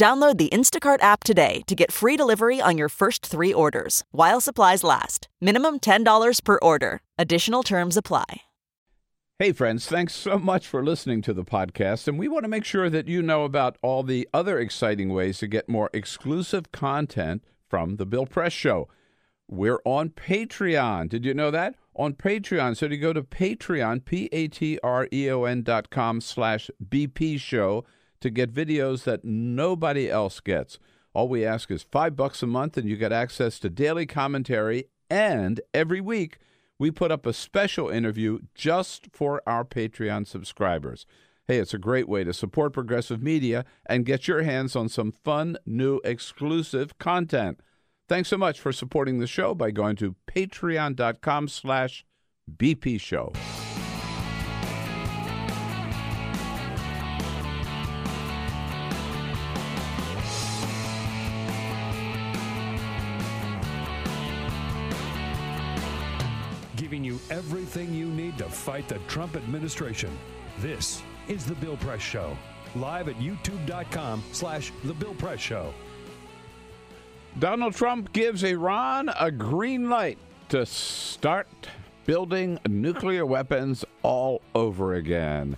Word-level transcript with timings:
Download 0.00 0.38
the 0.38 0.48
Instacart 0.48 1.02
app 1.02 1.24
today 1.24 1.60
to 1.66 1.74
get 1.74 1.92
free 1.92 2.16
delivery 2.16 2.58
on 2.58 2.78
your 2.78 2.88
first 2.88 3.26
three 3.26 3.52
orders 3.52 4.02
while 4.12 4.40
supplies 4.40 4.82
last. 4.82 5.28
Minimum 5.42 5.80
$10 5.80 6.42
per 6.42 6.58
order. 6.62 7.02
Additional 7.18 7.62
terms 7.62 7.98
apply. 7.98 8.40
Hey, 9.38 9.52
friends, 9.52 9.84
thanks 9.86 10.14
so 10.14 10.38
much 10.38 10.66
for 10.66 10.82
listening 10.82 11.20
to 11.20 11.34
the 11.34 11.44
podcast. 11.44 12.08
And 12.08 12.18
we 12.18 12.28
want 12.28 12.44
to 12.44 12.48
make 12.48 12.64
sure 12.64 12.88
that 12.88 13.08
you 13.08 13.20
know 13.20 13.44
about 13.44 13.76
all 13.82 14.02
the 14.02 14.26
other 14.32 14.58
exciting 14.58 15.10
ways 15.12 15.36
to 15.40 15.46
get 15.46 15.68
more 15.68 15.90
exclusive 15.92 16.72
content 16.72 17.44
from 17.68 17.96
The 17.96 18.06
Bill 18.06 18.24
Press 18.24 18.54
Show. 18.54 18.88
We're 19.48 19.82
on 19.84 20.08
Patreon. 20.08 21.10
Did 21.10 21.26
you 21.26 21.34
know 21.34 21.50
that? 21.50 21.74
On 21.94 22.14
Patreon. 22.14 22.74
So 22.74 22.88
to 22.88 22.96
go 22.96 23.12
to 23.12 23.22
Patreon, 23.22 24.06
P-A-T-R-E-O-N 24.06 25.62
dot 25.62 25.90
com 25.90 26.22
slash 26.22 26.70
BP 26.88 27.38
show 27.38 27.84
to 28.20 28.30
get 28.30 28.52
videos 28.52 29.04
that 29.04 29.24
nobody 29.24 30.10
else 30.10 30.40
gets. 30.40 30.78
All 31.12 31.28
we 31.28 31.44
ask 31.44 31.70
is 31.70 31.82
five 31.82 32.16
bucks 32.16 32.42
a 32.42 32.46
month, 32.46 32.76
and 32.76 32.88
you 32.88 32.96
get 32.96 33.12
access 33.12 33.58
to 33.60 33.70
daily 33.70 34.06
commentary. 34.06 34.84
And 35.08 35.60
every 35.74 36.00
week, 36.00 36.38
we 36.78 36.90
put 36.90 37.10
up 37.10 37.26
a 37.26 37.32
special 37.32 37.88
interview 37.88 38.38
just 38.54 39.08
for 39.12 39.42
our 39.46 39.64
Patreon 39.64 40.26
subscribers. 40.26 41.04
Hey, 41.46 41.58
it's 41.58 41.74
a 41.74 41.78
great 41.78 42.08
way 42.08 42.22
to 42.22 42.32
support 42.32 42.72
progressive 42.72 43.22
media 43.22 43.64
and 43.86 44.06
get 44.06 44.28
your 44.28 44.42
hands 44.42 44.76
on 44.76 44.88
some 44.88 45.10
fun, 45.10 45.56
new, 45.66 46.00
exclusive 46.04 46.96
content. 46.98 47.60
Thanks 48.08 48.28
so 48.28 48.38
much 48.38 48.60
for 48.60 48.72
supporting 48.72 49.18
the 49.18 49.26
show 49.26 49.54
by 49.54 49.72
going 49.72 49.96
to 49.96 50.14
patreon.com 50.26 51.48
slash 51.48 52.04
BP 52.56 53.00
everything 67.70 67.94
you 67.94 68.06
need 68.06 68.36
to 68.36 68.48
fight 68.48 68.88
the 68.88 68.98
Trump 69.06 69.36
administration. 69.36 70.10
This 70.58 71.02
is 71.28 71.46
The 71.46 71.54
Bill 71.54 71.76
Press 71.76 72.00
Show, 72.00 72.36
live 72.74 73.08
at 73.08 73.14
youtube.com 73.16 74.24
slash 74.32 74.72
The 74.82 74.92
Bill 74.92 75.14
Press 75.14 75.38
Show. 75.38 75.72
Donald 77.38 77.76
Trump 77.76 78.12
gives 78.12 78.42
Iran 78.42 79.08
a 79.20 79.30
green 79.30 79.88
light 79.88 80.18
to 80.48 80.66
start 80.66 81.46
building 82.06 82.58
nuclear 82.68 83.24
weapons 83.24 83.84
all 84.02 84.42
over 84.52 84.94
again. 84.94 85.56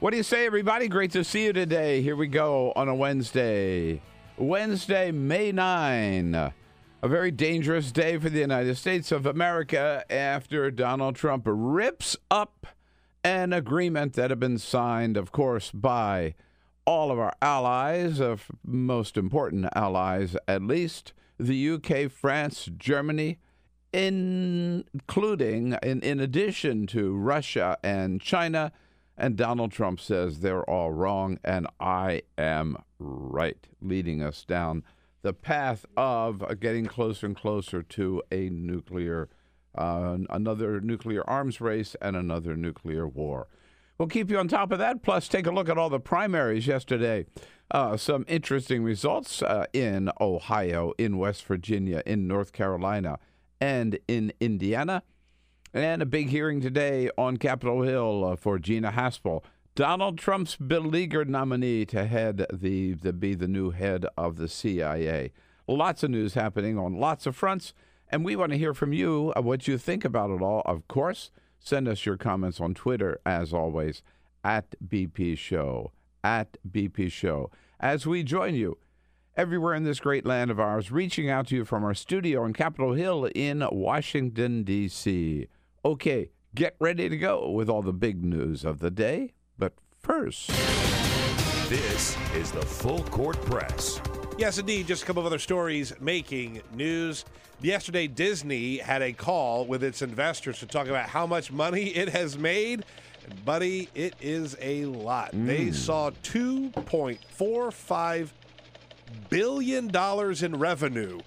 What 0.00 0.10
do 0.10 0.16
you 0.16 0.24
say, 0.24 0.46
everybody? 0.46 0.88
Great 0.88 1.12
to 1.12 1.22
see 1.22 1.44
you 1.44 1.52
today. 1.52 2.02
Here 2.02 2.16
we 2.16 2.26
go 2.26 2.72
on 2.74 2.88
a 2.88 2.94
Wednesday. 2.96 4.02
Wednesday, 4.36 5.12
May 5.12 5.52
9. 5.52 6.52
A 7.04 7.08
very 7.08 7.30
dangerous 7.30 7.92
day 7.92 8.16
for 8.16 8.30
the 8.30 8.40
United 8.40 8.76
States 8.76 9.12
of 9.12 9.26
America 9.26 10.06
after 10.08 10.70
Donald 10.70 11.16
Trump 11.16 11.42
rips 11.46 12.16
up 12.30 12.66
an 13.22 13.52
agreement 13.52 14.14
that 14.14 14.30
had 14.30 14.40
been 14.40 14.56
signed, 14.56 15.18
of 15.18 15.30
course, 15.30 15.70
by 15.70 16.34
all 16.86 17.10
of 17.10 17.18
our 17.18 17.34
allies, 17.42 18.20
of 18.20 18.50
most 18.64 19.18
important 19.18 19.68
allies 19.74 20.34
at 20.48 20.62
least, 20.62 21.12
the 21.38 21.72
UK, 21.72 22.10
France, 22.10 22.70
Germany, 22.74 23.38
including, 23.92 25.76
in, 25.82 26.00
in 26.00 26.20
addition 26.20 26.86
to 26.86 27.14
Russia 27.14 27.76
and 27.84 28.18
China. 28.18 28.72
And 29.18 29.36
Donald 29.36 29.72
Trump 29.72 30.00
says 30.00 30.40
they're 30.40 30.64
all 30.64 30.90
wrong, 30.90 31.38
and 31.44 31.66
I 31.78 32.22
am 32.38 32.78
right, 32.98 33.66
leading 33.82 34.22
us 34.22 34.42
down 34.46 34.84
the 35.24 35.32
path 35.32 35.86
of 35.96 36.44
getting 36.60 36.84
closer 36.84 37.24
and 37.24 37.34
closer 37.34 37.82
to 37.82 38.22
a 38.30 38.50
nuclear, 38.50 39.30
uh, 39.74 40.18
another 40.28 40.82
nuclear 40.82 41.28
arms 41.28 41.62
race 41.62 41.96
and 42.02 42.14
another 42.14 42.54
nuclear 42.54 43.08
war. 43.08 43.48
We'll 43.96 44.08
keep 44.08 44.30
you 44.30 44.38
on 44.38 44.48
top 44.48 44.70
of 44.70 44.78
that. 44.80 45.02
Plus, 45.02 45.26
take 45.26 45.46
a 45.46 45.50
look 45.50 45.70
at 45.70 45.78
all 45.78 45.88
the 45.88 45.98
primaries 45.98 46.66
yesterday. 46.66 47.24
Uh, 47.70 47.96
some 47.96 48.26
interesting 48.28 48.84
results 48.84 49.40
uh, 49.40 49.64
in 49.72 50.10
Ohio, 50.20 50.92
in 50.98 51.16
West 51.16 51.44
Virginia, 51.46 52.02
in 52.04 52.28
North 52.28 52.52
Carolina, 52.52 53.18
and 53.62 53.98
in 54.06 54.30
Indiana. 54.40 55.02
And 55.72 56.02
a 56.02 56.06
big 56.06 56.28
hearing 56.28 56.60
today 56.60 57.08
on 57.16 57.38
Capitol 57.38 57.80
Hill 57.80 58.24
uh, 58.26 58.36
for 58.36 58.58
Gina 58.58 58.92
Haspel, 58.92 59.42
Donald 59.76 60.16
Trump's 60.16 60.54
beleaguered 60.54 61.28
nominee 61.28 61.84
to 61.84 62.06
head 62.06 62.46
the 62.52 62.94
to 62.94 63.12
be 63.12 63.34
the 63.34 63.48
new 63.48 63.70
head 63.70 64.06
of 64.16 64.36
the 64.36 64.48
CIA. 64.48 65.32
Lots 65.66 66.04
of 66.04 66.10
news 66.10 66.34
happening 66.34 66.78
on 66.78 67.00
lots 67.00 67.26
of 67.26 67.34
fronts, 67.34 67.74
and 68.08 68.24
we 68.24 68.36
want 68.36 68.52
to 68.52 68.58
hear 68.58 68.72
from 68.72 68.92
you 68.92 69.32
what 69.36 69.66
you 69.66 69.76
think 69.76 70.04
about 70.04 70.30
it 70.30 70.40
all. 70.40 70.62
Of 70.64 70.86
course, 70.86 71.32
send 71.58 71.88
us 71.88 72.06
your 72.06 72.16
comments 72.16 72.60
on 72.60 72.74
Twitter 72.74 73.18
as 73.26 73.52
always 73.52 74.04
at 74.44 74.76
BP 74.86 75.36
Show 75.36 75.90
at 76.22 76.56
BP 76.70 77.10
Show 77.10 77.50
as 77.80 78.06
we 78.06 78.22
join 78.22 78.54
you 78.54 78.78
everywhere 79.36 79.74
in 79.74 79.82
this 79.82 79.98
great 79.98 80.24
land 80.24 80.52
of 80.52 80.60
ours, 80.60 80.92
reaching 80.92 81.28
out 81.28 81.48
to 81.48 81.56
you 81.56 81.64
from 81.64 81.82
our 81.82 81.94
studio 81.94 82.44
on 82.44 82.52
Capitol 82.52 82.92
Hill 82.92 83.24
in 83.34 83.66
Washington 83.72 84.62
D.C. 84.62 85.48
Okay, 85.84 86.30
get 86.54 86.76
ready 86.78 87.08
to 87.08 87.16
go 87.16 87.50
with 87.50 87.68
all 87.68 87.82
the 87.82 87.92
big 87.92 88.24
news 88.24 88.64
of 88.64 88.78
the 88.78 88.92
day. 88.92 89.32
But 89.58 89.72
first, 90.00 90.48
This 91.68 92.16
is 92.34 92.52
the 92.52 92.62
Full 92.62 93.02
Court 93.04 93.40
Press. 93.46 94.00
Yes, 94.36 94.58
indeed. 94.58 94.86
Just 94.86 95.04
a 95.04 95.06
couple 95.06 95.20
of 95.20 95.26
other 95.26 95.38
stories 95.38 95.94
making 96.00 96.60
news. 96.74 97.24
Yesterday, 97.62 98.06
Disney 98.06 98.76
had 98.78 99.00
a 99.00 99.12
call 99.12 99.64
with 99.64 99.84
its 99.84 100.02
investors 100.02 100.58
to 100.58 100.66
talk 100.66 100.88
about 100.88 101.08
how 101.08 101.26
much 101.26 101.52
money 101.52 101.86
it 101.86 102.10
has 102.10 102.36
made. 102.36 102.84
And, 103.24 103.44
buddy, 103.44 103.88
it 103.94 104.14
is 104.20 104.56
a 104.60 104.86
lot. 104.86 105.30
They 105.32 105.66
mm. 105.66 105.74
saw 105.74 106.10
$2.45 106.22 108.28
billion 109.30 110.44
in 110.44 110.58
revenue 110.58 111.20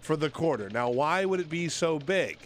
for 0.00 0.16
the 0.16 0.30
quarter. 0.30 0.70
Now, 0.70 0.90
why 0.90 1.24
would 1.24 1.40
it 1.40 1.50
be 1.50 1.68
so 1.68 1.98
big? 1.98 2.38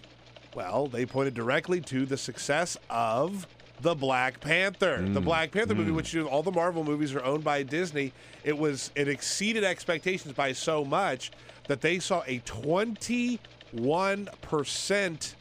Well, 0.55 0.87
they 0.87 1.05
pointed 1.06 1.34
directly 1.34 1.81
to 1.83 2.06
the 2.06 2.17
success 2.17 2.78
of 2.88 3.47
the 3.81 3.94
Black 3.94 4.41
Panther. 4.41 5.03
The 5.03 5.21
mm. 5.21 5.25
Black 5.25 5.53
Panther 5.53 5.75
movie, 5.75 5.91
mm. 5.91 5.97
which 5.97 6.15
you 6.15 6.22
know, 6.22 6.28
all 6.28 6.43
the 6.43 6.53
Marvel 6.53 6.84
movies 6.84 7.15
are 7.15 7.22
owned 7.22 7.44
by 7.44 7.62
Disney, 7.62 8.12
it 8.44 8.56
was 8.56 8.91
it 8.94 9.09
exceeded 9.09 9.65
expectations 9.65 10.33
by 10.34 10.53
so 10.53 10.84
much 10.84 11.31
that 11.69 11.81
they 11.81 11.99
saw 11.99 12.22
a 12.27 12.41
21% 12.41 15.34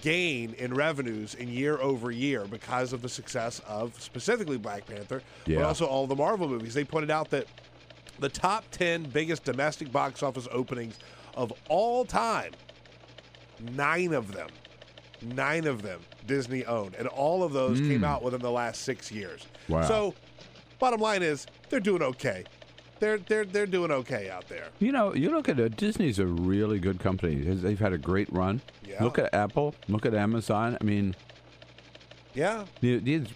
gain 0.00 0.54
in 0.54 0.72
revenues 0.72 1.34
in 1.34 1.48
year 1.48 1.78
over 1.78 2.10
year 2.10 2.46
because 2.46 2.92
of 2.92 3.02
the 3.02 3.08
success 3.08 3.60
of 3.66 4.00
specifically 4.00 4.58
Black 4.58 4.86
Panther, 4.86 5.22
but 5.46 5.62
also 5.62 5.86
all 5.86 6.06
the 6.06 6.16
Marvel 6.16 6.48
movies. 6.48 6.74
They 6.74 6.84
pointed 6.84 7.10
out 7.10 7.30
that 7.30 7.46
the 8.18 8.28
top 8.28 8.64
10 8.70 9.04
biggest 9.04 9.44
domestic 9.44 9.90
box 9.90 10.22
office 10.22 10.46
openings 10.50 10.98
of 11.34 11.52
all 11.68 12.04
time, 12.04 12.52
nine 13.74 14.12
of 14.12 14.32
them, 14.32 14.48
nine 15.22 15.66
of 15.66 15.82
them 15.82 16.00
Disney 16.26 16.64
owned. 16.64 16.94
And 16.94 17.08
all 17.08 17.42
of 17.42 17.52
those 17.52 17.78
hmm. 17.78 17.88
came 17.88 18.04
out 18.04 18.22
within 18.22 18.40
the 18.40 18.50
last 18.50 18.82
six 18.82 19.10
years. 19.10 19.46
Wow. 19.68 19.82
So, 19.82 20.14
bottom 20.78 21.00
line 21.00 21.22
is, 21.22 21.46
they're 21.68 21.80
doing 21.80 22.02
okay. 22.02 22.44
They're, 23.00 23.18
they're, 23.18 23.44
they're 23.44 23.66
doing 23.66 23.90
okay 23.90 24.30
out 24.30 24.48
there. 24.48 24.68
you 24.78 24.92
know, 24.92 25.12
you 25.12 25.30
look 25.30 25.48
at 25.48 25.58
it, 25.58 25.76
Disney's 25.76 26.20
a 26.20 26.26
really 26.26 26.78
good 26.78 27.00
company. 27.00 27.34
They've 27.34 27.78
had 27.78 27.92
a 27.92 27.98
great 27.98 28.32
run. 28.32 28.60
Yeah. 28.86 29.02
Look 29.02 29.18
at 29.18 29.34
Apple, 29.34 29.74
look 29.88 30.06
at 30.06 30.14
Amazon. 30.14 30.78
I 30.80 30.84
mean, 30.84 31.16
Yeah. 32.34 32.64
these 32.80 33.26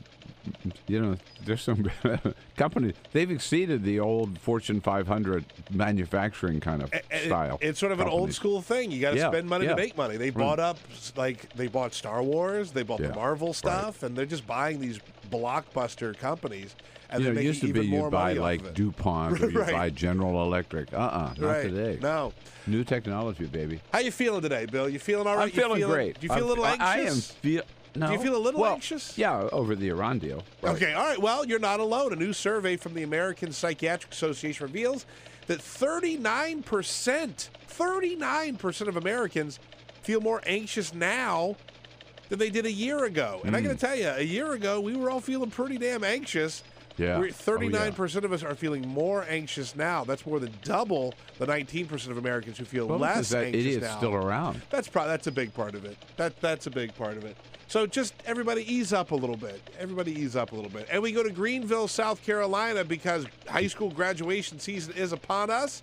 you 0.86 1.00
know, 1.00 1.16
there's 1.44 1.62
some 1.62 1.90
companies 2.56 2.94
they've 3.12 3.30
exceeded 3.30 3.82
the 3.84 4.00
old 4.00 4.38
Fortune 4.38 4.80
500 4.80 5.44
manufacturing 5.70 6.60
kind 6.60 6.82
of 6.82 6.92
And 6.92 7.02
it- 7.10 7.26
style. 7.26 7.58
it's 7.60 7.78
sort 7.78 7.92
of 7.92 8.00
an 8.00 8.08
old 8.08 8.32
school 8.32 8.62
thing. 8.62 8.90
You 8.90 9.00
got 9.00 9.10
to 9.12 9.16
Yeah, 9.18 9.28
spend 9.28 9.48
money 9.48 9.64
yeah. 9.64 9.70
to 9.70 9.76
make 9.76 9.96
money. 9.96 10.16
They 10.16 10.30
bought 10.30 10.58
up 10.60 10.78
like 11.16 11.52
they 11.54 11.66
bought 11.68 11.94
Star 11.94 12.22
Wars, 12.22 12.72
they 12.72 12.82
bought 12.82 13.00
Yeah, 13.00 13.08
the 13.08 13.14
Marvel 13.14 13.52
stuff, 13.52 14.02
and 14.02 14.16
they're 14.16 14.26
just 14.26 14.46
buying 14.46 14.80
these 14.80 14.98
blockbuster 15.30 16.16
companies. 16.16 16.74
And 17.08 17.22
You 17.22 17.32
know, 17.32 17.40
it 17.40 17.44
used 17.44 17.60
to 17.60 17.72
be 17.72 17.86
you 17.86 18.10
buy 18.10 18.32
like. 18.32 18.74
DuPont 18.74 19.40
or 19.42 19.48
you 19.50 19.60
Right. 19.60 19.72
buy 19.72 19.90
General 19.90 20.42
Electric. 20.42 20.92
Uh-uh, 20.92 21.34
not 21.38 21.40
right. 21.40 21.62
today. 21.62 21.98
No. 22.02 22.32
New 22.66 22.82
technology, 22.82 23.44
baby. 23.46 23.80
How 23.92 24.00
you 24.00 24.10
feeling 24.10 24.42
today, 24.42 24.66
Bill? 24.66 24.88
You 24.88 24.98
feeling 24.98 25.28
all 25.28 25.36
right? 25.36 25.42
I'm 25.44 25.48
You 25.50 25.54
feeling 25.54 25.82
great. 25.82 26.18
Do 26.18 26.26
you 26.26 26.32
feel 26.34 26.38
a 26.38 26.40
I'm- 26.40 26.48
little 26.48 26.64
I- 26.64 26.76
I 26.80 26.94
am 26.96 27.00
anxious? 27.06 27.30
feel. 27.30 27.62
No. 27.96 28.06
Do 28.08 28.12
you 28.14 28.18
feel 28.20 28.36
a 28.36 28.38
little 28.38 28.60
Well, 28.60 28.74
anxious? 28.74 29.16
Yeah, 29.16 29.48
over 29.52 29.74
the 29.74 29.88
Iran 29.88 30.18
deal. 30.18 30.42
Right. 30.62 30.74
Okay, 30.76 30.92
all 30.92 31.04
right. 31.06 31.20
Well, 31.20 31.44
you're 31.46 31.58
not 31.58 31.80
alone. 31.80 32.12
A 32.12 32.16
new 32.16 32.32
survey 32.32 32.76
from 32.76 32.94
the 32.94 33.02
American 33.02 33.52
Psychiatric 33.52 34.12
Association 34.12 34.64
reveals 34.66 35.06
that 35.46 35.60
39%, 35.60 37.50
39% 37.68 38.88
of 38.88 38.96
Americans 38.96 39.58
feel 40.02 40.20
more 40.20 40.40
anxious 40.46 40.94
now 40.94 41.56
than 42.28 42.38
they 42.38 42.50
did 42.50 42.66
a 42.66 42.72
year 42.72 43.04
ago. 43.04 43.40
And 43.44 43.54
I 43.56 43.60
Hmm. 43.60 43.66
got 43.68 43.72
to 43.78 43.86
tell 43.86 43.96
you, 43.96 44.08
a 44.08 44.22
year 44.22 44.52
ago, 44.52 44.80
we 44.80 44.96
were 44.96 45.10
all 45.10 45.20
feeling 45.20 45.50
pretty 45.50 45.78
damn 45.78 46.02
anxious. 46.04 46.62
Yeah. 46.98 47.18
We're, 47.18 47.24
Oh, 47.24 47.28
yeah. 47.28 47.32
39% 47.32 48.24
of 48.24 48.32
us 48.32 48.42
are 48.42 48.54
feeling 48.54 48.88
more 48.88 49.26
anxious 49.28 49.76
now. 49.76 50.02
That's 50.04 50.24
more 50.26 50.40
than 50.40 50.52
double 50.64 51.12
the 51.38 51.46
19% 51.46 52.10
of 52.10 52.16
Americans 52.18 52.56
who 52.58 52.64
feel 52.64 52.86
Well, 52.88 52.98
less 52.98 53.28
that 53.30 53.44
anxious 53.44 53.60
idiot's 53.60 53.84
now. 53.86 53.96
still 53.98 54.14
around. 54.14 54.62
That's 54.70 54.88
probably 54.88 55.10
that's 55.10 55.26
a 55.26 55.32
big 55.32 55.52
part 55.52 55.74
of 55.74 55.84
it. 55.84 55.98
That 56.16 56.40
that's 56.40 56.66
a 56.66 56.70
big 56.70 56.94
part 56.96 57.18
of 57.18 57.24
it. 57.26 57.36
So 57.68 57.86
just 57.86 58.14
everybody 58.24 58.62
ease 58.72 58.92
up 58.92 59.10
a 59.10 59.14
little 59.14 59.36
bit. 59.36 59.60
Everybody 59.78 60.12
ease 60.12 60.36
up 60.36 60.52
a 60.52 60.54
little 60.54 60.70
bit. 60.70 60.86
And 60.90 61.02
we 61.02 61.10
go 61.10 61.24
to 61.24 61.30
Greenville, 61.30 61.88
South 61.88 62.22
Carolina 62.22 62.84
because 62.84 63.26
high 63.48 63.66
school 63.66 63.90
graduation 63.90 64.60
season 64.60 64.94
is 64.94 65.12
upon 65.12 65.50
us. 65.50 65.82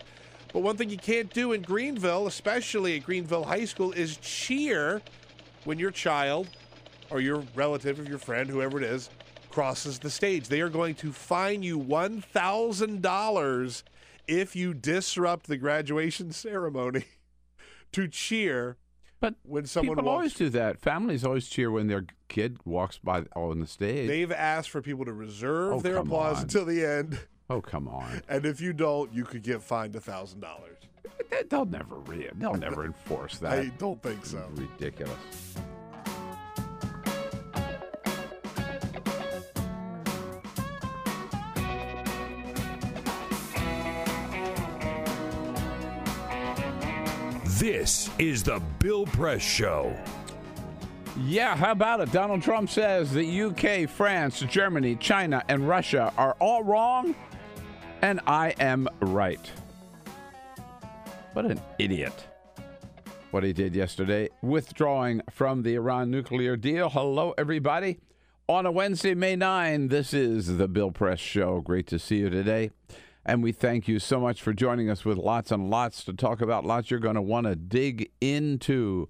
But 0.53 0.61
one 0.61 0.77
thing 0.77 0.89
you 0.89 0.97
can't 0.97 1.31
do 1.33 1.51
in 1.51 1.61
Greenville, 1.61 2.27
especially 2.27 2.95
at 2.97 3.03
Greenville 3.03 3.43
High 3.43 3.65
School, 3.65 3.91
is 3.91 4.15
cheer 4.17 5.01
when 5.65 5.77
your 5.79 5.91
child 5.91 6.47
or 7.09 7.19
your 7.19 7.43
relative 7.55 7.99
or 7.99 8.03
your 8.03 8.19
friend, 8.19 8.49
whoever 8.49 8.77
it 8.77 8.83
is, 8.83 9.09
crosses 9.49 9.99
the 9.99 10.09
stage. 10.09 10.47
They 10.47 10.61
are 10.61 10.69
going 10.69 10.95
to 10.95 11.11
fine 11.11 11.63
you 11.63 11.77
$1,000 11.79 13.83
if 14.27 14.55
you 14.55 14.73
disrupt 14.73 15.47
the 15.47 15.57
graduation 15.57 16.31
ceremony 16.31 17.03
to 17.91 18.07
cheer 18.07 18.77
But 19.23 19.35
when 19.43 19.65
someone 19.65 19.95
people 19.95 20.11
walks. 20.11 20.15
always 20.17 20.33
do 20.33 20.49
that. 20.49 20.81
Families 20.81 21.23
always 21.23 21.47
cheer 21.47 21.71
when 21.71 21.87
their 21.87 22.05
kid 22.27 22.57
walks 22.65 22.97
by 23.01 23.23
on 23.37 23.61
the 23.61 23.67
stage. 23.67 24.09
They've 24.09 24.29
asked 24.33 24.69
for 24.69 24.81
people 24.81 25.05
to 25.05 25.13
reserve 25.13 25.73
Oh, 25.75 25.79
their 25.79 25.95
applause 25.95 26.37
on. 26.39 26.43
until 26.43 26.65
the 26.65 26.83
end. 26.85 27.17
oh, 27.49 27.61
come 27.61 27.87
on. 27.87 28.21
And 28.27 28.45
if 28.45 28.59
you 28.59 28.73
don't, 28.73 29.13
you 29.13 29.23
could 29.23 29.41
get 29.41 29.61
fined 29.63 29.95
a 29.95 30.01
$1,000. 30.01 30.43
They- 31.29 31.43
They'll 31.49 31.63
never 31.65 31.95
re- 31.99 32.29
they'll 32.35 32.55
never 32.55 32.83
enforce 32.85 33.37
that. 33.39 33.53
I 33.59 33.65
don't 33.77 34.03
think 34.03 34.25
so. 34.25 34.45
Ridiculous. 34.55 35.55
This 47.59 48.09
is 48.17 48.41
the 48.41 48.59
Bill 48.79 49.05
Press 49.05 49.43
Show. 49.43 49.95
Yeah, 51.19 51.55
how 51.55 51.71
about 51.71 51.99
it? 51.99 52.11
Donald 52.11 52.41
Trump 52.41 52.67
says 52.67 53.11
the 53.11 53.43
UK, 53.43 53.87
France, 53.87 54.39
Germany, 54.39 54.95
China, 54.95 55.43
and 55.47 55.67
Russia 55.67 56.11
are 56.17 56.35
all 56.39 56.63
wrong, 56.63 57.13
and 58.01 58.21
I 58.25 58.55
am 58.59 58.87
right. 59.01 59.51
What 61.33 61.45
an 61.45 61.61
idiot. 61.77 62.25
What 63.29 63.43
he 63.43 63.53
did 63.53 63.75
yesterday, 63.75 64.29
withdrawing 64.41 65.21
from 65.29 65.61
the 65.61 65.75
Iran 65.75 66.09
nuclear 66.09 66.57
deal. 66.57 66.89
Hello, 66.89 67.35
everybody. 67.37 67.99
On 68.49 68.65
a 68.65 68.71
Wednesday, 68.71 69.13
May 69.13 69.35
9, 69.35 69.89
this 69.89 70.11
is 70.11 70.57
the 70.57 70.67
Bill 70.67 70.89
Press 70.89 71.19
Show. 71.19 71.61
Great 71.61 71.85
to 71.87 71.99
see 71.99 72.17
you 72.17 72.31
today. 72.31 72.71
And 73.25 73.41
we 73.41 73.53
thank 73.53 73.87
you 73.87 73.99
so 73.99 74.19
much 74.19 74.41
for 74.41 74.53
joining 74.53 74.89
us 74.89 75.05
with 75.05 75.17
lots 75.17 75.51
and 75.51 75.69
lots 75.69 76.03
to 76.05 76.13
talk 76.13 76.41
about, 76.41 76.65
lots 76.65 76.91
you're 76.91 76.99
going 76.99 77.15
to 77.15 77.21
want 77.21 77.47
to 77.47 77.55
dig 77.55 78.11
into. 78.19 79.07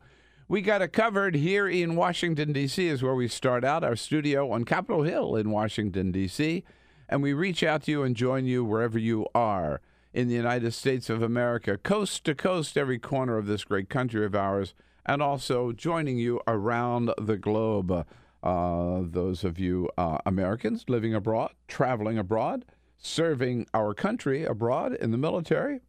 We 0.47 0.61
got 0.61 0.83
it 0.83 0.93
covered 0.93 1.33
here 1.35 1.67
in 1.67 1.95
Washington, 1.95 2.53
D.C., 2.53 2.87
is 2.87 3.01
where 3.01 3.15
we 3.15 3.27
start 3.27 3.63
out, 3.63 3.83
our 3.83 3.95
studio 3.95 4.51
on 4.51 4.65
Capitol 4.65 5.01
Hill 5.01 5.35
in 5.35 5.49
Washington, 5.49 6.11
D.C. 6.11 6.63
And 7.09 7.23
we 7.23 7.33
reach 7.33 7.63
out 7.63 7.83
to 7.83 7.91
you 7.91 8.03
and 8.03 8.15
join 8.15 8.45
you 8.45 8.63
wherever 8.63 8.99
you 8.99 9.25
are 9.33 9.81
in 10.13 10.27
the 10.27 10.35
United 10.35 10.73
States 10.73 11.09
of 11.09 11.23
America, 11.23 11.77
coast 11.79 12.23
to 12.25 12.35
coast, 12.35 12.77
every 12.77 12.99
corner 12.99 13.37
of 13.37 13.47
this 13.47 13.63
great 13.63 13.89
country 13.89 14.25
of 14.25 14.35
ours, 14.35 14.75
and 15.07 15.23
also 15.23 15.71
joining 15.71 16.19
you 16.19 16.39
around 16.45 17.11
the 17.19 17.37
globe. 17.37 18.05
Uh, 18.43 18.99
those 19.01 19.43
of 19.43 19.57
you 19.57 19.89
uh, 19.97 20.19
Americans 20.25 20.85
living 20.87 21.15
abroad, 21.15 21.51
traveling 21.67 22.19
abroad, 22.19 22.63
serving 23.03 23.67
our 23.73 23.93
country 23.93 24.45
abroad 24.45 24.93
in 24.95 25.11
the 25.11 25.17
military, 25.17 25.81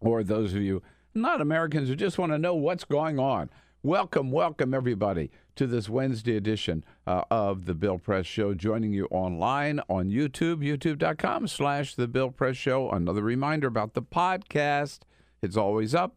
or 0.00 0.22
those 0.22 0.54
of 0.54 0.62
you 0.62 0.82
not 1.14 1.42
Americans 1.42 1.88
who 1.88 1.96
just 1.96 2.16
want 2.16 2.32
to 2.32 2.38
know 2.38 2.54
what's 2.54 2.84
going 2.84 3.18
on. 3.18 3.50
Welcome, 3.82 4.30
welcome 4.30 4.72
everybody 4.72 5.30
to 5.56 5.66
this 5.66 5.88
Wednesday 5.88 6.36
edition 6.36 6.84
uh, 7.06 7.24
of 7.30 7.66
the 7.66 7.74
Bill 7.74 7.98
Press 7.98 8.24
Show. 8.24 8.54
Joining 8.54 8.92
you 8.92 9.06
online 9.10 9.80
on 9.90 10.08
YouTube, 10.08 10.58
youtube.com 10.58 11.48
slash 11.48 11.96
the 11.96 12.08
Bill 12.08 12.30
Press 12.30 12.56
Show. 12.56 12.88
Another 12.90 13.22
reminder 13.22 13.66
about 13.66 13.94
the 13.94 14.02
podcast. 14.02 15.00
It's 15.42 15.56
always 15.56 15.94
up. 15.94 16.16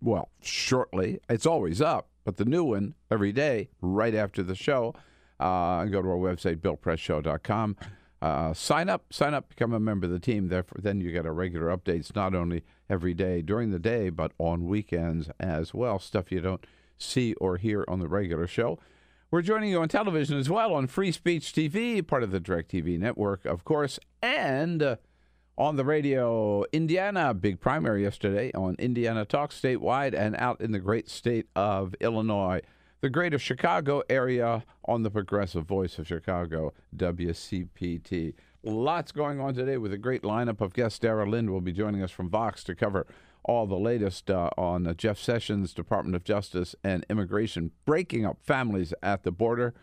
Well, 0.00 0.28
shortly. 0.40 1.18
It's 1.28 1.46
always 1.46 1.80
up, 1.80 2.08
but 2.24 2.36
the 2.36 2.44
new 2.44 2.64
one 2.64 2.94
every 3.10 3.32
day, 3.32 3.70
right 3.80 4.14
after 4.14 4.42
the 4.42 4.54
show. 4.54 4.94
Uh, 5.40 5.86
go 5.86 6.02
to 6.02 6.08
our 6.08 6.16
website, 6.16 6.56
billpressshow.com. 6.56 7.76
Uh, 8.20 8.52
sign 8.52 8.88
up, 8.88 9.12
sign 9.12 9.32
up, 9.32 9.48
become 9.48 9.72
a 9.72 9.80
member 9.80 10.06
of 10.06 10.12
the 10.12 10.18
team. 10.18 10.48
Therefore, 10.48 10.80
then 10.82 11.00
you 11.00 11.12
get 11.12 11.26
our 11.26 11.32
regular 11.32 11.76
updates, 11.76 12.14
not 12.14 12.34
only 12.34 12.64
every 12.90 13.14
day 13.14 13.42
during 13.42 13.70
the 13.70 13.78
day, 13.78 14.10
but 14.10 14.32
on 14.38 14.66
weekends 14.66 15.30
as 15.38 15.72
well. 15.72 15.98
Stuff 15.98 16.32
you 16.32 16.40
don't 16.40 16.64
see 16.98 17.34
or 17.34 17.56
hear 17.56 17.84
on 17.86 18.00
the 18.00 18.08
regular 18.08 18.46
show. 18.46 18.78
We're 19.30 19.42
joining 19.42 19.70
you 19.70 19.80
on 19.80 19.88
television 19.88 20.38
as 20.38 20.48
well 20.48 20.72
on 20.74 20.86
Free 20.86 21.12
Speech 21.12 21.52
TV, 21.52 22.04
part 22.04 22.22
of 22.22 22.30
the 22.30 22.40
DirecTV 22.40 22.98
network, 22.98 23.44
of 23.44 23.62
course, 23.62 24.00
and 24.22 24.82
uh, 24.82 24.96
on 25.58 25.76
the 25.76 25.84
radio, 25.84 26.64
Indiana, 26.72 27.34
big 27.34 27.60
primary 27.60 28.02
yesterday 28.04 28.50
on 28.52 28.74
Indiana 28.78 29.24
Talk 29.24 29.50
statewide 29.50 30.14
and 30.14 30.34
out 30.36 30.60
in 30.60 30.72
the 30.72 30.78
great 30.78 31.10
state 31.10 31.46
of 31.54 31.94
Illinois 32.00 32.62
the 33.00 33.10
greater 33.10 33.38
Chicago 33.38 34.02
area 34.08 34.64
on 34.84 35.02
the 35.02 35.10
progressive 35.10 35.64
voice 35.64 35.98
of 35.98 36.06
Chicago, 36.06 36.72
WCPT. 36.96 38.34
Lots 38.64 39.12
going 39.12 39.40
on 39.40 39.54
today 39.54 39.76
with 39.76 39.92
a 39.92 39.98
great 39.98 40.22
lineup 40.22 40.60
of 40.60 40.72
guests. 40.74 40.98
Dara 40.98 41.28
Lind 41.28 41.50
will 41.50 41.60
be 41.60 41.72
joining 41.72 42.02
us 42.02 42.10
from 42.10 42.28
Vox 42.28 42.64
to 42.64 42.74
cover 42.74 43.06
all 43.44 43.66
the 43.66 43.78
latest 43.78 44.30
uh, 44.30 44.50
on 44.58 44.86
uh, 44.86 44.94
Jeff 44.94 45.18
Sessions, 45.18 45.72
Department 45.72 46.16
of 46.16 46.24
Justice, 46.24 46.74
and 46.82 47.06
immigration, 47.08 47.70
breaking 47.86 48.26
up 48.26 48.38
families 48.42 48.92
at 49.02 49.22
the 49.22 49.30
border. 49.30 49.74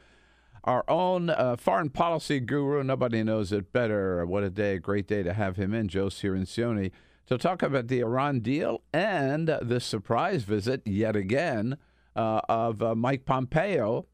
Our 0.66 0.84
own 0.90 1.30
uh, 1.30 1.56
foreign 1.58 1.92
policy 1.92 2.40
guru, 2.40 2.84
nobody 2.84 3.24
knows 3.24 3.52
it 3.52 3.72
better. 3.72 4.26
What 4.26 4.44
a 4.44 4.50
day, 4.50 4.76
a 4.76 4.80
great 4.80 5.08
day 5.08 5.24
to 5.24 5.34
have 5.34 5.56
him 5.56 5.74
in, 5.74 5.88
Joe 5.88 6.08
Cirincione, 6.08 6.92
to 7.28 7.38
talk 7.38 7.64
about 7.64 7.88
the 7.88 8.02
Iran 8.02 8.42
deal 8.42 8.82
and 8.94 9.48
the 9.62 9.80
surprise 9.80 10.44
visit, 10.44 10.82
yet 10.86 11.16
again, 11.16 11.78
uh, 12.16 12.42
of 12.48 12.82
uh, 12.82 12.96
Mike 12.96 13.26
Pompeo 13.26 14.06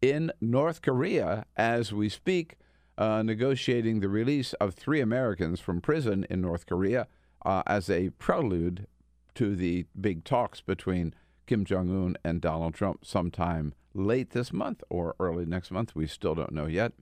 in 0.00 0.32
North 0.40 0.82
Korea 0.82 1.44
as 1.56 1.92
we 1.92 2.08
speak, 2.08 2.56
uh, 2.96 3.22
negotiating 3.22 4.00
the 4.00 4.08
release 4.08 4.52
of 4.54 4.74
three 4.74 5.00
Americans 5.00 5.60
from 5.60 5.80
prison 5.80 6.26
in 6.30 6.40
North 6.40 6.66
Korea 6.66 7.06
uh, 7.44 7.62
as 7.66 7.88
a 7.88 8.10
prelude 8.10 8.86
to 9.34 9.54
the 9.54 9.86
big 9.98 10.24
talks 10.24 10.60
between 10.60 11.14
Kim 11.46 11.64
Jong 11.64 11.90
un 11.90 12.16
and 12.24 12.40
Donald 12.40 12.74
Trump 12.74 13.04
sometime 13.04 13.74
late 13.94 14.30
this 14.30 14.52
month 14.52 14.82
or 14.88 15.16
early 15.18 15.46
next 15.46 15.70
month. 15.70 15.94
We 15.94 16.06
still 16.06 16.34
don't 16.34 16.52
know 16.52 16.66
yet. 16.66 16.92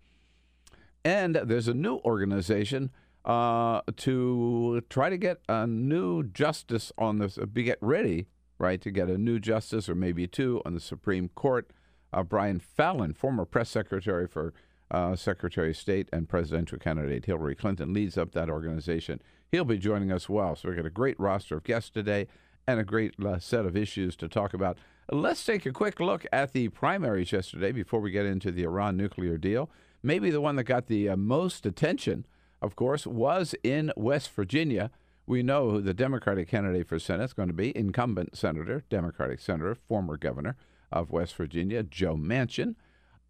And 1.05 1.37
there's 1.37 1.69
a 1.69 1.75
new 1.75 1.97
organization 2.05 2.90
uh, 3.25 3.83
to 3.97 4.83
try 4.88 5.11
to 5.11 5.17
get 5.17 5.40
a 5.49 5.67
new 5.67 6.23
justice 6.23 6.93
on 6.97 7.19
this, 7.19 7.38
be 7.52 7.62
get 7.62 7.78
ready 7.81 8.26
right, 8.59 8.81
to 8.81 8.91
get 8.91 9.09
a 9.09 9.19
new 9.19 9.38
justice 9.38 9.88
or 9.88 9.95
maybe 9.95 10.27
two 10.27 10.61
on 10.65 10.75
the 10.75 10.81
Supreme 10.81 11.29
Court. 11.31 11.71
Uh, 12.12 12.23
Brian 12.23 12.59
Fallon, 12.59 13.12
former 13.15 13.45
press 13.45 13.69
secretary 13.71 14.27
for 14.27 14.55
uh, 14.91 15.15
Secretary 15.15 15.71
of 15.71 15.77
State 15.77 16.09
and 16.12 16.29
presidential 16.29 16.79
candidate 16.79 17.27
Hillary 17.27 17.55
Clinton, 17.55 17.93
leads 17.93 18.17
up 18.17 18.33
that 18.33 18.49
organization. 18.49 19.21
He'll 19.53 19.65
be 19.65 19.79
joining 19.79 20.11
us 20.11 20.29
well. 20.29 20.57
So 20.57 20.69
we've 20.69 20.77
got 20.77 20.87
a 20.87 20.91
great 20.91 21.19
roster 21.21 21.57
of 21.57 21.65
guests 21.65 21.91
today 21.91 22.27
and 22.67 22.81
a 22.81 22.85
great 22.85 23.15
uh, 23.25 23.38
set 23.38 23.65
of 23.65 23.77
issues 23.77 24.17
to 24.17 24.29
talk 24.29 24.55
about. 24.55 24.79
Let's 25.11 25.45
take 25.45 25.65
a 25.65 25.73
quick 25.73 26.00
look 26.00 26.27
at 26.33 26.53
the 26.53 26.69
primaries 26.69 27.33
yesterday 27.33 27.73
before 27.73 28.00
we 28.00 28.11
get 28.11 28.27
into 28.27 28.50
the 28.50 28.65
Iran 28.65 28.97
nuclear 28.97 29.38
deal. 29.38 29.71
maybe 30.03 30.31
the 30.31 30.41
one 30.41 30.57
that 30.57 30.65
got 30.65 30.87
the 30.87 31.09
uh, 31.09 31.17
most 31.17 31.65
attention, 31.67 32.27
of 32.61 32.77
course, 32.77 33.07
was 33.07 33.55
in 33.62 33.93
West 33.97 34.31
Virginia. 34.31 34.91
We 35.28 35.42
know 35.42 35.68
who 35.68 35.82
the 35.82 35.92
Democratic 35.92 36.49
candidate 36.49 36.88
for 36.88 36.99
Senate 36.99 37.25
is 37.25 37.32
going 37.35 37.49
to 37.49 37.54
be 37.54 37.76
incumbent 37.76 38.35
Senator, 38.35 38.82
Democratic 38.88 39.40
Senator, 39.40 39.75
former 39.75 40.16
governor 40.16 40.56
of 40.90 41.11
West 41.11 41.37
Virginia, 41.37 41.82
Joe 41.82 42.16
Manchin. 42.16 42.76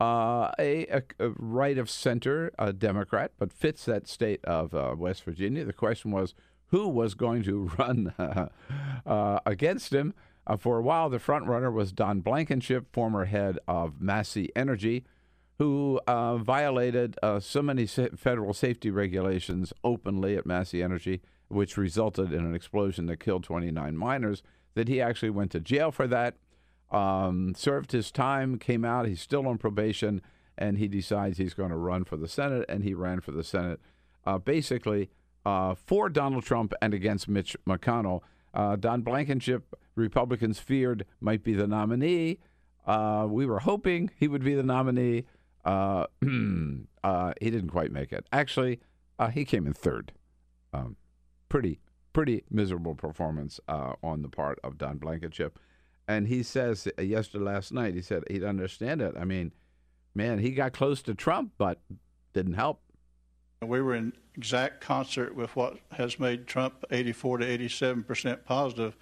Uh, 0.00 0.52
a, 0.60 0.86
a, 0.86 1.02
a, 1.18 1.30
right 1.30 1.76
of 1.76 1.90
center 1.90 2.52
uh, 2.56 2.70
Democrat, 2.70 3.32
but 3.36 3.52
fits 3.52 3.84
that 3.86 4.06
state 4.06 4.38
of 4.44 4.72
uh, 4.76 4.94
West 4.96 5.24
Virginia. 5.24 5.64
The 5.64 5.72
question 5.72 6.12
was 6.12 6.34
who 6.66 6.86
was 6.86 7.14
going 7.14 7.42
to 7.42 7.68
run 7.78 8.14
uh, 9.04 9.40
against 9.44 9.92
him. 9.92 10.14
Uh, 10.46 10.56
for 10.56 10.78
a 10.78 10.82
while, 10.82 11.10
the 11.10 11.18
front 11.18 11.46
runner 11.46 11.72
was 11.72 11.90
Don 11.90 12.20
Blankenship, 12.20 12.86
former 12.92 13.24
head 13.24 13.58
of 13.66 14.00
Massey 14.00 14.52
Energy, 14.54 15.04
who 15.58 16.00
uh, 16.06 16.36
violated 16.36 17.16
so 17.40 17.60
many 17.60 17.86
sa- 17.86 18.14
federal 18.16 18.54
safety 18.54 18.88
regulations 18.88 19.72
openly 19.82 20.36
at 20.36 20.46
Massey 20.46 20.80
Energy, 20.80 21.22
which 21.48 21.76
resulted 21.76 22.32
in 22.32 22.44
an 22.44 22.54
explosion 22.54 23.06
that 23.06 23.20
killed 23.20 23.44
29 23.44 23.96
miners, 23.96 24.42
that 24.74 24.88
he 24.88 25.00
actually 25.00 25.30
went 25.30 25.50
to 25.50 25.60
jail 25.60 25.90
for 25.90 26.06
that 26.06 26.36
um, 26.90 27.54
served 27.56 27.92
his 27.92 28.10
time, 28.10 28.58
came 28.58 28.84
out. 28.84 29.06
He's 29.06 29.20
still 29.20 29.46
on 29.46 29.58
probation, 29.58 30.22
and 30.56 30.78
he 30.78 30.88
decides 30.88 31.38
he's 31.38 31.54
going 31.54 31.70
to 31.70 31.76
run 31.76 32.04
for 32.04 32.16
the 32.16 32.28
Senate, 32.28 32.64
and 32.68 32.82
he 32.82 32.94
ran 32.94 33.20
for 33.20 33.32
the 33.32 33.44
Senate 33.44 33.80
uh, 34.26 34.38
basically 34.38 35.10
uh, 35.44 35.74
for 35.74 36.08
Donald 36.08 36.44
Trump 36.44 36.72
and 36.80 36.94
against 36.94 37.28
Mitch 37.28 37.56
McConnell. 37.66 38.20
Uh, 38.54 38.76
Don 38.76 39.02
Blankenship, 39.02 39.74
Republicans 39.94 40.58
feared 40.58 41.04
might 41.20 41.42
be 41.42 41.54
the 41.54 41.66
nominee. 41.66 42.38
Uh, 42.86 43.26
we 43.28 43.44
were 43.44 43.60
hoping 43.60 44.10
he 44.16 44.28
would 44.28 44.42
be 44.42 44.54
the 44.54 44.62
nominee. 44.62 45.24
Uh, 45.64 46.06
uh, 47.04 47.32
he 47.40 47.50
didn't 47.50 47.70
quite 47.70 47.92
make 47.92 48.12
it. 48.12 48.26
Actually, 48.32 48.80
he 49.32 49.44
came 49.44 49.66
in 49.66 49.74
third. 49.74 50.12
Um, 50.72 50.96
pretty, 51.48 51.80
pretty 52.12 52.44
miserable 52.50 52.94
performance 52.94 53.60
on 53.68 54.22
the 54.22 54.28
part 54.28 54.58
of 54.62 54.78
Don 54.78 54.98
Blankenship. 54.98 55.58
And 56.08 56.26
he 56.26 56.42
says 56.42 56.88
uh, 56.98 57.02
yesterday, 57.02 57.44
last 57.44 57.70
night, 57.70 57.94
he 57.94 58.00
said 58.00 58.24
he'd 58.30 58.42
understand 58.42 59.02
it. 59.02 59.14
I 59.16 59.24
mean, 59.24 59.52
man, 60.14 60.38
he 60.38 60.52
got 60.52 60.72
close 60.72 61.02
to 61.02 61.14
Trump, 61.14 61.52
but 61.58 61.80
didn't 62.32 62.54
help. 62.54 62.80
We 63.60 63.82
were 63.82 63.94
in 63.94 64.14
exact 64.34 64.80
concert 64.80 65.34
with 65.34 65.54
what 65.54 65.78
has 65.92 66.18
made 66.18 66.46
Trump 66.46 66.84
84 66.90 67.38
to 67.38 67.46
87 67.46 68.04
percent 68.04 68.44
positive, 68.46 68.96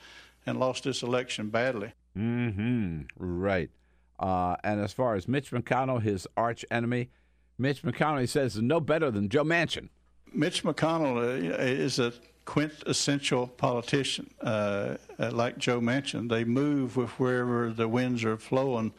and 0.47 0.59
lost 0.59 0.85
this 0.85 1.03
election 1.03 1.51
badly. 1.51 1.93
Mm-hmm. 2.19 3.03
Right. 3.19 3.71
Uh, 4.19 4.57
and 4.65 4.81
as 4.81 4.93
far 4.93 5.15
as 5.15 5.29
Mitch 5.29 5.51
McConnell, 5.51 6.03
his 6.03 6.27
arch 6.37 6.65
enemy, 6.71 7.11
Mitch 7.59 7.83
McConnell, 7.83 8.21
he 8.21 8.27
says 8.27 8.57
is 8.57 8.63
no 8.63 8.81
better 8.81 9.11
than 9.11 9.29
Joe 9.29 9.45
Manchin. 9.45 9.91
Mitch 10.33 10.65
McConnell 10.65 11.19
uh, 11.19 11.57
is 11.59 11.99
a 11.99 12.13
quintessential 12.47 13.49
politician, 13.49 14.31
uh, 14.41 14.97
uh, 15.19 15.31
like 15.33 15.59
Joe 15.59 15.81
Manchin. 15.81 16.31
They 16.31 16.45
move 16.45 16.97
with 16.97 17.11
wherever 17.21 17.71
the 17.71 17.89
winds 17.89 18.25
are 18.25 18.39
flowing, 18.39 18.95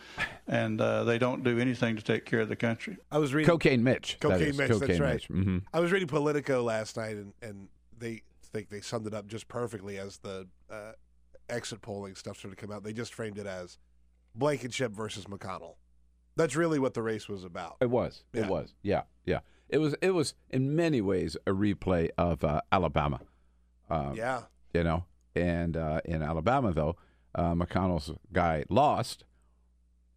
and 0.47 0.79
uh, 0.79 1.05
they 1.05 1.17
don't 1.17 1.43
do 1.43 1.57
anything 1.57 1.95
to 1.95 2.03
take 2.03 2.25
care 2.25 2.41
of 2.41 2.49
the 2.49 2.55
country. 2.55 2.97
I 3.11 3.17
was 3.17 3.33
reading 3.33 3.49
Cocaine 3.49 3.83
Mitch. 3.83 4.17
Cocaine 4.19 4.55
Mitch. 4.55 4.69
Cocaine 4.69 4.87
that's 4.87 4.99
right. 4.99 5.13
Mitch. 5.13 5.29
Mm-hmm. 5.29 5.57
I 5.73 5.79
was 5.79 5.91
reading 5.91 6.07
Politico 6.07 6.61
last 6.61 6.97
night, 6.97 7.15
and, 7.15 7.33
and 7.41 7.69
they 7.97 8.21
think 8.43 8.69
they 8.69 8.81
summed 8.81 9.07
it 9.07 9.13
up 9.13 9.27
just 9.27 9.47
perfectly 9.47 9.97
as 9.97 10.17
the 10.17 10.47
uh, 10.69 10.91
exit 11.49 11.81
polling 11.81 12.15
stuff 12.15 12.37
started 12.37 12.57
to 12.57 12.65
come 12.65 12.75
out. 12.75 12.83
They 12.83 12.93
just 12.93 13.13
framed 13.13 13.37
it 13.37 13.47
as 13.47 13.77
Blankenship 14.35 14.91
versus 14.91 15.25
McConnell. 15.25 15.75
That's 16.35 16.55
really 16.55 16.79
what 16.79 16.93
the 16.93 17.01
race 17.01 17.27
was 17.27 17.43
about. 17.43 17.77
It 17.81 17.89
was. 17.89 18.23
Yeah. 18.33 18.43
It 18.43 18.49
was. 18.49 18.73
Yeah. 18.83 19.01
Yeah. 19.25 19.39
It 19.69 19.79
was. 19.79 19.95
It 20.01 20.11
was 20.11 20.33
in 20.49 20.75
many 20.75 21.01
ways 21.01 21.35
a 21.47 21.51
replay 21.51 22.09
of 22.17 22.43
uh, 22.43 22.61
Alabama. 22.71 23.21
Um, 23.89 24.15
yeah. 24.15 24.44
You 24.74 24.84
know, 24.84 25.06
and 25.36 25.77
uh, 25.77 26.01
in 26.06 26.22
Alabama, 26.22 26.72
though, 26.74 26.96
uh, 27.36 27.53
McConnell's 27.53 28.12
guy 28.34 28.65
lost, 28.70 29.24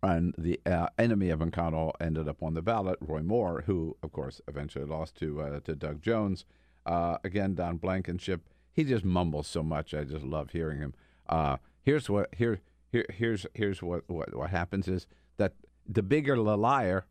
and 0.03 0.35
the 0.39 0.61
uh, 0.67 0.89
enemy 0.99 1.31
of 1.31 1.41
McConnell 1.41 1.93
ended 2.01 2.29
up 2.29 2.43
on 2.43 2.55
the 2.55 2.63
ballot, 2.63 2.99
Roy 3.01 3.23
Moore, 3.23 3.65
who, 3.67 3.97
of 4.03 4.13
course, 4.13 4.41
eventually 4.49 4.85
lost 4.85 5.17
to 5.17 5.41
uh, 5.41 5.61
to 5.61 5.75
Doug 5.75 6.03
Jones. 6.03 6.45
Uh, 6.87 7.19
again, 7.23 7.55
Don 7.55 7.77
Blankenship. 7.77 8.43
He 8.73 8.85
just 8.85 9.05
mumbles 9.05 9.47
so 9.47 9.63
much. 9.63 9.93
I 9.93 10.05
just 10.05 10.25
love 10.25 10.51
hearing 10.51 10.79
him. 10.79 10.95
Uh, 11.29 11.59
here's 11.83 12.09
what 12.09 12.35
here 12.37 12.61
here 12.91 13.07
here's 13.11 13.47
here's 13.55 13.83
what, 13.83 14.09
what 14.09 14.35
what 14.35 14.51
happens 14.51 14.89
is 14.89 15.07
that 15.37 15.55
the 15.87 16.03
bigger 16.03 16.37
the 16.37 16.57
liar, 16.57 17.07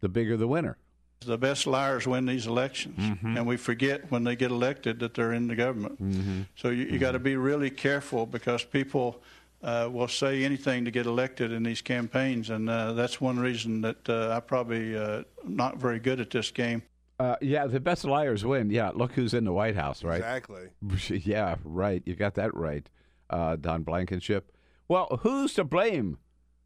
the 0.00 0.08
bigger 0.08 0.36
the 0.36 0.48
winner. 0.48 0.78
The 1.24 1.38
best 1.38 1.66
liars 1.66 2.06
win 2.06 2.26
these 2.26 2.46
elections, 2.46 2.98
mm-hmm. 2.98 3.36
and 3.36 3.46
we 3.46 3.56
forget 3.56 4.10
when 4.10 4.24
they 4.24 4.36
get 4.36 4.50
elected 4.50 4.98
that 5.00 5.14
they're 5.14 5.32
in 5.32 5.48
the 5.48 5.54
government. 5.54 6.02
Mm-hmm. 6.02 6.42
So 6.56 6.68
you, 6.68 6.76
you 6.76 6.86
mm-hmm. 6.86 6.98
got 6.98 7.12
to 7.12 7.18
be 7.18 7.36
really 7.36 7.70
careful 7.70 8.26
because 8.26 8.64
people 8.64 9.22
uh, 9.62 9.88
will 9.92 10.08
say 10.08 10.44
anything 10.44 10.84
to 10.84 10.90
get 10.90 11.06
elected 11.06 11.52
in 11.52 11.62
these 11.62 11.80
campaigns, 11.80 12.50
and 12.50 12.68
uh, 12.68 12.92
that's 12.92 13.20
one 13.20 13.38
reason 13.38 13.80
that 13.82 14.08
uh, 14.08 14.34
I 14.36 14.40
probably 14.40 14.96
uh, 14.96 15.22
not 15.44 15.78
very 15.78 15.98
good 15.98 16.20
at 16.20 16.30
this 16.30 16.50
game. 16.50 16.82
Uh, 17.18 17.36
yeah, 17.40 17.66
the 17.66 17.78
best 17.78 18.04
liars 18.04 18.44
win. 18.44 18.70
Yeah, 18.70 18.90
look 18.94 19.12
who's 19.12 19.34
in 19.34 19.44
the 19.44 19.52
White 19.52 19.76
House, 19.76 20.02
right? 20.02 20.16
Exactly. 20.16 20.70
yeah, 21.24 21.56
right. 21.64 22.02
You 22.04 22.16
got 22.16 22.34
that 22.34 22.54
right, 22.54 22.88
uh, 23.30 23.56
Don 23.56 23.84
Blankenship. 23.84 24.50
Well, 24.88 25.20
who's 25.22 25.54
to 25.54 25.64
blame? 25.64 26.18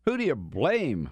Who 0.07 0.17
do 0.17 0.25
you 0.25 0.35
blame 0.35 1.11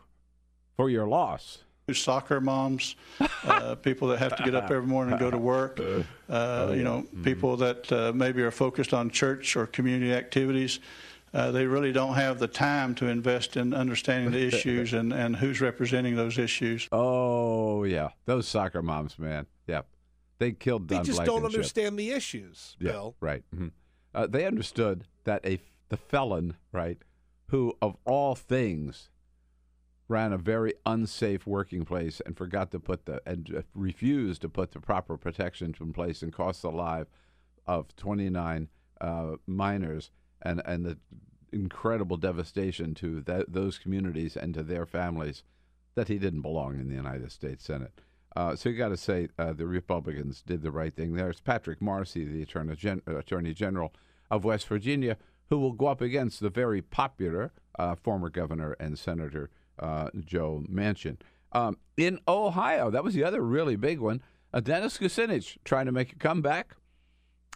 for 0.77 0.89
your 0.89 1.07
loss? 1.07 1.64
Soccer 1.93 2.41
moms, 2.41 2.97
uh, 3.45 3.75
people 3.83 4.09
that 4.09 4.19
have 4.19 4.37
to 4.37 4.43
get 4.43 4.55
up 4.55 4.71
every 4.71 4.87
morning 4.87 5.13
and 5.13 5.21
go 5.21 5.31
to 5.31 5.37
work, 5.37 5.79
uh, 5.81 6.03
oh, 6.31 6.73
you 6.73 6.83
know, 6.83 7.03
mm-hmm. 7.03 7.23
people 7.23 7.59
that 7.59 7.93
uh, 7.93 8.13
maybe 8.15 8.41
are 8.43 8.51
focused 8.51 8.95
on 8.95 9.11
church 9.11 9.57
or 9.57 9.67
community 9.67 10.15
activities. 10.15 10.81
Uh, 11.35 11.51
they 11.51 11.67
really 11.67 11.93
don't 11.93 12.15
have 12.15 12.39
the 12.39 12.47
time 12.47 12.95
to 12.95 13.09
invest 13.09 13.57
in 13.57 13.75
understanding 13.75 14.31
the 14.31 14.47
issues 14.47 14.93
and, 14.93 15.13
and 15.13 15.37
who's 15.37 15.61
representing 15.61 16.15
those 16.15 16.39
issues. 16.39 16.89
Oh, 16.93 17.83
yeah. 17.85 18.11
Those 18.25 18.47
soccer 18.47 18.83
moms, 18.83 19.19
man. 19.19 19.47
Yeah. 19.67 19.83
They 20.39 20.53
killed 20.53 20.87
Don 20.87 21.03
They 21.03 21.05
just 21.05 21.25
don't 21.25 21.45
understand 21.45 21.99
the 21.99 22.13
issues, 22.13 22.77
yeah, 22.79 22.93
Bill. 22.93 23.17
Right. 23.21 23.43
Mm-hmm. 23.55 23.69
Uh, 24.15 24.27
they 24.29 24.47
understood 24.47 25.05
that 25.25 25.45
a 25.45 25.59
the 25.89 25.97
felon, 25.97 26.57
right, 26.73 26.99
who 27.49 27.77
of 27.83 27.97
all 28.05 28.35
things 28.35 29.11
ran 30.15 30.33
a 30.33 30.39
very 30.39 30.75
unsafe 30.87 31.45
working 31.45 31.85
place 31.85 32.23
and 32.25 32.37
forgot 32.37 32.71
to 32.71 32.79
put 32.79 33.05
the 33.05 33.21
and 33.27 33.65
refused 33.75 34.43
to 34.43 34.49
put 34.49 34.71
the 34.71 34.79
proper 34.79 35.17
protections 35.17 35.77
in 35.81 35.93
place 35.93 36.23
and 36.23 36.33
cost 36.33 36.63
the 36.63 36.71
life 36.71 37.09
of 37.67 37.95
29 37.97 38.69
uh, 39.01 39.33
miners 39.49 40.13
and 40.41 40.63
and 40.65 40.87
the 40.87 40.97
incredible 41.53 42.17
devastation 42.17 42.95
to 42.95 43.23
that, 43.23 43.53
those 43.53 43.77
communities 43.77 44.37
and 44.37 44.55
to 44.55 44.63
their 44.63 44.87
families 44.87 45.43
that 45.97 46.07
he 46.07 46.17
didn't 46.17 46.43
belong 46.43 46.79
in 46.79 46.89
the 46.89 46.95
United 46.95 47.33
States 47.33 47.65
Senate. 47.65 48.01
Uh, 48.37 48.55
so 48.55 48.69
you 48.69 48.77
got 48.77 48.89
to 48.91 48.97
say 48.97 49.29
uh, 49.37 49.53
the 49.53 49.67
Republicans 49.67 50.43
did 50.43 50.63
the 50.63 50.71
right 50.71 50.95
thing. 50.95 51.15
There's 51.15 51.41
Patrick 51.41 51.81
Morrisey, 51.81 52.25
the 52.25 52.43
Attorney, 52.43 52.77
Gen- 52.77 53.03
Attorney 53.07 53.53
General 53.53 53.93
of 54.31 54.45
West 54.45 54.69
Virginia, 54.69 55.17
who 55.49 55.59
will 55.59 55.73
go 55.73 55.87
up 55.87 56.01
against 56.01 56.41
the 56.41 56.51
very 56.51 56.83
popular 56.83 57.53
uh, 57.79 57.97
former 57.97 58.31
governor 58.31 58.77
and 58.79 58.97
senator 58.97 59.51
uh, 59.79 60.11
Joe 60.25 60.65
Manchin. 60.71 61.19
Um, 61.53 61.79
in 61.97 62.19
Ohio, 62.27 62.91
that 62.91 63.05
was 63.05 63.15
the 63.15 63.25
other 63.25 63.43
really 63.43 63.77
big 63.77 64.01
one. 64.01 64.23
Uh, 64.53 64.61
Dennis 64.61 64.99
Kucinich 64.99 65.57
trying 65.65 65.87
to 65.87 65.93
make 65.93 66.13
a 66.13 66.17
comeback. 66.17 66.75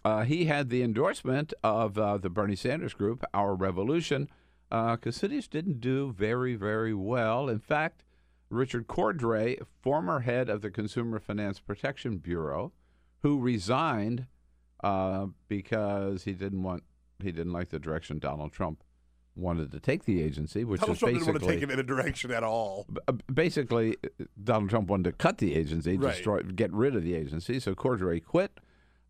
Uh, 0.04 0.22
he 0.22 0.44
had 0.44 0.70
the 0.70 0.82
endorsement 0.82 1.52
of 1.62 1.98
uh, 1.98 2.16
the 2.18 2.30
Bernie 2.30 2.56
Sanders 2.56 2.94
group, 2.94 3.24
Our 3.34 3.54
Revolution. 3.54 4.28
Uh, 4.70 4.96
Kucinich 4.96 5.50
didn't 5.50 5.80
do 5.80 6.12
very, 6.12 6.54
very 6.54 6.94
well. 6.94 7.48
In 7.48 7.58
fact, 7.58 8.04
Richard 8.50 8.86
Cordray, 8.86 9.60
former 9.82 10.20
head 10.20 10.48
of 10.48 10.62
the 10.62 10.70
Consumer 10.70 11.18
Finance 11.18 11.60
Protection 11.60 12.18
Bureau, 12.18 12.72
who 13.22 13.40
resigned 13.40 14.26
uh, 14.82 15.26
because 15.48 16.24
he 16.24 16.32
didn't 16.32 16.62
want 16.62 16.84
he 17.20 17.32
didn't 17.32 17.52
like 17.52 17.70
the 17.70 17.80
direction 17.80 18.20
Donald 18.20 18.52
Trump 18.52 18.84
wanted 19.38 19.70
to 19.72 19.80
take 19.80 20.04
the 20.04 20.22
agency, 20.22 20.64
which 20.64 20.80
Donald 20.80 20.96
is 20.96 20.98
Trump 21.00 21.14
basically 21.14 21.32
didn't 21.32 21.42
want 21.42 21.52
to 21.52 21.60
take 21.60 21.70
it 21.70 21.72
in 21.72 21.78
a 21.78 21.82
direction 21.82 22.30
at 22.30 22.42
all. 22.42 22.86
Uh, 23.06 23.12
basically, 23.32 23.96
Donald 24.42 24.70
Trump 24.70 24.88
wanted 24.88 25.04
to 25.04 25.12
cut 25.12 25.38
the 25.38 25.54
agency, 25.54 25.96
right. 25.96 26.14
destroy, 26.14 26.42
get 26.42 26.72
rid 26.72 26.96
of 26.96 27.02
the 27.02 27.14
agency. 27.14 27.60
So 27.60 27.74
Cordray 27.74 28.24
quit, 28.24 28.58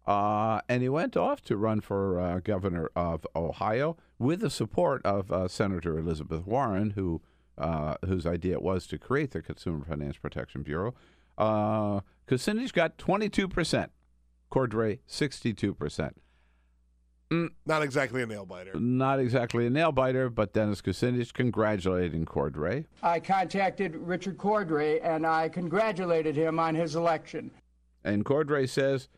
uh, 0.06 0.60
and 0.68 0.82
he 0.82 0.88
went 0.88 1.16
off 1.16 1.42
to 1.44 1.56
run 1.56 1.80
for 1.80 2.20
uh, 2.20 2.40
governor 2.40 2.90
of 2.94 3.26
Ohio 3.34 3.96
with 4.18 4.40
the 4.40 4.50
support 4.50 5.04
of 5.04 5.32
uh, 5.32 5.48
Senator 5.48 5.98
Elizabeth 5.98 6.46
Warren, 6.46 6.90
who 6.90 7.20
uh, 7.56 7.96
whose 8.06 8.24
idea 8.24 8.54
it 8.54 8.62
was 8.62 8.86
to 8.86 8.98
create 8.98 9.32
the 9.32 9.42
Consumer 9.42 9.84
Finance 9.84 10.16
Protection 10.16 10.62
Bureau. 10.62 10.94
Uh, 11.36 12.00
Kucinich 12.28 12.72
got 12.72 12.98
22 12.98 13.48
percent, 13.48 13.90
Cordray 14.50 15.00
62 15.06 15.74
percent. 15.74 16.16
Mm. 17.30 17.50
Not 17.66 17.82
exactly 17.82 18.22
a 18.22 18.26
nail 18.26 18.46
biter. 18.46 18.72
Not 18.78 19.20
exactly 19.20 19.66
a 19.66 19.70
nail 19.70 19.92
biter, 19.92 20.30
but 20.30 20.52
Dennis 20.52 20.80
Kucinich 20.80 21.34
congratulating 21.34 22.24
Cordray. 22.24 22.86
I 23.02 23.20
contacted 23.20 23.96
Richard 23.96 24.38
Cordray 24.38 25.00
and 25.02 25.26
I 25.26 25.48
congratulated 25.48 26.36
him 26.36 26.58
on 26.58 26.74
his 26.74 26.96
election. 26.96 27.50
And 28.02 28.24
Cordray 28.24 28.68
says, 28.68 29.08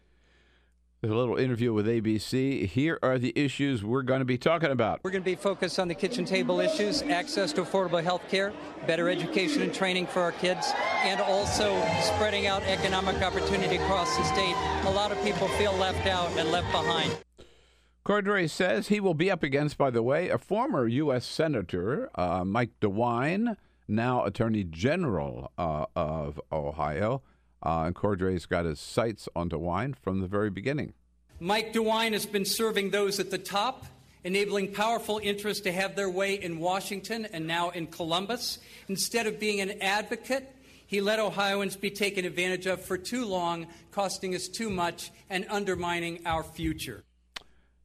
there's 1.01 1.15
a 1.15 1.17
little 1.17 1.37
interview 1.37 1.73
with 1.73 1.87
ABC. 1.87 2.67
Here 2.67 2.99
are 3.03 3.19
the 3.19 3.33
issues 3.35 3.83
we're 3.83 4.03
going 4.03 4.19
to 4.19 4.27
be 4.27 4.37
talking 4.37 4.71
about. 4.71 5.01
We're 5.03 5.13
going 5.13 5.23
to 5.23 5.31
be 5.31 5.35
focused 5.35 5.79
on 5.79 5.89
the 5.89 5.95
kitchen 5.95 6.27
table 6.27 6.61
issues, 6.61 7.01
access 7.01 7.55
to 7.55 7.63
affordable 7.63 8.03
health 8.03 8.29
care, 8.29 8.53
better 8.87 9.09
education 9.09 9.63
and 9.63 9.73
training 9.73 10.09
for 10.09 10.21
our 10.21 10.33
kids, 10.33 10.73
and 11.03 11.19
also 11.23 11.81
spreading 12.03 12.49
out 12.49 12.63
economic 12.65 13.23
opportunity 13.23 13.77
across 13.77 14.15
the 14.19 14.25
state. 14.25 14.55
A 14.85 14.91
lot 14.91 15.11
of 15.11 15.23
people 15.25 15.49
feel 15.49 15.73
left 15.77 16.07
out 16.07 16.29
and 16.37 16.51
left 16.51 16.71
behind. 16.71 17.17
Cordray 18.05 18.49
says 18.49 18.89
he 18.89 18.99
will 18.99 19.15
be 19.15 19.31
up 19.31 19.43
against, 19.43 19.77
by 19.77 19.91
the 19.91 20.03
way, 20.03 20.31
a 20.31 20.39
former 20.39 20.87
U.S. 20.87 21.27
Senator, 21.27 22.11
uh, 22.15 22.45
Mike 22.45 22.71
DeWine, 22.81 23.57
now 23.87 24.25
Attorney 24.25 24.65
General 24.65 25.53
uh, 25.59 25.85
of 25.95 26.41
Ohio. 26.51 27.23
Uh, 27.63 27.83
and 27.85 27.95
Cordray's 27.95 28.47
got 28.47 28.65
his 28.65 28.81
sights 28.81 29.29
on 29.37 29.51
DeWine 29.51 29.95
from 29.95 30.21
the 30.21 30.27
very 30.27 30.49
beginning. 30.49 30.95
Mike 31.41 31.75
DeWine 31.75 32.13
has 32.13 32.25
been 32.25 32.47
serving 32.47 32.91
those 32.91 33.21
at 33.21 33.31
the 33.31 33.39
top, 33.39 33.85
enabling 34.25 34.73
powerful 34.73 35.21
interests 35.23 35.63
to 35.65 35.73
have 35.73 35.95
their 35.95 36.09
way 36.09 36.35
in 36.35 36.59
Washington 36.59 37.27
and 37.33 37.47
now 37.47 37.69
in 37.69 37.87
Columbus. 37.87 38.59
Instead 38.89 39.27
of 39.27 39.39
being 39.39 39.61
an 39.61 39.83
advocate, 39.83 40.55
he 40.87 41.03
let 41.03 41.21
Ohioans 41.21 41.77
be 41.77 41.91
taken 41.91 42.25
advantage 42.25 42.67
of 42.67 42.83
for 42.83 42.97
too 42.97 43.27
long, 43.27 43.67
costing 43.91 44.35
us 44.35 44.49
too 44.49 44.71
much 44.71 45.13
and 45.29 45.47
undermining 45.51 46.21
our 46.27 46.43
future. 46.43 47.05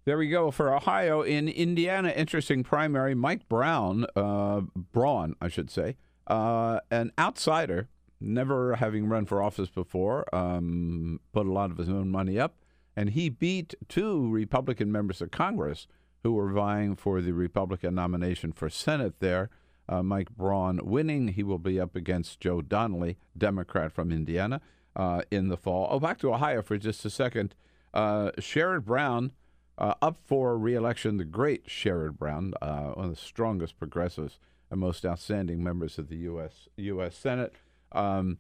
There 0.05 0.19
we 0.19 0.29
go 0.29 0.51
for 0.51 0.71
Ohio. 0.71 1.24
In 1.24 1.47
Indiana, 1.47 2.09
interesting 2.09 2.62
primary. 2.62 3.15
Mike 3.15 3.50
Brown, 3.50 4.05
uh, 4.15 4.62
Braun, 4.75 5.35
I 5.41 5.47
should 5.47 5.71
say, 5.71 5.95
uh, 6.27 6.79
an 6.91 7.12
outsider, 7.17 7.89
never 8.21 8.75
having 8.75 9.07
run 9.07 9.25
for 9.25 9.41
office 9.41 9.69
before, 9.69 10.24
um, 10.33 11.19
put 11.33 11.47
a 11.47 11.51
lot 11.51 11.71
of 11.71 11.77
his 11.77 11.89
own 11.89 12.12
money 12.12 12.38
up, 12.38 12.55
and 12.95 13.09
he 13.09 13.29
beat 13.29 13.74
two 13.89 14.29
Republican 14.29 14.91
members 14.91 15.21
of 15.21 15.31
Congress 15.31 15.88
who 16.21 16.33
were 16.33 16.51
vying 16.51 16.95
for 16.95 17.19
the 17.19 17.31
Republican 17.31 17.95
nomination 17.95 18.51
for 18.51 18.69
Senate 18.69 19.19
there. 19.19 19.50
Uh, 19.89 20.03
Mike 20.03 20.29
Braun 20.29 20.79
winning. 20.83 21.29
He 21.29 21.41
will 21.41 21.57
be 21.57 21.79
up 21.79 21.95
against 21.95 22.39
Joe 22.39 22.62
Donnelly, 22.62 23.17
Democrat 23.35 23.91
from 23.91 24.12
Indiana, 24.12 24.62
uh, 24.95 25.24
in 25.31 25.47
the 25.47 25.57
fall. 25.57 25.88
Oh, 25.89 26.00
back 26.00 26.19
to 26.19 26.31
Ohio 26.31 26.62
for 26.62 26.77
just 26.77 27.03
a 27.05 27.09
second. 27.09 27.55
Uh, 27.91 28.29
Sherrod 28.38 28.85
Brown 28.85 29.31
uh, 29.77 29.94
up 30.01 30.17
for 30.25 30.58
reelection, 30.58 31.17
the 31.17 31.25
great 31.25 31.67
Sherrod 31.67 32.17
Brown, 32.17 32.53
uh, 32.62 32.91
one 32.94 33.05
of 33.05 33.12
the 33.12 33.22
strongest 33.22 33.77
progressives 33.77 34.39
and 34.72 34.79
most 34.79 35.05
outstanding 35.05 35.63
members 35.63 35.98
of 36.00 36.10
the 36.10 36.17
U.S. 36.17 36.67
U.S. 36.77 37.15
Senate. 37.15 37.53
Um, 37.91 38.38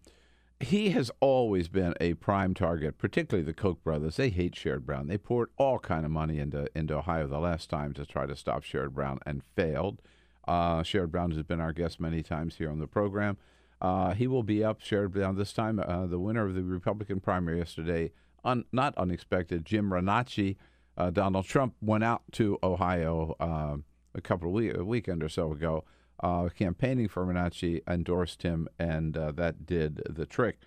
he 0.59 0.91
has 0.91 1.11
always 1.19 1.67
been 1.67 1.93
a 1.99 2.13
prime 2.15 2.53
target, 2.53 2.97
particularly 2.97 3.45
the 3.45 3.53
Koch 3.53 3.83
brothers. 3.83 4.15
They 4.15 4.29
hate 4.29 4.55
Sherrod 4.55 4.85
Brown. 4.85 5.07
They 5.07 5.17
poured 5.17 5.49
all 5.57 5.79
kind 5.79 6.05
of 6.05 6.11
money 6.11 6.39
into 6.39 6.67
into 6.75 6.95
Ohio 6.95 7.27
the 7.27 7.39
last 7.39 7.69
time 7.69 7.93
to 7.93 8.05
try 8.05 8.25
to 8.25 8.35
stop 8.35 8.63
Sherrod 8.63 8.91
Brown 8.91 9.19
and 9.25 9.43
failed. 9.55 10.01
Uh, 10.47 10.81
Sherrod 10.81 11.11
Brown 11.11 11.31
has 11.31 11.43
been 11.43 11.59
our 11.59 11.73
guest 11.73 11.99
many 11.99 12.23
times 12.23 12.55
here 12.55 12.71
on 12.71 12.79
the 12.79 12.87
program. 12.87 13.37
Uh, 13.81 14.13
he 14.13 14.27
will 14.27 14.43
be 14.43 14.63
up, 14.63 14.81
Sherrod 14.81 15.11
Brown, 15.11 15.35
this 15.35 15.51
time. 15.51 15.79
Uh, 15.79 16.05
the 16.05 16.19
winner 16.19 16.45
of 16.45 16.55
the 16.55 16.63
Republican 16.63 17.19
primary 17.19 17.57
yesterday, 17.57 18.11
un- 18.45 18.65
not 18.71 18.97
unexpected, 18.97 19.65
Jim 19.65 19.89
Renacci. 19.89 20.55
Uh, 20.97 21.09
Donald 21.09 21.45
Trump 21.45 21.75
went 21.81 22.03
out 22.03 22.23
to 22.33 22.57
Ohio 22.63 23.35
uh, 23.39 23.77
a 24.13 24.21
couple 24.21 24.47
of 24.47 24.53
week, 24.53 24.75
a 24.75 24.83
weekend 24.83 25.23
or 25.23 25.29
so 25.29 25.51
ago, 25.51 25.83
uh, 26.23 26.47
campaigning 26.49 27.07
for 27.07 27.25
Renacci, 27.25 27.81
endorsed 27.87 28.43
him, 28.43 28.67
and 28.79 29.17
uh, 29.17 29.31
that 29.33 29.65
did 29.65 30.01
the 30.09 30.25
trick. 30.25 30.59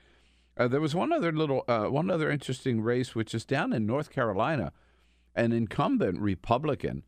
Uh, 0.56 0.68
there 0.68 0.80
was 0.80 0.94
one 0.94 1.12
other 1.12 1.32
little, 1.32 1.64
uh, 1.68 1.84
one 1.84 2.10
other 2.10 2.30
interesting 2.30 2.80
race, 2.82 3.14
which 3.14 3.34
is 3.34 3.44
down 3.44 3.72
in 3.72 3.86
North 3.86 4.10
Carolina. 4.10 4.72
An 5.34 5.52
incumbent 5.52 6.18
Republican, 6.18 7.04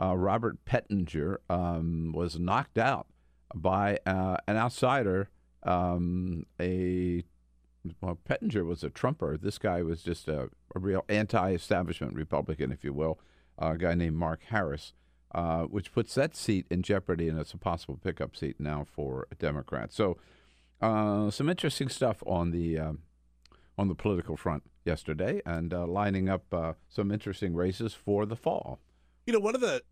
Robert 0.00 0.64
Pittenger, 0.64 1.38
um, 1.50 2.12
was 2.14 2.38
knocked 2.38 2.78
out 2.78 3.06
by 3.54 3.98
an 4.06 4.56
outsider, 4.56 5.28
um, 5.64 6.46
a 6.58 7.22
well, 8.00 8.18
Pittenger 8.24 8.64
was 8.64 8.82
a 8.82 8.90
Trumper. 8.90 9.36
This 9.36 9.58
guy 9.58 9.82
was 9.82 10.02
just 10.02 10.28
a, 10.28 10.48
a 10.74 10.78
real 10.78 11.04
anti-establishment 11.08 12.14
Republican, 12.14 12.72
if 12.72 12.84
you 12.84 12.92
will, 12.92 13.18
uh, 13.60 13.72
a 13.74 13.78
guy 13.78 13.94
named 13.94 14.16
Mark 14.16 14.42
Harris, 14.48 14.92
uh, 15.34 15.62
which 15.64 15.92
puts 15.92 16.14
that 16.14 16.34
seat 16.36 16.66
in 16.70 16.82
jeopardy, 16.82 17.28
and 17.28 17.38
it's 17.38 17.52
a 17.52 17.58
possible 17.58 17.98
pickup 18.02 18.36
seat 18.36 18.56
now 18.58 18.84
for 18.90 19.26
Democrats. 19.38 19.94
So, 19.96 20.16
uh, 20.80 21.30
some 21.30 21.48
interesting 21.48 21.88
stuff 21.88 22.22
on 22.26 22.50
the 22.50 22.78
um, 22.78 22.98
on 23.76 23.88
the 23.88 23.94
political 23.94 24.36
front 24.36 24.62
yesterday, 24.84 25.40
and 25.44 25.72
uh, 25.74 25.86
lining 25.86 26.28
up 26.28 26.44
uh, 26.52 26.74
some 26.88 27.10
interesting 27.10 27.54
races 27.54 27.92
for 27.94 28.24
the 28.26 28.36
fall. 28.36 28.78
You 29.26 29.32
know, 29.32 29.40
one 29.40 29.54
of 29.54 29.60
the 29.60 29.82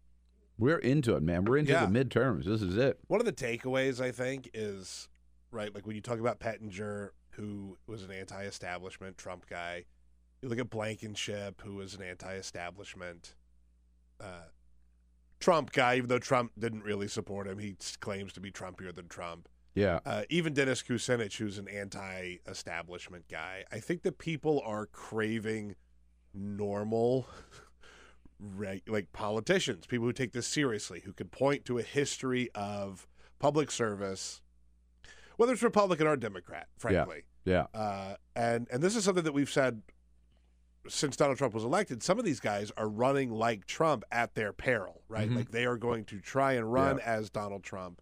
we're 0.59 0.78
into 0.78 1.16
it, 1.16 1.22
man. 1.22 1.44
We're 1.44 1.57
into 1.59 1.72
Yeah. 1.72 1.87
the 1.87 2.05
midterms. 2.05 2.44
This 2.44 2.62
is 2.62 2.76
it. 2.76 2.98
one 3.09 3.20
of 3.20 3.26
the 3.26 3.33
takeaways 3.33 4.00
I 4.00 4.12
think 4.12 4.50
is 4.55 5.09
right, 5.50 5.74
like 5.74 5.87
when 5.87 5.96
you 5.96 6.02
talk 6.02 6.18
about 6.20 6.38
Pittenger, 6.40 7.12
who 7.32 7.78
was 7.86 8.02
an 8.02 8.10
anti-establishment 8.10 9.18
Trump 9.18 9.46
guy. 9.48 9.84
You 10.40 10.48
look 10.48 10.58
at 10.58 10.70
Blankenship, 10.70 11.60
who 11.62 11.76
was 11.76 11.94
an 11.94 12.02
anti-establishment 12.02 13.34
uh, 14.20 14.48
Trump 15.40 15.72
guy, 15.72 15.96
even 15.96 16.08
though 16.08 16.18
Trump 16.18 16.52
didn't 16.58 16.84
really 16.84 17.08
support 17.08 17.46
him. 17.46 17.58
He 17.58 17.76
claims 18.00 18.32
to 18.34 18.40
be 18.40 18.50
Trumpier 18.50 18.94
than 18.94 19.08
Trump. 19.08 19.48
Yeah. 19.74 20.00
Uh, 20.04 20.22
even 20.28 20.52
Dennis 20.52 20.82
Kucinich, 20.82 21.36
who's 21.38 21.58
an 21.58 21.68
anti-establishment 21.68 23.24
guy. 23.30 23.64
I 23.72 23.80
think 23.80 24.02
that 24.02 24.18
people 24.18 24.62
are 24.64 24.86
craving 24.86 25.76
normal, 26.34 27.26
reg- 28.40 28.88
like 28.88 29.12
politicians, 29.12 29.86
people 29.86 30.06
who 30.06 30.12
take 30.12 30.32
this 30.32 30.46
seriously, 30.46 31.02
who 31.04 31.12
can 31.12 31.28
point 31.28 31.64
to 31.66 31.78
a 31.78 31.82
history 31.82 32.50
of 32.54 33.06
public 33.38 33.70
service, 33.70 34.42
whether 35.42 35.52
it's 35.55 35.62
Republican 35.64 36.07
or 36.07 36.14
Democrat, 36.16 36.68
frankly. 36.78 37.24
Yeah. 37.44 37.66
Uh, 37.74 38.14
and 38.37 38.68
and 38.70 38.81
this 38.81 38.94
is 38.94 39.02
something 39.02 39.24
that 39.24 39.33
we've 39.35 39.50
said 39.50 39.83
since 40.88 41.16
Donald 41.16 41.37
Trump 41.37 41.52
was 41.52 41.64
elected. 41.64 42.00
Some 42.00 42.20
of 42.20 42.24
these 42.24 42.38
guys 42.38 42.70
are 42.76 42.88
running 42.88 43.31
like 43.33 43.66
Trump 43.66 44.05
at 44.12 44.37
their 44.37 44.52
peril, 44.52 45.02
right? 45.09 45.28
Mhm. 45.28 45.35
Like 45.35 45.50
they 45.50 45.64
are 45.64 45.76
going 45.76 46.05
to 46.07 46.20
try 46.20 46.52
and 46.52 46.72
run 46.72 46.98
Yeah. 46.98 47.05
as 47.16 47.28
Donald 47.28 47.64
Trump, 47.64 48.00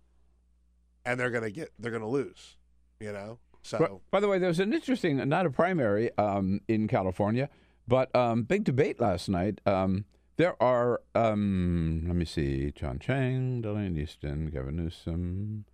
and 1.07 1.19
they're 1.19 1.31
gonna 1.31 1.51
get 1.51 1.71
they're 1.79 1.93
gonna 1.93 2.07
lose, 2.09 2.59
you 3.01 3.11
know. 3.13 3.39
So 3.63 3.79
By, 3.79 4.19
by 4.19 4.21
the 4.21 4.29
way, 4.29 4.39
there 4.39 4.49
was 4.49 4.61
an 4.61 4.75
interesting, 4.75 5.17
not 5.29 5.47
a 5.47 5.51
primary 5.51 6.11
um, 6.19 6.61
in 6.69 6.87
California, 6.89 7.49
but 7.89 8.15
um, 8.15 8.43
big 8.43 8.65
debate 8.65 9.01
last 9.01 9.29
night. 9.31 9.63
Um, 9.67 10.05
there 10.37 10.61
are, 10.63 11.01
um, 11.15 12.05
let 12.07 12.17
me 12.17 12.25
see, 12.25 12.71
John 12.75 12.99
Chiang, 12.99 13.61
Delaney 13.61 14.03
Eastin, 14.03 14.51
Gavin 14.51 14.77
Newsom, 14.77 15.67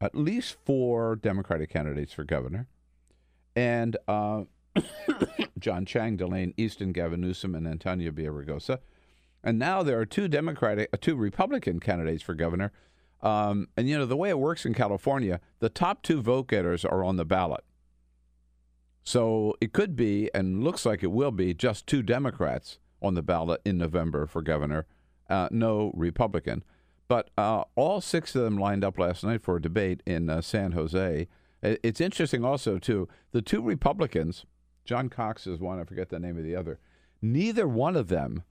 at 0.00 0.14
least 0.14 0.56
four 0.64 1.16
Democratic 1.16 1.70
candidates 1.70 2.12
for 2.12 2.24
governor, 2.24 2.66
and 3.54 3.96
uh, 4.08 4.44
John 5.58 5.84
Chiang, 5.84 6.16
Delaine 6.16 6.54
Eastin, 6.56 6.92
Gavin 6.92 7.20
Newsom, 7.20 7.54
and 7.54 7.66
Antonio 7.66 8.10
Villaraigosa. 8.10 8.78
And 9.42 9.58
now 9.58 9.82
there 9.82 9.98
are 9.98 10.06
two 10.06 10.28
Democratic, 10.28 10.90
uh, 10.92 10.96
two 11.00 11.16
Republican 11.16 11.80
candidates 11.80 12.22
for 12.22 12.34
governor. 12.34 12.72
Um, 13.22 13.68
and 13.76 13.88
you 13.88 13.98
know 13.98 14.06
the 14.06 14.16
way 14.16 14.30
it 14.30 14.38
works 14.38 14.64
in 14.64 14.74
California, 14.74 15.40
the 15.58 15.68
top 15.68 16.02
two 16.02 16.22
vote 16.22 16.48
getters 16.48 16.84
are 16.84 17.04
on 17.04 17.16
the 17.16 17.24
ballot. 17.24 17.64
So 19.02 19.56
it 19.60 19.72
could 19.72 19.96
be, 19.96 20.30
and 20.34 20.62
looks 20.62 20.86
like 20.86 21.02
it 21.02 21.10
will 21.10 21.30
be, 21.30 21.54
just 21.54 21.86
two 21.86 22.02
Democrats 22.02 22.78
on 23.02 23.14
the 23.14 23.22
ballot 23.22 23.60
in 23.64 23.78
November 23.78 24.26
for 24.26 24.42
governor, 24.42 24.86
uh, 25.28 25.48
no 25.50 25.90
Republican. 25.94 26.62
But 27.10 27.30
uh, 27.36 27.64
all 27.74 28.00
six 28.00 28.36
of 28.36 28.44
them 28.44 28.56
lined 28.56 28.84
up 28.84 28.96
last 28.96 29.24
night 29.24 29.42
for 29.42 29.56
a 29.56 29.60
debate 29.60 30.00
in 30.06 30.30
uh, 30.30 30.40
San 30.42 30.70
Jose. 30.70 31.26
It's 31.60 32.00
interesting 32.00 32.44
also, 32.44 32.78
too, 32.78 33.08
the 33.32 33.42
two 33.42 33.60
Republicans, 33.60 34.46
John 34.84 35.08
Cox 35.08 35.44
is 35.44 35.58
one, 35.58 35.80
I 35.80 35.84
forget 35.84 36.10
the 36.10 36.20
name 36.20 36.38
of 36.38 36.44
the 36.44 36.54
other, 36.54 36.78
neither 37.20 37.66
one 37.66 37.96
of 37.96 38.06
them 38.06 38.44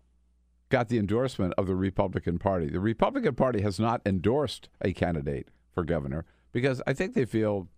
got 0.67 0.89
the 0.89 0.97
endorsement 0.97 1.53
of 1.57 1.67
the 1.67 1.75
Republican 1.75 2.37
Party. 2.37 2.67
The 2.69 2.81
Republican 2.81 3.33
Party 3.33 3.61
has 3.61 3.79
not 3.79 4.01
endorsed 4.05 4.67
a 4.81 4.91
candidate 4.91 5.47
for 5.73 5.85
governor 5.85 6.25
because 6.51 6.81
I 6.85 6.91
think 6.91 7.13
they 7.13 7.23
feel 7.23 7.69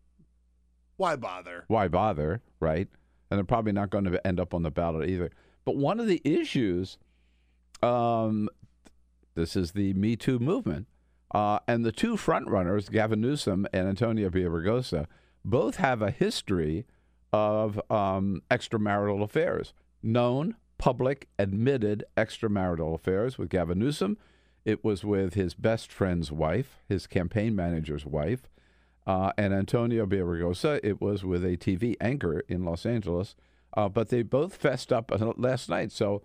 why 0.98 1.16
bother? 1.16 1.64
why 1.68 1.90
bother, 1.90 2.42
right? 2.60 2.88
And 3.30 3.38
they're 3.38 3.46
probably 3.46 3.72
not 3.72 3.92
going 3.92 4.06
to 4.06 4.26
end 4.26 4.40
up 4.40 4.56
on 4.56 4.64
the 4.64 4.72
ballot 4.72 5.08
either. 5.08 5.30
But 5.64 5.76
one 5.76 6.00
of 6.00 6.08
the 6.08 6.24
issues, 6.26 6.98
um, 7.84 8.50
this 9.36 9.56
is 9.56 9.72
the 9.72 9.94
Me 9.94 10.16
Too 10.16 10.40
movement, 10.40 10.88
uh, 11.34 11.60
and 11.68 11.86
the 11.86 11.92
two 11.92 12.16
frontrunners, 12.16 12.92
Gavin 12.92 13.22
Newsom 13.22 13.68
and 13.72 13.88
Antonio 13.88 14.30
Villaraigosa, 14.30 15.08
both 15.44 15.78
have 15.78 16.02
a 16.02 16.12
history 16.12 16.86
of 17.34 17.80
um, 17.90 18.42
extramarital 18.52 19.24
affairs, 19.24 19.74
known 20.04 20.56
public 20.78 21.28
admitted 21.40 22.04
extramarital 22.18 22.96
affairs 22.96 23.38
with 23.38 23.50
Gavin 23.50 23.80
Newsom. 23.80 24.18
It 24.66 24.84
was 24.84 25.04
with 25.04 25.34
his 25.34 25.54
best 25.54 25.92
friend's 25.92 26.32
wife, 26.32 26.80
his 26.88 27.08
campaign 27.08 27.56
manager's 27.56 28.06
wife, 28.06 28.50
uh, 29.08 29.32
and 29.38 29.54
Antonio 29.54 30.06
Villaraigosa. 30.06 30.80
It 30.84 31.02
was 31.02 31.24
with 31.24 31.44
a 31.44 31.58
TV 31.58 31.96
anchor 32.02 32.44
in 32.48 32.66
Los 32.66 32.86
Angeles. 32.86 33.36
Uh, 33.74 33.90
but 33.90 34.10
they 34.10 34.22
both 34.22 34.56
fessed 34.56 34.92
up 34.92 35.12
last 35.38 35.70
night. 35.70 35.92
So 35.92 36.22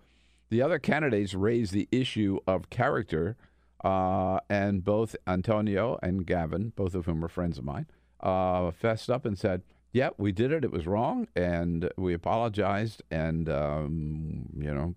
the 0.49 0.61
other 0.61 0.79
candidates 0.79 1.33
raised 1.33 1.73
the 1.73 1.87
issue 1.91 2.39
of 2.47 2.69
character, 2.69 3.35
uh, 3.83 4.39
and 4.49 4.83
both 4.83 5.15
Antonio 5.27 5.99
and 6.01 6.25
Gavin, 6.25 6.73
both 6.75 6.95
of 6.95 7.05
whom 7.05 7.23
are 7.23 7.29
friends 7.29 7.57
of 7.57 7.65
mine, 7.65 7.87
uh, 8.21 8.71
fessed 8.71 9.09
up 9.09 9.25
and 9.25 9.37
said, 9.37 9.63
"Yeah, 9.91 10.09
we 10.17 10.31
did 10.31 10.51
it. 10.51 10.63
It 10.63 10.71
was 10.71 10.87
wrong, 10.87 11.27
and 11.35 11.89
we 11.97 12.13
apologized, 12.13 13.03
and 13.11 13.49
um, 13.49 14.49
you 14.57 14.73
know, 14.73 14.95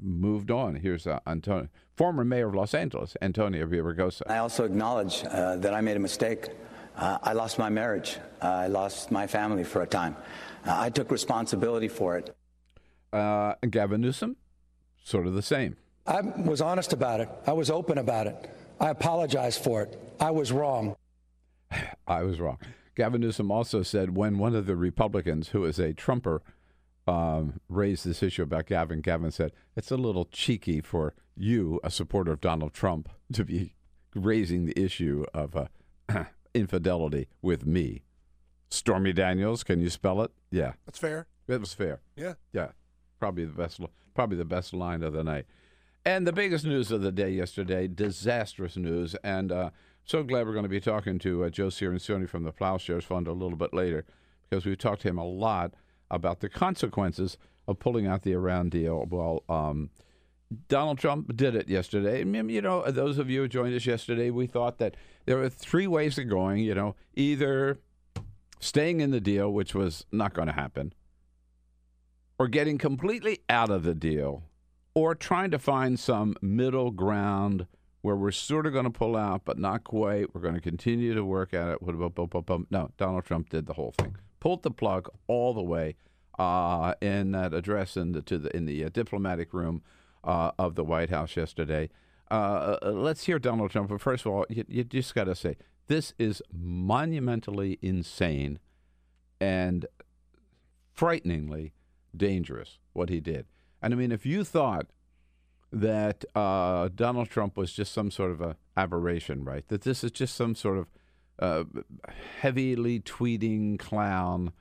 moved 0.00 0.50
on." 0.50 0.76
Here's 0.76 1.06
uh, 1.06 1.20
Antonio, 1.26 1.68
former 1.96 2.24
mayor 2.24 2.48
of 2.48 2.54
Los 2.54 2.74
Angeles, 2.74 3.16
Antonio 3.22 3.66
Villaraigosa. 3.66 4.22
I 4.28 4.38
also 4.38 4.64
acknowledge 4.64 5.24
uh, 5.24 5.56
that 5.56 5.74
I 5.74 5.80
made 5.80 5.96
a 5.96 6.00
mistake. 6.00 6.48
Uh, 6.96 7.18
I 7.22 7.34
lost 7.34 7.58
my 7.58 7.68
marriage. 7.68 8.18
I 8.40 8.68
lost 8.68 9.10
my 9.10 9.26
family 9.26 9.64
for 9.64 9.82
a 9.82 9.86
time. 9.86 10.16
I 10.64 10.88
took 10.88 11.10
responsibility 11.10 11.88
for 11.88 12.16
it. 12.16 12.34
Gavin 13.12 14.00
Newsom 14.00 14.36
sort 15.06 15.26
of 15.26 15.34
the 15.34 15.42
same. 15.42 15.76
I 16.04 16.20
was 16.20 16.60
honest 16.60 16.92
about 16.92 17.20
it. 17.20 17.28
I 17.46 17.52
was 17.52 17.70
open 17.70 17.98
about 17.98 18.26
it. 18.26 18.50
I 18.80 18.90
apologize 18.90 19.56
for 19.56 19.82
it. 19.82 19.98
I 20.20 20.32
was 20.32 20.50
wrong. 20.52 20.96
I 22.06 22.22
was 22.22 22.40
wrong. 22.40 22.58
Gavin 22.96 23.20
Newsom 23.20 23.50
also 23.50 23.82
said 23.82 24.16
when 24.16 24.38
one 24.38 24.54
of 24.54 24.66
the 24.66 24.76
Republicans, 24.76 25.50
who 25.50 25.64
is 25.64 25.78
a 25.78 25.92
Trumper, 25.92 26.42
um, 27.06 27.60
raised 27.68 28.04
this 28.04 28.22
issue 28.22 28.42
about 28.42 28.66
Gavin, 28.66 29.00
Gavin 29.00 29.30
said, 29.30 29.52
It's 29.76 29.92
a 29.92 29.96
little 29.96 30.24
cheeky 30.24 30.80
for 30.80 31.14
you, 31.36 31.78
a 31.84 31.90
supporter 31.90 32.32
of 32.32 32.40
Donald 32.40 32.74
Trump, 32.74 33.08
to 33.32 33.44
be 33.44 33.74
raising 34.14 34.66
the 34.66 34.78
issue 34.82 35.24
of 35.32 35.54
uh, 35.54 35.66
infidelity 36.54 37.28
with 37.42 37.64
me. 37.64 38.02
Stormy 38.70 39.12
Daniels, 39.12 39.62
can 39.62 39.80
you 39.80 39.90
spell 39.90 40.20
it? 40.22 40.32
Yeah. 40.50 40.72
That's 40.84 40.98
fair. 40.98 41.26
It 41.46 41.60
was 41.60 41.74
fair. 41.74 42.00
Yeah. 42.16 42.34
Yeah. 42.52 42.70
Probably 43.20 43.44
the 43.44 43.52
best 43.52 43.78
probably 44.16 44.36
the 44.36 44.44
best 44.44 44.74
line 44.74 45.04
of 45.04 45.12
the 45.12 45.22
night. 45.22 45.46
And 46.04 46.26
the 46.26 46.32
biggest 46.32 46.64
news 46.64 46.90
of 46.90 47.02
the 47.02 47.12
day 47.12 47.30
yesterday, 47.30 47.86
disastrous 47.86 48.76
news. 48.76 49.14
And 49.22 49.52
uh, 49.52 49.70
so 50.04 50.22
glad 50.22 50.46
we're 50.46 50.52
going 50.52 50.62
to 50.64 50.68
be 50.68 50.80
talking 50.80 51.18
to 51.20 51.44
uh, 51.44 51.50
Joe 51.50 51.66
Cirincione 51.66 52.28
from 52.28 52.42
the 52.42 52.52
Ploughshares 52.52 53.04
Fund 53.04 53.28
a 53.28 53.32
little 53.32 53.58
bit 53.58 53.74
later 53.74 54.04
because 54.48 54.64
we've 54.64 54.78
talked 54.78 55.02
to 55.02 55.08
him 55.08 55.18
a 55.18 55.24
lot 55.24 55.74
about 56.10 56.40
the 56.40 56.48
consequences 56.48 57.36
of 57.68 57.78
pulling 57.78 58.06
out 58.06 58.22
the 58.22 58.32
Iran 58.32 58.68
deal. 58.68 59.04
Well, 59.10 59.42
um, 59.48 59.90
Donald 60.68 60.98
Trump 60.98 61.36
did 61.36 61.54
it 61.54 61.68
yesterday. 61.68 62.20
You 62.20 62.62
know, 62.62 62.88
those 62.90 63.18
of 63.18 63.28
you 63.28 63.42
who 63.42 63.48
joined 63.48 63.74
us 63.74 63.84
yesterday, 63.84 64.30
we 64.30 64.46
thought 64.46 64.78
that 64.78 64.96
there 65.24 65.36
were 65.36 65.48
three 65.48 65.88
ways 65.88 66.18
of 66.18 66.28
going. 66.28 66.58
You 66.58 66.74
know, 66.74 66.94
either 67.14 67.78
staying 68.60 69.00
in 69.00 69.10
the 69.10 69.20
deal, 69.20 69.52
which 69.52 69.74
was 69.74 70.06
not 70.12 70.34
going 70.34 70.46
to 70.46 70.54
happen, 70.54 70.92
or 72.38 72.48
getting 72.48 72.78
completely 72.78 73.40
out 73.48 73.70
of 73.70 73.82
the 73.82 73.94
deal, 73.94 74.44
or 74.94 75.14
trying 75.14 75.50
to 75.50 75.58
find 75.58 75.98
some 75.98 76.34
middle 76.40 76.90
ground 76.90 77.66
where 78.02 78.16
we're 78.16 78.30
sort 78.30 78.66
of 78.66 78.72
going 78.72 78.84
to 78.84 78.90
pull 78.90 79.16
out, 79.16 79.42
but 79.44 79.58
not 79.58 79.82
quite. 79.82 80.32
We're 80.34 80.40
going 80.40 80.54
to 80.54 80.60
continue 80.60 81.12
to 81.14 81.24
work 81.24 81.52
at 81.52 81.68
it. 81.68 82.70
No, 82.70 82.90
Donald 82.96 83.24
Trump 83.24 83.48
did 83.48 83.66
the 83.66 83.72
whole 83.72 83.92
thing, 83.98 84.16
pulled 84.38 84.62
the 84.62 84.70
plug 84.70 85.08
all 85.26 85.54
the 85.54 85.62
way 85.62 85.96
uh, 86.38 86.94
in 87.00 87.32
that 87.32 87.54
address 87.54 87.96
in 87.96 88.12
the 88.12 88.22
to 88.22 88.38
the 88.38 88.56
in 88.56 88.66
the 88.66 88.84
uh, 88.84 88.90
diplomatic 88.90 89.52
room 89.52 89.82
uh, 90.24 90.52
of 90.58 90.74
the 90.74 90.84
White 90.84 91.10
House 91.10 91.36
yesterday. 91.36 91.88
Uh, 92.30 92.76
uh, 92.82 92.90
let's 92.90 93.24
hear 93.24 93.38
Donald 93.38 93.70
Trump. 93.70 93.88
But 93.88 94.00
first 94.00 94.26
of 94.26 94.32
all, 94.32 94.46
you, 94.48 94.64
you 94.68 94.84
just 94.84 95.14
got 95.14 95.24
to 95.24 95.34
say 95.34 95.56
this 95.86 96.14
is 96.18 96.42
monumentally 96.52 97.78
insane 97.80 98.58
and 99.40 99.86
frighteningly 100.92 101.72
dangerous 102.16 102.78
what 102.92 103.08
he 103.08 103.20
did. 103.20 103.46
And 103.82 103.92
I 103.92 103.96
mean, 103.96 104.12
if 104.12 104.24
you 104.26 104.44
thought 104.44 104.86
that 105.72 106.24
uh, 106.34 106.88
Donald 106.94 107.28
Trump 107.28 107.56
was 107.56 107.72
just 107.72 107.92
some 107.92 108.10
sort 108.10 108.30
of 108.30 108.40
a 108.40 108.56
aberration, 108.76 109.44
right? 109.44 109.66
That 109.68 109.82
this 109.82 110.04
is 110.04 110.10
just 110.10 110.34
some 110.34 110.54
sort 110.54 110.78
of 110.78 110.86
uh, 111.38 111.64
heavily 112.40 113.00
tweeting 113.00 113.78
clown, 113.78 114.52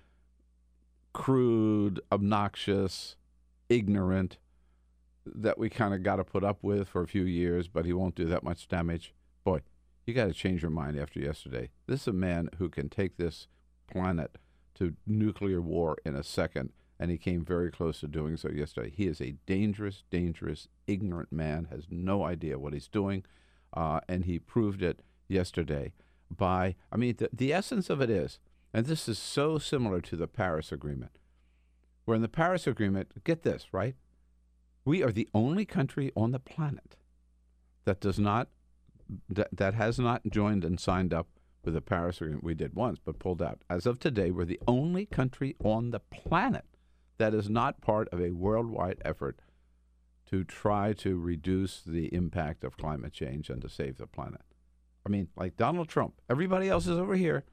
crude, 1.13 2.01
obnoxious, 2.11 3.15
ignorant, 3.69 4.37
that 5.25 5.57
we 5.57 5.69
kind 5.69 5.93
of 5.93 6.03
got 6.03 6.17
to 6.17 6.23
put 6.23 6.43
up 6.43 6.59
with 6.61 6.89
for 6.89 7.01
a 7.01 7.07
few 7.07 7.23
years, 7.23 7.67
but 7.67 7.85
he 7.85 7.93
won't 7.93 8.15
do 8.15 8.25
that 8.25 8.43
much 8.43 8.67
damage. 8.67 9.13
Boy, 9.43 9.61
you 10.05 10.13
got 10.13 10.25
to 10.25 10.33
change 10.33 10.61
your 10.61 10.71
mind 10.71 10.99
after 10.99 11.19
yesterday. 11.19 11.69
This 11.87 12.01
is 12.01 12.07
a 12.07 12.13
man 12.13 12.49
who 12.57 12.69
can 12.69 12.89
take 12.89 13.17
this 13.17 13.47
planet 13.91 14.37
to 14.75 14.95
nuclear 15.07 15.61
war 15.61 15.97
in 16.05 16.15
a 16.15 16.23
second 16.23 16.71
and 16.99 17.11
he 17.11 17.17
came 17.17 17.43
very 17.43 17.71
close 17.71 17.99
to 17.99 18.07
doing 18.07 18.37
so 18.37 18.49
yesterday. 18.49 18.89
He 18.89 19.07
is 19.07 19.21
a 19.21 19.35
dangerous, 19.45 20.03
dangerous, 20.09 20.67
ignorant 20.87 21.31
man, 21.31 21.67
has 21.71 21.87
no 21.89 22.23
idea 22.23 22.59
what 22.59 22.73
he's 22.73 22.87
doing, 22.87 23.23
uh, 23.73 23.99
and 24.07 24.25
he 24.25 24.39
proved 24.39 24.81
it 24.81 25.01
yesterday 25.27 25.93
by, 26.35 26.75
I 26.91 26.97
mean, 26.97 27.15
the, 27.17 27.29
the 27.33 27.53
essence 27.53 27.89
of 27.89 28.01
it 28.01 28.09
is, 28.09 28.39
and 28.73 28.85
this 28.85 29.07
is 29.07 29.19
so 29.19 29.57
similar 29.57 30.01
to 30.01 30.15
the 30.15 30.27
Paris 30.27 30.71
Agreement, 30.71 31.17
where 32.05 32.15
in 32.15 32.21
the 32.21 32.27
Paris 32.27 32.67
Agreement, 32.67 33.23
get 33.23 33.43
this, 33.43 33.67
right? 33.71 33.95
We 34.83 35.03
are 35.03 35.11
the 35.11 35.29
only 35.33 35.65
country 35.65 36.11
on 36.15 36.31
the 36.31 36.39
planet 36.39 36.95
that 37.85 37.99
does 37.99 38.19
not, 38.19 38.49
that, 39.29 39.49
that 39.51 39.73
has 39.73 39.99
not 39.99 40.21
joined 40.29 40.63
and 40.63 40.79
signed 40.79 41.13
up 41.13 41.27
with 41.63 41.73
the 41.73 41.81
Paris 41.81 42.17
Agreement. 42.17 42.43
We 42.43 42.53
did 42.53 42.75
once, 42.75 42.99
but 43.03 43.19
pulled 43.19 43.41
out. 43.41 43.61
As 43.69 43.85
of 43.85 43.99
today, 43.99 44.31
we're 44.31 44.45
the 44.45 44.59
only 44.67 45.05
country 45.05 45.55
on 45.63 45.91
the 45.91 45.99
planet 45.99 46.65
that 47.17 47.33
is 47.33 47.49
not 47.49 47.81
part 47.81 48.07
of 48.09 48.21
a 48.21 48.31
worldwide 48.31 49.01
effort 49.03 49.39
to 50.27 50.43
try 50.43 50.93
to 50.93 51.17
reduce 51.17 51.81
the 51.81 52.13
impact 52.13 52.63
of 52.63 52.77
climate 52.77 53.13
change 53.13 53.49
and 53.49 53.61
to 53.61 53.69
save 53.69 53.97
the 53.97 54.07
planet. 54.07 54.41
I 55.05 55.09
mean, 55.09 55.27
like 55.35 55.55
Donald 55.55 55.87
Trump, 55.87 56.15
everybody 56.29 56.67
else 56.67 56.87
is 56.87 56.97
over 56.97 57.15
here, 57.15 57.43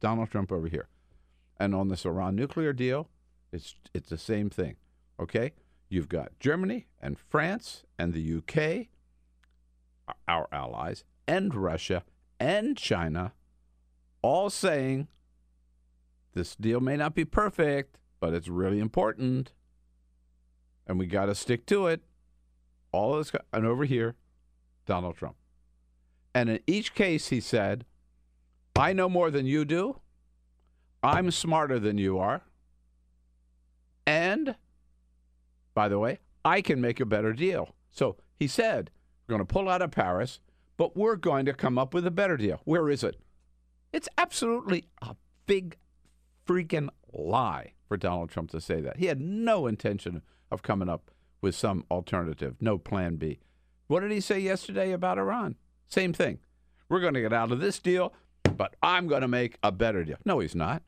Donald 0.00 0.30
Trump 0.30 0.50
over 0.50 0.68
here. 0.68 0.88
And 1.58 1.74
on 1.74 1.88
this 1.88 2.04
Iran 2.04 2.36
nuclear 2.36 2.72
deal, 2.72 3.08
it's 3.52 3.74
it's 3.94 4.10
the 4.10 4.18
same 4.18 4.50
thing. 4.50 4.76
Okay? 5.18 5.52
You've 5.88 6.08
got 6.08 6.38
Germany 6.40 6.88
and 7.00 7.18
France 7.18 7.84
and 7.98 8.12
the 8.12 8.36
UK, 8.38 8.88
our 10.26 10.48
allies, 10.52 11.04
and 11.28 11.54
Russia 11.54 12.02
and 12.40 12.76
China 12.76 13.32
all 14.20 14.50
saying 14.50 15.06
this 16.34 16.56
deal 16.56 16.80
may 16.80 16.96
not 16.96 17.14
be 17.14 17.24
perfect, 17.24 17.98
but 18.20 18.34
it's 18.34 18.48
really 18.48 18.80
important, 18.80 19.52
and 20.86 20.98
we 20.98 21.06
got 21.06 21.26
to 21.26 21.34
stick 21.34 21.66
to 21.66 21.86
it. 21.86 22.02
All 22.92 23.16
this, 23.16 23.32
and 23.52 23.66
over 23.66 23.84
here, 23.84 24.14
Donald 24.86 25.16
Trump. 25.16 25.36
And 26.34 26.48
in 26.48 26.60
each 26.66 26.94
case, 26.94 27.28
he 27.28 27.40
said, 27.40 27.84
I 28.78 28.92
know 28.92 29.08
more 29.08 29.30
than 29.30 29.46
you 29.46 29.64
do. 29.64 30.00
I'm 31.02 31.30
smarter 31.30 31.78
than 31.78 31.98
you 31.98 32.18
are. 32.18 32.42
And, 34.06 34.54
by 35.74 35.88
the 35.88 35.98
way, 35.98 36.20
I 36.44 36.60
can 36.60 36.80
make 36.80 37.00
a 37.00 37.06
better 37.06 37.32
deal. 37.32 37.74
So 37.90 38.16
he 38.38 38.46
said, 38.46 38.90
we're 39.26 39.36
going 39.36 39.46
to 39.46 39.52
pull 39.52 39.68
out 39.68 39.82
of 39.82 39.90
Paris, 39.90 40.40
but 40.76 40.96
we're 40.96 41.16
going 41.16 41.46
to 41.46 41.54
come 41.54 41.78
up 41.78 41.92
with 41.92 42.06
a 42.06 42.10
better 42.10 42.36
deal. 42.36 42.60
Where 42.64 42.88
is 42.88 43.02
it? 43.02 43.16
It's 43.92 44.08
absolutely 44.18 44.84
a 45.02 45.16
big 45.46 45.76
freaking 46.46 46.88
lie 47.12 47.72
for 47.88 47.96
Donald 47.96 48.30
Trump 48.30 48.50
to 48.50 48.60
say 48.60 48.80
that. 48.80 48.98
He 48.98 49.06
had 49.06 49.20
no 49.20 49.66
intention 49.66 50.22
of 50.50 50.62
coming 50.62 50.88
up 50.88 51.10
with 51.40 51.54
some 51.54 51.84
alternative, 51.90 52.56
no 52.60 52.78
plan 52.78 53.16
B. 53.16 53.38
What 53.86 54.00
did 54.00 54.10
he 54.10 54.20
say 54.20 54.38
yesterday 54.38 54.92
about 54.92 55.18
Iran? 55.18 55.56
Same 55.88 56.12
thing. 56.12 56.38
We're 56.88 57.00
going 57.00 57.14
to 57.14 57.20
get 57.20 57.32
out 57.32 57.52
of 57.52 57.60
this 57.60 57.78
deal, 57.78 58.12
but 58.56 58.74
I'm 58.82 59.06
going 59.06 59.22
to 59.22 59.28
make 59.28 59.58
a 59.62 59.72
better 59.72 60.04
deal. 60.04 60.16
No, 60.24 60.40
he's 60.40 60.54
not. 60.54 60.82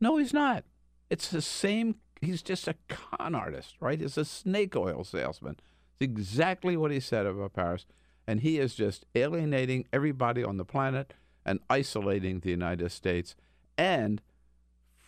No, 0.00 0.16
he's 0.16 0.32
not. 0.32 0.64
It's 1.08 1.28
the 1.28 1.42
same. 1.42 1.96
He's 2.20 2.42
just 2.42 2.68
a 2.68 2.76
con 2.88 3.34
artist, 3.34 3.76
right? 3.80 4.00
He's 4.00 4.18
a 4.18 4.24
snake 4.24 4.76
oil 4.76 5.04
salesman. 5.04 5.56
It's 5.98 6.02
exactly 6.02 6.76
what 6.76 6.90
he 6.90 7.00
said 7.00 7.26
about 7.26 7.52
Paris. 7.52 7.86
And 8.26 8.40
he 8.40 8.58
is 8.58 8.74
just 8.74 9.06
alienating 9.14 9.86
everybody 9.92 10.44
on 10.44 10.56
the 10.56 10.64
planet 10.64 11.14
and 11.44 11.58
isolating 11.68 12.40
the 12.40 12.50
United 12.50 12.92
States 12.92 13.34
and 13.76 14.20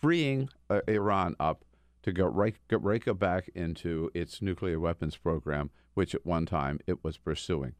freeing 0.03 0.49
uh, 0.69 0.81
Iran 0.85 1.33
up 1.39 1.63
to 2.01 2.11
go 2.11 2.25
right, 2.25 2.55
go 2.67 2.75
right 2.75 3.17
back 3.17 3.49
into 3.55 4.11
its 4.13 4.41
nuclear 4.41 4.77
weapons 4.77 5.15
program, 5.15 5.69
which 5.93 6.13
at 6.13 6.25
one 6.25 6.45
time 6.45 6.81
it 6.85 7.05
was 7.05 7.15
pursuing. 7.15 7.71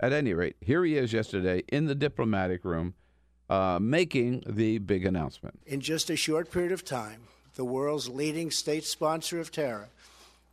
At 0.00 0.12
any 0.12 0.34
rate, 0.34 0.56
here 0.60 0.84
he 0.84 0.96
is 0.96 1.12
yesterday 1.12 1.62
in 1.68 1.86
the 1.86 1.94
diplomatic 1.94 2.64
room 2.64 2.94
uh, 3.48 3.78
making 3.80 4.42
the 4.48 4.78
big 4.78 5.06
announcement. 5.06 5.60
In 5.64 5.80
just 5.80 6.10
a 6.10 6.16
short 6.16 6.50
period 6.50 6.72
of 6.72 6.84
time, 6.84 7.20
the 7.54 7.64
world's 7.64 8.08
leading 8.08 8.50
state 8.50 8.84
sponsor 8.84 9.38
of 9.38 9.52
terror 9.52 9.90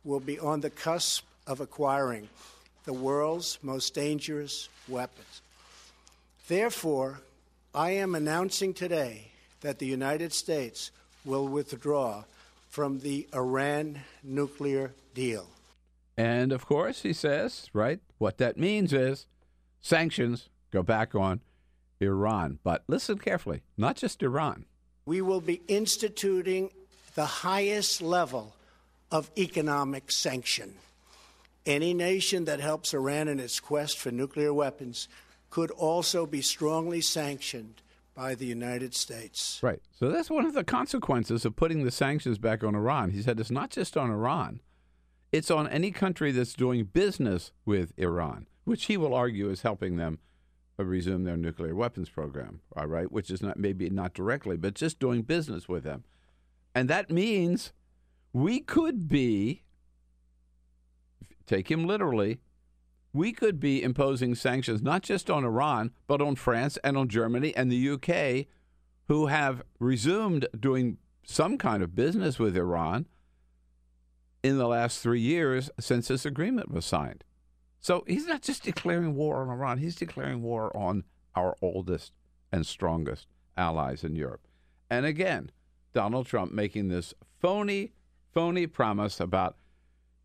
will 0.04 0.20
be 0.20 0.38
on 0.38 0.60
the 0.60 0.70
cusp 0.70 1.24
of 1.48 1.60
acquiring 1.60 2.28
the 2.84 2.92
world's 2.92 3.58
most 3.60 3.92
dangerous 3.92 4.68
weapons. 4.86 5.42
Therefore, 6.46 7.22
I 7.74 7.90
am 7.90 8.14
announcing 8.14 8.72
today 8.72 9.32
that 9.62 9.80
the 9.80 9.86
United 9.86 10.32
States 10.32 10.92
will 11.28 11.46
withdraw 11.46 12.24
from 12.68 13.00
the 13.00 13.28
Iran 13.34 14.00
nuclear 14.24 14.94
deal. 15.14 15.46
And 16.16 16.50
of 16.52 16.66
course, 16.66 17.02
he 17.02 17.12
says, 17.12 17.68
right, 17.72 18.00
what 18.16 18.38
that 18.38 18.56
means 18.56 18.92
is 18.92 19.26
sanctions 19.80 20.48
go 20.72 20.82
back 20.82 21.14
on 21.14 21.40
Iran. 22.00 22.58
But 22.64 22.82
listen 22.88 23.18
carefully, 23.18 23.62
not 23.76 23.96
just 23.96 24.22
Iran. 24.22 24.64
We 25.06 25.20
will 25.20 25.40
be 25.40 25.60
instituting 25.68 26.70
the 27.14 27.26
highest 27.26 28.02
level 28.02 28.54
of 29.10 29.30
economic 29.38 30.10
sanction. 30.10 30.74
Any 31.66 31.94
nation 31.94 32.46
that 32.46 32.60
helps 32.60 32.94
Iran 32.94 33.28
in 33.28 33.38
its 33.38 33.60
quest 33.60 33.98
for 33.98 34.10
nuclear 34.10 34.52
weapons 34.52 35.08
could 35.50 35.70
also 35.70 36.26
be 36.26 36.42
strongly 36.42 37.00
sanctioned 37.00 37.82
by 38.18 38.34
the 38.34 38.46
United 38.46 38.94
States. 38.94 39.60
Right. 39.62 39.80
So 39.92 40.08
that's 40.08 40.28
one 40.28 40.44
of 40.44 40.52
the 40.52 40.64
consequences 40.64 41.44
of 41.44 41.54
putting 41.54 41.84
the 41.84 41.92
sanctions 41.92 42.36
back 42.36 42.64
on 42.64 42.74
Iran. 42.74 43.12
He 43.12 43.22
said 43.22 43.38
it's 43.38 43.48
not 43.48 43.70
just 43.70 43.96
on 43.96 44.10
Iran, 44.10 44.60
it's 45.30 45.52
on 45.52 45.68
any 45.68 45.92
country 45.92 46.32
that's 46.32 46.54
doing 46.54 46.84
business 46.86 47.52
with 47.64 47.92
Iran, 47.96 48.48
which 48.64 48.86
he 48.86 48.96
will 48.96 49.14
argue 49.14 49.50
is 49.50 49.62
helping 49.62 49.98
them 49.98 50.18
uh, 50.80 50.84
resume 50.84 51.22
their 51.22 51.36
nuclear 51.36 51.76
weapons 51.76 52.08
program, 52.08 52.60
all 52.76 52.88
right, 52.88 53.12
which 53.12 53.30
is 53.30 53.40
not 53.40 53.56
maybe 53.56 53.88
not 53.88 54.14
directly, 54.14 54.56
but 54.56 54.74
just 54.74 54.98
doing 54.98 55.22
business 55.22 55.68
with 55.68 55.84
them. 55.84 56.02
And 56.74 56.90
that 56.90 57.10
means 57.10 57.72
we 58.32 58.58
could 58.58 59.08
be, 59.08 59.62
take 61.46 61.70
him 61.70 61.86
literally, 61.86 62.40
we 63.18 63.32
could 63.32 63.58
be 63.58 63.82
imposing 63.82 64.36
sanctions 64.36 64.80
not 64.80 65.02
just 65.02 65.28
on 65.28 65.44
Iran, 65.44 65.90
but 66.06 66.22
on 66.22 66.36
France 66.36 66.78
and 66.84 66.96
on 66.96 67.08
Germany 67.08 67.54
and 67.56 67.70
the 67.70 67.90
UK, 67.90 68.46
who 69.08 69.26
have 69.26 69.62
resumed 69.80 70.46
doing 70.58 70.98
some 71.24 71.58
kind 71.58 71.82
of 71.82 71.96
business 71.96 72.38
with 72.38 72.56
Iran 72.56 73.06
in 74.44 74.56
the 74.56 74.68
last 74.68 75.02
three 75.02 75.20
years 75.20 75.68
since 75.80 76.06
this 76.06 76.24
agreement 76.24 76.70
was 76.70 76.86
signed. 76.86 77.24
So 77.80 78.04
he's 78.06 78.26
not 78.26 78.42
just 78.42 78.62
declaring 78.62 79.16
war 79.16 79.42
on 79.42 79.50
Iran, 79.50 79.78
he's 79.78 79.96
declaring 79.96 80.40
war 80.40 80.74
on 80.76 81.02
our 81.34 81.56
oldest 81.60 82.12
and 82.52 82.64
strongest 82.64 83.26
allies 83.56 84.04
in 84.04 84.14
Europe. 84.14 84.46
And 84.88 85.04
again, 85.04 85.50
Donald 85.92 86.26
Trump 86.26 86.52
making 86.52 86.86
this 86.86 87.14
phony, 87.40 87.92
phony 88.32 88.68
promise 88.68 89.18
about 89.18 89.56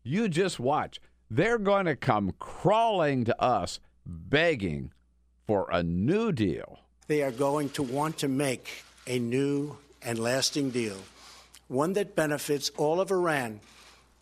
you 0.04 0.28
just 0.28 0.60
watch. 0.60 1.00
They're 1.30 1.58
going 1.58 1.86
to 1.86 1.96
come 1.96 2.32
crawling 2.38 3.24
to 3.24 3.42
us 3.42 3.80
begging 4.06 4.92
for 5.46 5.68
a 5.70 5.82
new 5.82 6.32
deal. 6.32 6.80
They 7.06 7.22
are 7.22 7.30
going 7.30 7.70
to 7.70 7.82
want 7.82 8.18
to 8.18 8.28
make 8.28 8.84
a 9.06 9.18
new 9.18 9.76
and 10.02 10.18
lasting 10.18 10.70
deal, 10.70 10.96
one 11.68 11.94
that 11.94 12.14
benefits 12.14 12.70
all 12.76 13.00
of 13.00 13.10
Iran 13.10 13.60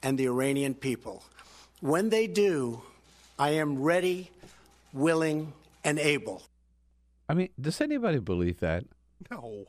and 0.03 0.19
the 0.19 0.27
Iranian 0.27 0.75
people. 0.75 1.23
When 1.81 2.11
they 2.11 2.27
do, 2.27 2.83
I 3.39 3.51
am 3.51 3.83
ready, 3.83 4.31
willing, 4.93 5.53
and 5.85 5.99
able. 5.99 6.43
I 7.29 7.35
mean, 7.35 7.49
does 7.61 7.81
anybody 7.81 8.19
believe 8.19 8.61
that? 8.61 8.85
No. 9.31 9.65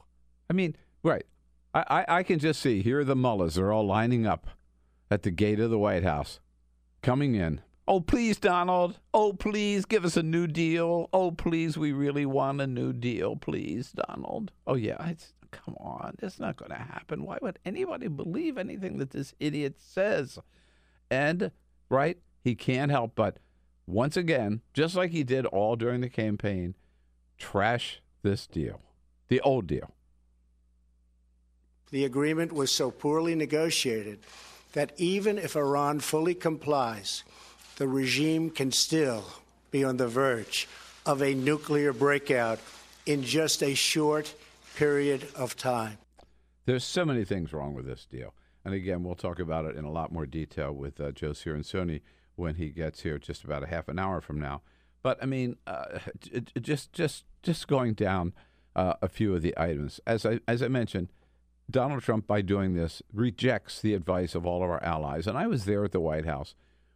I 0.49 0.53
mean, 0.53 0.75
right. 1.03 1.25
I, 1.73 1.83
I, 1.87 2.17
I 2.19 2.23
can 2.23 2.39
just 2.39 2.61
see 2.61 2.81
here 2.81 2.99
are 2.99 3.03
the 3.03 3.15
mullahs. 3.15 3.55
They're 3.55 3.71
all 3.71 3.85
lining 3.85 4.25
up 4.25 4.47
at 5.09 5.23
the 5.23 5.31
gate 5.31 5.59
of 5.59 5.69
the 5.69 5.79
White 5.79 6.03
House, 6.03 6.39
coming 7.03 7.35
in. 7.35 7.61
Oh, 7.87 7.99
please, 7.99 8.37
Donald. 8.37 8.97
Oh, 9.13 9.33
please, 9.33 9.85
give 9.85 10.05
us 10.05 10.17
a 10.17 10.23
new 10.23 10.47
deal. 10.47 11.09
Oh, 11.11 11.31
please, 11.31 11.77
we 11.77 11.91
really 11.91 12.25
want 12.25 12.61
a 12.61 12.67
new 12.67 12.93
deal. 12.93 13.35
Please, 13.35 13.91
Donald. 13.91 14.51
Oh, 14.65 14.75
yeah. 14.75 15.09
It's, 15.09 15.33
come 15.51 15.75
on. 15.75 16.15
It's 16.21 16.39
not 16.39 16.55
going 16.55 16.71
to 16.71 16.77
happen. 16.77 17.25
Why 17.25 17.37
would 17.41 17.59
anybody 17.65 18.07
believe 18.07 18.57
anything 18.57 18.97
that 18.99 19.11
this 19.11 19.33
idiot 19.39 19.75
says? 19.77 20.39
And, 21.11 21.51
right, 21.89 22.17
he 22.41 22.55
can't 22.55 22.89
help 22.89 23.15
but 23.15 23.37
once 23.85 24.15
again, 24.15 24.61
just 24.73 24.95
like 24.95 25.11
he 25.11 25.23
did 25.23 25.45
all 25.47 25.75
during 25.75 25.99
the 26.01 26.09
campaign, 26.09 26.75
trash 27.37 28.01
this 28.21 28.47
deal, 28.47 28.79
the 29.27 29.41
old 29.41 29.67
deal. 29.67 29.91
The 31.91 32.05
agreement 32.05 32.53
was 32.53 32.71
so 32.71 32.89
poorly 32.89 33.35
negotiated 33.35 34.19
that 34.73 34.91
even 34.97 35.37
if 35.37 35.55
Iran 35.55 35.99
fully 35.99 36.35
complies, 36.35 37.23
the 37.77 37.87
regime 37.87 38.49
can 38.49 38.71
still 38.71 39.23
be 39.71 39.83
on 39.83 39.97
the 39.97 40.07
verge 40.07 40.67
of 41.05 41.21
a 41.21 41.33
nuclear 41.33 41.93
breakout 41.93 42.59
in 43.05 43.23
just 43.23 43.63
a 43.63 43.73
short 43.73 44.33
period 44.75 45.27
of 45.35 45.55
time. 45.55 45.97
There's 46.65 46.83
so 46.83 47.05
many 47.05 47.25
things 47.25 47.53
wrong 47.53 47.73
with 47.73 47.85
this 47.85 48.05
deal. 48.05 48.33
And 48.65 48.73
again, 48.73 49.03
we'll 49.03 49.15
talk 49.15 49.39
about 49.39 49.65
it 49.65 49.75
in 49.75 49.83
a 49.83 49.91
lot 49.91 50.11
more 50.11 50.25
detail 50.25 50.71
with 50.71 50.99
uh, 50.99 51.11
Joe 51.11 51.31
Cirincione 51.31 52.01
when 52.35 52.55
he 52.55 52.69
gets 52.69 53.01
here 53.01 53.17
just 53.17 53.43
about 53.43 53.63
a 53.63 53.67
half 53.67 53.87
an 53.87 53.99
hour 53.99 54.21
from 54.21 54.39
now. 54.39 54.61
But 55.01 55.21
I 55.21 55.25
mean, 55.25 55.57
uh, 55.67 55.99
just 56.61 56.93
just 56.93 57.25
just 57.43 57.67
going 57.67 57.93
down 57.93 58.33
uh, 58.75 58.93
a 59.01 59.09
few 59.09 59.35
of 59.35 59.41
the 59.41 59.53
items. 59.57 59.99
As 60.07 60.25
I 60.25 60.39
as 60.47 60.63
I 60.63 60.69
mentioned, 60.69 61.09
Donald 61.69 62.03
Trump 62.03 62.27
by 62.27 62.41
doing 62.41 62.73
this 62.73 63.01
rejects 63.11 63.81
the 63.81 63.93
advice 63.93 64.35
of 64.35 64.45
all 64.45 64.63
of 64.63 64.69
our 64.69 64.83
allies. 64.83 65.27
And 65.27 65.37
I 65.37 65.47
was 65.47 65.65
there 65.65 65.83
at 65.83 65.91
the 65.91 65.99
White 65.99 66.25
House 66.25 66.55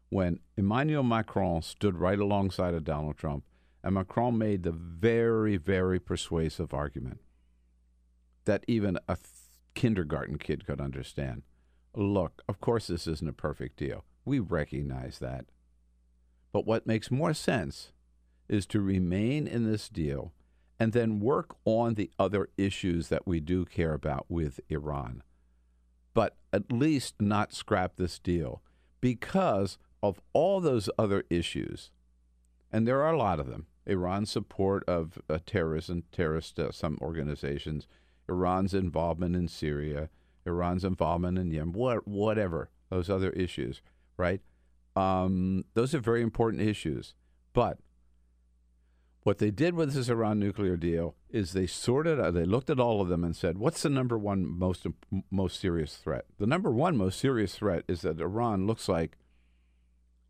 when 0.10 0.40
Emmanuel 0.56 1.04
Macron 1.04 1.62
stood 1.62 1.96
right 1.96 2.20
alongside 2.20 2.74
of 2.74 2.84
Donald 2.84 3.18
Trump, 3.18 3.44
and 3.84 3.96
Macron 3.96 4.38
made 4.38 4.64
the 4.64 4.72
very 4.72 5.58
very 5.58 6.00
persuasive 6.00 6.74
argument 6.74 7.22
that 8.46 8.64
even 8.68 8.98
a 9.08 9.16
th- 9.16 9.28
kindergarten 9.74 10.38
kid 10.38 10.66
could 10.66 10.80
understand. 10.80 11.44
Look, 11.94 12.42
of 12.48 12.62
course, 12.62 12.88
this 12.88 13.08
isn't 13.08 13.30
a 13.30 13.34
perfect 13.34 13.78
deal. 13.78 14.06
We 14.24 14.40
recognize 14.40 15.20
that. 15.20 15.46
But 16.52 16.66
what 16.66 16.88
makes 16.88 17.12
more 17.12 17.34
sense 17.34 17.92
is 18.48 18.66
to 18.68 18.80
remain 18.80 19.48
in 19.48 19.70
this 19.70 19.90
deal 19.90 20.32
and 20.80 20.94
then 20.94 21.20
work 21.20 21.56
on 21.66 21.96
the 21.96 22.12
other 22.20 22.50
issues 22.58 23.10
that 23.10 23.28
we 23.28 23.40
do 23.40 23.66
care 23.66 23.94
about 23.94 24.26
with 24.30 24.60
Iran. 24.70 25.24
But 26.14 26.36
at 26.54 26.72
least 26.72 27.16
not 27.20 27.54
scrap 27.54 27.96
this 27.96 28.20
deal 28.20 28.62
because 29.02 29.78
of 30.02 30.20
all 30.34 30.60
those 30.60 30.90
other 30.98 31.24
issues. 31.30 31.92
And 32.72 32.88
there 32.88 33.02
are 33.04 33.14
a 33.14 33.18
lot 33.18 33.40
of 33.40 33.48
them. 33.48 33.68
Iran's 33.86 34.32
support 34.32 34.84
of 34.88 35.20
uh, 35.30 35.40
terrorism, 35.46 36.04
terrorist, 36.12 36.60
uh, 36.60 36.72
some 36.72 36.98
organizations, 37.02 37.88
Iran's 38.28 38.74
involvement 38.74 39.36
in 39.36 39.48
Syria, 39.48 40.10
Iran's 40.46 40.84
involvement 40.84 41.38
in 41.38 41.52
Yemen, 41.52 41.74
what, 41.74 42.08
whatever, 42.08 42.70
those 42.90 43.10
other 43.10 43.32
issues 43.32 43.82
right? 44.18 44.42
Um, 44.96 45.64
those 45.76 45.94
are 45.94 46.00
very 46.00 46.22
important 46.22 46.64
issues. 46.64 47.14
But 47.54 47.78
what 49.28 49.40
they 49.40 49.52
did 49.52 49.76
with 49.76 49.94
this 49.94 50.08
Iran 50.08 50.40
nuclear 50.40 50.78
deal 50.78 51.14
is 51.30 51.52
they 51.52 51.68
sorted 51.68 52.18
out, 52.18 52.34
they 52.34 52.46
looked 52.46 52.70
at 52.70 52.80
all 52.80 53.02
of 53.02 53.10
them 53.10 53.26
and 53.26 53.36
said, 53.36 53.58
what's 53.58 53.82
the 53.82 53.90
number 53.90 54.18
one 54.18 54.48
most 54.48 54.88
most 55.30 55.60
serious 55.60 55.98
threat? 55.98 56.24
The 56.40 56.48
number 56.48 56.72
one 56.72 56.96
most 56.96 57.20
serious 57.20 57.54
threat 57.54 57.84
is 57.90 58.04
that 58.04 58.22
Iran 58.22 58.66
looks 58.68 58.88
like 58.88 59.18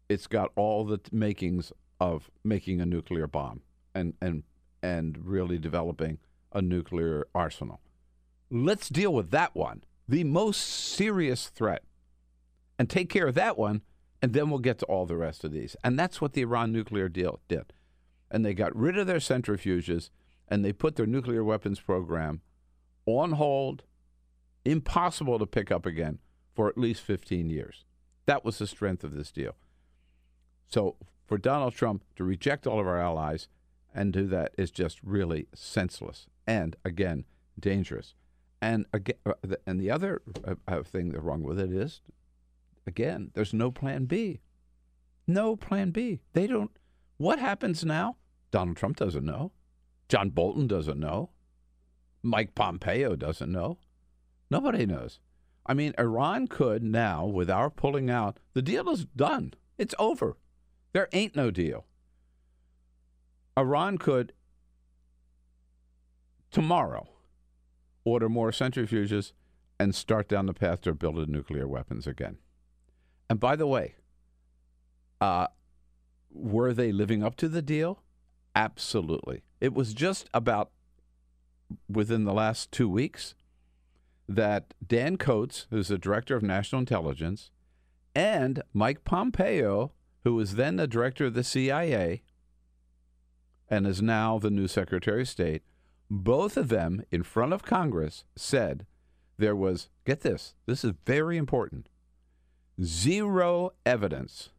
it's 0.10 0.26
got 0.26 0.52
all 0.56 0.84
the 0.84 1.00
makings 1.12 1.72
of 2.00 2.32
making 2.44 2.82
a 2.82 2.88
nuclear 2.88 3.28
bomb 3.28 3.62
and 3.94 4.16
and 4.20 4.42
and 4.82 5.20
really 5.24 5.60
developing 5.60 6.18
a 6.52 6.64
nuclear 6.64 7.28
arsenal. 7.36 7.82
Let's 8.50 8.90
deal 8.90 9.14
with 9.14 9.30
that 9.30 9.56
one, 9.56 9.84
the 10.10 10.24
most 10.24 10.62
serious 10.62 11.50
threat 11.50 11.84
and 12.80 12.90
take 12.90 13.12
care 13.12 13.28
of 13.28 13.36
that 13.36 13.60
one, 13.60 13.84
and 14.24 14.34
then 14.34 14.50
we'll 14.50 14.58
get 14.58 14.80
to 14.80 14.88
all 14.88 15.06
the 15.06 15.18
rest 15.18 15.44
of 15.44 15.52
these. 15.52 15.76
And 15.84 16.00
that's 16.00 16.20
what 16.20 16.34
the 16.34 16.42
Iran 16.42 16.72
nuclear 16.72 17.10
deal 17.10 17.42
did. 17.48 17.74
And 18.30 18.46
they 18.46 18.54
got 18.54 18.76
rid 18.76 18.98
of 18.98 19.08
their 19.08 19.18
centrifuges 19.18 20.10
and 20.48 20.64
they 20.64 20.74
put 20.74 20.96
their 20.96 21.06
nuclear 21.06 21.44
weapons 21.44 21.80
program 21.80 22.42
on 23.06 23.34
hold, 23.34 23.84
impossible 24.66 25.40
to 25.40 25.46
pick 25.46 25.72
up 25.72 25.86
again 25.86 26.20
for 26.54 26.68
at 26.68 26.78
least 26.78 27.02
15 27.02 27.50
years. 27.50 27.86
That 28.26 28.44
was 28.44 28.58
the 28.58 28.68
strength 28.68 29.04
of 29.04 29.16
this 29.16 29.32
deal. 29.32 29.56
So 30.68 30.96
for 31.26 31.38
Donald 31.38 31.74
Trump 31.74 32.04
to 32.16 32.24
reject 32.24 32.68
all 32.68 32.80
of 32.80 32.88
our 32.88 33.00
allies 33.00 33.48
and 33.94 34.12
do 34.12 34.28
that 34.28 34.54
is 34.58 34.72
just 34.72 35.00
really 35.02 35.48
senseless 35.54 36.28
and, 36.46 36.76
again, 36.84 37.26
dangerous. 37.60 38.14
And 38.62 38.86
again, 38.92 39.18
uh, 39.26 39.56
and 39.66 39.80
the 39.80 39.92
other 39.92 40.22
uh, 40.46 40.56
uh, 40.68 40.84
thing 40.84 41.10
that's 41.10 41.24
wrong 41.24 41.44
with 41.44 41.60
it 41.60 41.72
is 41.72 42.02
Again, 42.88 43.32
there's 43.34 43.54
no 43.54 43.70
plan 43.70 44.06
B. 44.06 44.40
No 45.28 45.58
plan 45.58 45.92
B. 45.92 46.22
They 46.32 46.48
don't. 46.48 46.72
What 47.18 47.38
happens 47.38 47.84
now? 47.84 48.16
Donald 48.52 48.78
Trump 48.78 48.98
doesn't 48.98 49.26
know. 49.26 49.52
John 50.10 50.30
Bolton 50.30 50.68
doesn't 50.68 51.00
know. 51.00 51.32
Mike 52.24 52.56
Pompeo 52.56 53.16
doesn't 53.16 53.52
know. 53.52 53.78
Nobody 54.50 54.86
knows. 54.86 55.20
I 55.66 55.74
mean, 55.74 55.94
Iran 56.00 56.48
could 56.48 56.82
now, 56.82 57.26
with 57.26 57.50
our 57.50 57.70
pulling 57.70 58.10
out, 58.10 58.40
the 58.54 58.62
deal 58.62 58.90
is 58.90 59.06
done. 59.06 59.54
It's 59.78 59.96
over. 60.00 60.38
There 60.94 61.10
ain't 61.12 61.36
no 61.36 61.52
deal. 61.52 61.86
Iran 63.58 63.98
could 63.98 64.34
tomorrow 66.52 67.10
order 68.06 68.30
more 68.30 68.52
centrifuges 68.52 69.34
and 69.80 69.94
start 69.94 70.30
down 70.30 70.46
the 70.46 70.54
path 70.54 70.82
to 70.82 70.94
building 70.94 71.32
nuclear 71.32 71.68
weapons 71.68 72.08
again. 72.08 72.38
And 73.30 73.40
by 73.40 73.56
the 73.56 73.68
way, 73.68 73.96
uh, 75.20 75.48
were 76.32 76.74
they 76.74 76.92
living 76.92 77.24
up 77.24 77.36
to 77.38 77.50
the 77.50 77.62
deal? 77.62 78.02
Absolutely. 78.58 79.44
It 79.62 79.76
was 79.76 79.94
just 79.94 80.30
about 80.34 80.72
within 81.88 82.24
the 82.24 82.34
last 82.34 82.72
two 82.72 82.90
weeks 82.90 83.36
that 84.28 84.74
Dan 84.86 85.18
Coats, 85.18 85.68
who's 85.70 85.90
the 85.90 86.00
director 86.00 86.36
of 86.36 86.42
national 86.42 86.80
intelligence, 86.80 87.52
and 88.16 88.64
Mike 88.74 89.04
Pompeo, 89.04 89.92
who 90.24 90.34
was 90.34 90.56
then 90.56 90.76
the 90.76 90.88
director 90.88 91.26
of 91.26 91.36
the 91.36 91.44
CIA 91.44 92.24
and 93.70 93.86
is 93.86 94.02
now 94.02 94.40
the 94.40 94.50
new 94.50 94.68
Secretary 94.68 95.22
of 95.22 95.30
State, 95.30 95.62
both 96.10 96.58
of 96.58 96.70
them 96.70 97.04
in 97.12 97.22
front 97.22 97.54
of 97.54 97.62
Congress 97.62 98.24
said 98.36 98.88
there 99.38 99.56
was, 99.56 99.90
get 100.04 100.22
this, 100.22 100.56
this 100.66 100.84
is 100.84 100.94
very 101.06 101.38
important, 101.38 101.90
zero 102.82 103.74
evidence 103.86 104.50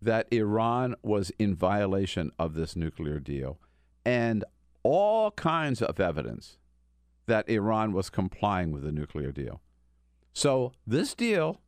that 0.00 0.26
Iran 0.30 0.94
was 1.02 1.30
in 1.38 1.54
violation 1.54 2.30
of 2.38 2.54
this 2.54 2.76
nuclear 2.76 3.18
deal 3.18 3.58
and 4.04 4.44
all 4.82 5.30
kinds 5.32 5.82
of 5.82 6.00
evidence 6.00 6.58
that 7.26 7.48
Iran 7.48 7.92
was 7.92 8.08
complying 8.08 8.70
with 8.70 8.82
the 8.82 8.92
nuclear 8.92 9.32
deal. 9.32 9.60
So, 10.32 10.72
this 10.86 11.14
deal, 11.14 11.60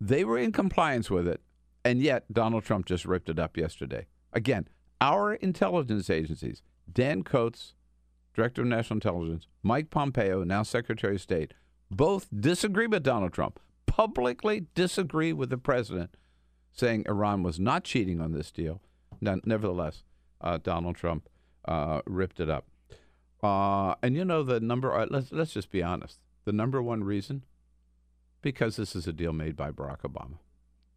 they 0.00 0.24
were 0.24 0.38
in 0.38 0.52
compliance 0.52 1.10
with 1.10 1.26
it, 1.26 1.40
and 1.84 2.00
yet 2.00 2.32
Donald 2.32 2.64
Trump 2.64 2.86
just 2.86 3.04
ripped 3.04 3.28
it 3.28 3.38
up 3.38 3.56
yesterday. 3.56 4.06
Again, 4.32 4.68
our 5.00 5.34
intelligence 5.34 6.10
agencies, 6.10 6.62
Dan 6.92 7.22
Coats, 7.22 7.74
Director 8.34 8.62
of 8.62 8.68
National 8.68 8.98
Intelligence, 8.98 9.46
Mike 9.62 9.90
Pompeo, 9.90 10.44
now 10.44 10.62
Secretary 10.62 11.16
of 11.16 11.20
State, 11.20 11.54
both 11.90 12.28
disagree 12.32 12.86
with 12.86 13.02
Donald 13.02 13.32
Trump, 13.32 13.58
publicly 13.86 14.66
disagree 14.74 15.32
with 15.32 15.50
the 15.50 15.58
president, 15.58 16.16
saying 16.72 17.04
Iran 17.08 17.42
was 17.42 17.58
not 17.58 17.84
cheating 17.84 18.20
on 18.20 18.32
this 18.32 18.50
deal. 18.50 18.80
Nevertheless, 19.20 20.02
uh, 20.40 20.58
Donald 20.62 20.96
Trump 20.96 21.28
uh, 21.66 22.00
ripped 22.06 22.40
it 22.40 22.48
up. 22.48 22.66
Uh, 23.42 23.94
and 24.02 24.16
you 24.16 24.24
know 24.24 24.42
the 24.42 24.60
number. 24.60 24.94
Uh, 24.94 25.06
let's 25.10 25.32
let's 25.32 25.52
just 25.52 25.70
be 25.70 25.82
honest. 25.82 26.18
The 26.44 26.52
number 26.52 26.82
one 26.82 27.04
reason, 27.04 27.44
because 28.42 28.76
this 28.76 28.94
is 28.94 29.06
a 29.06 29.12
deal 29.12 29.32
made 29.32 29.56
by 29.56 29.70
Barack 29.70 30.00
Obama. 30.00 30.38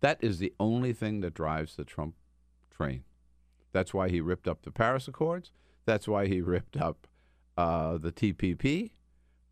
That 0.01 0.17
is 0.21 0.39
the 0.39 0.53
only 0.59 0.91
thing 0.93 1.21
that 1.21 1.33
drives 1.33 1.75
the 1.75 1.85
Trump 1.85 2.15
train. 2.69 3.03
That's 3.71 3.93
why 3.93 4.09
he 4.09 4.19
ripped 4.19 4.47
up 4.47 4.63
the 4.63 4.71
Paris 4.71 5.07
Accords. 5.07 5.51
That's 5.85 6.07
why 6.07 6.27
he 6.27 6.41
ripped 6.41 6.75
up 6.75 7.07
uh, 7.57 7.97
the 7.97 8.11
TPP, 8.11 8.91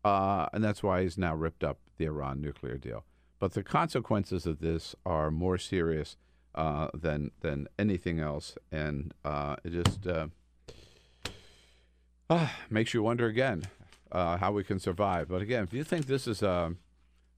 uh, 0.04 0.46
and 0.52 0.62
that's 0.62 0.82
why 0.82 1.02
he's 1.02 1.16
now 1.16 1.34
ripped 1.34 1.64
up 1.64 1.78
the 1.96 2.04
Iran 2.04 2.40
nuclear 2.40 2.76
deal. 2.76 3.04
But 3.42 3.54
the 3.54 3.64
consequences 3.64 4.46
of 4.46 4.60
this 4.60 4.94
are 5.04 5.28
more 5.32 5.58
serious 5.58 6.16
uh, 6.54 6.90
than 6.94 7.32
than 7.40 7.66
anything 7.76 8.20
else, 8.20 8.56
and 8.70 9.12
uh, 9.24 9.56
it 9.64 9.72
just 9.72 10.06
uh, 10.06 10.28
makes 12.70 12.94
you 12.94 13.02
wonder 13.02 13.26
again 13.26 13.64
uh, 14.12 14.36
how 14.36 14.52
we 14.52 14.62
can 14.62 14.78
survive. 14.78 15.26
But 15.28 15.42
again, 15.42 15.64
if 15.64 15.72
you 15.72 15.82
think 15.82 16.06
this 16.06 16.28
is 16.28 16.40
a, 16.40 16.76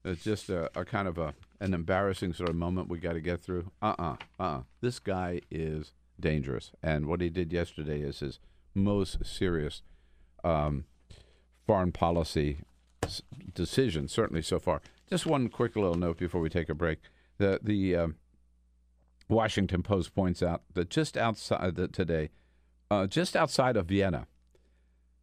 it's 0.03 0.23
just 0.23 0.47
a, 0.49 0.69
a 0.79 0.85
kind 0.85 1.07
of 1.07 1.17
a 1.17 1.33
an 1.59 1.73
embarrassing 1.73 2.33
sort 2.33 2.49
of 2.49 2.55
moment 2.55 2.87
we 2.87 2.99
got 2.99 3.13
to 3.13 3.19
get 3.19 3.41
through, 3.41 3.71
uh 3.81 3.95
uh-uh, 3.97 4.15
uh, 4.39 4.43
uh 4.43 4.61
This 4.81 4.99
guy 4.99 5.41
is 5.49 5.91
dangerous, 6.19 6.71
and 6.83 7.07
what 7.07 7.19
he 7.19 7.31
did 7.31 7.51
yesterday 7.51 8.01
is 8.01 8.19
his 8.19 8.37
most 8.75 9.25
serious 9.25 9.81
um, 10.43 10.85
foreign 11.65 11.91
policy 11.91 12.59
decision, 13.55 14.07
certainly 14.07 14.43
so 14.43 14.59
far. 14.59 14.83
Just 15.09 15.25
one 15.25 15.49
quick 15.49 15.75
little 15.75 15.95
note 15.95 16.17
before 16.17 16.41
we 16.41 16.49
take 16.49 16.69
a 16.69 16.73
break. 16.73 16.99
The 17.37 17.59
the 17.61 17.95
um, 17.95 18.15
Washington 19.29 19.83
Post 19.83 20.15
points 20.15 20.41
out 20.41 20.63
that 20.73 20.89
just 20.89 21.15
outside 21.15 21.75
the, 21.75 21.87
today, 21.87 22.29
uh, 22.89 23.05
just 23.05 23.35
outside 23.35 23.77
of 23.77 23.87
Vienna, 23.87 24.27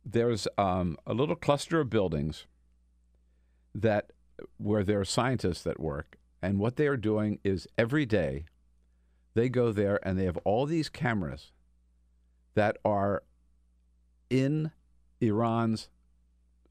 there's 0.04 0.46
um, 0.56 0.96
a 1.06 1.14
little 1.14 1.34
cluster 1.34 1.80
of 1.80 1.90
buildings 1.90 2.46
that 3.74 4.12
where 4.58 4.84
there 4.84 5.00
are 5.00 5.04
scientists 5.04 5.62
that 5.62 5.80
work, 5.80 6.16
and 6.40 6.58
what 6.58 6.76
they 6.76 6.86
are 6.86 6.96
doing 6.96 7.40
is 7.42 7.66
every 7.76 8.06
day 8.06 8.44
they 9.34 9.48
go 9.48 9.72
there 9.72 9.98
and 10.06 10.18
they 10.18 10.24
have 10.26 10.36
all 10.38 10.66
these 10.66 10.88
cameras 10.88 11.50
that 12.54 12.76
are 12.84 13.22
in 14.30 14.70
Iran's 15.20 15.88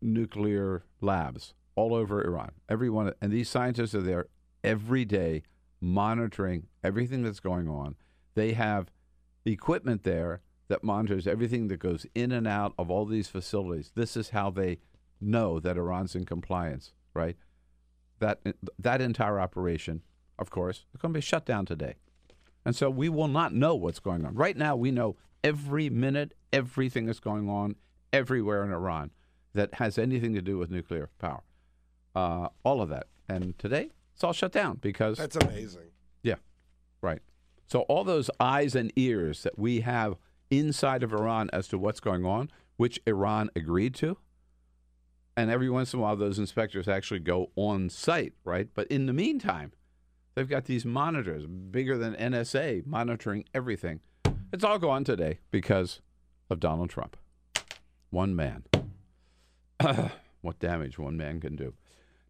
nuclear 0.02 0.84
labs 1.02 1.54
all 1.76 1.94
over 1.94 2.24
Iran. 2.26 2.52
Everyone, 2.70 3.14
and 3.22 3.32
these 3.32 3.50
scientists 3.50 3.96
are 3.96 4.02
there 4.02 4.28
every 4.64 5.06
day 5.06 5.44
monitoring 5.80 6.68
everything 6.84 7.24
that's 7.24 7.40
going 7.40 7.68
on. 7.68 7.96
They 8.36 8.54
have 8.54 8.92
equipment 9.46 10.04
there 10.04 10.42
that 10.68 10.84
monitors 10.84 11.28
everything 11.28 11.68
that 11.68 11.78
goes 11.78 12.06
in 12.16 12.32
and 12.32 12.48
out 12.48 12.74
of 12.78 12.90
all 12.90 13.06
these 13.06 13.28
facilities. 13.28 13.92
This 13.96 14.16
is 14.16 14.30
how 14.30 14.52
they 14.52 14.78
know 15.20 15.60
that 15.60 15.78
Iran's 15.78 16.16
in 16.16 16.26
compliance, 16.26 16.94
right? 17.14 17.36
That 18.20 18.40
that 18.80 19.02
entire 19.02 19.40
operation, 19.40 20.02
of 20.40 20.50
course, 20.50 20.86
is 20.94 21.02
going 21.02 21.14
to 21.14 21.18
be 21.18 21.22
shut 21.22 21.46
down 21.46 21.66
today. 21.66 21.96
And 22.64 22.76
so 22.76 22.90
we 22.90 23.10
will 23.10 23.28
not 23.28 23.54
know 23.54 23.76
what's 23.76 24.00
going 24.00 24.24
on. 24.24 24.36
Right 24.36 24.56
now 24.56 24.76
we 24.76 24.92
know 24.92 25.18
every 25.44 25.90
minute 25.90 26.36
everything 26.54 27.06
that's 27.06 27.20
going 27.20 27.50
on 27.50 27.76
everywhere 28.14 28.64
in 28.64 28.72
Iran 28.72 29.12
that 29.54 29.76
has 29.76 29.98
anything 29.98 30.34
to 30.36 30.42
do 30.42 30.58
with 30.58 30.70
nuclear 30.70 31.10
power. 31.20 31.42
Uh, 32.16 32.50
all 32.64 32.82
of 32.82 32.90
that. 32.90 33.08
And 33.30 33.58
today 33.58 33.90
it's 34.14 34.24
all 34.24 34.34
shut 34.34 34.52
down 34.52 34.78
because 34.82 35.18
That's 35.18 35.36
amazing. 35.36 35.90
Yeah. 36.24 36.36
Right. 37.02 37.22
So 37.68 37.82
all 37.82 38.04
those 38.04 38.30
eyes 38.40 38.76
and 38.76 38.92
ears 38.96 39.44
that 39.44 39.58
we 39.58 39.82
have 39.82 40.16
inside 40.50 41.04
of 41.04 41.14
Iran 41.14 41.50
as 41.54 41.68
to 41.70 41.78
what's 41.78 42.00
going 42.00 42.26
on, 42.26 42.52
which 42.78 43.00
Iran 43.08 43.50
agreed 43.56 43.96
to. 43.96 44.18
And 45.38 45.50
every 45.50 45.70
once 45.70 45.94
in 45.94 46.00
a 46.00 46.02
while, 46.04 46.18
those 46.18 46.38
inspectors 46.38 46.88
actually 46.88 47.22
go 47.22 47.50
on 47.56 47.90
site, 47.90 48.34
right? 48.44 48.68
But 48.74 48.88
in 48.88 49.06
the 49.06 49.14
meantime, 49.14 49.72
they've 50.36 50.48
got 50.48 50.66
these 50.66 50.86
monitors 50.86 51.48
bigger 51.48 51.98
than 51.98 52.14
NSA 52.16 52.86
monitoring 52.86 53.46
everything. 53.54 54.02
It's 54.52 54.64
all 54.64 54.78
gone 54.78 55.06
today 55.06 55.40
because 55.50 56.02
of 56.50 56.60
Donald 56.60 56.90
Trump. 56.90 57.16
One 58.10 58.36
man. 58.36 58.66
what 60.42 60.60
damage 60.60 61.00
one 61.00 61.16
man 61.16 61.40
can 61.40 61.56
do. 61.56 61.74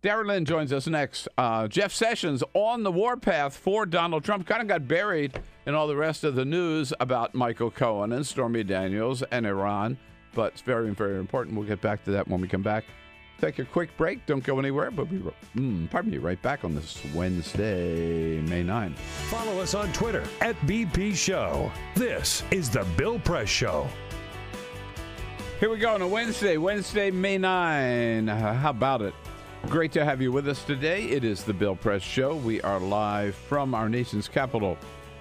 Dara 0.02 0.26
Lind 0.26 0.48
joins 0.48 0.74
us 0.74 0.88
next. 0.88 1.28
Uh, 1.38 1.68
Jeff 1.68 1.94
Sessions 1.94 2.44
on 2.56 2.82
the 2.82 2.92
warpath 2.92 3.56
for 3.56 3.86
Donald 3.86 4.24
Trump 4.24 4.48
kind 4.48 4.60
of 4.60 4.68
got 4.68 4.88
buried 4.88 5.40
in 5.68 5.76
all 5.76 5.86
the 5.88 5.96
rest 5.96 6.24
of 6.24 6.34
the 6.34 6.44
news 6.44 6.92
about 7.00 7.36
Michael 7.36 7.70
Cohen 7.70 8.12
and 8.12 8.26
Stormy 8.26 8.64
Daniels 8.64 9.22
and 9.30 9.46
Iran, 9.46 10.00
but 10.34 10.54
it's 10.54 10.62
very, 10.62 10.90
very 10.90 11.20
important. 11.20 11.56
We'll 11.56 11.68
get 11.68 11.82
back 11.82 12.04
to 12.06 12.12
that 12.12 12.28
when 12.28 12.42
we 12.42 12.48
come 12.48 12.64
back. 12.64 12.86
Take 13.40 13.60
a 13.60 13.66
quick 13.66 13.96
break. 13.96 14.26
Don't 14.26 14.44
go 14.44 14.58
anywhere. 14.58 14.90
But 14.90 15.08
we'll 15.12 15.22
be, 15.22 15.60
mm, 15.62 15.90
pardon 15.92 16.12
me, 16.12 16.18
right 16.18 16.42
back 16.42 16.64
on 16.64 16.74
this 16.74 17.00
Wednesday, 17.14 18.42
May 18.42 18.64
9th. 18.64 18.98
Follow 19.30 19.60
us 19.60 19.76
on 19.76 19.94
Twitter 19.94 20.24
at 20.42 20.56
BP 20.62 21.16
Show. 21.16 21.72
This 21.96 22.44
is 22.50 22.72
the 22.72 22.86
Bill 22.98 23.20
Press 23.20 23.50
Show. 23.50 23.88
Here 25.60 25.70
we 25.70 25.78
go 25.78 25.94
on 25.94 26.02
a 26.02 26.08
Wednesday, 26.08 26.58
Wednesday, 26.58 27.12
May 27.12 27.38
9. 27.38 28.30
Uh, 28.30 28.54
how 28.56 28.72
about 28.72 29.04
it? 29.04 29.14
Great 29.69 29.91
to 29.91 30.04
have 30.04 30.21
you 30.21 30.32
with 30.32 30.47
us 30.47 30.63
today. 30.65 31.04
It 31.04 31.24
is 31.24 31.43
the 31.43 31.54
Bill 31.54 31.76
Press 31.76 32.02
Show. 32.02 32.36
We 32.36 32.60
are 32.62 32.80
live 32.80 33.36
from 33.36 33.76
our 33.76 33.88
nation's 33.88 34.28
capital, 34.28 34.76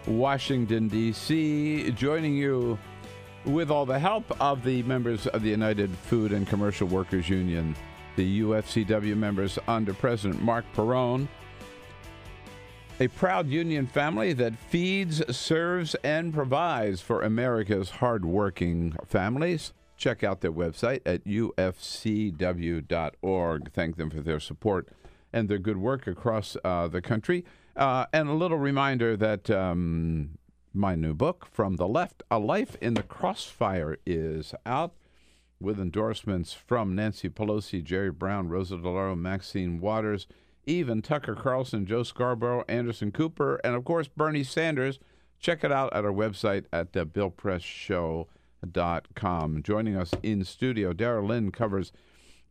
Washington, 0.07 0.89
D.C., 0.89 1.93
joining 1.93 2.35
you 2.35 2.79
with 3.45 3.71
all 3.71 3.85
the 3.85 3.99
help 3.99 4.25
of 4.41 4.65
the 4.65 4.83
members 4.85 5.27
of 5.29 5.43
the 5.43 5.51
United 5.51 5.91
Food 5.91 6.33
and 6.33 6.49
Commercial 6.49 6.89
Workers 6.89 7.29
Union, 7.29 7.77
the 8.17 8.41
UFCW 8.41 9.15
members 9.15 9.59
under 9.69 9.93
President 9.93 10.43
Marc 10.43 10.65
Perrone. 10.73 11.29
A 12.99 13.09
proud 13.09 13.47
union 13.47 13.87
family 13.87 14.33
that 14.33 14.57
feeds, 14.57 15.23
serves, 15.37 15.95
and 15.97 16.33
provides 16.33 17.03
for 17.03 17.23
America's 17.23 17.91
hardworking 17.91 18.97
families. 19.07 19.75
Check 20.01 20.25
out 20.25 20.41
their 20.41 20.51
website 20.51 21.03
at 21.05 21.23
ufcw.org. 21.25 21.63
Thank 23.73 23.97
them 23.97 24.09
for 24.11 24.23
their 24.23 24.41
support 24.41 24.89
and 25.31 25.49
their 25.49 25.59
good 25.59 25.77
work 25.77 26.07
across 26.07 26.57
uh, 26.65 26.89
the 26.89 27.03
country. 27.03 27.45
Uh, 27.77 28.07
and 28.13 28.29
a 28.29 28.33
little 28.33 28.57
reminder 28.59 29.15
that 29.17 29.51
um, 29.51 30.39
my 30.73 30.95
new 30.95 31.13
book, 31.13 31.47
From 31.53 31.77
the 31.77 31.87
Left 31.87 32.23
A 32.31 32.39
Life 32.39 32.77
in 32.81 32.95
the 32.95 33.03
Crossfire, 33.03 33.99
is 34.07 34.55
out. 34.65 34.95
with 35.61 35.79
endorsements 35.79 36.55
from 36.55 36.95
Nancy 36.95 37.29
Pelosi, 37.29 37.85
Jerry 37.85 38.11
Brown, 38.11 38.49
Rosa 38.49 38.77
DeLauro, 38.77 39.15
Maxine 39.19 39.79
Waters, 39.81 40.27
even 40.65 41.03
Tucker 41.03 41.35
Carlson, 41.35 41.85
Joe 41.85 42.03
Scarborough, 42.03 42.65
Anderson 42.69 43.13
Cooper, 43.13 43.61
and 43.63 43.75
of 43.75 43.85
course 43.85 44.09
Bernie 44.09 44.45
Sanders. 44.45 44.99
Check 45.39 45.63
it 45.63 45.71
out 45.71 45.93
at 45.93 46.07
our 46.07 46.13
website 46.13 46.65
at 46.73 46.97
uh, 46.97 47.05
BillPressShow.com. 48.67 49.63
Joining 49.63 49.97
us 49.97 50.11
in 50.23 50.45
studio, 50.45 50.93
Dara 50.93 51.25
Lind 51.25 51.53
covers 51.53 51.93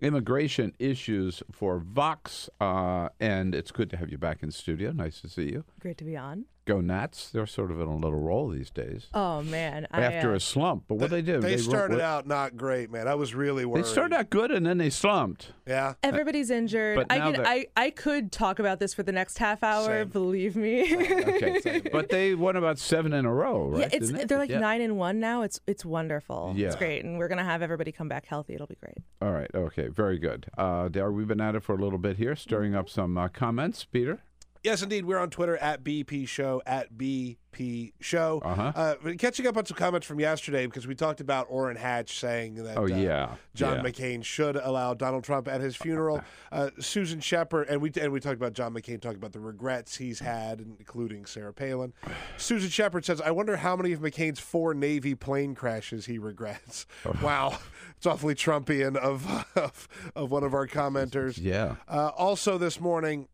immigration 0.02 0.74
issues 0.80 1.44
for 1.52 1.80
Vox, 1.80 2.50
uh, 2.62 3.10
and 3.20 3.54
it's 3.54 3.72
good 3.72 3.90
to 3.90 3.98
have 3.98 4.10
you 4.10 4.18
back 4.18 4.42
in 4.44 4.52
studio. 4.52 4.92
Nice 4.92 5.22
to 5.22 5.30
see 5.30 5.52
you. 5.52 5.66
Great 5.80 5.98
to 5.98 6.06
be 6.06 6.16
on. 6.16 6.46
Go 6.70 6.82
Nats! 6.82 7.32
They're 7.32 7.48
sort 7.48 7.72
of 7.72 7.82
in 7.82 7.88
a 7.88 7.96
little 7.96 8.20
roll 8.20 8.48
these 8.50 8.70
days. 8.70 9.08
Oh 9.14 9.42
man! 9.42 9.88
After 9.92 10.30
I, 10.30 10.34
uh, 10.34 10.36
a 10.36 10.40
slump, 10.40 10.84
but 10.88 10.96
what 11.00 11.10
they, 11.10 11.24
did? 11.24 11.42
They, 11.42 11.52
wrote- 11.56 11.60
started 11.62 11.96
what- 11.96 12.04
out 12.04 12.28
not 12.28 12.56
great, 12.58 12.92
man. 12.92 13.08
I 13.08 13.16
was 13.16 13.34
really 13.34 13.66
worried. 13.66 13.86
They 13.86 13.90
started 13.90 14.16
out 14.16 14.30
good 14.30 14.52
and 14.52 14.66
then 14.68 14.78
they 14.78 14.92
slumped. 14.92 15.52
Yeah. 15.66 15.94
Everybody's 16.04 16.52
injured. 16.52 16.98
But 16.98 17.08
I 17.10 17.18
now 17.18 17.32
could 17.32 17.46
I, 17.46 17.66
I 17.76 17.90
could 17.90 18.32
talk 18.32 18.60
about 18.60 18.80
this 18.80 18.94
for 18.94 19.02
the 19.02 19.12
next 19.12 19.40
half 19.40 19.64
hour. 19.64 19.86
Same. 19.88 20.10
Believe 20.10 20.56
me. 20.56 20.96
Okay, 20.96 21.82
but 21.92 22.10
they 22.10 22.36
won 22.36 22.56
about 22.56 22.78
seven 22.78 23.14
in 23.14 23.26
a 23.26 23.34
row, 23.34 23.70
right? 23.70 23.80
yeah, 23.82 23.90
it's 23.92 24.12
Didn't 24.12 24.28
they're 24.28 24.38
like 24.38 24.50
Yeah. 24.52 24.60
nine 24.60 24.82
and 24.82 24.96
one 24.98 25.20
now. 25.20 25.42
It's 25.42 25.60
it's 25.66 25.84
wonderful. 25.84 26.54
Yeah. 26.56 26.68
It's 26.68 26.76
great, 26.76 27.04
and 27.04 27.18
we're 27.18 27.30
gonna 27.30 27.44
have 27.44 27.64
everybody 27.64 27.92
come 27.92 28.08
back 28.10 28.26
healthy. 28.28 28.54
It'll 28.54 28.68
be 28.68 28.76
great. 28.76 28.98
All 29.24 29.32
right. 29.32 29.50
Okay. 29.56 29.88
Very 29.88 30.20
good. 30.20 30.46
Uh, 30.58 30.88
Dara, 30.88 31.12
we've 31.12 31.28
been 31.28 31.42
at 31.42 31.56
it 31.56 31.64
for 31.64 31.74
a 31.74 31.82
little 31.84 31.98
bit 32.00 32.18
here, 32.18 32.36
stirring 32.36 32.72
Mm-hmm. 32.74 32.80
up 32.80 32.90
some 32.90 33.18
uh, 33.18 33.28
comments. 33.30 33.86
Peter. 33.86 34.22
Yes, 34.64 34.82
indeed. 34.82 35.06
We're 35.06 35.20
on 35.20 35.30
Twitter 35.30 35.56
at 35.58 35.84
BP 35.86 36.28
Show, 36.28 36.62
at 36.66 36.98
BP 36.98 37.94
Show. 38.02 38.42
Uh-huh. 38.44 38.72
Uh, 38.76 38.96
catching 39.18 39.48
up 39.48 39.56
on 39.56 39.66
some 39.66 39.78
comments 39.78 40.06
from 40.06 40.20
yesterday 40.20 40.66
because 40.66 40.86
we 40.86 40.96
talked 40.96 41.22
about 41.22 41.48
Orrin 41.50 41.78
Hatch 41.78 42.20
saying 42.20 42.56
that 42.56 42.78
Oh, 42.78 42.84
uh, 42.84 42.88
yeah. 42.88 43.36
John 43.56 43.78
Yeah. 43.78 43.84
McCain 43.90 44.24
should 44.24 44.58
allow 44.58 44.94
Donald 44.94 45.24
Trump 45.24 45.48
at 45.48 45.62
his 45.62 45.76
funeral. 45.76 46.22
Uh, 46.52 46.72
Susan 46.80 47.20
Shepard, 47.20 47.68
and 47.70 47.80
we 47.80 47.92
and 48.02 48.12
we 48.12 48.20
talked 48.20 48.36
about 48.38 48.54
John 48.54 48.74
McCain 48.74 49.00
talking 49.00 49.18
about 49.20 49.34
the 49.34 49.40
regrets 49.40 49.96
he's 49.98 50.20
had, 50.20 50.62
including 50.62 51.28
Sarah 51.28 51.54
Palin. 51.54 51.94
Susan 52.38 52.72
Shepard 52.72 53.06
says, 53.06 53.22
"I 53.22 53.30
wonder 53.30 53.56
how 53.58 53.76
many 53.76 53.92
of 53.94 54.00
McCain's 54.00 54.40
four 54.40 54.74
Navy 54.74 55.14
plane 55.14 55.54
crashes 55.54 56.08
he 56.08 56.18
regrets." 56.18 56.88
Oh. 57.06 57.14
wow, 57.22 57.60
it's 57.96 58.08
awfully 58.08 58.34
Trumpian 58.34 58.96
of 58.96 59.28
of, 59.56 59.88
of 60.16 60.32
one 60.32 60.44
of 60.44 60.56
our 60.56 60.66
commenters. 60.66 61.38
Yeah. 61.40 61.76
Uh, 61.88 62.08
also, 62.18 62.58
this 62.58 62.80
morning, 62.82 63.28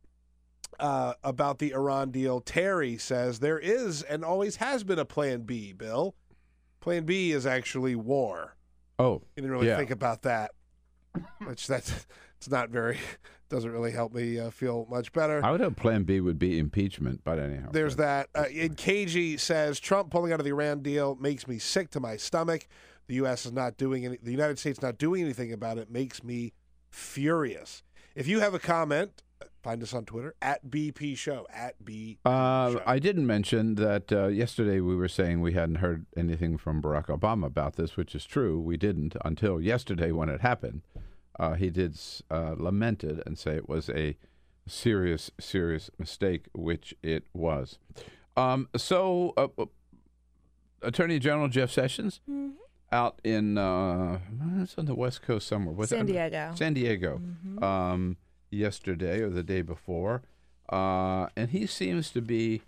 uh, 0.79 1.13
about 1.23 1.59
the 1.59 1.71
Iran 1.71 2.11
deal, 2.11 2.41
Terry 2.41 2.97
says 2.97 3.39
there 3.39 3.59
is 3.59 4.01
and 4.03 4.23
always 4.23 4.57
has 4.57 4.83
been 4.83 4.99
a 4.99 5.05
plan 5.05 5.41
B, 5.41 5.73
Bill. 5.73 6.15
Plan 6.79 7.03
B 7.05 7.31
is 7.31 7.45
actually 7.45 7.95
war. 7.95 8.55
Oh. 8.99 9.21
You 9.35 9.41
didn't 9.41 9.51
really 9.51 9.67
yeah. 9.67 9.77
think 9.77 9.91
about 9.91 10.21
that. 10.23 10.51
Which 11.45 11.67
that's 11.67 12.05
it's 12.37 12.49
not 12.49 12.69
very 12.69 12.99
doesn't 13.49 13.71
really 13.71 13.91
help 13.91 14.13
me 14.13 14.39
uh, 14.39 14.49
feel 14.49 14.87
much 14.89 15.11
better. 15.13 15.43
I 15.43 15.51
would 15.51 15.61
have 15.61 15.75
Plan 15.75 16.03
B 16.03 16.19
would 16.19 16.39
be 16.39 16.59
impeachment, 16.59 17.21
but 17.23 17.39
anyhow. 17.39 17.69
There's 17.71 17.95
that. 17.97 18.29
Uh, 18.35 18.45
and 18.53 18.75
KG 18.75 19.39
says 19.39 19.79
Trump 19.79 20.11
pulling 20.11 20.31
out 20.31 20.39
of 20.39 20.45
the 20.45 20.51
Iran 20.51 20.81
deal 20.81 21.15
makes 21.15 21.47
me 21.47 21.57
sick 21.59 21.89
to 21.91 21.99
my 21.99 22.17
stomach. 22.17 22.67
The 23.07 23.15
U.S. 23.15 23.45
is 23.45 23.51
not 23.51 23.77
doing 23.77 24.05
any. 24.05 24.17
The 24.21 24.31
United 24.31 24.59
States 24.59 24.81
not 24.81 24.97
doing 24.97 25.23
anything 25.23 25.53
about 25.53 25.77
it 25.77 25.91
makes 25.91 26.23
me 26.23 26.53
furious. 26.89 27.83
If 28.15 28.27
you 28.27 28.39
have 28.39 28.53
a 28.53 28.59
comment, 28.59 29.23
find 29.63 29.81
us 29.81 29.93
on 29.93 30.05
Twitter 30.05 30.35
at 30.41 30.67
BP 30.67 31.17
Show 31.17 31.47
at 31.51 31.83
B. 31.83 32.19
Uh, 32.23 32.75
I 32.85 32.99
didn't 32.99 33.25
mention 33.25 33.75
that 33.75 34.11
uh, 34.11 34.27
yesterday 34.27 34.79
we 34.79 34.95
were 34.95 35.07
saying 35.07 35.41
we 35.41 35.53
hadn't 35.53 35.77
heard 35.77 36.05
anything 36.15 36.57
from 36.57 36.81
Barack 36.81 37.07
Obama 37.07 37.47
about 37.47 37.75
this, 37.75 37.97
which 37.97 38.13
is 38.13 38.25
true. 38.25 38.59
We 38.59 38.77
didn't 38.77 39.15
until 39.25 39.59
yesterday 39.59 40.11
when 40.11 40.29
it 40.29 40.41
happened. 40.41 40.81
Uh, 41.39 41.55
he 41.55 41.69
did 41.69 41.99
uh, 42.29 42.53
lament 42.57 43.03
it 43.03 43.21
and 43.25 43.37
say 43.37 43.55
it 43.55 43.67
was 43.67 43.89
a 43.89 44.15
serious, 44.67 45.31
serious 45.39 45.89
mistake, 45.97 46.45
which 46.53 46.93
it 47.03 47.25
was. 47.33 47.77
Um, 48.37 48.69
so, 48.75 49.33
uh, 49.37 49.47
uh, 49.57 49.65
Attorney 50.81 51.19
General 51.19 51.47
Jeff 51.47 51.71
Sessions 51.71 52.21
out 52.91 53.19
in 53.23 53.57
uh, 53.57 54.19
it's 54.61 54.77
on 54.77 54.85
the 54.85 54.93
West 54.93 55.23
Coast 55.23 55.47
somewhere. 55.47 55.73
What's 55.73 55.89
San? 55.89 56.05
Diego. 56.05 56.51
San 56.55 56.73
Diego. 56.73 57.19
Um, 57.61 58.17
yesterday 58.55 59.21
or 59.21 59.29
the 59.29 59.43
day 59.43 59.61
before, 59.61 60.23
uh, 60.71 61.27
and 61.35 61.49
he 61.51 61.67
seems 61.67 62.09
to 62.11 62.21
be, 62.21 62.61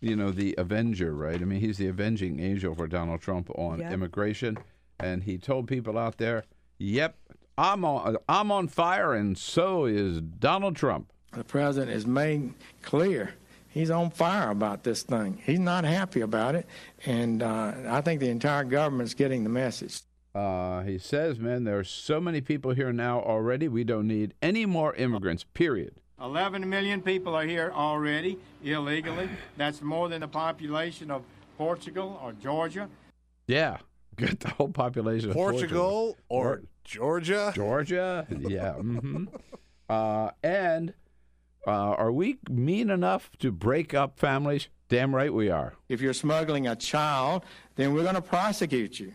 you 0.00 0.14
know, 0.14 0.30
the 0.30 0.54
avenger, 0.58 1.12
right? 1.14 1.40
I 1.40 1.44
mean, 1.44 1.60
he's 1.60 1.78
the 1.78 1.88
avenging 1.88 2.38
angel 2.40 2.74
for 2.74 2.86
Donald 2.86 3.20
Trump 3.20 3.50
on 3.56 3.80
Yep. 3.80 3.92
immigration, 3.92 4.58
and 5.00 5.24
he 5.24 5.38
told 5.38 5.66
people 5.68 5.98
out 5.98 6.18
there, 6.18 6.44
"Yep, 6.78 7.16
I'm 7.58 7.84
on, 7.84 8.16
I'm 8.28 8.52
on 8.52 8.68
fire, 8.68 9.14
and 9.14 9.36
so 9.36 9.86
is 9.86 10.20
Donald 10.20 10.76
Trump." 10.76 11.12
The 11.32 11.44
president 11.44 11.92
has 11.92 12.06
made 12.06 12.54
clear 12.82 13.34
he's 13.68 13.90
on 13.90 14.10
fire 14.10 14.50
about 14.50 14.84
this 14.84 15.02
thing. 15.02 15.42
He's 15.44 15.58
not 15.58 15.84
happy 15.84 16.20
about 16.22 16.54
it, 16.54 16.66
and 17.04 17.42
uh, 17.42 17.72
I 17.88 18.00
think 18.00 18.20
the 18.20 18.30
entire 18.30 18.64
government's 18.64 19.12
getting 19.14 19.42
the 19.44 19.50
message. 19.50 20.00
Uh, 20.36 20.82
he 20.82 20.98
says, 20.98 21.38
"Man, 21.38 21.64
there 21.64 21.78
are 21.78 21.84
so 21.84 22.20
many 22.20 22.42
people 22.42 22.72
here 22.72 22.92
now 22.92 23.20
already. 23.20 23.68
We 23.68 23.84
don't 23.84 24.06
need 24.06 24.34
any 24.42 24.66
more 24.66 24.94
immigrants. 24.94 25.44
Period." 25.54 25.94
11 26.20 26.68
million 26.68 27.00
people 27.00 27.34
are 27.34 27.44
here 27.44 27.72
already 27.74 28.38
illegally. 28.62 29.28
That's 29.56 29.80
more 29.80 30.08
than 30.08 30.20
the 30.20 30.28
population 30.28 31.10
of 31.10 31.22
Portugal 31.56 32.20
or 32.22 32.32
Georgia. 32.32 32.88
Yeah, 33.46 33.78
get 34.16 34.40
the 34.40 34.50
whole 34.50 34.68
population. 34.68 35.30
of 35.30 35.36
Portugal 35.36 36.16
or 36.28 36.62
Georgia? 36.84 37.52
Georgia, 37.54 38.26
yeah. 38.30 38.74
Mm-hmm. 38.78 39.24
Uh, 39.88 40.30
and 40.42 40.92
uh, 41.66 41.70
are 41.70 42.12
we 42.12 42.38
mean 42.50 42.90
enough 42.90 43.30
to 43.38 43.52
break 43.52 43.94
up 43.94 44.18
families? 44.18 44.68
Damn 44.88 45.14
right 45.14 45.32
we 45.32 45.50
are. 45.50 45.74
If 45.88 46.00
you're 46.00 46.12
smuggling 46.12 46.66
a 46.66 46.76
child, 46.76 47.44
then 47.76 47.94
we're 47.94 48.02
going 48.02 48.14
to 48.14 48.22
prosecute 48.22 49.00
you. 49.00 49.14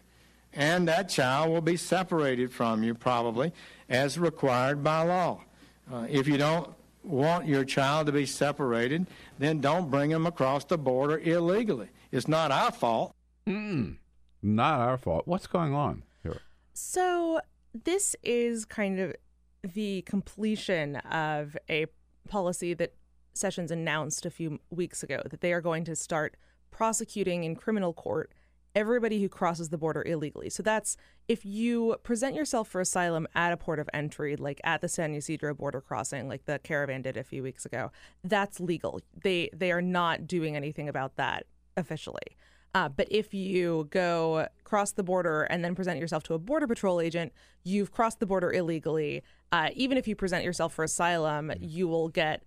And 0.54 0.88
that 0.88 1.10
child 1.10 1.52
will 1.52 1.62
be 1.62 1.78
separated 1.78 2.52
from 2.52 2.84
you, 2.84 2.94
probably, 2.94 3.54
as 3.90 4.20
required 4.20 4.84
by 4.84 5.04
law. 5.04 5.44
Uh, 5.92 6.08
if 6.10 6.28
you 6.28 6.38
don't 6.38 6.70
want 7.04 7.48
your 7.48 7.64
child 7.64 8.08
to 8.08 8.12
be 8.12 8.26
separated, 8.26 9.08
then 9.40 9.60
don't 9.60 9.90
bring 9.90 10.12
him 10.12 10.26
across 10.26 10.66
the 10.66 10.78
border 10.78 11.20
illegally. 11.20 11.90
It's 12.12 12.28
not 12.28 12.52
our 12.52 12.72
fault. 12.72 13.16
Mm, 13.48 13.98
not 14.42 14.80
our 14.80 14.98
fault. 14.98 15.28
What's 15.28 15.48
going 15.48 15.74
on 15.74 16.04
here? 16.24 16.42
So 16.74 17.40
this 17.74 18.16
is 18.24 18.66
kind 18.66 19.00
of 19.00 19.16
the 19.64 20.02
completion 20.04 20.98
of 20.98 21.58
a 21.70 21.88
policy 22.28 22.74
that 22.76 22.94
Sessions 23.34 23.72
announced 23.72 24.26
a 24.26 24.30
few 24.30 24.60
weeks 24.70 25.04
ago 25.04 25.22
that 25.30 25.42
they 25.42 25.54
are 25.54 25.62
going 25.62 25.86
to 25.86 25.96
start 25.96 26.36
prosecuting 26.70 27.44
in 27.44 27.56
criminal 27.56 27.94
court 27.94 28.32
everybody 28.76 29.22
who 29.22 29.30
crosses 29.30 29.70
the 29.70 29.78
border 29.78 30.04
illegally. 30.04 30.50
So 30.50 30.64
that's 30.64 30.98
if 31.28 31.46
you 31.46 31.98
present 32.04 32.36
yourself 32.36 32.68
for 32.68 32.82
asylum 32.82 33.28
at 33.36 33.54
a 33.54 33.58
port 33.58 33.80
of 33.80 33.90
entry, 33.94 34.36
like 34.36 34.62
at 34.64 34.82
the 34.82 34.88
San 34.88 35.14
Ysidro 35.14 35.54
border 35.54 35.82
crossing, 35.82 36.28
like 36.28 36.46
the 36.46 36.60
caravan 36.60 37.02
did 37.02 37.18
a 37.18 37.24
few 37.24 37.44
weeks 37.44 37.66
ago, 37.66 37.92
that's 38.24 38.60
legal. 38.60 39.02
They 39.22 39.50
they 39.54 39.72
are 39.72 39.82
not 39.82 40.28
doing 40.28 40.56
anything 40.56 40.88
about 40.88 41.16
that 41.18 41.46
officially. 41.78 42.38
Uh, 42.74 42.88
but 42.88 43.08
if 43.12 43.34
you 43.34 43.88
go 43.90 44.48
cross 44.64 44.94
the 44.94 45.04
border 45.04 45.44
and 45.44 45.64
then 45.64 45.76
present 45.76 46.00
yourself 46.00 46.24
to 46.24 46.34
a 46.34 46.40
border 46.40 46.68
patrol 46.68 47.02
agent, 47.02 47.34
you've 47.64 47.92
crossed 47.92 48.20
the 48.20 48.26
border 48.26 48.52
illegally. 48.52 49.24
Uh, 49.52 49.70
even 49.74 49.98
if 49.98 50.08
you 50.08 50.16
present 50.16 50.46
yourself 50.46 50.74
for 50.74 50.84
asylum, 50.84 51.52
you 51.60 51.88
will 51.88 52.08
get 52.08 52.44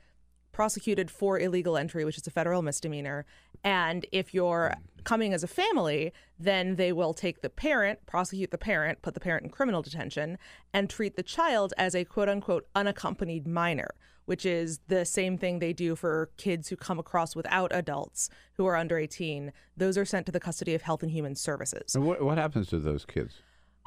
prosecuted 0.52 1.10
for 1.10 1.38
illegal 1.38 1.76
entry, 1.76 2.04
which 2.04 2.16
is 2.16 2.26
a 2.26 2.30
federal 2.30 2.62
misdemeanor. 2.62 3.26
And 3.64 4.06
if 4.12 4.34
you're 4.34 4.74
coming 5.04 5.32
as 5.32 5.42
a 5.42 5.48
family, 5.48 6.12
then 6.38 6.76
they 6.76 6.92
will 6.92 7.14
take 7.14 7.40
the 7.42 7.50
parent, 7.50 8.04
prosecute 8.06 8.50
the 8.50 8.58
parent, 8.58 9.02
put 9.02 9.14
the 9.14 9.20
parent 9.20 9.44
in 9.44 9.50
criminal 9.50 9.82
detention, 9.82 10.38
and 10.72 10.88
treat 10.88 11.16
the 11.16 11.22
child 11.22 11.72
as 11.78 11.94
a 11.94 12.04
quote 12.04 12.28
unquote 12.28 12.66
unaccompanied 12.74 13.46
minor, 13.46 13.90
which 14.24 14.44
is 14.44 14.80
the 14.88 15.04
same 15.04 15.38
thing 15.38 15.58
they 15.58 15.72
do 15.72 15.96
for 15.96 16.30
kids 16.36 16.68
who 16.68 16.76
come 16.76 16.98
across 16.98 17.34
without 17.34 17.70
adults 17.74 18.28
who 18.54 18.66
are 18.66 18.76
under 18.76 18.98
18. 18.98 19.52
Those 19.76 19.96
are 19.96 20.04
sent 20.04 20.26
to 20.26 20.32
the 20.32 20.40
custody 20.40 20.74
of 20.74 20.82
Health 20.82 21.02
and 21.02 21.12
Human 21.12 21.34
Services. 21.34 21.94
And 21.94 22.04
what, 22.04 22.22
what 22.22 22.38
happens 22.38 22.68
to 22.68 22.78
those 22.78 23.04
kids? 23.04 23.42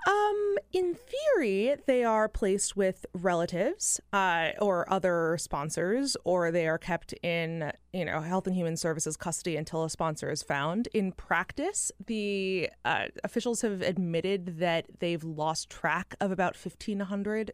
Um, 0.08 0.58
in 0.72 0.95
theory, 0.95 1.76
they 1.86 2.04
are 2.04 2.30
placed 2.30 2.78
with 2.78 3.06
relatives 3.14 4.00
uh, 4.14 4.52
or 4.62 4.91
other 4.91 5.38
sponsors, 5.39 6.16
or 6.24 6.52
they 6.52 6.68
are 6.68 6.78
kept 6.78 7.14
in, 7.24 7.72
you 7.91 8.06
know, 8.06 8.22
Health 8.22 8.48
and 8.48 8.56
Human 8.56 8.78
Services 8.78 9.18
custody 9.18 9.58
until 9.58 9.84
a 9.84 9.89
sponsor 9.89 10.30
is 10.30 10.43
found. 10.43 10.88
In 10.93 11.12
practice, 11.12 11.91
the 12.06 12.70
uh, 12.86 13.06
officials 13.24 13.62
have 13.62 13.82
admitted 13.82 14.60
that 14.60 14.86
they've 15.00 15.24
lost 15.24 15.70
track 15.70 16.16
of 16.22 16.32
about 16.32 16.56
1,500 16.56 17.52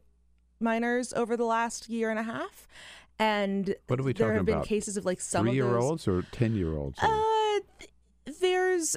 minors 0.60 1.12
over 1.14 1.36
the 1.36 1.46
last 1.46 1.90
year 1.90 2.10
and 2.12 2.20
a 2.20 2.24
half. 2.24 2.68
And 3.20 3.74
What 3.88 4.00
are 4.00 4.04
we 4.04 4.14
there 4.14 4.28
talking 4.28 4.38
have 4.38 4.46
been 4.46 4.56
about? 4.56 4.68
cases 4.68 4.98
of 4.98 5.06
like 5.06 5.22
some 5.22 5.48
of 5.48 5.54
those. 5.54 5.60
Three-year-olds 5.62 6.08
or 6.08 6.22
ten-year-olds? 6.32 7.00
Uh, 7.02 7.60
th- 7.80 8.40
there's 8.42 8.96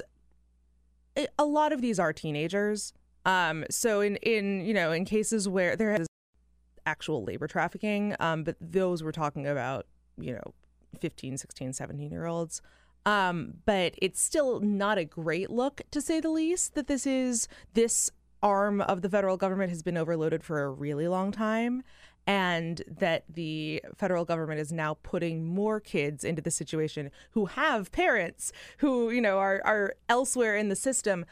a- 1.15 1.27
a 1.39 1.45
lot 1.45 1.71
of 1.71 1.81
these 1.81 1.97
are 1.99 2.13
teenagers. 2.13 2.93
Um, 3.27 3.65
so 3.69 4.01
in 4.01 4.15
in 4.17 4.65
you 4.65 4.73
know 4.73 4.91
in 4.91 5.05
cases 5.05 5.47
where 5.47 5.75
there 5.75 5.93
is 5.93 6.07
actual 6.87 7.23
labor 7.23 7.47
trafficking, 7.47 8.15
um, 8.19 8.43
but 8.43 8.55
those 8.59 9.03
we're 9.03 9.11
talking 9.11 9.45
about 9.45 9.85
you 10.17 10.33
know 10.33 10.53
15, 10.99 11.37
16, 11.37 11.73
17 11.73 12.11
year 12.11 12.25
olds. 12.25 12.61
Um, 13.05 13.53
but 13.65 13.93
it's 14.01 14.21
still 14.21 14.59
not 14.59 14.97
a 14.97 15.05
great 15.05 15.49
look, 15.49 15.81
to 15.91 16.01
say 16.01 16.19
the 16.19 16.29
least, 16.29 16.75
that 16.75 16.87
this 16.87 17.05
is 17.07 17.47
this 17.73 18.09
arm 18.43 18.81
of 18.81 19.01
the 19.01 19.09
federal 19.09 19.37
government 19.37 19.69
has 19.69 19.81
been 19.81 19.97
overloaded 19.97 20.43
for 20.43 20.63
a 20.63 20.69
really 20.69 21.07
long 21.07 21.31
time 21.31 21.83
and 22.27 22.83
that 22.85 23.23
the 23.33 23.81
federal 23.95 24.25
government 24.25 24.59
is 24.59 24.71
now 24.71 24.97
putting 25.01 25.45
more 25.45 25.79
kids 25.79 26.25
into 26.25 26.41
the 26.41 26.51
situation 26.51 27.09
who 27.31 27.45
have 27.45 27.91
parents 27.91 28.51
who 28.79 29.09
you 29.09 29.21
know 29.21 29.37
are 29.37 29.61
are 29.63 29.95
elsewhere 30.09 30.55
in 30.55 30.67
the 30.67 30.75
system 30.75 31.25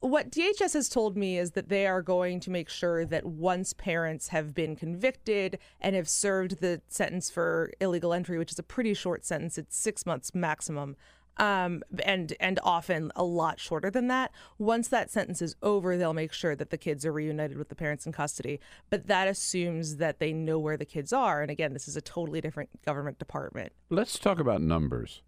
what 0.00 0.30
DHS 0.30 0.72
has 0.72 0.88
told 0.88 1.16
me 1.16 1.38
is 1.38 1.52
that 1.52 1.68
they 1.68 1.86
are 1.86 2.00
going 2.00 2.40
to 2.40 2.50
make 2.50 2.68
sure 2.68 3.04
that 3.04 3.26
once 3.26 3.74
parents 3.74 4.28
have 4.28 4.54
been 4.54 4.74
convicted 4.74 5.58
and 5.80 5.94
have 5.94 6.08
served 6.08 6.60
the 6.60 6.80
sentence 6.88 7.28
for 7.28 7.70
illegal 7.80 8.14
entry, 8.14 8.38
which 8.38 8.50
is 8.50 8.58
a 8.58 8.62
pretty 8.62 8.94
short 8.94 9.24
sentence, 9.26 9.58
it's 9.58 9.76
six 9.76 10.06
months 10.06 10.34
maximum, 10.34 10.96
um, 11.36 11.82
and 12.02 12.34
and 12.40 12.58
often 12.62 13.12
a 13.14 13.24
lot 13.24 13.60
shorter 13.60 13.90
than 13.90 14.08
that. 14.08 14.32
Once 14.58 14.88
that 14.88 15.10
sentence 15.10 15.42
is 15.42 15.54
over, 15.62 15.96
they'll 15.96 16.14
make 16.14 16.32
sure 16.32 16.56
that 16.56 16.70
the 16.70 16.78
kids 16.78 17.04
are 17.04 17.12
reunited 17.12 17.58
with 17.58 17.68
the 17.68 17.74
parents 17.74 18.06
in 18.06 18.12
custody. 18.12 18.58
But 18.88 19.06
that 19.06 19.28
assumes 19.28 19.96
that 19.96 20.18
they 20.18 20.32
know 20.32 20.58
where 20.58 20.76
the 20.78 20.84
kids 20.86 21.12
are. 21.12 21.42
And 21.42 21.50
again, 21.50 21.74
this 21.74 21.88
is 21.88 21.96
a 21.96 22.02
totally 22.02 22.40
different 22.40 22.70
government 22.84 23.18
department. 23.18 23.72
Let's 23.90 24.18
talk 24.18 24.38
about 24.38 24.62
numbers. 24.62 25.22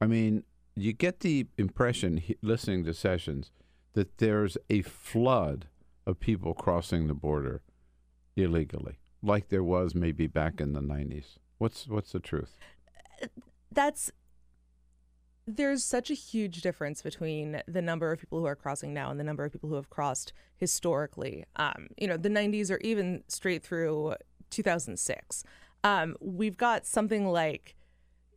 I 0.00 0.06
mean, 0.06 0.44
you 0.76 0.92
get 0.92 1.20
the 1.20 1.46
impression 1.58 2.22
listening 2.42 2.84
to 2.84 2.94
Sessions 2.94 3.50
that 3.94 4.18
there's 4.18 4.56
a 4.68 4.82
flood 4.82 5.66
of 6.06 6.20
people 6.20 6.54
crossing 6.54 7.06
the 7.06 7.14
border 7.14 7.62
illegally, 8.36 8.98
like 9.22 9.48
there 9.48 9.64
was 9.64 9.94
maybe 9.94 10.26
back 10.26 10.60
in 10.60 10.72
the 10.72 10.80
90s. 10.80 11.38
What's 11.58 11.88
what's 11.88 12.12
the 12.12 12.20
truth? 12.20 12.58
That's 13.72 14.12
there's 15.46 15.84
such 15.84 16.10
a 16.10 16.14
huge 16.14 16.62
difference 16.62 17.02
between 17.02 17.62
the 17.66 17.82
number 17.82 18.10
of 18.10 18.18
people 18.18 18.40
who 18.40 18.46
are 18.46 18.56
crossing 18.56 18.94
now 18.94 19.10
and 19.10 19.20
the 19.20 19.24
number 19.24 19.44
of 19.44 19.52
people 19.52 19.68
who 19.68 19.74
have 19.74 19.90
crossed 19.90 20.32
historically. 20.56 21.44
Um, 21.56 21.88
you 21.98 22.06
know, 22.06 22.16
the 22.16 22.30
90s 22.30 22.70
or 22.70 22.78
even 22.78 23.22
straight 23.28 23.62
through 23.62 24.14
2006. 24.50 25.44
Um, 25.82 26.16
we've 26.20 26.56
got 26.56 26.86
something 26.86 27.26
like, 27.26 27.76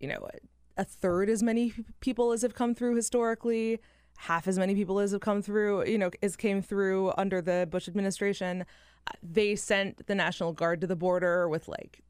you 0.01 0.09
know, 0.09 0.27
a 0.75 0.83
third 0.83 1.29
as 1.29 1.41
many 1.41 1.73
people 2.01 2.33
as 2.33 2.41
have 2.41 2.53
come 2.53 2.75
through 2.75 2.95
historically 2.95 3.79
half 4.17 4.47
as 4.47 4.57
many 4.57 4.73
people 4.75 4.99
as 4.99 5.11
have 5.11 5.21
come 5.21 5.41
through, 5.41 5.85
you 5.85 5.97
know, 5.97 6.09
as 6.21 6.35
came 6.35 6.61
through 6.61 7.13
under 7.17 7.41
the 7.41 7.67
Bush 7.69 7.87
administration. 7.87 8.65
Uh, 9.07 9.11
they 9.21 9.55
sent 9.55 10.05
the 10.07 10.15
National 10.15 10.51
Guard 10.53 10.81
to 10.81 10.87
the 10.87 10.95
border 10.95 11.47
with 11.47 11.67
like, 11.67 12.03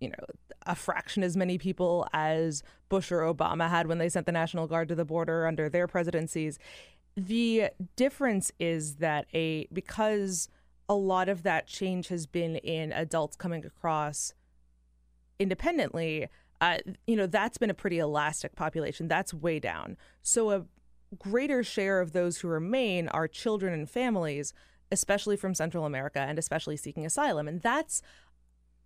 you 0.00 0.08
know, 0.08 0.24
a 0.66 0.76
fraction 0.76 1.22
as 1.22 1.36
many 1.36 1.58
people 1.58 2.06
as 2.12 2.62
Bush 2.88 3.10
or 3.10 3.22
Obama 3.22 3.68
had 3.68 3.88
when 3.88 3.98
they 3.98 4.08
sent 4.08 4.26
the 4.26 4.32
National 4.32 4.68
Guard 4.68 4.88
to 4.88 4.94
the 4.94 5.04
border 5.04 5.46
under 5.46 5.68
their 5.68 5.88
presidencies. 5.88 6.58
The 7.16 7.70
difference 7.96 8.52
is 8.60 8.96
that 8.96 9.26
a 9.34 9.66
because 9.72 10.48
a 10.88 10.94
lot 10.94 11.28
of 11.28 11.42
that 11.42 11.66
change 11.66 12.08
has 12.08 12.26
been 12.26 12.56
in 12.56 12.92
adults 12.92 13.36
coming 13.36 13.66
across 13.66 14.34
independently. 15.40 16.28
Uh, 16.60 16.78
you 17.08 17.16
know 17.16 17.26
that's 17.26 17.58
been 17.58 17.70
a 17.70 17.74
pretty 17.74 17.98
elastic 17.98 18.54
population. 18.54 19.08
That's 19.08 19.34
way 19.34 19.58
down. 19.58 19.96
So 20.22 20.50
a 20.52 20.64
greater 21.18 21.62
share 21.62 22.00
of 22.00 22.12
those 22.12 22.38
who 22.38 22.48
remain 22.48 23.08
are 23.08 23.28
children 23.28 23.72
and 23.72 23.88
families, 23.88 24.52
especially 24.92 25.36
from 25.36 25.54
Central 25.54 25.84
America 25.84 26.20
and 26.20 26.38
especially 26.38 26.76
seeking 26.76 27.06
asylum. 27.06 27.48
And 27.48 27.60
that's 27.62 28.02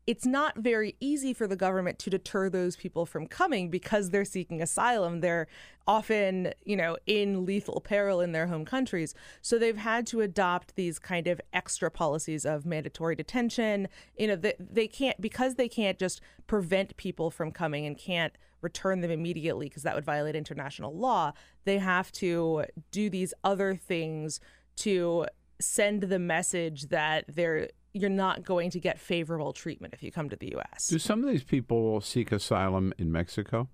it's 0.07 0.27
not 0.27 0.59
very 0.59 0.97
easy 1.01 1.33
for 1.33 1.47
the 1.47 1.57
government 1.57 1.99
to 1.99 2.11
deter 2.11 2.51
those 2.51 2.77
people 2.77 3.07
from 3.07 3.27
coming 3.27 3.70
because 3.70 4.11
they're 4.11 4.25
seeking 4.25 4.61
asylum. 4.61 5.20
They're 5.20 5.47
often, 5.87 6.53
you 6.64 6.77
know, 6.77 6.97
in 7.07 7.47
lethal 7.47 7.81
peril 7.81 8.20
in 8.20 8.33
their 8.33 8.47
home 8.47 8.64
countries. 8.64 9.14
So 9.41 9.59
they've 9.59 9.77
had 9.77 10.07
to 10.09 10.20
adopt 10.20 10.77
these 10.77 10.99
kind 10.99 11.27
of 11.27 11.41
extra 11.53 11.91
policies 11.91 12.45
of 12.45 12.66
mandatory 12.66 13.14
detention. 13.14 13.89
You 14.18 14.29
know, 14.29 14.37
they, 14.37 14.55
they 14.59 14.89
can't, 14.89 15.18
because 15.20 15.55
they 15.55 15.68
can't 15.68 15.99
just 15.99 16.20
prevent 16.47 16.97
people 16.97 17.31
from 17.31 17.51
coming 17.51 17.87
and 17.87 17.97
can't 17.97 18.35
return 18.64 19.00
them 19.00 19.10
immediately 19.10 19.66
because 19.68 19.84
that 19.84 19.94
would 19.94 20.04
violate 20.04 20.34
international 20.34 20.96
law. 20.96 21.32
They 21.64 21.78
have 21.78 22.10
to 22.12 22.64
do 22.90 23.08
these 23.08 23.32
other 23.44 23.76
things 23.76 24.40
to 24.76 25.26
send 25.60 26.02
the 26.02 26.18
message 26.18 26.88
that 26.88 27.24
they're 27.28 27.68
you're 27.96 28.10
not 28.10 28.42
going 28.42 28.70
to 28.70 28.80
get 28.80 28.98
favorable 28.98 29.52
treatment 29.52 29.94
if 29.94 30.02
you 30.02 30.10
come 30.10 30.28
to 30.28 30.34
the 30.34 30.50
U.S. 30.50 30.88
Do 30.88 30.98
some 30.98 31.22
of 31.22 31.30
these 31.30 31.44
people 31.44 32.00
seek 32.00 32.32
asylum 32.32 32.92
in 32.98 33.12
Mexico 33.12 33.68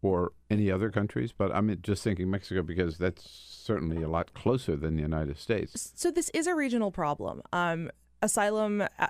or 0.00 0.32
any 0.48 0.70
other 0.70 0.90
countries? 0.90 1.32
But 1.32 1.54
I'm 1.54 1.78
just 1.82 2.02
thinking 2.02 2.30
Mexico 2.30 2.62
because 2.62 2.96
that's 2.96 3.28
certainly 3.28 4.02
a 4.02 4.08
lot 4.08 4.32
closer 4.32 4.74
than 4.74 4.96
the 4.96 5.02
United 5.02 5.38
States. 5.38 5.92
So 5.94 6.10
this 6.10 6.30
is 6.30 6.46
a 6.46 6.54
regional 6.54 6.90
problem. 6.90 7.42
Um, 7.52 7.90
asylum 8.22 8.84
uh, 8.98 9.08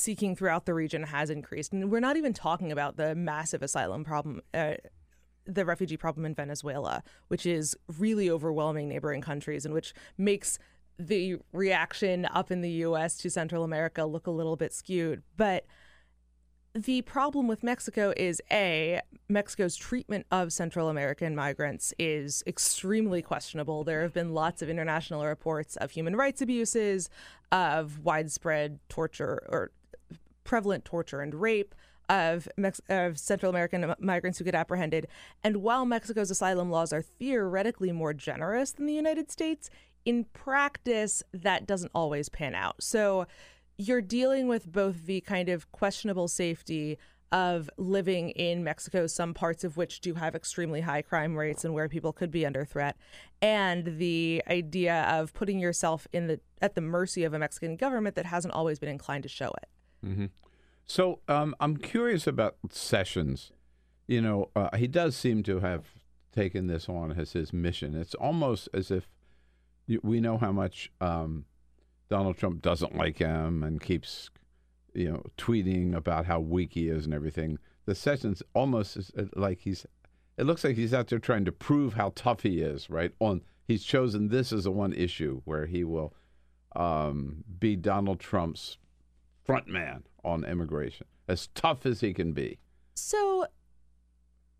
seeking 0.00 0.34
throughout 0.34 0.66
the 0.66 0.74
region 0.74 1.04
has 1.04 1.30
increased, 1.30 1.72
and 1.72 1.90
we're 1.90 2.00
not 2.00 2.16
even 2.16 2.32
talking 2.32 2.72
about 2.72 2.96
the 2.96 3.14
massive 3.14 3.62
asylum 3.62 4.04
problem. 4.04 4.40
Uh, 4.52 4.74
the 5.46 5.64
refugee 5.64 5.96
problem 5.96 6.24
in 6.26 6.34
Venezuela, 6.34 7.02
which 7.28 7.46
is 7.46 7.76
really 7.98 8.30
overwhelming 8.30 8.88
neighboring 8.88 9.20
countries 9.20 9.64
and 9.64 9.74
which 9.74 9.92
makes 10.16 10.58
the 10.98 11.36
reaction 11.52 12.26
up 12.26 12.50
in 12.50 12.60
the 12.60 12.70
US 12.70 13.16
to 13.18 13.30
Central 13.30 13.64
America 13.64 14.04
look 14.04 14.26
a 14.26 14.30
little 14.30 14.56
bit 14.56 14.72
skewed. 14.72 15.22
But 15.36 15.66
the 16.74 17.02
problem 17.02 17.48
with 17.48 17.64
Mexico 17.64 18.12
is 18.16 18.40
A, 18.52 19.00
Mexico's 19.28 19.74
treatment 19.74 20.26
of 20.30 20.52
Central 20.52 20.88
American 20.88 21.34
migrants 21.34 21.92
is 21.98 22.44
extremely 22.46 23.22
questionable. 23.22 23.82
There 23.82 24.02
have 24.02 24.12
been 24.12 24.34
lots 24.34 24.62
of 24.62 24.68
international 24.68 25.24
reports 25.24 25.74
of 25.76 25.90
human 25.90 26.14
rights 26.14 26.42
abuses, 26.42 27.10
of 27.50 28.00
widespread 28.04 28.78
torture 28.88 29.42
or 29.48 29.72
prevalent 30.50 30.84
torture 30.84 31.20
and 31.20 31.32
rape 31.36 31.76
of, 32.08 32.48
Mex- 32.56 32.80
of 32.88 33.20
Central 33.20 33.50
American 33.50 33.94
migrants 34.00 34.36
who 34.36 34.44
get 34.44 34.56
apprehended. 34.56 35.06
And 35.44 35.58
while 35.58 35.86
Mexico's 35.86 36.28
asylum 36.28 36.72
laws 36.72 36.92
are 36.92 37.02
theoretically 37.02 37.92
more 37.92 38.12
generous 38.12 38.72
than 38.72 38.86
the 38.86 38.92
United 38.92 39.30
States, 39.30 39.70
in 40.04 40.24
practice, 40.32 41.22
that 41.32 41.68
doesn't 41.68 41.92
always 41.94 42.28
pan 42.28 42.56
out. 42.56 42.82
So 42.82 43.28
you're 43.78 44.00
dealing 44.00 44.48
with 44.48 44.66
both 44.66 45.06
the 45.06 45.20
kind 45.20 45.48
of 45.48 45.70
questionable 45.70 46.26
safety 46.26 46.98
of 47.30 47.70
living 47.76 48.30
in 48.30 48.64
Mexico, 48.64 49.06
some 49.06 49.32
parts 49.32 49.62
of 49.62 49.76
which 49.76 50.00
do 50.00 50.14
have 50.14 50.34
extremely 50.34 50.80
high 50.80 51.02
crime 51.02 51.36
rates 51.36 51.64
and 51.64 51.74
where 51.74 51.88
people 51.88 52.12
could 52.12 52.32
be 52.32 52.44
under 52.44 52.64
threat, 52.64 52.96
and 53.40 53.98
the 53.98 54.42
idea 54.48 55.04
of 55.04 55.32
putting 55.32 55.60
yourself 55.60 56.08
in 56.12 56.26
the 56.26 56.40
at 56.60 56.74
the 56.74 56.80
mercy 56.80 57.22
of 57.22 57.34
a 57.34 57.38
Mexican 57.38 57.76
government 57.76 58.16
that 58.16 58.26
hasn't 58.26 58.52
always 58.52 58.80
been 58.80 58.88
inclined 58.88 59.22
to 59.22 59.28
show 59.28 59.52
it. 59.62 59.68
Mm-hmm. 60.04 60.26
So 60.86 61.20
um, 61.28 61.54
I'm 61.60 61.76
curious 61.76 62.26
about 62.26 62.56
Sessions. 62.70 63.52
You 64.06 64.20
know, 64.20 64.50
uh, 64.56 64.76
he 64.76 64.88
does 64.88 65.16
seem 65.16 65.42
to 65.44 65.60
have 65.60 65.84
taken 66.34 66.66
this 66.66 66.88
on 66.88 67.12
as 67.12 67.32
his 67.32 67.52
mission. 67.52 67.94
It's 67.94 68.14
almost 68.14 68.68
as 68.74 68.90
if 68.90 69.08
we 70.02 70.20
know 70.20 70.38
how 70.38 70.52
much 70.52 70.90
um, 71.00 71.44
Donald 72.08 72.36
Trump 72.36 72.62
doesn't 72.62 72.96
like 72.96 73.18
him 73.18 73.62
and 73.62 73.80
keeps, 73.80 74.30
you 74.94 75.10
know, 75.10 75.22
tweeting 75.38 75.94
about 75.94 76.26
how 76.26 76.40
weak 76.40 76.72
he 76.74 76.88
is 76.88 77.04
and 77.04 77.14
everything. 77.14 77.58
The 77.86 77.94
Sessions 77.94 78.42
almost 78.54 78.96
is 78.96 79.10
uh, 79.16 79.24
like 79.34 79.60
he's. 79.60 79.86
It 80.36 80.44
looks 80.44 80.64
like 80.64 80.76
he's 80.76 80.94
out 80.94 81.08
there 81.08 81.18
trying 81.18 81.44
to 81.44 81.52
prove 81.52 81.94
how 81.94 82.12
tough 82.14 82.42
he 82.42 82.60
is. 82.60 82.88
Right 82.90 83.12
on, 83.20 83.42
he's 83.66 83.84
chosen 83.84 84.28
this 84.28 84.52
as 84.52 84.64
the 84.64 84.70
one 84.70 84.92
issue 84.92 85.42
where 85.44 85.66
he 85.66 85.84
will 85.84 86.14
um, 86.74 87.44
be 87.58 87.76
Donald 87.76 88.20
Trump's 88.20 88.78
front 89.44 89.66
man 89.68 90.04
on 90.24 90.44
immigration, 90.44 91.06
as 91.28 91.48
tough 91.54 91.86
as 91.86 92.00
he 92.00 92.12
can 92.12 92.32
be. 92.32 92.58
So 92.94 93.46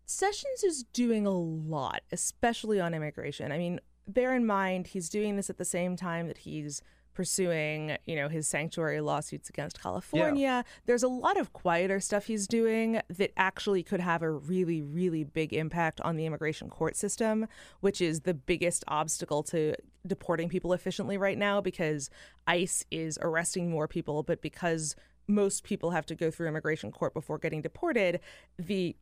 Sessions 0.05 0.63
is 0.63 0.83
doing 0.83 1.25
a 1.25 1.31
lot, 1.31 2.01
especially 2.11 2.79
on 2.79 2.93
immigration. 2.93 3.51
I 3.51 3.57
mean, 3.57 3.79
bear 4.07 4.35
in 4.35 4.45
mind 4.45 4.87
he's 4.87 5.09
doing 5.09 5.37
this 5.37 5.49
at 5.49 5.57
the 5.57 5.65
same 5.65 5.95
time 5.95 6.27
that 6.27 6.39
he's 6.39 6.81
pursuing, 7.13 7.97
you 8.05 8.15
know, 8.15 8.27
his 8.29 8.47
sanctuary 8.47 9.01
lawsuits 9.01 9.49
against 9.49 9.81
California. 9.81 10.41
Yeah. 10.41 10.61
There's 10.85 11.03
a 11.03 11.07
lot 11.07 11.37
of 11.37 11.53
quieter 11.53 11.99
stuff 11.99 12.25
he's 12.25 12.47
doing 12.47 13.01
that 13.09 13.31
actually 13.37 13.83
could 13.83 13.99
have 13.99 14.21
a 14.21 14.31
really, 14.31 14.81
really 14.81 15.23
big 15.23 15.53
impact 15.53 16.01
on 16.01 16.15
the 16.15 16.25
immigration 16.25 16.69
court 16.69 16.95
system, 16.95 17.47
which 17.79 18.01
is 18.01 18.21
the 18.21 18.33
biggest 18.33 18.83
obstacle 18.87 19.43
to 19.43 19.75
deporting 20.05 20.49
people 20.49 20.73
efficiently 20.73 21.17
right 21.17 21.37
now 21.37 21.61
because 21.61 22.09
ICE 22.47 22.85
is 22.91 23.19
arresting 23.21 23.69
more 23.69 23.87
people, 23.87 24.23
but 24.23 24.41
because 24.41 24.95
most 25.27 25.63
people 25.63 25.91
have 25.91 26.05
to 26.05 26.15
go 26.15 26.31
through 26.31 26.47
immigration 26.47 26.91
court 26.91 27.13
before 27.13 27.37
getting 27.37 27.61
deported, 27.61 28.19
the 28.57 28.95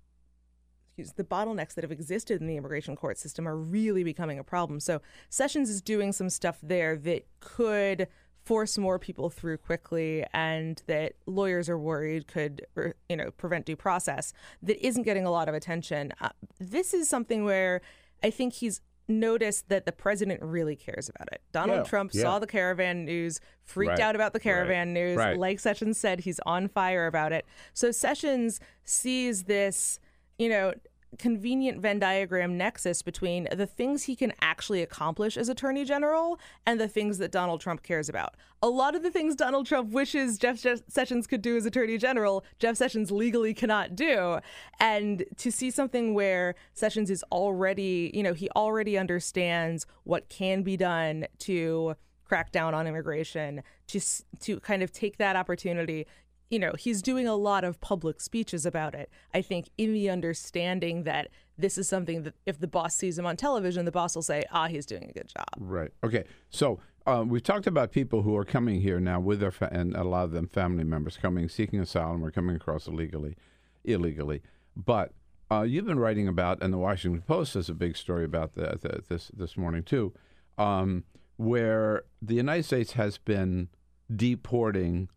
the 1.18 1.24
bottlenecks 1.24 1.74
that 1.76 1.84
have 1.84 1.92
existed 1.92 2.42
in 2.42 2.48
the 2.48 2.58
immigration 2.58 2.96
court 2.96 3.18
system 3.18 3.48
are 3.48 3.58
really 3.58 4.04
becoming 4.04 4.40
a 4.40 4.44
problem. 4.44 4.80
So 4.80 5.02
Sessions 5.30 5.70
is 5.70 5.82
doing 5.82 6.12
some 6.12 6.30
stuff 6.30 6.58
there 6.62 6.96
that 6.98 7.26
could 7.40 8.08
force 8.46 8.78
more 8.78 8.98
people 8.98 9.30
through 9.30 9.58
quickly 9.58 10.26
and 10.34 10.82
that 10.88 11.14
lawyers 11.28 11.70
are 11.70 11.78
worried 11.78 12.26
could 12.26 12.66
you 13.08 13.16
know 13.16 13.30
prevent 13.32 13.66
due 13.66 13.76
process 13.76 14.34
that 14.64 14.84
isn't 14.84 15.04
getting 15.04 15.26
a 15.26 15.30
lot 15.30 15.48
of 15.48 15.54
attention 15.54 16.12
uh, 16.22 16.30
this 16.60 16.94
is 16.94 17.08
something 17.08 17.44
where 17.44 17.82
i 18.24 18.30
think 18.32 18.54
he's 18.54 18.82
noticed 19.08 19.70
that 19.70 19.86
the 19.86 19.92
president 19.92 20.42
really 20.42 20.76
cares 20.76 21.10
about 21.10 21.28
it 21.32 21.42
donald 21.52 21.80
Yeah, 21.80 21.84
trump 21.84 22.12
yeah. 22.14 22.22
saw 22.24 22.40
the 22.40 22.48
caravan 22.48 23.06
news 23.06 23.40
freaked 23.66 23.90
Right, 23.92 24.00
out 24.00 24.16
about 24.16 24.34
the 24.34 24.40
caravan 24.40 24.88
right, 24.88 24.94
news 24.94 25.18
right. 25.18 25.38
like 25.38 25.60
sessions 25.60 26.00
said 26.00 26.22
he's 26.22 26.40
on 26.46 26.70
fire 26.70 27.06
about 27.08 27.32
it 27.34 27.46
so 27.74 27.92
sessions 27.92 28.60
sees 28.84 29.44
this 29.44 30.00
you 30.40 30.50
know 30.50 30.74
convenient 31.18 31.82
Venn 31.82 32.00
diagram 32.00 32.58
nexus 32.58 33.02
between 33.02 33.48
the 33.52 33.66
things 33.66 34.04
he 34.04 34.16
can 34.16 34.32
actually 34.42 34.82
accomplish 34.82 35.38
as 35.38 35.50
Attorney 35.50 35.84
General 35.84 36.40
and 36.66 36.80
the 36.80 36.88
things 36.88 37.18
that 37.18 37.32
Donald 37.32 37.62
Trump 37.62 37.82
cares 37.82 38.10
about. 38.10 38.36
A 38.62 38.70
lot 38.70 38.96
of 38.96 39.02
the 39.02 39.10
things 39.10 39.36
Donald 39.36 39.66
Trump 39.66 39.92
wishes 39.92 40.38
Jeff 40.38 40.62
Je- 40.62 40.84
Sessions 40.88 41.26
could 41.26 41.42
do 41.42 41.58
as 41.58 41.66
Attorney 41.66 41.98
General, 41.98 42.44
Jeff 42.60 42.78
Sessions 42.78 43.10
legally 43.10 43.54
cannot 43.54 43.96
do. 43.96 44.40
And 44.80 45.26
to 45.38 45.52
see 45.52 45.72
something 45.72 46.14
where 46.14 46.56
Sessions 46.74 47.10
is 47.10 47.24
already, 47.32 48.12
you 48.14 48.22
know, 48.22 48.34
he 48.34 48.50
already 48.52 48.98
understands 48.98 49.88
what 50.04 50.30
can 50.30 50.62
be 50.62 50.78
done 50.78 51.26
to 51.40 51.96
crack 52.24 52.52
down 52.52 52.76
on 52.76 52.86
immigration, 52.86 53.64
to 53.88 54.00
to 54.42 54.60
kind 54.60 54.84
of 54.84 54.92
take 54.92 55.18
that 55.18 55.36
opportunity 55.36 56.06
you 56.50 56.60
know, 56.60 56.74
he's 56.78 57.02
doing 57.02 57.28
a 57.28 57.36
lot 57.36 57.64
of 57.64 57.80
public 57.80 58.20
speeches 58.22 58.66
about 58.66 58.96
it. 58.96 59.10
I 59.34 59.42
think 59.42 59.70
in 59.78 59.94
the 59.94 60.10
understanding 60.10 61.04
that 61.04 61.30
this 61.58 61.78
is 61.78 61.88
something 61.88 62.24
that 62.24 62.34
if 62.46 62.60
the 62.60 62.68
boss 62.68 62.96
sees 62.96 63.20
him 63.20 63.26
on 63.26 63.38
television, 63.38 63.86
the 63.86 63.92
boss 63.92 64.16
will 64.16 64.24
say, 64.24 64.44
ah, 64.52 64.68
he's 64.68 64.86
doing 64.86 65.06
a 65.10 65.14
good 65.14 65.28
job. 65.28 65.48
Right. 65.60 65.92
Okay. 66.04 66.24
So 66.50 66.80
uh, 67.06 67.24
we've 67.28 67.44
talked 67.44 67.68
about 67.68 67.92
people 67.92 68.24
who 68.24 68.36
are 68.36 68.46
coming 68.46 68.82
here 68.82 69.00
now 69.00 69.20
with 69.20 69.40
their 69.40 69.52
fa- 69.52 69.70
and 69.72 69.96
a 69.96 70.04
lot 70.04 70.24
of 70.24 70.32
them 70.32 70.48
family 70.48 70.84
members 70.84 71.18
coming 71.18 71.50
seeking 71.50 71.80
asylum 71.80 72.24
or 72.24 72.32
coming 72.32 72.56
across 72.56 72.88
illegally, 72.88 73.36
illegally. 73.84 74.42
But 74.76 75.14
uh, 75.52 75.64
you've 75.64 75.86
been 75.86 76.00
writing 76.00 76.28
about, 76.28 76.62
and 76.62 76.74
the 76.74 76.78
Washington 76.78 77.22
Post 77.22 77.56
has 77.56 77.70
a 77.70 77.74
big 77.74 77.98
story 77.98 78.24
about 78.24 78.56
this 78.56 79.32
this 79.36 79.58
morning 79.58 79.84
too, 79.84 80.14
um, 80.58 81.04
where 81.38 82.04
the 82.22 82.36
United 82.36 82.64
States 82.64 82.94
has 82.94 83.18
been 83.18 83.70
deporting, 84.16 85.10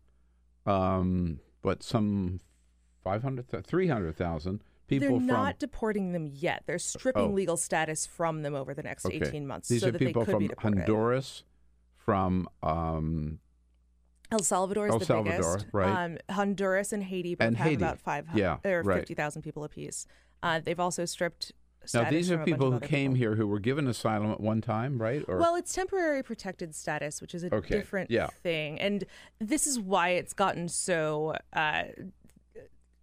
um, 0.65 1.39
what 1.61 1.83
some 1.83 2.39
500, 3.03 3.65
300,000 3.65 4.63
people 4.87 5.07
They're 5.09 5.17
from 5.17 5.25
not 5.27 5.59
deporting 5.59 6.11
them 6.13 6.27
yet. 6.27 6.63
They're 6.65 6.79
stripping 6.79 7.23
Oh. 7.23 7.29
legal 7.33 7.57
status 7.57 8.05
from 8.05 8.41
them 8.43 8.55
over 8.55 8.73
the 8.73 8.83
next 8.83 9.05
Okay. 9.05 9.17
18 9.17 9.45
months 9.47 9.69
These 9.69 9.81
so 9.81 9.87
are 9.89 9.91
that 9.91 9.99
people 9.99 10.23
they 10.23 10.31
could 10.33 10.51
from 10.59 10.73
be. 10.75 10.77
Honduras, 10.77 11.43
from 11.97 12.47
um, 12.61 13.39
El 14.31 14.39
Salvador 14.39 14.87
is 14.87 14.93
El 14.93 14.99
the 14.99 15.05
Salvador, 15.05 15.57
biggest. 15.57 15.65
right. 15.73 16.05
Um, 16.05 16.17
Honduras 16.29 16.91
and 16.91 17.03
Haiti 17.03 17.35
both 17.35 17.47
And 17.47 17.57
have 17.57 17.65
Haiti. 17.67 17.75
about 17.83 17.99
five 17.99 18.27
Yeah, 18.33 18.57
or 18.65 18.81
right. 18.83 18.97
50,000 18.99 19.41
people 19.41 19.63
apiece. 19.63 20.05
Uh, 20.41 20.59
they've 20.59 20.79
also 20.79 21.05
stripped 21.05 21.51
now 21.93 22.09
these 22.09 22.31
are 22.31 22.37
people 22.43 22.71
who 22.71 22.79
came 22.79 23.11
people. 23.11 23.15
here 23.15 23.35
who 23.35 23.47
were 23.47 23.59
given 23.59 23.87
asylum 23.87 24.31
at 24.31 24.39
one 24.39 24.61
time, 24.61 25.01
right? 25.01 25.23
Or 25.27 25.37
Well, 25.37 25.55
it's 25.55 25.73
temporary 25.73 26.23
protected 26.23 26.73
status, 26.75 27.21
which 27.21 27.33
is 27.35 27.43
a 27.43 27.53
Okay, 27.53 27.75
different 27.75 28.11
yeah. 28.11 28.27
thing, 28.41 28.79
and 28.79 29.05
this 29.39 29.67
is 29.67 29.79
why 29.79 30.09
it's 30.09 30.33
gotten 30.33 30.67
so. 30.69 31.35
Uh, 31.51 31.83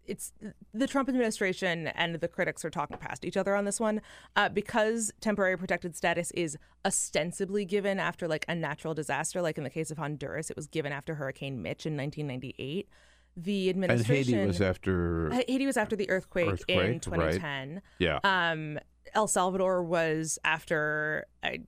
it's 0.06 0.32
the 0.74 0.88
Trump 0.88 1.08
administration 1.08 1.86
and 1.88 2.16
the 2.16 2.26
critics 2.26 2.64
are 2.64 2.70
talking 2.70 2.96
past 2.96 3.24
each 3.24 3.36
other 3.36 3.54
on 3.54 3.64
this 3.64 3.78
one 3.78 4.00
uh, 4.34 4.48
because 4.48 5.12
temporary 5.20 5.56
protected 5.56 5.94
status 5.94 6.32
is 6.32 6.58
ostensibly 6.84 7.64
given 7.64 8.00
after 8.00 8.26
like 8.26 8.44
a 8.48 8.54
natural 8.56 8.92
disaster, 8.92 9.40
like 9.40 9.56
in 9.56 9.62
the 9.62 9.70
case 9.70 9.88
of 9.92 9.98
Honduras, 9.98 10.50
it 10.50 10.56
was 10.56 10.66
given 10.66 10.90
after 10.90 11.14
Hurricane 11.14 11.62
Mitch 11.62 11.86
in 11.86 11.96
1998. 11.96 12.88
The 13.36 13.70
and 13.70 13.84
administration 13.84 14.34
Haiti 14.34 14.46
was 14.46 14.60
after 14.60 15.30
Haiti 15.30 15.66
was 15.66 15.76
after 15.76 15.96
the 15.96 16.10
earthquake, 16.10 16.46
in 16.68 16.78
Earthquake, 16.78 17.18
right. 17.18 17.32
2010. 17.40 17.82
Yeah. 17.98 18.18
Um, 18.24 18.78
El 19.14 19.28
Salvador 19.28 19.82
was 19.82 20.38
after 20.44 21.24
a, 21.44 21.60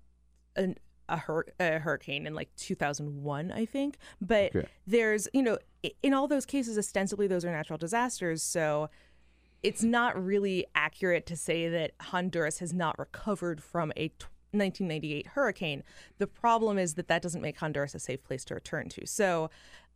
an, 0.57 0.77
a, 1.09 1.17
hur- 1.17 1.47
a 1.59 1.79
hurricane 1.79 2.27
in 2.27 2.35
like 2.35 2.55
2001, 2.57 3.53
I 3.53 3.65
think. 3.65 3.97
But 4.21 4.55
Okay. 4.55 4.67
there's, 4.87 5.29
you 5.33 5.43
know, 5.43 5.59
in 6.03 6.13
all 6.15 6.29
those 6.29 6.47
cases, 6.47 6.77
ostensibly 6.79 7.27
those 7.27 7.45
are 7.45 7.51
natural 7.51 7.79
disasters. 7.79 8.43
So 8.43 8.91
it's 9.63 9.83
not 9.83 10.23
really 10.23 10.67
accurate 10.75 11.25
to 11.27 11.37
say 11.37 11.69
that 11.69 11.93
Honduras 12.01 12.59
has 12.59 12.73
not 12.73 12.99
recovered 12.99 13.63
from 13.63 13.93
a 13.97 14.09
t- 14.09 14.27
1998 14.55 15.29
hurricane. 15.29 15.83
The 16.19 16.27
problem 16.27 16.77
is 16.77 16.95
that 16.95 17.09
that 17.09 17.23
doesn't 17.23 17.41
make 17.41 17.59
Honduras 17.59 17.95
a 17.95 17.99
safe 17.99 18.23
place 18.23 18.45
to 18.47 18.55
return 18.55 18.89
to. 18.91 19.07
So 19.07 19.49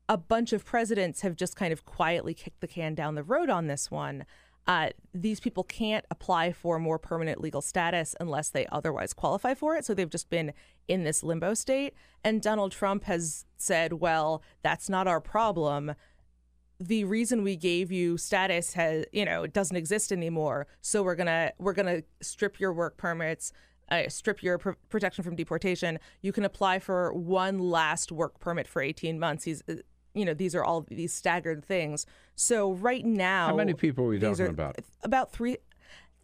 a 0.08 0.16
bunch 0.16 0.52
of 0.52 0.64
presidents 0.64 1.22
have 1.22 1.36
just 1.36 1.56
kind 1.56 1.72
of 1.72 1.84
quietly 1.84 2.34
kicked 2.34 2.60
the 2.60 2.68
can 2.68 2.94
down 2.94 3.14
the 3.14 3.22
road 3.22 3.50
on 3.50 3.66
this 3.66 3.90
one. 3.90 4.24
Uh, 4.66 4.88
these 5.14 5.38
people 5.38 5.62
can't 5.62 6.04
apply 6.10 6.52
for 6.52 6.78
more 6.78 6.98
permanent 6.98 7.40
legal 7.40 7.60
status 7.60 8.16
unless 8.18 8.50
they 8.50 8.66
otherwise 8.72 9.12
qualify 9.12 9.54
for 9.54 9.76
it. 9.76 9.84
So 9.84 9.94
they've 9.94 10.10
just 10.10 10.28
been 10.28 10.52
in 10.88 11.04
this 11.04 11.22
limbo 11.22 11.54
state. 11.54 11.94
And 12.24 12.42
Donald 12.42 12.72
Trump 12.72 13.04
has 13.04 13.44
said, 13.56 13.94
well, 13.94 14.42
that's 14.62 14.88
not 14.88 15.06
our 15.06 15.20
problem 15.20 15.94
the 16.78 17.04
reason 17.04 17.42
we 17.42 17.56
gave 17.56 17.90
you 17.90 18.18
status 18.18 18.74
has 18.74 19.04
you 19.12 19.24
know 19.24 19.42
it 19.44 19.52
doesn't 19.52 19.76
exist 19.76 20.12
anymore 20.12 20.66
so 20.82 21.02
we're 21.02 21.14
gonna 21.14 21.50
we're 21.58 21.72
gonna 21.72 22.02
strip 22.20 22.60
your 22.60 22.72
work 22.72 22.96
permits 22.96 23.52
uh, 23.90 24.02
strip 24.08 24.42
your 24.42 24.58
pr- 24.58 24.72
protection 24.88 25.24
from 25.24 25.34
deportation 25.34 25.98
you 26.20 26.32
can 26.32 26.44
apply 26.44 26.78
for 26.78 27.12
one 27.14 27.58
last 27.58 28.12
work 28.12 28.38
permit 28.40 28.68
for 28.68 28.82
18 28.82 29.18
months 29.18 29.44
he's 29.44 29.62
uh, 29.68 29.74
you 30.16 30.24
know 30.24 30.34
these 30.34 30.54
are 30.54 30.64
all 30.64 30.80
these 30.88 31.12
staggered 31.12 31.64
things 31.64 32.06
so 32.34 32.72
right 32.72 33.04
now 33.04 33.48
How 33.48 33.56
many 33.56 33.74
people 33.74 34.04
are 34.06 34.08
we 34.08 34.18
talking 34.18 34.46
about? 34.46 34.76
about 35.02 35.30
three 35.32 35.58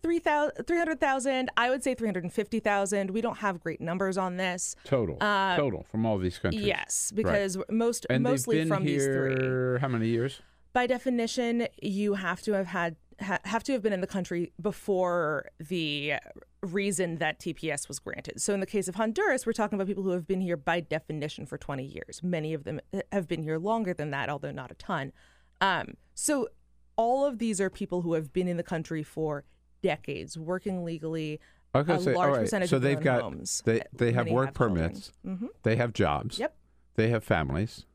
3,000 0.02 0.64
300,000 0.66 1.50
I 1.56 1.70
would 1.70 1.84
say 1.84 1.94
350,000 1.94 3.10
we 3.10 3.20
don't 3.20 3.38
have 3.38 3.60
great 3.60 3.80
numbers 3.80 4.18
on 4.18 4.36
this 4.36 4.74
total, 4.84 5.18
Uh, 5.20 5.54
total 5.56 5.84
from 5.84 6.04
all 6.06 6.18
these 6.18 6.38
countries. 6.38 6.64
yes 6.64 7.12
Right. 7.14 7.22
because 7.24 7.58
most 7.70 8.06
and 8.10 8.22
mostly 8.24 8.66
from 8.66 8.84
these 8.84 9.04
three 9.04 9.36
here 9.40 9.78
how 9.78 9.88
many 9.88 10.08
years? 10.08 10.40
by 10.72 10.86
definition, 10.86 11.68
you 11.82 12.14
have 12.14 12.40
to 12.42 12.52
have 12.54 12.66
had 12.68 12.96
ha- 13.22 13.38
have 13.44 13.62
to 13.64 13.72
have 13.72 13.82
been 13.82 13.92
in 13.92 14.00
the 14.00 14.06
country 14.06 14.52
before 14.60 15.50
the 15.58 16.14
reason 16.62 17.18
that 17.18 17.38
TPS 17.40 17.88
was 17.88 17.98
granted. 17.98 18.40
So 18.40 18.54
in 18.54 18.60
the 18.60 18.66
case 18.66 18.88
of 18.88 18.94
Honduras, 18.96 19.46
we're 19.46 19.52
talking 19.52 19.76
about 19.76 19.86
people 19.88 20.02
who 20.02 20.10
have 20.10 20.26
been 20.26 20.40
here 20.40 20.56
by 20.56 20.80
definition 20.80 21.46
for 21.46 21.58
20 21.58 21.84
years. 21.84 22.20
Many 22.22 22.54
of 22.54 22.64
them 22.64 22.80
have 23.10 23.26
been 23.28 23.42
here 23.42 23.58
longer 23.58 23.94
than 23.94 24.10
that, 24.10 24.28
although 24.28 24.52
not 24.52 24.70
a 24.70 24.74
ton. 24.74 25.12
Um, 25.60 25.94
so 26.14 26.48
all 26.96 27.24
of 27.24 27.38
these 27.38 27.60
are 27.60 27.70
people 27.70 28.02
who 28.02 28.12
have 28.14 28.32
been 28.32 28.48
in 28.48 28.56
the 28.56 28.62
country 28.62 29.02
for 29.02 29.44
decades, 29.82 30.38
working 30.38 30.84
legally. 30.84 31.40
Was 31.74 31.88
a 31.88 32.00
say, 32.00 32.14
large 32.14 32.32
right, 32.32 32.40
percentage 32.42 32.68
so 32.70 32.76
of 32.76 32.82
they've 32.82 33.00
got 33.00 33.22
homes. 33.22 33.62
they 33.64 33.80
they 33.94 34.12
have 34.12 34.28
work 34.28 34.54
children. 34.54 34.74
permits. 34.90 35.12
Mhm. 35.26 35.48
They 35.62 35.76
have 35.76 35.94
jobs. 35.94 36.38
Yep. 36.38 36.54
They 36.96 37.08
have 37.08 37.24
families. 37.24 37.86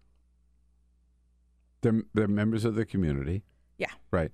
They're 1.82 2.02
they're 2.14 2.28
members 2.28 2.66
of 2.66 2.74
the 2.76 2.86
community. 2.86 3.44
Yeah. 3.78 3.92
Right. 4.10 4.32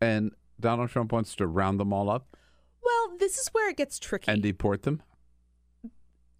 And 0.00 0.32
Donald 0.60 0.90
Trump 0.90 1.12
wants 1.12 1.34
to 1.36 1.46
round 1.46 1.80
them 1.80 1.92
all 1.92 2.08
up 2.10 2.36
Well, 2.82 3.16
this 3.18 3.38
is 3.38 3.48
where 3.52 3.68
it 3.70 3.76
gets 3.76 3.98
tricky. 3.98 4.30
and 4.30 4.42
deport 4.42 4.82
them. 4.82 5.02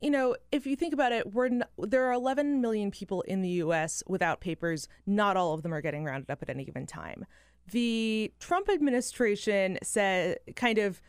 you 0.01 0.11
know, 0.11 0.37
if 0.53 0.67
you 0.67 0.77
think 0.77 0.93
about 0.93 1.13
it, 1.13 1.33
we're 1.33 1.47
n- 1.47 1.65
there 1.79 2.05
are 2.05 2.13
11 2.13 2.61
million 2.61 2.91
people 2.91 3.23
in 3.23 3.41
the 3.43 3.49
U.S. 3.65 4.03
without 4.07 4.41
papers. 4.41 4.89
Not 5.07 5.37
all 5.37 5.55
of 5.55 5.63
them 5.63 5.73
are 5.73 5.81
getting 5.81 6.05
rounded 6.05 6.31
up 6.31 6.43
at 6.43 6.51
any 6.51 6.65
given 6.65 6.87
time. 6.87 7.25
The 7.73 8.33
Trump 8.39 8.69
administration 8.69 9.79
said, 9.83 10.39
kind 10.55 10.79
of 10.79 11.01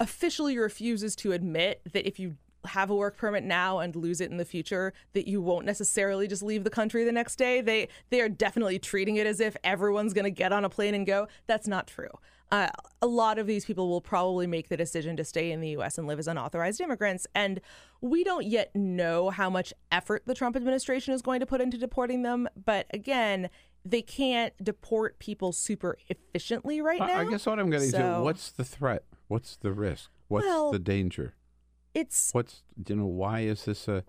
officially 0.00 0.56
refuses 0.58 1.16
to 1.16 1.32
admit 1.32 1.82
that 1.92 2.06
if 2.06 2.18
you 2.20 2.36
have 2.66 2.90
a 2.90 2.94
work 2.94 3.16
permit 3.16 3.44
now 3.44 3.78
and 3.78 3.96
lose 3.96 4.20
it 4.20 4.30
in 4.30 4.36
the 4.36 4.44
future 4.44 4.92
that 5.14 5.26
you 5.26 5.40
won't 5.40 5.64
necessarily 5.66 6.26
just 6.28 6.42
leave 6.42 6.64
the 6.64 6.70
country 6.70 7.04
the 7.04 7.12
next 7.12 7.36
day 7.36 7.60
they 7.60 7.88
they 8.10 8.20
are 8.20 8.28
definitely 8.28 8.78
treating 8.78 9.16
it 9.16 9.26
as 9.26 9.40
if 9.40 9.56
everyone's 9.64 10.12
going 10.12 10.24
to 10.24 10.30
get 10.30 10.52
on 10.52 10.64
a 10.64 10.68
plane 10.68 10.94
and 10.94 11.06
go 11.06 11.26
that's 11.46 11.66
not 11.68 11.86
true 11.86 12.10
uh, 12.52 12.68
a 13.02 13.06
lot 13.08 13.40
of 13.40 13.48
these 13.48 13.64
people 13.64 13.88
will 13.88 14.00
probably 14.00 14.46
make 14.46 14.68
the 14.68 14.76
decision 14.76 15.16
to 15.16 15.24
stay 15.24 15.50
in 15.50 15.60
the 15.60 15.70
US 15.70 15.98
and 15.98 16.06
live 16.06 16.18
as 16.20 16.28
unauthorized 16.28 16.80
immigrants 16.80 17.26
and 17.34 17.60
we 18.00 18.22
don't 18.22 18.46
yet 18.46 18.74
know 18.76 19.30
how 19.30 19.50
much 19.50 19.72
effort 19.90 20.22
the 20.26 20.34
Trump 20.34 20.54
administration 20.54 21.12
is 21.12 21.22
going 21.22 21.40
to 21.40 21.46
put 21.46 21.60
into 21.60 21.76
deporting 21.76 22.22
them 22.22 22.48
but 22.64 22.86
again 22.94 23.48
they 23.84 24.02
can't 24.02 24.52
deport 24.62 25.18
people 25.18 25.52
super 25.52 25.96
efficiently 26.08 26.80
right 26.80 27.00
now 27.00 27.20
I 27.20 27.24
guess 27.30 27.46
what 27.46 27.58
I'm 27.58 27.70
getting 27.70 27.90
to 27.92 27.96
So- 27.96 28.22
what's 28.22 28.50
the 28.50 28.64
threat? 28.64 29.04
What's 29.28 29.56
the 29.56 29.72
risk? 29.72 30.10
What's 30.28 30.46
Well, 30.46 30.70
the 30.70 30.78
danger? 30.78 31.34
It's 31.96 32.32
What's 32.32 32.62
you 32.86 32.96
know 32.96 33.06
why 33.06 33.40
is 33.40 33.64
this 33.64 33.88
a 33.88 34.04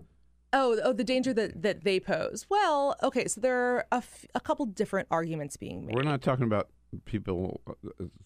Oh, 0.52 0.78
oh, 0.82 0.92
the 0.94 1.04
danger 1.04 1.32
that, 1.34 1.62
that 1.62 1.84
they 1.84 2.00
pose. 2.00 2.46
Well, 2.48 2.96
okay, 3.02 3.28
so 3.28 3.38
there 3.40 3.54
are 3.54 3.86
a, 3.92 3.96
f- 3.96 4.24
a 4.34 4.40
couple 4.40 4.64
different 4.64 5.06
arguments 5.10 5.58
being 5.58 5.84
made. 5.84 5.94
We're 5.94 6.00
not 6.02 6.22
talking 6.22 6.46
about 6.46 6.70
people, 7.04 7.60
uh, 7.68 7.74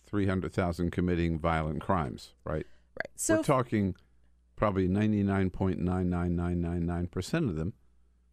300,000 0.07 0.93
committing 0.93 1.41
violent 1.41 1.81
crimes, 1.81 2.35
right? 2.45 2.65
Right. 2.97 3.09
So 3.17 3.39
We're 3.39 3.43
talking 3.43 3.97
probably 4.55 4.87
99.99999% 4.89 7.49
of 7.49 7.57
them 7.57 7.73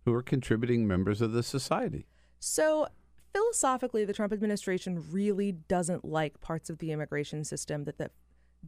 who 0.05 0.13
are 0.13 0.21
contributing 0.21 0.87
members 0.87 1.19
of 1.21 1.31
the 1.31 1.41
society. 1.41 2.05
So, 2.39 2.89
philosophically, 3.33 4.05
the 4.05 4.13
Trump 4.13 4.31
administration 4.31 5.03
really 5.11 5.51
doesn't 5.51 6.05
like 6.05 6.39
parts 6.41 6.69
of 6.69 6.77
the 6.77 6.91
immigration 6.91 7.43
system 7.43 7.85
that, 7.85 7.97
that 7.97 8.11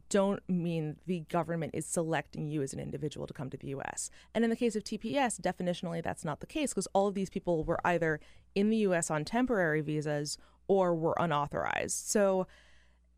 don't 0.08 0.42
mean 0.48 0.96
the 1.06 1.20
government 1.28 1.74
is 1.74 1.86
selecting 1.86 2.48
you 2.48 2.62
as 2.62 2.72
an 2.72 2.80
individual 2.80 3.26
to 3.26 3.34
come 3.34 3.50
to 3.50 3.56
the 3.56 3.68
US. 3.68 4.10
And 4.34 4.44
in 4.44 4.50
the 4.50 4.56
case 4.56 4.76
of 4.76 4.84
TPS, 4.84 5.40
definitionally, 5.40 6.02
that's 6.02 6.24
not 6.24 6.40
the 6.40 6.46
case 6.46 6.70
because 6.70 6.88
all 6.88 7.08
of 7.08 7.14
these 7.14 7.30
people 7.30 7.64
were 7.64 7.80
either 7.86 8.20
in 8.54 8.70
the 8.70 8.78
US 8.78 9.10
on 9.10 9.24
temporary 9.24 9.80
visas 9.80 10.38
or 10.68 10.94
were 10.94 11.16
unauthorized. 11.18 12.06
So, 12.06 12.46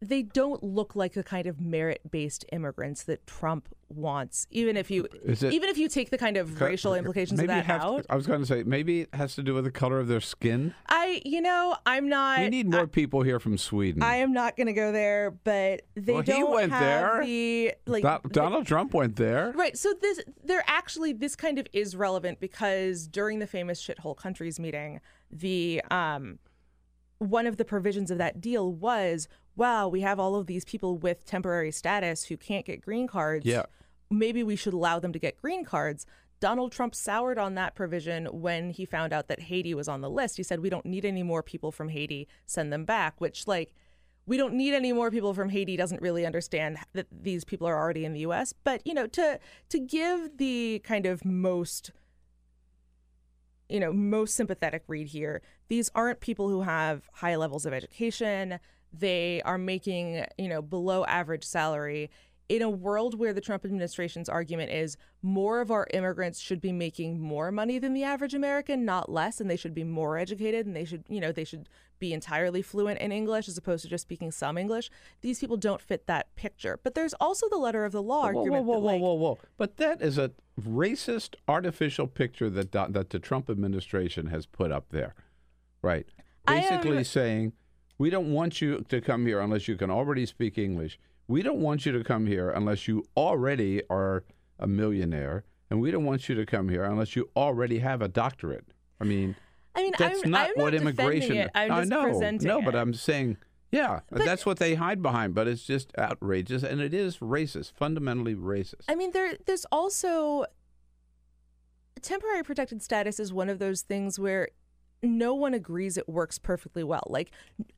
they 0.08 0.22
don't 0.22 0.62
look 0.62 0.94
like 0.96 1.12
the 1.14 1.22
kind 1.22 1.46
of 1.46 1.60
merit-based 1.60 2.44
immigrants 2.52 3.02
that 3.04 3.26
Trump 3.26 3.68
wants. 3.88 4.46
Even 4.50 4.76
if 4.76 4.90
you, 4.90 5.06
it- 5.24 5.42
even 5.44 5.68
if 5.68 5.78
you 5.78 5.88
take 5.88 6.10
the 6.10 6.18
kind 6.18 6.36
of 6.36 6.60
racial 6.60 6.94
implications 6.94 7.38
of 7.40 7.46
that 7.46 7.66
to- 7.66 7.72
out, 7.72 8.06
I 8.10 8.16
was 8.16 8.26
going 8.26 8.40
to 8.40 8.46
say 8.46 8.62
maybe 8.64 9.02
it 9.02 9.14
has 9.14 9.34
to 9.36 9.42
do 9.42 9.54
with 9.54 9.64
the 9.64 9.70
color 9.70 10.00
of 10.00 10.08
their 10.08 10.20
skin. 10.20 10.74
I, 10.88 11.22
you 11.24 11.40
know, 11.40 11.76
I'm 11.86 12.08
not. 12.08 12.40
we 12.40 12.48
need 12.48 12.68
more 12.70 12.86
people 12.86 13.22
here 13.22 13.38
from 13.38 13.56
Sweden. 13.58 14.02
I 14.02 14.16
am 14.16 14.32
not 14.32 14.56
going 14.56 14.66
to 14.66 14.72
go 14.72 14.90
there, 14.92 15.30
but 15.30 15.82
they 15.94 16.12
Well, 16.12 16.22
he 16.22 16.32
don't 16.32 16.50
went 16.52 16.72
have 16.72 16.80
there. 16.82 17.24
the 17.24 17.72
like. 17.86 18.02
Do- 18.02 18.28
Donald 18.30 18.66
Trump 18.66 18.94
went 18.94 19.16
there. 19.16 19.52
Right. 19.54 19.76
So 19.76 19.94
this, 20.00 20.20
there 20.44 20.64
actually, 20.66 21.12
this 21.12 21.36
kind 21.36 21.58
of 21.58 21.66
is 21.72 21.94
relevant 21.96 22.40
because 22.40 23.06
during 23.06 23.38
the 23.38 23.46
famous 23.46 23.82
shithole 23.82 24.16
countries 24.16 24.58
meeting, 24.58 25.00
the 25.30 25.82
um, 25.90 26.38
one 27.18 27.46
of 27.46 27.56
the 27.58 27.64
provisions 27.64 28.10
of 28.10 28.18
that 28.18 28.40
deal 28.40 28.72
was, 28.72 29.28
wow, 29.56 29.88
we 29.88 30.00
have 30.00 30.18
all 30.18 30.36
of 30.36 30.46
these 30.46 30.64
people 30.64 30.96
with 30.96 31.24
temporary 31.24 31.70
status 31.70 32.24
who 32.24 32.36
can't 32.36 32.66
get 32.66 32.80
green 32.80 33.06
cards. 33.06 33.46
Yeah. 33.46 33.64
Maybe 34.10 34.42
we 34.42 34.56
should 34.56 34.74
allow 34.74 34.98
them 34.98 35.12
to 35.12 35.18
get 35.18 35.40
green 35.40 35.64
cards. 35.64 36.06
Donald 36.40 36.72
Trump 36.72 36.94
soured 36.94 37.38
on 37.38 37.54
that 37.54 37.74
provision 37.74 38.26
when 38.26 38.70
he 38.70 38.84
found 38.84 39.12
out 39.12 39.28
that 39.28 39.40
Haiti 39.40 39.72
was 39.74 39.88
on 39.88 40.00
the 40.00 40.10
list. 40.10 40.36
He 40.36 40.42
said, 40.42 40.60
we 40.60 40.70
don't 40.70 40.84
need 40.84 41.04
any 41.04 41.22
more 41.22 41.42
people 41.42 41.72
from 41.72 41.88
Haiti, 41.88 42.28
send 42.44 42.72
them 42.72 42.84
back, 42.84 43.20
which, 43.20 43.46
like, 43.46 43.72
we 44.26 44.36
don't 44.36 44.54
need 44.54 44.74
any 44.74 44.92
more 44.92 45.10
people 45.10 45.34
from 45.34 45.50
Haiti 45.50 45.76
doesn't 45.76 46.02
really 46.02 46.24
understand 46.26 46.78
that 46.94 47.06
these 47.10 47.44
people 47.44 47.66
are 47.66 47.78
already 47.78 48.04
in 48.04 48.12
the 48.12 48.20
US. 48.20 48.52
But, 48.52 48.86
you 48.86 48.94
know, 48.94 49.06
to 49.08 49.38
to 49.68 49.78
give 49.78 50.38
the 50.38 50.80
kind 50.84 51.06
of 51.06 51.24
most 51.24 51.92
you 53.68 53.80
know, 53.80 53.92
most 53.92 54.34
sympathetic 54.34 54.84
read 54.86 55.08
here. 55.08 55.42
These 55.68 55.90
aren't 55.94 56.20
people 56.20 56.48
who 56.48 56.62
have 56.62 57.08
high 57.14 57.36
levels 57.36 57.64
of 57.64 57.72
education. 57.72 58.60
They 58.96 59.42
are 59.44 59.58
making, 59.58 60.24
you 60.38 60.48
know, 60.48 60.62
below 60.62 61.04
average 61.04 61.44
salary. 61.44 62.10
In 62.46 62.60
a 62.60 62.68
world 62.68 63.18
where 63.18 63.32
the 63.32 63.40
Trump 63.40 63.64
administration's 63.64 64.28
argument 64.28 64.70
is 64.70 64.98
more 65.22 65.62
of 65.62 65.70
our 65.70 65.86
immigrants 65.94 66.38
should 66.38 66.60
be 66.60 66.72
making 66.72 67.18
more 67.18 67.50
money 67.50 67.78
than 67.78 67.94
the 67.94 68.04
average 68.04 68.34
American, 68.34 68.84
not 68.84 69.10
less, 69.10 69.40
and 69.40 69.50
they 69.50 69.56
should 69.56 69.74
be 69.74 69.82
more 69.82 70.18
educated 70.18 70.66
and 70.66 70.76
they 70.76 70.84
should, 70.84 71.04
you 71.08 71.20
know, 71.20 71.32
they 71.32 71.44
should 71.44 71.70
be 71.98 72.12
entirely 72.12 72.60
fluent 72.60 73.00
in 73.00 73.12
English 73.12 73.48
as 73.48 73.56
opposed 73.56 73.82
to 73.82 73.88
just 73.88 74.02
speaking 74.02 74.30
some 74.30 74.58
English. 74.58 74.90
These 75.22 75.38
people 75.40 75.56
don't 75.56 75.80
fit 75.80 76.06
that 76.06 76.34
picture. 76.36 76.78
But 76.82 76.94
there's 76.94 77.14
also 77.14 77.48
the 77.48 77.56
letter 77.56 77.86
of 77.86 77.92
the 77.92 78.02
law 78.02 78.24
Whoa, 78.26 78.32
whoa, 78.32 78.38
argument. 78.40 78.64
whoa, 78.66 78.74
that, 78.74 78.80
whoa, 78.80 78.92
like, 78.92 79.00
whoa, 79.00 79.14
whoa! 79.14 79.38
But 79.56 79.76
that 79.78 80.02
is 80.02 80.18
a 80.18 80.32
racist, 80.60 81.36
artificial 81.48 82.06
picture 82.06 82.50
that 82.50 82.72
that 82.72 83.08
the 83.08 83.18
Trump 83.18 83.48
administration 83.48 84.26
has 84.26 84.44
put 84.44 84.70
up 84.70 84.90
there, 84.90 85.14
right? 85.80 86.06
I 86.46 86.56
um, 86.56 86.60
Basically 86.60 86.98
am- 86.98 87.04
saying, 87.04 87.52
we 87.98 88.10
don't 88.10 88.32
want 88.32 88.60
you 88.60 88.84
to 88.88 89.00
come 89.00 89.26
here 89.26 89.40
unless 89.40 89.68
you 89.68 89.76
can 89.76 89.90
already 89.90 90.26
speak 90.26 90.58
English. 90.58 90.98
We 91.26 91.42
don't 91.42 91.60
want 91.60 91.86
you 91.86 91.92
to 91.92 92.04
come 92.04 92.26
here 92.26 92.50
unless 92.50 92.86
you 92.86 93.04
already 93.16 93.82
are 93.88 94.24
a 94.58 94.66
millionaire, 94.66 95.44
and 95.70 95.80
we 95.80 95.90
don't 95.90 96.04
want 96.04 96.28
you 96.28 96.34
to 96.34 96.44
come 96.44 96.68
here 96.68 96.84
unless 96.84 97.16
you 97.16 97.30
already 97.36 97.78
have 97.78 98.02
a 98.02 98.08
doctorate. 98.08 98.66
I 99.00 99.04
mean, 99.04 99.36
I 99.74 99.82
mean, 99.82 99.92
that's 99.98 100.22
I'm, 100.24 100.30
not 100.30 100.50
I'm 100.50 100.62
what 100.62 100.72
not 100.72 100.82
immigration. 100.82 101.36
It. 101.36 101.50
I'm 101.54 101.72
I 101.72 101.80
just 101.80 101.90
know, 101.90 102.02
presenting 102.04 102.48
no, 102.48 102.60
but 102.60 102.74
it. 102.74 102.78
I'm 102.78 102.94
saying, 102.94 103.38
yeah, 103.72 104.00
that's 104.10 104.44
what 104.44 104.58
they 104.58 104.74
hide 104.74 105.02
behind. 105.02 105.34
But 105.34 105.48
it's 105.48 105.64
just 105.64 105.92
outrageous, 105.98 106.62
and 106.62 106.80
it 106.80 106.92
is 106.92 107.18
racist, 107.18 107.72
fundamentally 107.72 108.34
racist. 108.34 108.84
I 108.88 108.94
mean, 108.94 109.12
there 109.12 109.36
there's 109.46 109.66
also 109.72 110.44
temporary 112.02 112.42
protected 112.42 112.82
status 112.82 113.18
is 113.18 113.32
one 113.32 113.48
of 113.48 113.58
those 113.58 113.80
things 113.80 114.18
where 114.18 114.48
no 115.04 115.34
one 115.34 115.54
agrees 115.54 115.96
it 115.96 116.08
works 116.08 116.38
perfectly 116.38 116.84
well. 116.84 117.06
Like, 117.08 117.30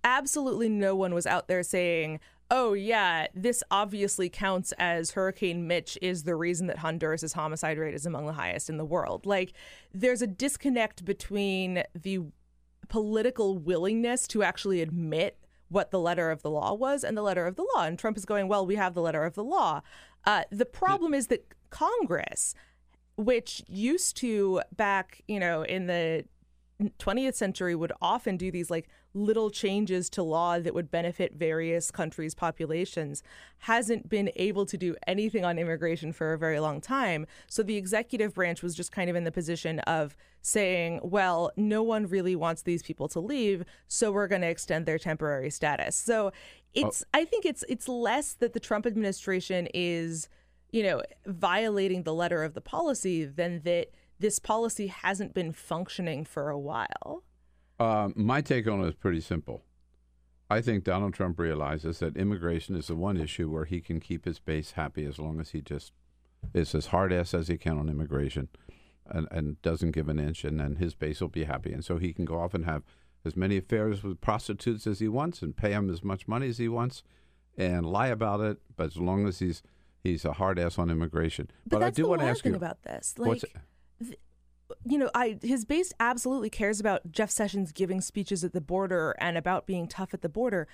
absolutely 0.04 0.68
no 0.68 0.94
one 0.94 1.14
was 1.14 1.26
out 1.26 1.48
there 1.48 1.62
saying, 1.62 2.20
"Oh 2.50 2.72
yeah, 2.72 3.26
this 3.34 3.62
obviously 3.70 4.28
counts 4.28 4.72
as 4.78 5.12
Hurricane 5.12 5.66
Mitch 5.66 5.98
is 6.00 6.22
the 6.22 6.36
reason 6.36 6.66
that 6.68 6.78
Honduras's 6.78 7.34
homicide 7.34 7.78
rate 7.78 7.94
is 7.94 8.06
among 8.06 8.26
the 8.26 8.32
highest 8.32 8.70
in 8.70 8.76
the 8.76 8.84
world." 8.84 9.26
Like, 9.26 9.52
there's 9.92 10.22
a 10.22 10.26
disconnect 10.26 11.04
between 11.04 11.82
the 11.94 12.20
political 12.88 13.58
willingness 13.58 14.26
to 14.28 14.42
actually 14.42 14.80
admit 14.80 15.38
what 15.68 15.90
the 15.90 15.98
letter 15.98 16.30
of 16.30 16.42
the 16.42 16.50
law 16.50 16.72
was 16.72 17.02
and 17.02 17.16
the 17.16 17.22
letter 17.22 17.46
of 17.46 17.56
the 17.56 17.66
law. 17.74 17.84
And 17.84 17.98
Trump 17.98 18.16
is 18.16 18.24
going, 18.24 18.48
well, 18.48 18.64
we 18.64 18.76
have 18.76 18.94
the 18.94 19.02
letter 19.02 19.24
of 19.24 19.34
the 19.34 19.44
law. 19.44 19.82
Uh, 20.24 20.44
the 20.50 20.66
problem 20.66 21.14
is 21.14 21.26
that 21.28 21.46
Congress, 21.70 22.54
which 23.16 23.62
used 23.66 24.16
to 24.18 24.62
back, 24.76 25.22
you 25.26 25.40
know, 25.40 25.62
in 25.62 25.86
the 25.86 26.24
20th 26.80 27.34
century 27.34 27.74
would 27.74 27.92
often 28.02 28.36
do 28.36 28.50
these 28.50 28.70
like 28.70 28.88
little 29.14 29.50
changes 29.50 30.10
to 30.10 30.22
law 30.22 30.58
that 30.58 30.74
would 30.74 30.90
benefit 30.90 31.34
various 31.34 31.90
countries' 31.90 32.34
populations, 32.34 33.22
hasn't 33.60 34.08
been 34.08 34.30
able 34.36 34.66
to 34.66 34.76
do 34.76 34.94
anything 35.06 35.44
on 35.44 35.58
immigration 35.58 36.12
for 36.12 36.34
a 36.34 36.38
very 36.38 36.60
long 36.60 36.80
time. 36.80 37.26
So 37.48 37.62
the 37.62 37.76
executive 37.76 38.34
branch 38.34 38.62
was 38.62 38.74
just 38.74 38.92
kind 38.92 39.08
of 39.08 39.16
in 39.16 39.24
the 39.24 39.32
position 39.32 39.80
of 39.80 40.16
saying, 40.42 41.00
well, 41.02 41.50
no 41.56 41.82
one 41.82 42.06
really 42.06 42.36
wants 42.36 42.62
these 42.62 42.82
people 42.82 43.08
to 43.08 43.20
leave, 43.20 43.64
so 43.88 44.12
we're 44.12 44.28
going 44.28 44.42
to 44.42 44.48
extend 44.48 44.84
their 44.84 44.98
temporary 44.98 45.50
status. 45.50 45.96
So 45.96 46.26
oh. 46.26 46.32
it's 46.74 47.04
I 47.14 47.24
think 47.24 47.46
it's 47.46 47.64
it's 47.68 47.88
less 47.88 48.34
that 48.34 48.52
the 48.52 48.60
Trump 48.60 48.84
administration 48.86 49.66
is, 49.72 50.28
you 50.72 50.82
know, 50.82 51.02
violating 51.24 52.02
the 52.02 52.14
letter 52.14 52.44
of 52.44 52.52
the 52.52 52.60
policy 52.60 53.24
than 53.24 53.62
that 53.62 53.88
this 54.18 54.38
policy 54.38 54.86
hasn't 54.88 55.34
been 55.34 55.52
functioning 55.52 56.24
for 56.24 56.48
a 56.48 56.58
while. 56.58 57.22
Um, 57.78 58.14
my 58.16 58.40
take 58.40 58.66
on 58.66 58.82
it 58.82 58.88
is 58.88 58.94
pretty 58.94 59.20
simple. 59.20 59.62
I 60.48 60.60
think 60.60 60.84
Donald 60.84 61.12
Trump 61.12 61.38
realizes 61.38 61.98
that 61.98 62.16
immigration 62.16 62.76
is 62.76 62.86
the 62.86 62.94
one 62.94 63.16
issue 63.16 63.50
where 63.50 63.64
he 63.64 63.80
can 63.80 64.00
keep 64.00 64.24
his 64.24 64.38
base 64.38 64.72
happy 64.72 65.04
as 65.04 65.18
long 65.18 65.40
as 65.40 65.50
he 65.50 65.60
just 65.60 65.92
is 66.54 66.74
as 66.74 66.86
hard 66.86 67.12
ass 67.12 67.34
as 67.34 67.48
he 67.48 67.58
can 67.58 67.78
on 67.78 67.88
immigration 67.88 68.48
and, 69.08 69.26
and 69.30 69.60
doesn't 69.62 69.90
give 69.90 70.08
an 70.08 70.18
inch, 70.18 70.44
and 70.44 70.60
then 70.60 70.76
his 70.76 70.94
base 70.94 71.20
will 71.20 71.28
be 71.28 71.44
happy. 71.44 71.72
And 71.72 71.84
so 71.84 71.98
he 71.98 72.12
can 72.12 72.24
go 72.24 72.38
off 72.38 72.54
and 72.54 72.64
have 72.64 72.82
as 73.24 73.36
many 73.36 73.56
affairs 73.56 74.02
with 74.02 74.20
prostitutes 74.20 74.86
as 74.86 75.00
he 75.00 75.08
wants 75.08 75.42
and 75.42 75.56
pay 75.56 75.70
them 75.70 75.90
as 75.90 76.04
much 76.04 76.28
money 76.28 76.48
as 76.48 76.58
he 76.58 76.68
wants 76.68 77.02
and 77.58 77.84
lie 77.84 78.08
about 78.08 78.40
it, 78.40 78.58
but 78.76 78.86
as 78.86 78.96
long 78.96 79.26
as 79.26 79.40
he's 79.40 79.62
he's 80.02 80.24
a 80.24 80.34
hard 80.34 80.58
ass 80.58 80.78
on 80.78 80.90
immigration. 80.90 81.50
But, 81.66 81.78
I 81.78 81.86
that's 81.86 81.96
do 81.96 82.02
the 82.02 82.08
want 82.08 82.20
to 82.22 82.28
ask 82.28 82.44
you 82.44 82.54
about 82.54 82.82
this. 82.82 83.14
what's 83.16 83.42
Like, 83.42 83.62
you 84.84 84.98
know, 84.98 85.10
I 85.14 85.38
his 85.42 85.64
base 85.64 85.92
absolutely 86.00 86.50
cares 86.50 86.80
about 86.80 87.12
Jeff 87.12 87.30
Sessions 87.30 87.72
giving 87.72 88.00
speeches 88.00 88.44
at 88.44 88.52
the 88.52 88.60
border 88.60 89.14
and 89.18 89.36
about 89.36 89.66
being 89.66 89.86
tough 89.86 90.12
at 90.14 90.22
the 90.22 90.28
border. 90.28 90.66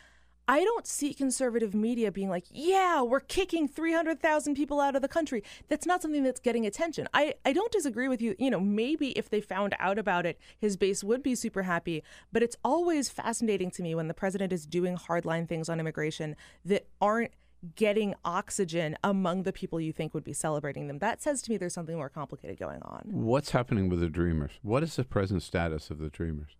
I 0.49 0.65
don't 0.65 0.87
see 0.89 1.15
conservative 1.15 1.73
media 1.73 2.11
being 2.11 2.29
like, 2.29 2.47
"Yeah, 2.51 3.03
we're 3.03 3.21
kicking 3.21 3.69
300,000 3.69 4.57
people 4.57 4.81
out 4.81 4.97
of 4.97 5.03
the 5.03 5.09
country." 5.09 5.45
That's 5.69 5.87
not 5.87 6.03
something 6.03 6.25
that's 6.25 6.41
getting 6.41 6.67
attention. 6.67 7.09
I 7.15 7.35
I 7.45 7.53
don't 7.53 7.71
disagree 7.71 8.09
with 8.09 8.21
you. 8.21 8.35
You 8.39 8.51
know, 8.51 8.61
maybe 8.61 9.11
if 9.13 9.31
they 9.31 9.41
found 9.41 9.75
out 9.79 9.99
about 9.99 10.27
it, 10.27 10.39
his 10.59 10.77
base 10.77 11.05
would 11.05 11.23
be 11.23 11.35
super 11.35 11.63
happy, 11.63 12.03
but 12.33 12.43
it's 12.43 12.57
always 12.65 13.09
fascinating 13.09 13.71
to 13.73 13.83
me 13.83 13.95
when 13.95 14.09
the 14.09 14.15
president 14.15 14.53
is 14.53 14.67
doing 14.67 14.97
hardline 14.97 15.49
things 15.49 15.69
on 15.69 15.79
immigration 15.79 16.35
that 16.65 16.87
aren't 17.01 17.33
getting 17.77 18.15
oxygen 18.25 18.97
among 19.05 19.45
the 19.45 19.53
people 19.53 19.81
you 19.81 19.93
think 19.93 20.15
would 20.15 20.25
be 20.25 20.33
celebrating 20.33 20.89
them. 20.89 20.99
That 20.99 21.23
says 21.23 21.43
to 21.43 21.51
me 21.51 21.57
there's 21.57 21.75
something 21.75 21.97
more 21.97 22.09
complicated 22.09 22.59
going 22.59 22.83
on. 22.83 23.03
What's 23.05 23.51
happening 23.51 23.89
with 23.89 24.01
the 24.01 24.09
Dreamers? 24.09 24.53
What 24.63 24.83
is 24.83 24.97
the 24.97 25.05
present 25.05 25.43
status 25.43 25.91
of 25.91 25.99
the 25.99 26.11
Dreamers? 26.11 26.57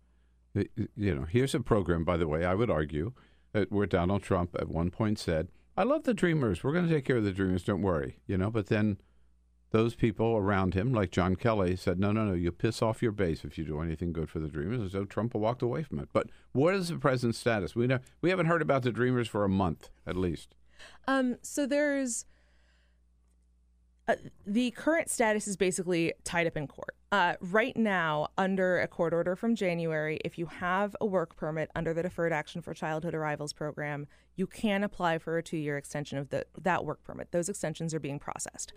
You 0.53 1.15
know, 1.15 1.25
here's 1.29 1.55
a 1.55 1.59
program, 1.59 2.03
by 2.03 2.17
the 2.17 2.27
way, 2.27 2.45
I 2.45 2.53
would 2.53 2.69
argue, 2.69 3.13
that 3.53 3.71
where 3.71 3.87
Donald 3.87 4.23
Trump 4.23 4.55
at 4.59 4.69
one 4.69 4.91
point 4.91 5.19
said, 5.19 5.49
I 5.75 5.83
love 5.83 6.03
the 6.03 6.13
Dreamers. 6.13 6.63
We're 6.63 6.73
going 6.73 6.87
to 6.87 6.93
take 6.93 7.05
care 7.05 7.17
of 7.17 7.23
the 7.23 7.31
Dreamers. 7.31 7.63
Don't 7.63 7.81
worry. 7.81 8.19
You 8.27 8.37
know, 8.37 8.51
but 8.51 8.67
then 8.67 8.97
those 9.71 9.95
people 9.95 10.37
around 10.37 10.75
him, 10.75 10.93
like 10.93 11.09
John 11.09 11.35
Kelly, 11.35 11.75
said, 11.75 11.99
no, 11.99 12.11
no, 12.11 12.25
no, 12.25 12.33
you 12.33 12.51
piss 12.51 12.83
off 12.83 13.01
your 13.01 13.11
base 13.11 13.43
if 13.43 13.57
you 13.57 13.65
do 13.65 13.81
anything 13.81 14.13
good 14.13 14.29
for 14.29 14.37
the 14.37 14.47
Dreamers. 14.47 14.81
And 14.81 14.91
so 14.91 15.03
Trump 15.03 15.33
walked 15.33 15.63
away 15.63 15.81
from 15.81 15.97
it. 15.97 16.09
But 16.13 16.27
what 16.51 16.75
is 16.75 16.89
the 16.89 16.97
present 16.97 17.33
status? 17.33 17.75
We, 17.75 17.87
know, 17.87 17.97
we 18.21 18.29
haven't 18.29 18.45
heard 18.45 18.61
about 18.61 18.83
the 18.83 18.91
Dreamers 18.91 19.27
for 19.27 19.43
a 19.43 19.49
month, 19.49 19.89
at 20.05 20.15
least. 20.15 20.53
Um, 21.07 21.37
so 21.41 21.65
there's 21.65 22.25
uh, 24.07 24.15
the 24.45 24.71
current 24.71 25.09
status 25.09 25.47
is 25.47 25.55
basically 25.55 26.13
tied 26.23 26.45
up 26.45 26.57
in 26.57 26.67
court. 26.67 26.95
Uh, 27.11 27.35
right 27.39 27.77
now, 27.77 28.27
under 28.37 28.79
a 28.79 28.87
court 28.87 29.13
order 29.13 29.35
from 29.35 29.55
January, 29.55 30.19
if 30.25 30.37
you 30.37 30.45
have 30.47 30.95
a 30.99 31.05
work 31.05 31.35
permit 31.37 31.69
under 31.75 31.93
the 31.93 32.03
Deferred 32.03 32.33
Action 32.33 32.61
for 32.61 32.73
Childhood 32.73 33.13
Arrivals 33.13 33.53
program, 33.53 34.07
you 34.35 34.45
can 34.45 34.83
apply 34.83 35.19
for 35.19 35.37
a 35.37 35.43
two-year 35.43 35.77
extension 35.77 36.17
of 36.17 36.29
the 36.29 36.45
that 36.61 36.83
work 36.83 37.03
permit. 37.03 37.31
Those 37.31 37.47
extensions 37.47 37.93
are 37.93 37.99
being 37.99 38.19
processed. 38.19 38.73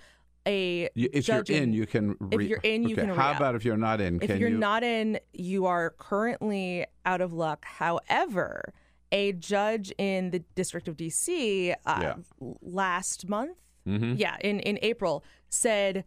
A 0.46 0.88
if 0.94 1.26
you're 1.26 1.42
in, 1.48 1.72
you 1.72 1.86
can. 1.86 2.14
if 2.30 2.42
you're 2.42 2.60
in, 2.62 2.84
you 2.84 2.94
okay, 2.94 3.06
can. 3.06 3.16
How 3.16 3.32
about 3.32 3.56
if 3.56 3.64
you're 3.64 3.76
not 3.76 4.00
in? 4.00 4.20
If 4.22 4.38
you're 4.38 4.50
you? 4.50 4.58
not 4.58 4.84
in, 4.84 5.18
you 5.32 5.66
are 5.66 5.90
currently 5.98 6.86
out 7.04 7.20
of 7.20 7.32
luck. 7.32 7.64
However, 7.64 8.72
a 9.12 9.32
judge 9.32 9.92
in 9.98 10.30
the 10.30 10.40
District 10.54 10.88
of 10.88 10.96
DC 10.96 11.72
uh, 11.84 11.98
Yeah. 12.02 12.14
last 12.60 13.28
month, 13.28 13.58
Mhm. 13.86 14.18
yeah, 14.18 14.36
in, 14.40 14.60
in 14.60 14.78
April, 14.82 15.22
said, 15.48 16.04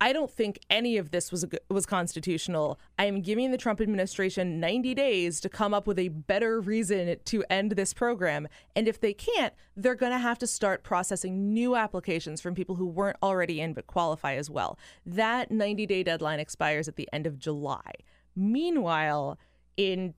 I 0.00 0.12
don't 0.12 0.30
think 0.30 0.60
any 0.70 0.96
of 0.96 1.10
this 1.10 1.32
was 1.32 1.44
was 1.68 1.84
constitutional. 1.84 2.78
I 3.00 3.06
am 3.06 3.20
giving 3.20 3.50
the 3.50 3.58
Trump 3.58 3.80
administration 3.80 4.60
90 4.60 4.94
days 4.94 5.40
to 5.40 5.48
come 5.48 5.74
up 5.74 5.88
with 5.88 5.98
a 5.98 6.06
better 6.06 6.60
reason 6.60 7.16
to 7.24 7.44
end 7.50 7.72
this 7.72 7.92
program. 7.92 8.46
And 8.76 8.86
if 8.86 9.00
they 9.00 9.12
can't, 9.12 9.52
they're 9.76 9.96
going 9.96 10.12
to 10.12 10.18
have 10.18 10.38
to 10.38 10.46
start 10.46 10.84
processing 10.84 11.52
new 11.52 11.74
applications 11.74 12.40
from 12.40 12.54
people 12.54 12.76
who 12.76 12.86
weren't 12.86 13.16
already 13.24 13.60
in 13.60 13.72
but 13.74 13.88
qualify 13.88 14.34
as 14.36 14.48
well. 14.48 14.78
That 15.04 15.50
90 15.50 15.84
day 15.84 16.04
deadline 16.04 16.38
expires 16.38 16.86
at 16.86 16.94
the 16.94 17.08
end 17.12 17.26
of 17.26 17.36
July. 17.36 17.90
Meanwhile, 18.36 19.36
in 19.76 20.14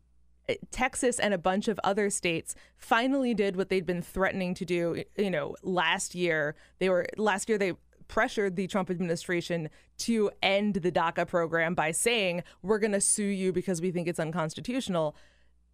Texas 0.70 1.18
and 1.18 1.34
a 1.34 1.38
bunch 1.38 1.68
of 1.68 1.80
other 1.84 2.10
states 2.10 2.54
finally 2.76 3.34
did 3.34 3.56
what 3.56 3.68
they'd 3.68 3.86
been 3.86 4.02
threatening 4.02 4.54
to 4.54 4.64
do, 4.64 5.04
you 5.16 5.30
know, 5.30 5.56
last 5.62 6.14
year. 6.14 6.54
They 6.78 6.88
were 6.88 7.06
last 7.16 7.48
year 7.48 7.58
they 7.58 7.74
pressured 8.08 8.56
the 8.56 8.66
Trump 8.66 8.90
administration 8.90 9.70
to 9.98 10.30
end 10.42 10.74
the 10.74 10.90
DACA 10.90 11.26
program 11.26 11.74
by 11.74 11.92
saying, 11.92 12.42
"We're 12.62 12.78
going 12.78 12.92
to 12.92 13.00
sue 13.00 13.24
you 13.24 13.52
because 13.52 13.80
we 13.80 13.90
think 13.90 14.08
it's 14.08 14.20
unconstitutional." 14.20 15.16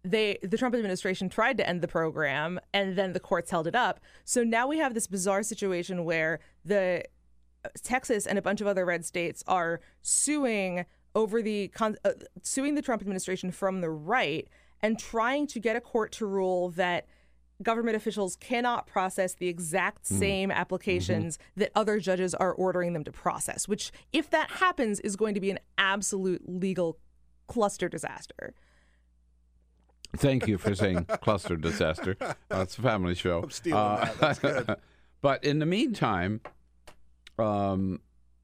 They 0.03 0.37
the 0.43 0.57
Trump 0.57 0.75
administration 0.75 1.29
tried 1.29 1.57
to 1.57 1.67
end 1.67 1.81
the 1.81 1.87
program 1.87 2.59
and 2.73 2.95
then 2.95 3.13
the 3.13 3.19
courts 3.19 3.51
held 3.51 3.67
it 3.67 3.75
up. 3.75 3.99
So 4.23 4.43
now 4.43 4.67
we 4.67 4.77
have 4.77 4.93
this 4.93 5.07
bizarre 5.07 5.43
situation 5.43 6.05
where 6.05 6.39
the 6.63 7.03
Texas 7.81 8.25
and 8.25 8.37
a 8.37 8.41
bunch 8.41 8.61
of 8.61 8.67
other 8.67 8.85
red 8.85 9.05
states 9.05 9.43
are 9.47 9.81
suing 10.01 10.85
over 11.15 11.41
the 11.41 11.71
uh, 12.05 12.11
suing 12.43 12.75
the 12.75 12.81
Trump 12.81 13.01
administration 13.01 13.51
from 13.51 13.81
the 13.81 13.89
right 13.89 14.47
and 14.81 14.99
trying 14.99 15.47
to 15.47 15.59
get 15.59 15.75
a 15.75 15.81
court 15.81 16.11
to 16.13 16.25
rule 16.25 16.69
that 16.71 17.07
government 17.63 17.97
officials 17.97 18.35
cannot 18.35 18.85
process 18.85 19.33
the 19.33 19.47
exact 19.47 20.07
Hmm. 20.07 20.15
same 20.19 20.51
applications 20.51 21.39
that 21.55 21.71
other 21.73 21.99
judges 21.99 22.35
are 22.35 22.53
ordering 22.53 22.93
them 22.93 23.03
to 23.03 23.11
process, 23.11 23.67
which 23.67 23.91
if 24.13 24.29
that 24.29 24.51
happens 24.51 24.99
is 24.99 25.15
going 25.15 25.33
to 25.33 25.41
be 25.41 25.49
an 25.49 25.59
absolute 25.77 26.43
legal 26.47 26.99
cluster 27.47 27.89
disaster. 27.89 28.53
Thank 30.15 30.47
you 30.47 30.57
for 30.57 30.73
saying 30.75 31.05
cluster 31.21 31.55
disaster. 31.55 32.15
Uh, 32.49 32.61
it's 32.61 32.77
a 32.77 32.81
family 32.81 33.13
show. 33.15 33.41
I'm 33.43 33.49
stealing 33.51 33.95
that. 33.97 34.19
That's 34.19 34.39
good. 34.39 34.75
but 35.21 35.43
in 35.43 35.59
the 35.59 35.65
meantime, 35.65 36.41
um, 37.37 37.99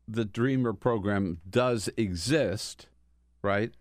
the 0.07 0.25
Dreamer 0.25 0.73
program 0.73 1.39
does 1.49 1.89
exist, 1.95 2.89
right? 3.41 3.71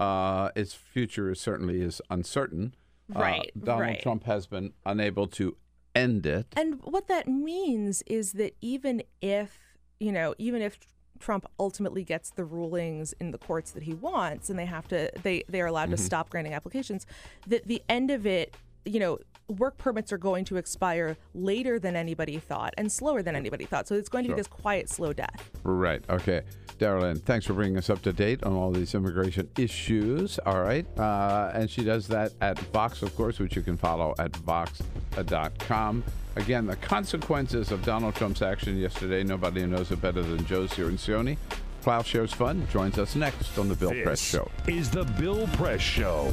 Uh, 0.00 0.50
its 0.56 0.74
future 0.74 1.30
is 1.30 1.40
certainly 1.40 1.80
is 1.80 2.00
uncertain. 2.10 2.74
Uh, 3.14 3.20
Right, 3.20 3.52
Donald 3.62 3.80
right. 3.82 4.02
Trump 4.02 4.24
has 4.24 4.46
been 4.46 4.72
unable 4.86 5.26
to 5.28 5.56
end 5.94 6.26
it. 6.26 6.46
And 6.56 6.80
what 6.82 7.06
that 7.08 7.28
means 7.28 8.02
is 8.06 8.32
that 8.32 8.56
even 8.60 9.02
if, 9.20 9.58
you 10.00 10.10
know, 10.10 10.34
even 10.38 10.62
if 10.62 10.78
Trump 11.20 11.46
ultimately 11.60 12.02
gets 12.02 12.30
the 12.30 12.44
rulings 12.44 13.12
in 13.20 13.30
the 13.30 13.38
courts 13.38 13.70
that 13.72 13.84
he 13.84 13.94
wants 13.94 14.50
and 14.50 14.58
they 14.58 14.66
have 14.66 14.88
to 14.88 15.10
they 15.22 15.44
they 15.48 15.60
are 15.60 15.66
allowed 15.66 15.90
to 15.90 15.96
Mhm. 15.96 16.00
stop 16.00 16.28
granting 16.30 16.54
applications, 16.54 17.06
that 17.46 17.66
the 17.66 17.82
end 17.88 18.10
of 18.10 18.26
it, 18.26 18.56
you 18.84 18.98
know, 18.98 19.18
work 19.48 19.76
permits 19.78 20.12
are 20.12 20.18
going 20.18 20.44
to 20.46 20.56
expire 20.56 21.16
later 21.34 21.78
than 21.78 21.96
anybody 21.96 22.38
thought 22.38 22.72
and 22.78 22.90
slower 22.90 23.22
than 23.22 23.36
anybody 23.36 23.64
thought. 23.64 23.86
So 23.86 23.94
it's 23.94 24.08
going 24.08 24.24
to 24.24 24.28
Sure. 24.28 24.36
be 24.36 24.40
this 24.40 24.46
quiet 24.48 24.88
slow 24.88 25.12
death. 25.12 25.50
Right. 25.62 26.02
Okay. 26.08 26.42
Dara 26.78 27.00
Lind, 27.00 27.24
thanks 27.24 27.46
for 27.46 27.52
bringing 27.52 27.78
us 27.78 27.88
up 27.88 28.02
to 28.02 28.12
date 28.12 28.42
on 28.42 28.52
all 28.54 28.72
these 28.72 28.94
immigration 28.94 29.48
issues. 29.56 30.38
All 30.40 30.60
right. 30.60 30.86
Uh, 30.98 31.52
and 31.54 31.70
she 31.70 31.84
does 31.84 32.08
that 32.08 32.32
at 32.40 32.58
Vox, 32.58 33.02
of 33.02 33.14
course, 33.16 33.38
which 33.38 33.54
you 33.54 33.62
can 33.62 33.76
follow 33.76 34.14
at 34.18 34.34
Vox.com. 34.38 36.02
Again, 36.36 36.66
the 36.66 36.76
consequences 36.76 37.70
of 37.70 37.84
Donald 37.84 38.14
Trump's 38.16 38.42
action 38.42 38.76
yesterday, 38.76 39.22
nobody 39.22 39.64
knows 39.66 39.92
it 39.92 40.00
better 40.00 40.22
than 40.22 40.44
Joe 40.46 40.64
Cirincione. 40.64 41.36
Ploughshares 41.82 42.32
Fund 42.34 42.68
joins 42.70 42.98
us 42.98 43.14
next 43.14 43.56
on 43.58 43.68
The 43.68 43.76
Bill 43.76 43.90
Press 43.90 44.20
This 44.20 44.30
Show. 44.40 44.50
is 44.66 44.90
the 44.90 45.04
Bill 45.04 45.46
Press 45.48 45.80
Show. 45.82 46.32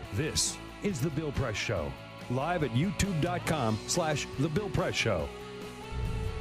This 0.13 0.57
is 0.83 0.99
the 0.99 1.09
Bill 1.11 1.31
Press 1.31 1.55
Show. 1.55 1.91
Live 2.29 2.63
at 2.63 2.71
youtube.com 2.71 3.79
slash 3.87 4.27
the 4.39 4.49
Bill 4.49 4.69
Press 4.69 4.93
Show. 4.93 5.29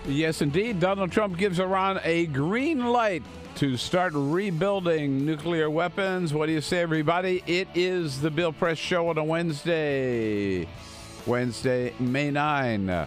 Yes, 0.07 0.43
indeed. 0.43 0.81
Donald 0.81 1.13
Trump 1.13 1.37
gives 1.37 1.61
Iran 1.61 2.01
a 2.03 2.27
green 2.27 2.87
light 2.87 3.23
to 3.57 3.77
start 3.77 4.13
rebuilding 4.17 5.25
nuclear 5.25 5.71
weapons. 5.71 6.35
What 6.35 6.47
do 6.47 6.53
you 6.53 6.61
say, 6.61 6.81
everybody? 6.81 7.45
It 7.47 7.69
is 7.77 8.21
the 8.21 8.31
Bill 8.31 8.53
Press 8.53 8.77
Show 8.77 9.09
on 9.09 9.19
a 9.19 9.25
Wednesday, 9.25 10.67
Wednesday, 11.27 11.95
May 12.01 12.33
9. 12.33 13.07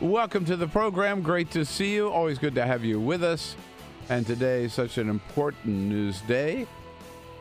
Welcome 0.00 0.46
to 0.46 0.56
the 0.56 0.68
program. 0.68 1.20
Great 1.20 1.50
to 1.50 1.66
see 1.66 1.94
you. 1.94 2.08
Always 2.08 2.38
good 2.38 2.54
to 2.54 2.64
have 2.64 2.82
you 2.82 2.98
with 2.98 3.22
us. 3.22 3.56
And 4.08 4.26
today 4.26 4.68
such 4.68 4.96
an 4.96 5.10
important 5.10 5.66
news 5.66 6.22
day. 6.22 6.66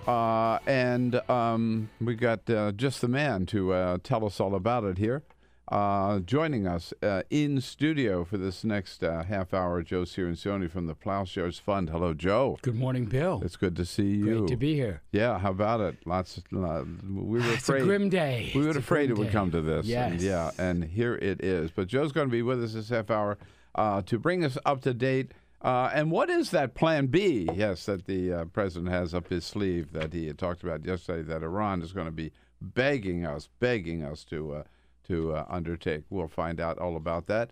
Uh, 0.08 0.60
and 0.66 1.16
um, 1.30 1.90
we 2.00 2.16
got 2.16 2.50
uh, 2.50 2.72
just 2.72 3.02
the 3.02 3.08
man 3.10 3.46
to 3.48 3.74
uh, 3.74 3.98
tell 4.04 4.26
us 4.26 4.40
all 4.40 4.56
about 4.56 4.84
it 4.86 4.98
here. 4.98 5.22
Uh, 5.70 6.20
joining 6.20 6.66
us 6.66 6.94
uh, 7.04 7.24
in 7.30 7.60
studio 7.60 8.24
for 8.24 8.38
this 8.38 8.64
next 8.64 9.04
uh, 9.04 9.22
half 9.26 9.54
hour, 9.54 9.84
Joe 9.84 10.04
Cirincione 10.04 10.72
from 10.72 10.88
the 10.88 10.96
Ploughshares 10.96 11.60
Fund. 11.60 11.90
Hello, 11.90 12.14
Joe. 12.14 12.58
Good 12.62 12.76
morning, 12.78 13.04
Bill. 13.04 13.42
It's 13.44 13.58
good 13.58 13.76
to 13.76 13.84
see 13.86 14.12
you. 14.16 14.38
Great 14.40 14.48
to 14.48 14.56
be 14.56 14.76
here. 14.76 15.02
Yeah, 15.12 15.40
how 15.40 15.52
about 15.52 15.82
it? 15.82 15.98
Lots. 16.06 16.38
Of, 16.38 16.44
uh, 16.58 16.86
we 17.06 17.40
were 17.40 17.52
It's 17.52 17.68
a 17.68 17.74
afraid. 17.74 17.84
grim 17.84 18.08
day. 18.10 18.54
We 18.56 18.62
were 18.62 18.70
It's 18.70 18.78
afraid 18.78 19.10
it 19.10 19.18
would 19.18 19.28
day. 19.28 19.34
come 19.34 19.52
to 19.52 19.60
this. 19.62 19.86
Yes. 19.88 20.12
and 20.14 20.22
yeah, 20.22 20.52
and 20.58 20.86
here 20.86 21.16
it 21.16 21.44
is. 21.44 21.70
But 21.72 21.88
Joe's 21.88 22.14
going 22.14 22.28
to 22.30 22.32
be 22.32 22.44
with 22.44 22.64
us 22.64 22.72
this 22.72 22.88
half 22.88 23.12
hour 23.12 23.38
uh, 23.76 24.04
to 24.04 24.18
bring 24.18 24.46
us 24.46 24.58
up 24.66 24.80
to 24.84 24.94
date. 24.94 25.34
Uh, 25.68 25.92
and 25.94 26.10
what 26.10 26.30
is 26.30 26.52
that 26.52 26.76
Plan 26.76 27.08
B? 27.08 27.46
Yes, 27.54 27.88
that 27.88 28.06
the 28.06 28.32
uh, 28.32 28.46
president 28.46 28.90
has 28.90 29.14
up 29.14 29.28
his 29.28 29.44
sleeve 29.44 29.92
that 29.92 30.14
he 30.14 30.28
had 30.28 30.38
talked 30.38 30.64
about 30.64 30.86
yesterday. 30.86 31.24
That 31.24 31.44
Iran 31.44 31.82
is 31.82 31.92
going 31.92 32.06
to 32.06 32.12
be 32.12 32.32
begging 32.62 33.26
us, 33.26 33.50
begging 33.60 34.02
us 34.02 34.24
to 34.30 34.54
uh, 34.54 34.64
to 35.10 35.34
uh, 35.34 35.46
undertake. 35.50 36.06
We'll 36.10 36.30
find 36.30 36.62
out 36.62 36.78
all 36.78 36.96
about 36.96 37.28
that. 37.28 37.52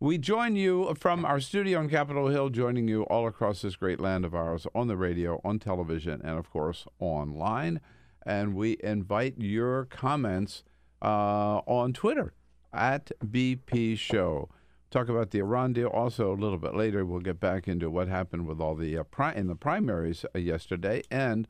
We 0.00 0.18
join 0.18 0.56
you 0.56 0.92
from 0.98 1.24
our 1.24 1.38
studio 1.38 1.78
on 1.78 1.88
Capitol 1.88 2.26
Hill, 2.26 2.48
joining 2.48 2.88
you 2.88 3.04
all 3.04 3.28
across 3.28 3.62
this 3.62 3.76
great 3.76 4.00
land 4.00 4.24
of 4.24 4.34
ours 4.34 4.66
on 4.74 4.88
the 4.88 4.96
radio, 4.96 5.40
on 5.44 5.60
television, 5.60 6.20
and 6.24 6.40
of 6.40 6.50
course 6.50 6.84
online. 6.98 7.80
And 8.26 8.56
we 8.56 8.76
invite 8.82 9.34
your 9.38 9.84
comments 9.84 10.64
uh, 11.00 11.60
on 11.66 11.92
Twitter 11.92 12.32
at 12.72 13.12
BP 13.24 13.96
Show. 13.98 14.48
Talk 14.92 15.08
about 15.08 15.30
the 15.30 15.38
Iran 15.38 15.72
deal 15.72 15.88
also 15.88 16.34
a 16.34 16.36
little 16.36 16.58
bit 16.58 16.74
later. 16.74 17.02
We'll 17.06 17.20
get 17.20 17.40
back 17.40 17.66
into 17.66 17.88
what 17.88 18.08
happened 18.08 18.46
with 18.46 18.60
all 18.60 18.74
the 18.74 18.98
uh, 18.98 19.04
pri- 19.04 19.32
in 19.32 19.46
the 19.46 19.56
primaries 19.56 20.26
uh, 20.34 20.38
yesterday 20.38 21.02
and 21.10 21.48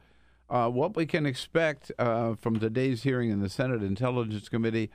uh, 0.49 0.69
what 0.69 0.95
we 0.95 1.07
can 1.07 1.27
expect 1.27 1.91
uh, 1.99 2.37
from 2.37 2.61
today's 2.61 3.03
hearing 3.03 3.31
in 3.31 3.41
the 3.41 3.49
Senate 3.49 3.83
Intelligence 3.83 4.49
Committee 4.49 4.91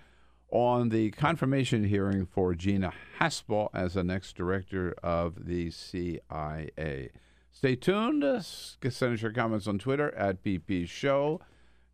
on 0.49 0.87
the 0.87 1.11
confirmation 1.11 1.83
hearing 1.83 2.25
for 2.25 2.55
Gina 2.55 2.93
Haspel 3.19 3.67
as 3.73 3.95
the 3.95 4.03
next 4.05 4.37
director 4.37 4.95
of 5.03 5.45
the 5.45 5.69
CIA. 5.69 7.09
Stay 7.51 7.75
tuned. 7.75 8.23
Send 8.45 9.13
us 9.13 9.21
your 9.21 9.33
comments 9.33 9.67
on 9.67 9.77
Twitter 9.77 10.15
at 10.15 10.41
BP 10.41 10.87
Show. 10.87 11.41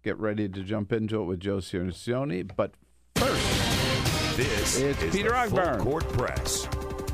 Get 0.04 0.20
ready 0.20 0.48
to 0.48 0.62
jump 0.62 0.94
into 0.94 1.20
it 1.20 1.26
with 1.26 1.40
Joe 1.40 1.58
Cirincione. 1.58 2.52
But 2.56 2.76
first, 3.16 3.53
This 4.36 4.80
It's 4.80 5.04
is 5.04 5.16
Peter 5.16 5.30
Ogburn. 5.30 5.82
Court 5.82 6.08
Press. 6.14 6.68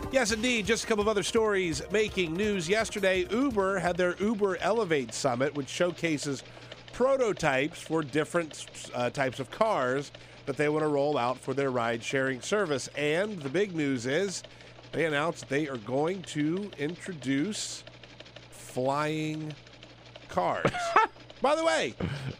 Yes, 0.09 0.31
indeed. 0.31 0.65
Just 0.65 0.85
a 0.85 0.87
couple 0.87 1.01
of 1.01 1.09
other 1.09 1.21
stories 1.21 1.81
making 1.91 2.33
news. 2.33 2.69
Yesterday, 2.69 3.27
Uber 3.29 3.79
had 3.79 3.97
their 3.97 4.15
Uber 4.21 4.55
Elevate 4.61 5.13
Summit, 5.13 5.53
which 5.53 5.67
showcases 5.67 6.43
prototypes 6.93 7.81
for 7.81 8.03
different 8.03 8.65
uh, 8.95 9.09
types 9.09 9.41
of 9.41 9.51
cars 9.51 10.13
that 10.45 10.55
they 10.55 10.69
want 10.69 10.83
to 10.83 10.87
roll 10.87 11.17
out 11.17 11.37
for 11.37 11.53
their 11.53 11.71
ride 11.71 12.01
sharing 12.01 12.39
service. 12.39 12.87
And 12.95 13.41
the 13.41 13.49
big 13.49 13.75
news 13.75 14.05
is 14.05 14.41
they 14.93 15.03
announced 15.03 15.49
they 15.49 15.67
are 15.67 15.77
going 15.77 16.21
to 16.21 16.71
introduce 16.77 17.83
flying 18.49 19.53
cars. 20.29 20.71
by 21.41 21.55
the 21.55 21.63
way, 21.63 21.93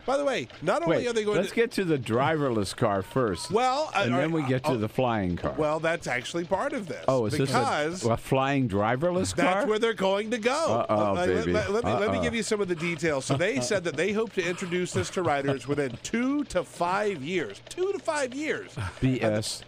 by 0.06 0.18
the 0.18 0.26
way, 0.26 0.48
not 0.62 0.82
only 0.84 0.98
wait, 0.98 1.08
are 1.08 1.14
they 1.14 1.24
going 1.24 1.36
to 1.36 1.42
let's 1.42 1.52
to 1.52 1.56
get 1.56 1.72
to 1.74 1.86
the 1.86 1.98
driverless 1.98 2.76
car 2.76 3.02
first. 3.02 3.52
Well, 3.52 3.92
uh, 3.94 4.02
and 4.04 4.14
then 4.16 4.32
we 4.32 4.42
uh, 4.44 4.48
get 4.48 4.64
to 4.66 4.72
uh, 4.72 4.78
the 4.78 4.90
flying 4.90 5.36
car. 5.36 5.54
well, 5.58 5.80
that's 5.80 6.08
actually 6.08 6.46
part 6.46 6.74
of 6.74 6.88
this. 6.88 7.04
oh, 7.08 7.26
is 7.26 7.38
because 7.38 8.02
this 8.02 8.06
a, 8.06 8.14
a 8.14 8.18
flying 8.18 8.68
driverless 8.68 9.36
car? 9.36 9.46
That's 9.46 9.68
where 9.68 9.80
they're 9.80 9.94
going 9.94 10.32
to 10.32 10.38
go. 10.38 10.86
Uh-oh, 10.90 11.14
let, 11.14 11.28
baby. 11.28 11.54
let- 11.54 11.72
let 11.72 11.84
me, 11.84 11.92
let 11.92 12.12
me 12.12 12.22
give 12.22 12.34
you 12.36 12.44
some 12.44 12.62
of 12.62 12.68
the 12.68 12.76
details. 12.76 13.26
So 13.26 13.38
they 13.38 13.62
said 13.62 13.84
that 13.84 13.96
they 13.96 14.12
hope 14.12 14.34
to 14.34 14.44
introduce 14.46 14.92
this 14.92 15.10
to 15.12 15.22
riders 15.22 15.68
within 15.68 15.98
two 16.04 16.44
to 16.46 16.64
five 16.64 17.24
years. 17.24 17.62
Two 17.70 17.92
to 17.94 18.00
five 18.00 18.34
years. 18.34 18.74
BS. 19.02 19.64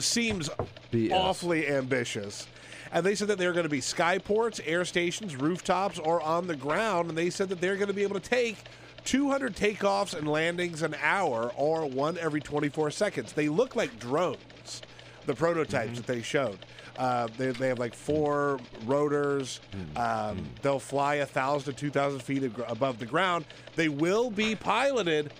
Seems 0.00 0.50
BS. 0.92 1.12
awfully 1.12 1.68
ambitious. 1.68 2.46
And 2.92 3.06
they 3.06 3.14
said 3.14 3.28
that 3.28 3.38
they're 3.38 3.52
going 3.52 3.64
to 3.64 3.68
be 3.70 3.80
skyports, 3.80 4.60
air 4.64 4.84
stations, 4.84 5.36
rooftops, 5.36 5.98
or 5.98 6.20
on 6.22 6.46
the 6.46 6.56
ground. 6.56 7.08
And 7.08 7.16
they 7.16 7.30
said 7.30 7.48
that 7.50 7.60
they're 7.60 7.76
going 7.76 7.88
to 7.88 7.94
be 7.94 8.02
able 8.02 8.18
to 8.18 8.28
take 8.28 8.56
200 9.04 9.54
takeoffs 9.54 10.12
and 10.14 10.28
landings 10.28 10.82
an 10.82 10.94
hour, 11.02 11.52
or 11.56 11.86
one 11.86 12.18
every 12.18 12.40
24 12.40 12.90
seconds. 12.90 13.32
They 13.32 13.48
look 13.48 13.76
like 13.76 13.98
drones, 13.98 14.82
the 15.26 15.34
prototypes 15.34 15.98
that 15.98 16.06
they 16.06 16.20
showed. 16.22 16.58
Uh, 16.98 17.28
they, 17.38 17.50
they 17.52 17.68
have 17.68 17.78
like 17.78 17.94
four 17.94 18.58
rotors. 18.84 19.60
Um, 19.96 20.44
they'll 20.60 20.78
fly 20.80 21.14
a 21.16 21.26
thousand 21.26 21.72
to 21.72 21.80
two 21.80 21.90
thousand 21.90 22.20
feet 22.20 22.42
ag- 22.42 22.62
above 22.68 22.98
the 22.98 23.06
ground. 23.06 23.46
They 23.74 23.88
will 23.88 24.30
be 24.30 24.54
piloted 24.54 25.32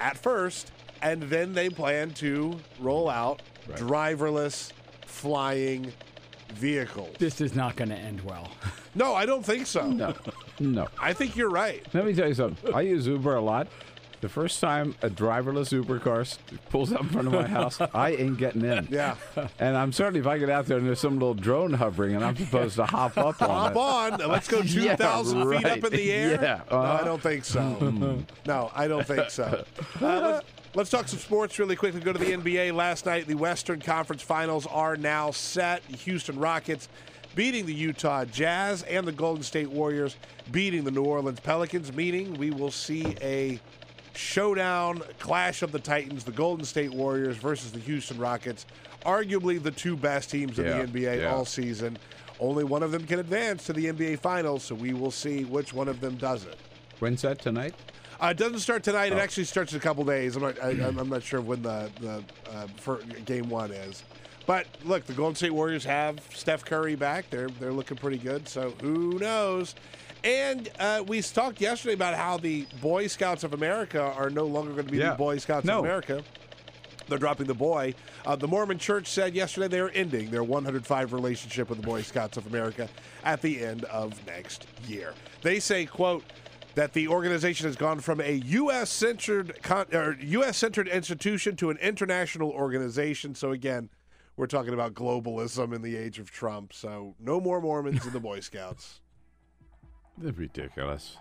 at 0.00 0.16
first, 0.16 0.72
and 1.02 1.22
then 1.24 1.52
they 1.52 1.68
plan 1.68 2.12
to 2.14 2.58
roll 2.80 3.10
out 3.10 3.42
driverless 3.72 4.72
flying 5.04 5.92
vehicles. 6.52 7.14
This 7.18 7.40
is 7.40 7.54
not 7.54 7.76
going 7.76 7.90
to 7.90 7.96
end 7.96 8.20
well. 8.22 8.48
No, 8.94 9.14
I 9.14 9.24
don't 9.24 9.42
think 9.42 9.66
so. 9.66 9.90
No, 9.90 10.14
no. 10.60 10.86
I 11.00 11.14
think 11.14 11.34
you're 11.34 11.48
right. 11.48 11.82
Let 11.94 12.04
me 12.04 12.12
tell 12.12 12.28
you 12.28 12.34
something. 12.34 12.74
I 12.74 12.82
use 12.82 13.06
Uber 13.06 13.36
a 13.36 13.40
lot. 13.40 13.68
The 14.20 14.28
first 14.28 14.60
time 14.60 14.94
a 15.00 15.08
driverless 15.08 15.72
Uber 15.72 15.98
car 15.98 16.26
pulls 16.68 16.92
up 16.92 17.00
in 17.00 17.08
front 17.08 17.26
of 17.26 17.32
my 17.32 17.46
house, 17.46 17.80
I 17.94 18.10
ain't 18.10 18.36
getting 18.36 18.62
in. 18.66 18.86
Yeah. 18.90 19.14
And 19.58 19.78
I'm 19.78 19.92
certainly 19.92 20.20
if 20.20 20.26
I 20.26 20.36
get 20.36 20.50
out 20.50 20.66
there 20.66 20.76
and 20.76 20.86
there's 20.86 21.00
some 21.00 21.14
little 21.14 21.32
drone 21.32 21.72
hovering 21.72 22.14
and 22.14 22.22
I'm 22.22 22.36
supposed 22.36 22.76
to 22.76 22.84
hop 22.84 23.16
up 23.16 23.40
on 23.40 23.48
Hop 23.48 24.12
it. 24.12 24.20
on. 24.22 24.30
Let's 24.30 24.46
go 24.46 24.58
Yeah, 24.62 24.94
2,000 24.96 25.50
feet 25.52 25.64
up 25.64 25.84
in 25.84 25.90
the 25.90 26.12
air. 26.12 26.30
Yeah. 26.32 26.60
No, 26.70 26.76
I 26.76 26.84
Uh-huh. 26.92 27.04
don't 27.04 27.22
think 27.22 27.44
so. 27.46 28.22
no, 28.46 28.70
I 28.74 28.88
don't 28.88 29.06
think 29.06 29.30
so. 29.30 29.64
Uh, 30.02 30.40
let's, 30.74 30.90
talk 30.90 31.08
some 31.08 31.18
sports 31.18 31.58
really 31.58 31.76
quickly. 31.76 32.00
Go 32.00 32.12
to 32.12 32.18
the 32.18 32.32
NBA. 32.32 32.74
Last 32.74 33.06
night, 33.06 33.26
the 33.26 33.34
Western 33.34 33.80
Conference 33.80 34.22
Finals 34.22 34.66
are 34.66 34.96
now 34.96 35.30
set. 35.30 35.82
The 35.88 35.96
Houston 35.98 36.38
Rockets 36.38 36.88
beating 37.34 37.66
the 37.66 37.74
Utah 37.74 38.24
Jazz 38.24 38.82
and 38.82 39.06
the 39.06 39.12
Golden 39.12 39.42
State 39.42 39.70
Warriors 39.70 40.16
beating 40.50 40.84
the 40.84 40.90
New 40.90 41.04
Orleans 41.04 41.40
Pelicans, 41.40 41.92
meaning 41.92 42.34
we 42.34 42.50
will 42.50 42.70
see 42.70 43.16
a 43.22 43.58
showdown 44.14 45.02
clash 45.18 45.62
of 45.62 45.72
the 45.72 45.78
Titans, 45.78 46.24
the 46.24 46.32
Golden 46.32 46.64
State 46.64 46.92
Warriors 46.92 47.36
versus 47.36 47.72
the 47.72 47.80
Houston 47.80 48.18
Rockets. 48.18 48.66
Arguably 49.06 49.62
the 49.62 49.70
two 49.70 49.96
best 49.96 50.30
teams 50.30 50.58
Yeah, 50.58 50.80
in 50.80 50.92
the 50.92 51.00
NBA 51.00 51.20
yeah. 51.22 51.34
all 51.34 51.44
season. 51.44 51.96
Only 52.38 52.64
one 52.64 52.82
of 52.82 52.90
them 52.90 53.06
can 53.06 53.20
advance 53.20 53.64
to 53.66 53.72
the 53.72 53.86
NBA 53.86 54.18
Finals, 54.18 54.64
so 54.64 54.74
we 54.74 54.92
will 54.92 55.10
see 55.10 55.44
which 55.44 55.72
one 55.72 55.88
of 55.88 56.00
them 56.00 56.16
does 56.16 56.44
it. 56.44 56.58
When's 56.98 57.22
that 57.22 57.40
tonight? 57.40 57.74
Uh, 58.22 58.28
it 58.28 58.36
doesn't 58.36 58.60
start 58.60 58.84
tonight. 58.84 59.12
It 59.12 59.16
Oh. 59.18 59.20
actually 59.20 59.44
starts 59.44 59.72
in 59.72 59.78
a 59.78 59.80
couple 59.80 60.04
days. 60.04 60.36
I'm 60.36 60.42
not. 60.42 60.62
I, 60.62 60.70
I'm 60.70 60.96
I'm 60.98 61.08
not 61.08 61.22
sure 61.24 61.40
when 61.40 61.62
the 61.62 61.90
the 62.00 62.22
uh, 62.52 62.66
for 62.76 62.98
game 63.24 63.48
one 63.48 63.72
is. 63.72 64.04
But 64.46 64.66
look, 64.84 65.04
the 65.06 65.12
Golden 65.12 65.34
State 65.34 65.52
Warriors 65.52 65.84
have 65.84 66.20
Steph 66.32 66.64
Curry 66.64 66.94
back. 66.94 67.28
They're 67.30 67.48
they're 67.48 67.72
looking 67.72 67.96
pretty 67.96 68.18
good. 68.18 68.46
So 68.48 68.74
who 68.80 69.18
knows? 69.18 69.74
And 70.24 70.70
uh, 70.78 71.02
we 71.06 71.20
talked 71.20 71.60
yesterday 71.60 71.94
about 71.94 72.14
how 72.14 72.36
the 72.36 72.64
Boy 72.80 73.08
Scouts 73.08 73.42
of 73.42 73.54
America 73.54 74.00
are 74.00 74.30
no 74.30 74.44
longer 74.44 74.70
going 74.72 74.86
to 74.86 74.92
be 74.92 74.98
Yeah. 74.98 75.10
the 75.10 75.16
Boy 75.16 75.38
Scouts 75.38 75.66
No. 75.66 75.80
of 75.80 75.84
America. 75.84 76.22
They're 77.08 77.18
dropping 77.18 77.48
the 77.48 77.54
boy. 77.54 77.94
Uh, 78.24 78.36
the 78.36 78.46
Mormon 78.46 78.78
Church 78.78 79.08
said 79.08 79.34
yesterday 79.34 79.66
they 79.66 79.80
are 79.80 79.88
ending 79.90 80.30
their 80.30 80.44
105 80.44 81.12
relationship 81.12 81.68
with 81.68 81.80
the 81.80 81.86
Boy 81.86 82.02
Scouts 82.02 82.36
of 82.36 82.46
America 82.46 82.88
at 83.24 83.42
the 83.42 83.64
end 83.64 83.82
of 83.86 84.24
next 84.28 84.66
year. 84.86 85.12
They 85.42 85.58
say, 85.58 85.86
"quote." 85.86 86.22
That 86.74 86.92
the 86.94 87.08
organization 87.08 87.66
has 87.66 87.76
gone 87.76 88.00
from 88.00 88.20
a 88.20 88.32
U.S. 88.32 88.90
centered 88.90 89.58
U.S. 90.20 90.56
centered 90.56 90.88
institution 90.88 91.56
to 91.56 91.70
an 91.70 91.76
international 91.78 92.50
organization. 92.50 93.34
So 93.34 93.52
again, 93.52 93.90
we're 94.36 94.46
talking 94.46 94.72
about 94.72 94.94
globalism 94.94 95.74
in 95.74 95.82
the 95.82 95.96
age 95.96 96.18
of 96.18 96.30
Trump. 96.30 96.72
So 96.72 97.14
no 97.20 97.40
more 97.40 97.60
Mormons 97.60 98.06
in 98.06 98.12
the 98.12 98.20
Boy 98.20 98.40
Scouts. 98.40 99.00
They're 100.16 100.32
ridiculous. 100.36 101.18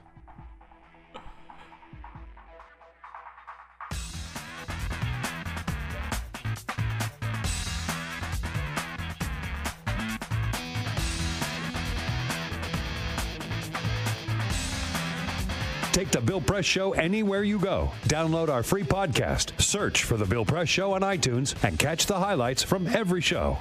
Take 15.92 16.10
the 16.10 16.22
Bill 16.22 16.39
Press 16.39 16.64
Show 16.64 16.94
anywhere 16.94 17.44
you 17.44 17.60
go. 17.60 17.92
Download 18.06 18.48
our 18.48 18.64
free 18.64 18.84
podcast, 18.84 19.60
search 19.62 20.06
for 20.06 20.16
The 20.16 20.26
Bill 20.26 20.46
Press 20.46 20.70
Show 20.70 20.94
on 20.94 21.02
iTunes, 21.02 21.62
and 21.66 21.78
catch 21.78 22.06
the 22.06 22.18
highlights 22.18 22.64
from 22.64 22.88
every 22.88 23.20
show. 23.20 23.58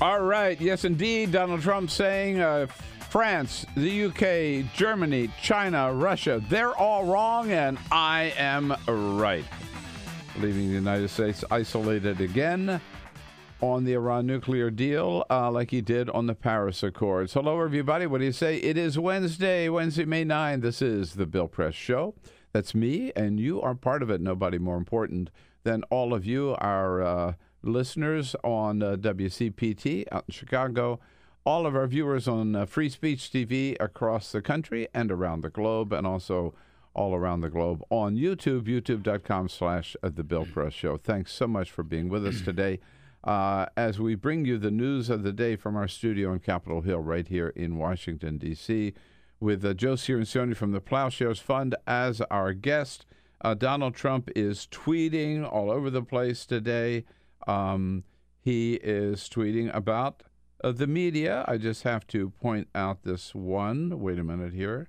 All 0.00 0.20
right. 0.20 0.60
Yes, 0.60 0.84
indeed. 0.84 1.30
Donald 1.30 1.62
Trump 1.62 1.90
saying 1.90 2.40
uh, 2.40 2.66
France, 3.08 3.64
the 3.76 4.06
UK, 4.06 4.74
Germany, 4.74 5.30
China, 5.40 5.94
Russia, 5.94 6.42
they're 6.48 6.76
all 6.76 7.04
wrong, 7.04 7.52
and 7.52 7.78
I 7.92 8.34
am 8.36 8.74
right. 8.88 9.44
Leaving 10.40 10.66
the 10.68 10.74
United 10.74 11.08
States 11.08 11.44
isolated 11.52 12.20
again 12.20 12.80
on 13.60 13.84
the 13.84 13.94
Iran 13.94 14.26
nuclear 14.26 14.70
deal, 14.70 15.24
uh, 15.30 15.50
like 15.50 15.70
he 15.70 15.80
did 15.80 16.10
on 16.10 16.26
the 16.26 16.34
Paris 16.34 16.82
Accords. 16.82 17.32
Hello, 17.34 17.60
everybody. 17.60 18.06
What 18.06 18.18
do 18.18 18.24
you 18.24 18.32
say? 18.32 18.56
It 18.58 18.76
is 18.76 18.98
Wednesday, 18.98 19.68
Wednesday, 19.68 20.04
May 20.04 20.24
9. 20.24 20.60
This 20.60 20.82
is 20.82 21.14
the 21.14 21.26
Bill 21.26 21.48
Press 21.48 21.74
Show. 21.74 22.14
That's 22.52 22.74
me, 22.74 23.12
and 23.16 23.40
you 23.40 23.60
are 23.62 23.74
part 23.74 24.02
of 24.02 24.10
it. 24.10 24.20
Nobody 24.20 24.58
more 24.58 24.76
important 24.76 25.30
than 25.62 25.82
all 25.84 26.12
of 26.12 26.26
you, 26.26 26.54
our 26.58 27.02
uh, 27.02 27.32
listeners 27.62 28.36
on 28.44 28.82
uh, 28.82 28.96
WCPT 28.96 30.04
out 30.12 30.24
in 30.28 30.32
Chicago, 30.32 31.00
all 31.44 31.66
of 31.66 31.74
our 31.74 31.86
viewers 31.86 32.28
on 32.28 32.54
uh, 32.54 32.66
Free 32.66 32.88
Speech 32.88 33.30
TV 33.30 33.76
across 33.80 34.30
the 34.30 34.42
country 34.42 34.88
and 34.92 35.10
around 35.10 35.40
the 35.40 35.50
globe, 35.50 35.92
and 35.92 36.06
also 36.06 36.54
all 36.92 37.14
around 37.14 37.40
the 37.40 37.50
globe 37.50 37.82
on 37.90 38.16
YouTube, 38.16 38.62
youtube.com 38.62 39.48
slash 39.48 39.96
uh, 40.02 40.10
The 40.14 40.22
Bill 40.22 40.46
Press 40.46 40.72
Show. 40.72 40.96
Thanks 40.96 41.32
so 41.32 41.46
much 41.46 41.70
for 41.70 41.82
being 41.82 42.08
with 42.08 42.26
us 42.26 42.40
today 42.40 42.78
uh, 43.24 43.66
as 43.76 43.98
we 43.98 44.14
bring 44.14 44.44
you 44.44 44.58
the 44.58 44.70
news 44.70 45.08
of 45.10 45.22
the 45.22 45.32
day 45.32 45.56
from 45.56 45.76
our 45.76 45.88
studio 45.88 46.30
on 46.32 46.38
Capitol 46.40 46.82
Hill 46.82 47.00
right 47.00 47.26
here 47.26 47.48
in 47.48 47.76
Washington, 47.76 48.38
D.C., 48.38 48.92
with 49.40 49.64
uh, 49.64 49.74
Joe 49.74 49.94
Cirincione 49.94 50.56
from 50.56 50.72
the 50.72 50.80
Ploughshares 50.80 51.40
Fund 51.40 51.74
as 51.86 52.20
our 52.30 52.52
guest. 52.52 53.04
Uh, 53.42 53.52
Donald 53.54 53.94
Trump 53.94 54.30
is 54.36 54.66
tweeting 54.70 55.50
all 55.50 55.70
over 55.70 55.90
the 55.90 56.02
place 56.02 56.46
today. 56.46 57.04
Um, 57.46 58.04
he 58.40 58.74
is 58.74 59.28
tweeting 59.28 59.74
about 59.74 60.22
uh, 60.62 60.72
the 60.72 60.86
media. 60.86 61.44
I 61.46 61.58
just 61.58 61.82
have 61.82 62.06
to 62.08 62.30
point 62.30 62.68
out 62.74 63.02
this 63.02 63.34
one. 63.34 64.00
Wait 64.00 64.18
a 64.18 64.24
minute 64.24 64.54
here. 64.54 64.88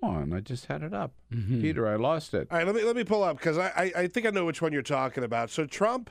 Come 0.00 0.10
on, 0.10 0.32
I 0.32 0.40
just 0.40 0.66
had 0.66 0.82
it 0.82 0.92
up. 0.92 1.12
Mhm. 1.32 1.60
Peter, 1.60 1.86
I 1.86 1.96
lost 1.96 2.34
it. 2.34 2.48
All 2.50 2.58
right, 2.58 2.66
let 2.66 2.74
me 2.76 2.82
let 2.82 2.96
me 2.96 3.04
pull 3.04 3.22
up 3.22 3.38
because 3.38 3.56
I, 3.58 3.68
I 3.76 3.92
I 4.02 4.06
think 4.08 4.26
I 4.26 4.30
know 4.30 4.44
which 4.44 4.60
one 4.60 4.72
you're 4.72 4.82
talking 4.82 5.24
about. 5.24 5.50
So 5.50 5.64
Trump 5.64 6.10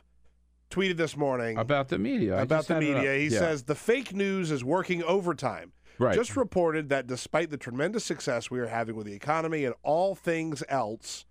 tweeted 0.76 0.97
this 0.97 1.15
morning 1.15 1.57
About 1.57 1.88
the 1.89 1.97
media. 1.97 2.38
I 2.38 2.41
about 2.41 2.67
the 2.67 2.73
had 2.76 2.84
it 2.84 2.89
up. 2.91 2.95
media. 2.97 3.15
He 3.17 3.28
Yeah. 3.28 3.39
says 3.39 3.63
the 3.63 3.76
fake 3.76 4.13
news 4.13 4.51
is 4.51 4.63
working 4.63 5.01
overtime. 5.03 5.71
Right. 5.97 6.13
Just 6.15 6.36
reported 6.36 6.89
that 6.89 7.07
despite 7.07 7.49
the 7.49 7.57
tremendous 7.57 8.03
success 8.03 8.51
we 8.51 8.59
are 8.59 8.67
having 8.67 8.95
with 8.97 9.05
the 9.07 9.13
economy 9.13 9.63
and 9.63 9.73
all 9.82 10.13
things 10.13 10.61
else, 10.67 11.26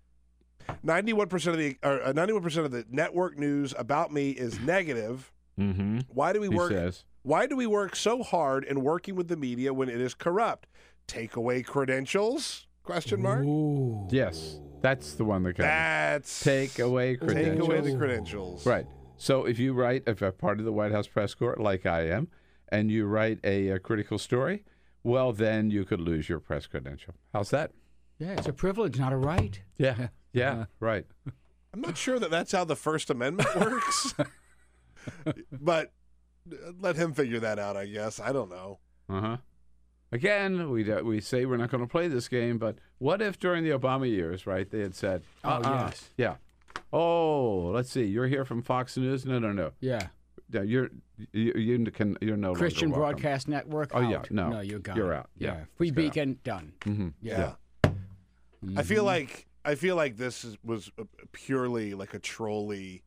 ninety-one 0.81 1.27
percent 1.27 1.55
of 1.55 1.59
the 1.61 1.77
or 1.83 2.11
ninety-one 2.13 2.41
percent 2.41 2.65
of 2.65 2.71
the 2.71 2.83
network 2.89 3.37
news 3.37 3.75
about 3.77 4.11
me 4.11 4.31
is 4.31 4.59
negative. 4.65 5.31
Mm-hmm. 5.59 5.99
Why 6.09 6.33
do 6.33 6.39
we 6.41 6.47
He 6.49 6.55
work? 6.55 6.71
says. 6.71 7.03
Why 7.21 7.45
do 7.47 7.55
we 7.55 7.65
work 7.67 7.95
so 7.95 8.23
hard 8.23 8.63
in 8.63 8.81
working 8.81 9.15
with 9.15 9.27
the 9.27 9.37
media 9.37 9.73
when 9.73 9.89
it 9.89 10.01
is 10.01 10.13
corrupt? 10.15 10.67
Take 11.07 11.35
away 11.35 11.61
credentials? 11.61 12.65
Question 12.83 13.21
mark. 13.21 13.45
Yes, 14.11 14.59
that's 14.81 15.13
the 15.13 15.25
one 15.25 15.41
that 15.43 15.55
comes. 15.57 15.65
That's 15.65 16.43
Take 16.43 16.77
away 16.79 17.15
credentials. 17.17 17.67
Take 17.67 17.79
away 17.79 17.91
the 17.91 17.97
credentials. 17.97 18.65
Right. 18.65 18.85
So 19.17 19.45
if 19.45 19.59
you 19.59 19.73
write, 19.73 20.03
if 20.07 20.21
you're 20.21 20.31
part 20.31 20.59
of 20.59 20.65
the 20.65 20.71
White 20.73 20.91
House 20.91 21.07
press 21.07 21.33
corps, 21.33 21.55
like 21.57 21.85
I 21.85 22.01
am, 22.07 22.27
and 22.69 22.91
you 22.91 23.05
write 23.05 23.39
a, 23.43 23.69
a 23.69 23.79
critical 23.79 24.17
story, 24.17 24.63
well, 25.03 25.31
then 25.31 25.69
you 25.71 25.85
could 25.85 26.01
lose 26.01 26.27
your 26.27 26.39
press 26.39 26.67
credential. 26.67 27.13
How's 27.33 27.49
that? 27.51 27.71
Yeah, 28.17 28.31
it's 28.33 28.47
a 28.47 28.53
privilege, 28.53 28.97
not 28.99 29.13
a 29.13 29.17
right. 29.17 29.61
Yeah. 29.77 30.07
Yeah. 30.33 30.65
right. 30.81 31.05
I'm 31.73 31.79
not 31.79 31.97
sure 31.97 32.19
that 32.19 32.29
that's 32.29 32.51
how 32.51 32.65
the 32.65 32.75
First 32.75 33.09
Amendment 33.09 33.55
works, 33.55 34.13
but 35.51 35.93
uh, 36.51 36.71
let 36.77 36.97
him 36.97 37.13
figure 37.13 37.39
that 37.39 37.57
out. 37.57 37.77
I 37.77 37.85
guess 37.85 38.19
I 38.19 38.33
don't 38.33 38.49
know. 38.49 38.79
Uh 39.07 39.21
huh. 39.21 39.37
Again, 40.11 40.69
we 40.69 40.91
uh, 40.91 41.03
we 41.03 41.21
say 41.21 41.45
we're 41.45 41.55
not 41.55 41.71
going 41.71 41.83
to 41.83 41.87
play 41.89 42.09
this 42.09 42.27
game, 42.27 42.57
but 42.57 42.77
what 42.97 43.21
if 43.21 43.39
during 43.39 43.63
the 43.63 43.69
Obama 43.69 44.09
years, 44.09 44.45
right, 44.45 44.69
they 44.69 44.79
had 44.81 44.93
said, 44.93 45.23
Oh, 45.45 45.51
uh-uh, 45.51 45.85
yes. 45.87 46.11
yeah, 46.17 46.35
oh, 46.95 47.71
let's 47.73 47.89
see, 47.91 48.05
you're 48.05 48.27
here 48.27 48.45
from 48.45 48.61
Fox 48.61 48.95
News, 48.97 49.25
no, 49.25 49.37
no, 49.39 49.51
no, 49.51 49.71
Yeah. 49.81 50.07
no 50.51 50.61
you're 50.61 50.89
you, 51.31 51.53
you 51.53 51.85
can 51.91 52.17
you're 52.21 52.37
no 52.37 52.53
Christian 52.53 52.89
longer 52.89 53.01
welcome. 53.03 53.21
Broadcast 53.21 53.47
Network. 53.47 53.91
Oh, 53.93 54.01
yeah, 54.01 54.21
no. 54.31 54.49
no, 54.49 54.59
you're 54.61 54.79
gone. 54.79 54.95
You're 54.97 55.13
out. 55.13 55.29
Yeah, 55.37 55.53
Yeah, 55.55 55.63
Free 55.77 55.87
it's 55.89 55.95
gone. 55.95 56.05
Beacon 56.05 56.39
done. 56.43 56.73
Mhm. 56.81 57.13
Yeah. 57.21 57.53
I 58.75 58.83
feel 58.83 59.03
like 59.03 59.45
I 59.63 59.75
feel 59.75 59.95
like 59.95 60.17
this 60.17 60.43
is, 60.45 60.57
was 60.63 60.91
a- 60.97 61.05
purely 61.31 61.93
like 61.93 62.13
a 62.13 62.19
trolley 62.19 63.03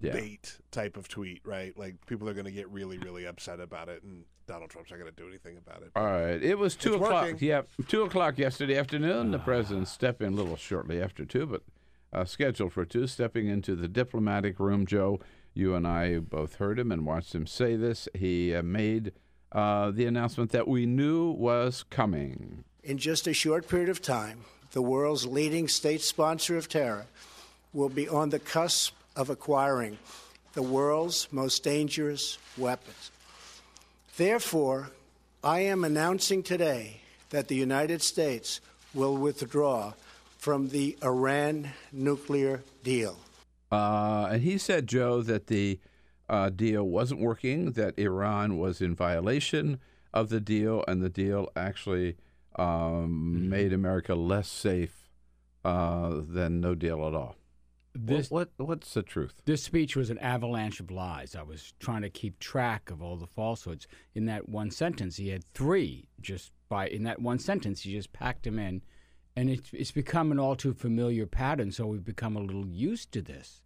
Yeah. 0.00 0.12
bait 0.12 0.58
type 0.70 0.96
of 0.96 1.08
tweet, 1.08 1.40
right? 1.44 1.76
Like 1.76 2.04
people 2.06 2.28
are 2.28 2.34
going 2.34 2.44
to 2.46 2.52
get 2.52 2.68
really, 2.70 2.98
really 2.98 3.26
upset 3.26 3.58
about 3.60 3.88
it, 3.88 4.02
and 4.02 4.24
Donald 4.46 4.70
Trump's 4.70 4.90
not 4.90 5.00
going 5.00 5.10
to 5.12 5.16
do 5.20 5.26
anything 5.28 5.56
about 5.56 5.82
it. 5.82 5.90
All 5.96 6.04
right. 6.04 6.40
It 6.42 6.56
was 6.58 6.76
two 6.76 6.94
It's 6.94 7.02
o'clock. 7.02 7.24
working. 7.24 7.48
Yeah, 7.48 7.62
two 7.88 8.02
o'clock 8.02 8.38
yesterday 8.38 8.76
afternoon. 8.78 9.30
The 9.32 9.38
president 9.40 9.88
stepped 9.88 10.20
in 10.22 10.32
a 10.34 10.36
little 10.36 10.56
shortly 10.56 11.00
after 11.02 11.24
two, 11.24 11.46
but 11.46 11.62
uh, 12.16 12.24
scheduled 12.24 12.72
for 12.72 12.84
two. 12.84 13.06
Stepping 13.06 13.46
into 13.46 13.76
the 13.76 13.88
diplomatic 13.88 14.58
room, 14.58 14.86
Joe. 14.86 15.20
You 15.54 15.74
and 15.74 15.86
I 15.86 16.18
both 16.18 16.56
heard 16.56 16.78
him 16.78 16.90
and 16.90 17.06
watched 17.06 17.34
him 17.34 17.46
say 17.46 17.76
this. 17.76 18.08
He 18.14 18.54
uh, 18.54 18.62
made 18.62 19.12
uh, 19.52 19.90
the 19.90 20.06
announcement 20.06 20.50
that 20.52 20.66
we 20.66 20.86
knew 20.86 21.30
was 21.30 21.84
coming. 21.88 22.64
In 22.82 22.98
just 22.98 23.26
a 23.26 23.32
short 23.32 23.68
period 23.68 23.88
of 23.88 24.02
time, 24.02 24.44
the 24.72 24.82
world's 24.82 25.26
leading 25.26 25.68
state 25.68 26.02
sponsor 26.02 26.56
of 26.56 26.68
terror 26.68 27.06
will 27.72 27.88
be 27.88 28.08
on 28.08 28.30
the 28.30 28.38
cusp 28.38 28.94
of 29.14 29.30
acquiring 29.30 29.98
the 30.52 30.62
world's 30.62 31.28
most 31.30 31.62
dangerous 31.62 32.38
weapons. 32.56 33.10
Therefore, 34.16 34.90
I 35.44 35.60
am 35.60 35.84
announcing 35.84 36.42
today 36.42 37.00
that 37.30 37.48
the 37.48 37.56
United 37.56 38.02
States 38.02 38.60
will 38.94 39.16
withdraw 39.16 39.92
from 40.46 40.68
the 40.68 40.96
Iran 41.02 41.72
nuclear 41.90 42.62
deal. 42.84 43.18
Uh, 43.72 44.28
and 44.30 44.42
he 44.42 44.58
said, 44.58 44.86
Joe, 44.86 45.20
that 45.22 45.48
the 45.48 45.80
uh, 46.28 46.50
deal 46.50 46.84
wasn't 46.84 47.18
working, 47.18 47.72
that 47.72 47.98
Iran 47.98 48.56
was 48.56 48.80
in 48.80 48.94
violation 48.94 49.80
of 50.14 50.28
the 50.28 50.38
deal, 50.38 50.84
and 50.86 51.02
the 51.02 51.08
deal 51.08 51.48
actually 51.56 52.16
um, 52.54 53.50
made 53.50 53.72
America 53.72 54.14
less 54.14 54.46
safe 54.46 55.10
uh, 55.64 56.20
than 56.28 56.60
no 56.60 56.76
deal 56.76 57.04
at 57.08 57.12
all. 57.12 57.34
This- 57.92 58.30
what, 58.30 58.52
what 58.56 58.68
what's 58.68 58.94
the 58.94 59.02
truth? 59.02 59.42
This 59.46 59.64
speech 59.64 59.96
was 59.96 60.10
an 60.10 60.18
avalanche 60.18 60.78
of 60.78 60.92
lies. 60.92 61.34
I 61.34 61.42
was 61.42 61.74
trying 61.80 62.02
to 62.02 62.10
keep 62.10 62.38
track 62.38 62.92
of 62.92 63.02
all 63.02 63.16
the 63.16 63.26
falsehoods. 63.26 63.88
In 64.14 64.26
that 64.26 64.48
one 64.48 64.70
sentence, 64.70 65.16
he 65.16 65.30
had 65.30 65.42
three. 65.54 66.06
Just 66.20 66.52
by 66.68 66.86
in 66.86 67.02
that 67.02 67.20
one 67.20 67.40
sentence, 67.40 67.80
he 67.80 67.90
just 67.90 68.12
packed 68.12 68.44
them 68.44 68.60
in, 68.60 68.82
and 69.36 69.50
it's 69.50 69.70
it's 69.72 69.92
become 69.92 70.32
an 70.32 70.38
all 70.38 70.56
too 70.56 70.72
familiar 70.74 71.26
pattern. 71.26 71.70
So 71.72 71.86
we've 71.86 72.04
become 72.04 72.36
a 72.36 72.40
little 72.40 72.66
used 72.66 73.12
to 73.12 73.22
this. 73.22 73.62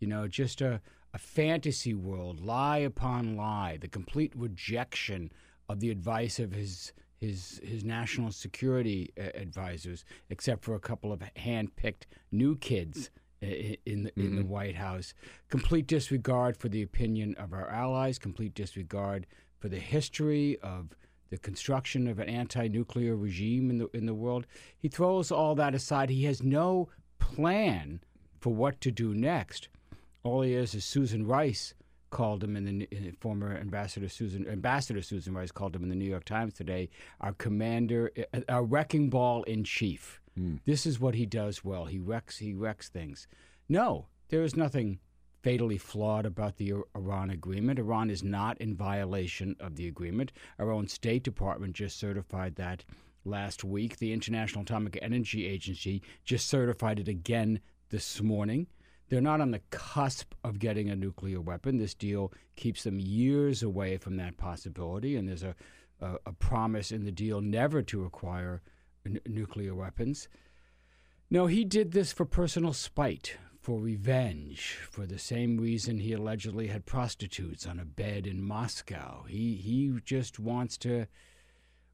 You 0.00 0.08
know, 0.08 0.26
just 0.28 0.60
a 0.60 0.80
a 1.14 1.18
fantasy 1.18 1.92
world, 1.94 2.40
lie 2.40 2.78
upon 2.78 3.36
lie, 3.36 3.76
the 3.80 3.88
complete 3.88 4.32
rejection 4.34 5.30
of 5.68 5.80
the 5.80 5.90
advice 5.90 6.38
of 6.38 6.52
his 6.52 6.92
his 7.20 7.60
his 7.62 7.84
national 7.84 8.32
security 8.32 9.10
uh, 9.18 9.24
advisors, 9.34 10.04
except 10.30 10.64
for 10.64 10.74
a 10.74 10.80
couple 10.80 11.12
of 11.12 11.22
hand-picked 11.36 12.06
new 12.32 12.56
kids 12.56 13.10
i- 13.42 13.76
in 13.86 14.04
the, 14.04 14.12
in 14.18 14.36
the 14.36 14.44
White 14.44 14.74
House. 14.76 15.14
Complete 15.48 15.86
disregard 15.86 16.56
for 16.56 16.68
the 16.68 16.82
opinion 16.82 17.34
of 17.38 17.52
our 17.52 17.68
allies. 17.68 18.18
Complete 18.18 18.54
disregard 18.54 19.26
for 19.60 19.68
the 19.68 19.78
history 19.78 20.58
of 20.62 20.96
the 21.32 21.38
construction 21.38 22.06
of 22.06 22.18
an 22.18 22.28
anti-nuclear 22.28 23.16
regime 23.16 23.70
in 23.70 23.78
the 23.78 23.88
in 23.94 24.04
the 24.04 24.12
world. 24.14 24.46
He 24.76 24.88
throws 24.88 25.32
all 25.32 25.54
that 25.54 25.74
aside. 25.74 26.10
He 26.10 26.24
has 26.24 26.42
no 26.42 26.90
plan 27.18 28.02
for 28.38 28.52
what 28.52 28.82
to 28.82 28.90
do 28.90 29.14
next. 29.14 29.70
All 30.24 30.42
he 30.42 30.52
is 30.52 30.74
is 30.74 30.84
Susan 30.84 31.26
Rice 31.26 31.72
called 32.10 32.44
him 32.44 32.54
in 32.54 32.66
the 32.66 33.14
former 33.18 33.56
ambassador 33.56 34.10
Susan 34.10 34.46
ambassador 34.46 35.00
Susan 35.00 35.32
Rice 35.32 35.50
called 35.50 35.74
him 35.74 35.82
in 35.82 35.88
the 35.88 35.96
New 35.96 36.10
York 36.10 36.26
Times 36.26 36.52
today 36.52 36.90
our 37.22 37.32
commander 37.32 38.12
uh, 38.34 38.40
our 38.50 38.62
wrecking 38.62 39.08
ball 39.08 39.42
in 39.44 39.64
chief. 39.64 40.20
This 40.66 40.84
is 40.84 41.00
what 41.00 41.14
he 41.14 41.24
does 41.24 41.64
well. 41.64 41.86
He 41.86 41.98
wrecks 41.98 42.36
he 42.36 42.52
wrecks 42.52 42.90
things. 42.90 43.26
No, 43.70 44.08
there 44.28 44.42
is 44.42 44.54
nothing 44.54 44.98
fatally 45.42 45.78
flawed 45.78 46.26
about 46.26 46.56
the 46.56 46.72
Iran 46.94 47.30
agreement. 47.30 47.78
Iran 47.78 48.10
is 48.10 48.22
not 48.22 48.60
in 48.60 48.76
violation 48.76 49.56
of 49.60 49.76
the 49.76 49.88
agreement. 49.88 50.32
Our 50.58 50.70
own 50.70 50.88
State 50.88 51.24
Department 51.24 51.74
just 51.74 51.98
certified 51.98 52.56
that 52.56 52.84
last 53.24 53.64
week. 53.64 53.98
The 53.98 54.12
International 54.12 54.62
Atomic 54.62 54.98
Energy 55.02 55.46
Agency 55.46 56.02
just 56.24 56.48
certified 56.48 57.00
it 57.00 57.08
again 57.08 57.60
this 57.90 58.20
morning. 58.20 58.66
They're 59.08 59.20
not 59.20 59.40
on 59.40 59.50
the 59.50 59.60
cusp 59.70 60.32
of 60.42 60.58
getting 60.58 60.88
a 60.88 60.96
nuclear 60.96 61.40
weapon. 61.40 61.76
This 61.76 61.94
deal 61.94 62.32
keeps 62.56 62.84
them 62.84 62.98
years 62.98 63.62
away 63.62 63.98
from 63.98 64.16
that 64.16 64.38
possibility, 64.38 65.16
and 65.16 65.28
there's 65.28 65.42
a, 65.42 65.54
a, 66.00 66.16
a 66.26 66.32
promise 66.32 66.90
in 66.90 67.04
the 67.04 67.12
deal 67.12 67.40
never 67.40 67.82
to 67.82 68.04
acquire 68.04 68.62
n- 69.04 69.20
nuclear 69.26 69.74
weapons. 69.74 70.28
No, 71.28 71.46
he 71.46 71.64
did 71.64 71.92
this 71.92 72.12
for 72.12 72.24
personal 72.24 72.72
spite, 72.72 73.36
for 73.62 73.78
revenge, 73.78 74.76
for 74.90 75.06
the 75.06 75.20
same 75.20 75.56
reason 75.56 76.00
he 76.00 76.12
allegedly 76.12 76.66
had 76.66 76.84
prostitutes 76.84 77.64
on 77.64 77.78
a 77.78 77.84
bed 77.84 78.26
in 78.26 78.42
Moscow. 78.42 79.24
He 79.28 79.54
he 79.54 80.00
just 80.04 80.40
wants 80.40 80.76
to 80.78 81.06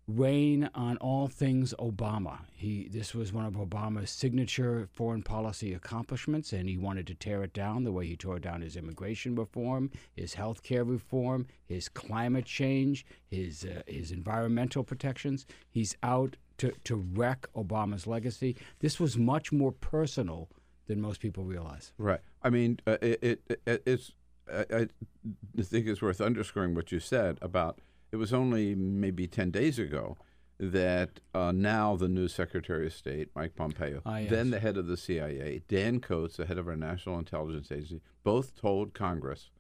reign 0.06 0.70
on 0.74 0.96
all 0.96 1.28
things 1.28 1.74
Obama. 1.78 2.38
He 2.54 2.88
this 2.88 3.14
was 3.14 3.34
one 3.34 3.44
of 3.44 3.52
Obama's 3.52 4.10
signature 4.10 4.88
foreign 4.94 5.22
policy 5.22 5.74
accomplishments, 5.74 6.54
and 6.54 6.70
he 6.70 6.78
wanted 6.78 7.06
to 7.08 7.14
tear 7.14 7.42
it 7.42 7.52
down 7.52 7.84
the 7.84 7.92
way 7.92 8.06
he 8.06 8.16
tore 8.16 8.38
down 8.38 8.62
his 8.62 8.74
immigration 8.74 9.34
reform, 9.34 9.90
his 10.16 10.32
health 10.32 10.62
care 10.62 10.84
reform, 10.84 11.46
his 11.66 11.90
climate 11.90 12.46
change, 12.46 13.04
his 13.26 13.66
uh, 13.66 13.82
his 13.86 14.10
environmental 14.10 14.84
protections. 14.84 15.44
He's 15.68 15.98
out 16.02 16.36
to, 16.56 16.72
to 16.84 16.96
wreck 16.96 17.46
Obama's 17.54 18.06
legacy. 18.06 18.56
This 18.80 18.98
was 18.98 19.18
much 19.18 19.52
more 19.52 19.70
personal 19.70 20.48
than 20.88 21.00
most 21.00 21.20
people 21.20 21.44
realize. 21.44 21.92
Right. 21.96 22.20
I 22.42 22.50
mean, 22.50 22.80
uh, 22.86 22.98
it, 23.00 23.18
it, 23.48 23.60
it 23.66 23.82
it's. 23.86 24.12
I, 24.52 24.64
I 24.72 25.62
think 25.62 25.86
it's 25.86 26.02
worth 26.02 26.20
underscoring 26.20 26.74
what 26.74 26.90
you 26.90 26.98
said 27.00 27.38
about. 27.40 27.78
It 28.10 28.16
was 28.16 28.32
only 28.32 28.74
maybe 28.74 29.26
ten 29.28 29.50
days 29.50 29.78
ago 29.78 30.16
that 30.58 31.20
uh, 31.34 31.52
now 31.52 31.94
the 31.94 32.08
new 32.08 32.26
Secretary 32.26 32.86
of 32.86 32.92
State, 32.92 33.28
Mike 33.36 33.54
Pompeo, 33.54 34.02
Ah, 34.04 34.16
yes. 34.18 34.30
then 34.30 34.50
the 34.50 34.58
head 34.58 34.76
of 34.76 34.88
the 34.88 34.96
CIA, 34.96 35.62
Dan 35.68 36.00
Coats, 36.00 36.36
the 36.38 36.46
head 36.46 36.58
of 36.58 36.66
our 36.66 36.74
National 36.74 37.16
Intelligence 37.18 37.70
Agency, 37.70 38.00
both 38.24 38.56
told 38.60 38.92
Congress 38.92 39.50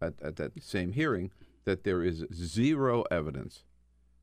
at, 0.00 0.14
at 0.22 0.36
that 0.36 0.62
same 0.62 0.92
hearing 0.92 1.32
that 1.64 1.82
there 1.82 2.02
is 2.04 2.24
zero 2.32 3.02
evidence 3.10 3.64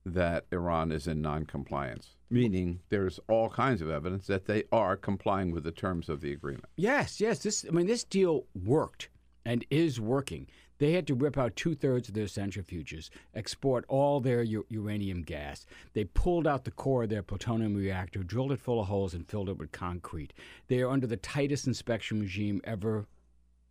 that 0.05 0.45
Iran 0.51 0.91
is 0.91 1.07
in 1.07 1.21
noncompliance, 1.21 2.15
meaning 2.29 2.79
there's 2.89 3.19
all 3.27 3.49
kinds 3.49 3.81
of 3.81 3.89
evidence 3.89 4.27
that 4.27 4.45
they 4.45 4.63
are 4.71 4.95
complying 4.95 5.51
with 5.51 5.63
the 5.63 5.71
terms 5.71 6.09
of 6.09 6.21
the 6.21 6.31
agreement. 6.31 6.65
Yes, 6.77 7.19
yes. 7.19 7.39
This, 7.39 7.65
I 7.67 7.71
mean, 7.71 7.87
this 7.87 8.03
deal 8.03 8.45
worked 8.53 9.09
and 9.45 9.65
is 9.69 9.99
working. 9.99 10.47
They 10.77 10.91
had 10.91 11.07
to 11.07 11.15
rip 11.15 11.37
out 11.37 11.55
two 11.55 11.73
thirds 11.73 12.09
of 12.09 12.15
their 12.15 12.25
centrifuges, 12.25 13.09
export 13.33 13.85
all 13.87 14.19
their 14.19 14.43
u- 14.43 14.65
uranium 14.69 15.21
gas. 15.21 15.65
They 15.93 16.03
pulled 16.03 16.45
out 16.45 16.65
the 16.65 16.71
core 16.71 17.03
of 17.03 17.09
their 17.09 17.23
plutonium 17.23 17.75
reactor, 17.75 18.23
drilled 18.23 18.51
it 18.51 18.59
full 18.59 18.81
of 18.81 18.87
holes, 18.87 19.13
and 19.13 19.27
filled 19.27 19.49
it 19.49 19.57
with 19.57 19.71
concrete. 19.71 20.33
They 20.67 20.81
are 20.81 20.89
under 20.89 21.07
the 21.07 21.17
tightest 21.17 21.65
inspection 21.65 22.19
regime 22.19 22.59
ever 22.65 23.07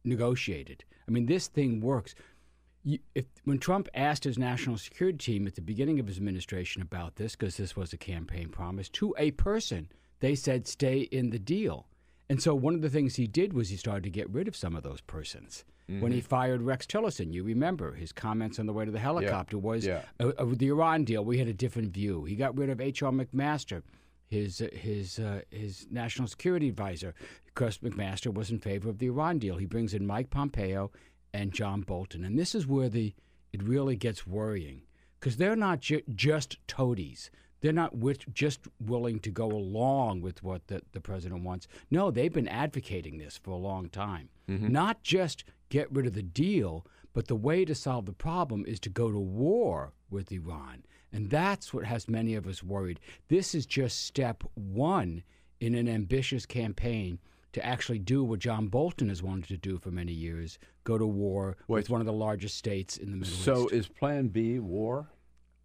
negotiated. 0.05 0.85
I 1.07 1.11
mean, 1.11 1.27
this 1.27 1.47
thing 1.49 1.81
works. 1.81 2.15
You, 2.85 2.99
if, 3.15 3.25
when 3.45 3.59
Trump 3.59 3.89
asked 3.95 4.25
his 4.25 4.39
national 4.39 4.77
security 4.77 5.17
team 5.19 5.47
at 5.47 5.55
the 5.55 5.63
beginning 5.63 5.99
of 5.99 6.07
his 6.07 6.19
administration 6.19 6.83
about 6.83 7.17
this, 7.17 7.35
because 7.35 7.57
this 7.57 7.75
was 7.75 7.93
a 7.93 7.97
campaign 7.97 8.49
promise, 8.51 8.89
to 8.91 9.15
a 9.19 9.31
person, 9.33 9.89
they 10.21 10.35
said, 10.35 10.67
stay 10.69 11.01
in 11.01 11.31
the 11.31 11.39
deal. 11.39 11.87
And 12.29 12.43
so 12.43 12.55
one 12.55 12.75
of 12.75 12.83
the 12.83 12.91
things 12.91 13.17
he 13.17 13.27
did 13.27 13.53
was 13.55 13.71
he 13.71 13.77
started 13.77 14.05
to 14.05 14.11
get 14.11 14.29
rid 14.31 14.49
of 14.49 14.57
some 14.57 14.77
of 14.77 14.83
those 14.83 15.01
persons. 15.01 15.65
When 15.87 16.13
he 16.13 16.21
Mhm. 16.23 16.25
fired 16.25 16.63
Rex 16.63 16.87
Tillerson, 16.87 17.33
you 17.35 17.43
remember 17.45 17.93
his 17.93 18.11
comments 18.11 18.59
on 18.59 18.65
the 18.65 18.73
way 18.73 18.87
to 18.87 18.91
the 18.91 18.99
helicopter 18.99 19.59
was 19.59 19.85
yeah. 19.85 20.03
uh, 20.19 20.29
uh, 20.39 20.47
the 20.55 20.69
Iran 20.69 21.05
deal. 21.05 21.23
We 21.23 21.37
had 21.37 21.49
a 21.49 21.53
different 21.53 21.93
view. 21.93 22.25
He 22.25 22.37
got 22.37 22.57
rid 22.57 22.71
of 22.71 22.81
H.R. 22.81 23.13
McMaster, 23.13 23.83
his 24.27 24.63
uh, 24.63 24.69
his 24.73 25.19
uh, 25.19 25.43
his 25.51 25.87
national 25.91 26.29
security 26.29 26.71
advisor, 26.71 27.15
because 27.45 27.79
McMaster 27.79 28.33
was 28.33 28.51
in 28.51 28.61
favor 28.61 28.89
of 28.89 28.97
the 28.99 29.09
Iran 29.09 29.39
deal. 29.39 29.59
He 29.59 29.67
brings 29.67 29.93
in 29.93 30.07
Mike 30.07 30.31
Pompeo 30.31 30.91
and 31.35 31.53
John 31.53 31.83
Bolton, 31.83 32.25
and 32.25 32.39
this 32.39 32.55
is 32.55 32.67
where 32.67 32.89
the 32.89 33.13
it 33.53 33.63
really 33.63 33.97
gets 33.97 34.27
worrying 34.27 34.83
because 35.21 35.37
they're 35.37 35.57
not 35.57 35.81
ju- 35.81 36.03
just 36.15 36.57
toadies. 36.67 37.31
They're 37.61 37.73
not 37.73 37.93
wi- 37.93 38.17
just 38.33 38.61
willing 38.81 39.21
to 39.21 39.31
go 39.31 39.47
along 39.47 40.21
with 40.21 40.43
what 40.43 40.67
the, 40.67 40.83
the 40.93 41.01
president 41.01 41.43
wants. 41.43 41.67
No, 41.91 42.11
they've 42.11 42.33
been 42.33 42.49
advocating 42.49 43.19
this 43.19 43.39
for 43.39 43.51
a 43.51 43.57
long 43.57 43.89
time. 43.89 44.29
Mm-hmm. 44.49 44.71
Not 44.71 45.03
just 45.03 45.45
get 45.71 45.91
rid 45.91 46.07
of 46.07 46.15
the 46.15 46.23
deal, 46.23 46.87
but 47.15 47.27
the 47.27 47.37
way 47.37 47.65
to 47.65 47.75
solve 47.75 48.07
the 48.07 48.13
problem 48.13 48.65
is 48.67 48.79
to 48.81 48.91
go 48.91 49.11
to 49.11 49.19
war 49.19 49.93
with 50.11 50.31
Iran. 50.31 50.85
And 51.13 51.31
that's 51.31 51.73
what 51.73 51.85
has 51.85 52.09
many 52.09 52.35
of 52.35 52.47
us 52.47 52.63
worried. 52.63 53.01
This 53.29 53.55
is 53.55 53.67
just 53.67 54.05
step 54.05 54.45
one 54.55 55.23
in 55.59 55.75
an 55.75 55.89
ambitious 55.89 56.45
campaign 56.45 57.19
to 57.55 57.65
actually 57.65 57.99
do 57.99 58.23
what 58.23 58.39
John 58.41 58.69
Bolton 58.69 59.09
has 59.09 59.23
wanted 59.23 59.49
to 59.49 59.57
do 59.57 59.79
for 59.79 59.91
many 59.91 60.13
years 60.13 60.59
go 60.85 60.99
to 60.99 61.07
war 61.07 61.57
with 61.67 61.89
one 61.89 62.01
of 62.01 62.07
the 62.07 62.13
largest 62.13 62.57
states 62.57 62.97
in 62.99 63.11
the 63.11 63.17
Middle 63.17 63.33
East. 63.33 63.45
So 63.45 63.69
is 63.69 63.89
Plan 63.89 64.29
B 64.29 64.59
war? 64.59 65.09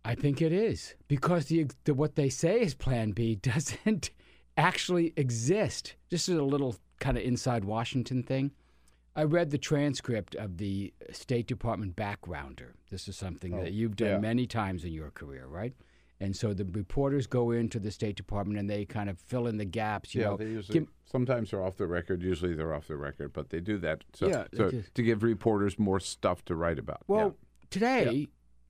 I 0.06 0.16
think 0.16 0.42
it 0.42 0.54
is 0.54 0.96
because 1.08 1.46
the, 1.46 1.68
the 1.84 1.94
what 1.94 2.16
they 2.16 2.30
say 2.30 2.62
is 2.62 2.74
Plan 2.74 3.12
B 3.12 3.36
doesn't 3.42 4.12
actually 4.56 5.14
exist. 5.18 5.96
This 6.10 6.30
is 6.30 6.38
a 6.38 6.44
little 6.44 6.76
kind 7.00 7.18
of 7.18 7.24
inside 7.24 7.66
Washington 7.66 8.24
thing. 8.24 8.52
I 9.16 9.24
read 9.24 9.50
the 9.52 9.58
transcript 9.58 10.36
of 10.36 10.58
the 10.58 10.94
State 11.12 11.48
Department 11.48 11.96
backgrounder. 11.96 12.74
This 12.90 13.08
is 13.08 13.18
something 13.18 13.54
Oh, 13.56 13.62
that 13.64 13.74
you've 13.74 13.96
done 13.98 14.08
yeah. 14.10 14.18
many 14.20 14.48
times 14.48 14.86
in 14.86 14.94
your 14.94 15.12
career, 15.12 15.46
right? 15.48 15.74
And 16.22 16.36
so 16.36 16.54
the 16.54 16.66
reporters 16.66 17.28
go 17.28 17.52
into 17.52 17.80
the 17.80 17.92
State 17.92 18.16
Department 18.18 18.60
and 18.60 18.70
they 18.70 18.84
kind 18.86 19.10
of 19.10 19.18
fill 19.20 19.48
in 19.48 19.58
the 19.58 19.66
gaps. 19.66 20.14
You 20.14 20.22
yeah, 20.22 20.28
know, 20.30 20.38
they 20.38 20.46
usually. 20.48 20.80
give- 20.80 20.90
sometimes 21.06 21.52
they're 21.52 21.64
off 21.64 21.78
the 21.78 21.88
record. 21.88 22.22
Usually 22.22 22.54
they're 22.54 22.74
off 22.74 22.88
the 22.88 22.98
record, 22.98 23.32
but 23.34 23.50
they 23.50 23.62
do 23.62 23.78
that 23.80 24.04
so, 24.14 24.28
Yeah, 24.28 24.46
so 24.54 24.70
just- 24.70 24.94
to 24.96 25.04
give 25.04 25.24
reporters 25.24 25.80
more 25.80 26.00
stuff 26.00 26.44
to 26.46 26.56
write 26.56 26.78
about. 26.78 27.04
Well, 27.08 27.38
today, 27.70 28.28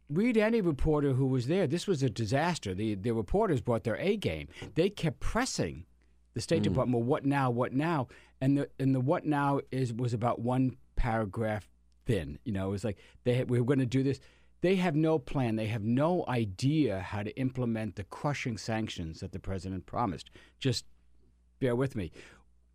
read 0.09 0.37
any 0.37 0.61
reporter 0.61 1.13
who 1.13 1.25
was 1.25 1.47
there. 1.47 1.65
This 1.67 1.87
was 1.87 2.03
a 2.03 2.09
disaster. 2.09 2.73
The 2.75 2.95
the 2.95 3.11
reporters 3.11 3.61
brought 3.61 3.83
their 3.83 3.97
A 3.97 4.15
game. 4.17 4.47
They 4.75 4.89
kept 4.89 5.19
pressing 5.19 5.85
the 6.35 6.41
State 6.41 6.61
Mm. 6.61 6.65
Department. 6.65 6.97
Well, 6.99 7.07
what 7.07 7.25
now? 7.25 7.49
What 7.49 7.73
now? 7.73 8.07
And 8.41 8.57
the 8.57 8.69
and 8.79 8.93
the 8.93 8.99
what 9.01 9.25
now 9.25 9.59
is 9.71 9.91
was 9.93 10.13
about 10.13 10.39
one 10.39 10.77
paragraph 10.95 11.67
thin. 12.05 12.37
You 12.45 12.51
know, 12.53 12.67
it 12.67 12.71
was 12.71 12.83
like 12.83 12.97
they 13.23 13.43
we 13.43 13.59
were 13.59 13.65
going 13.65 13.79
to 13.79 13.85
do 13.85 14.03
this. 14.03 14.19
They 14.61 14.75
have 14.75 14.95
no 14.95 15.19
plan. 15.19 15.55
They 15.55 15.67
have 15.67 15.83
no 15.83 16.25
idea 16.27 16.99
how 16.99 17.23
to 17.23 17.35
implement 17.37 17.95
the 17.95 18.03
crushing 18.03 18.57
sanctions 18.57 19.21
that 19.21 19.31
the 19.31 19.39
president 19.39 19.85
promised. 19.85 20.31
Just 20.59 20.85
bear 21.59 21.75
with 21.75 21.95
me. 21.95 22.11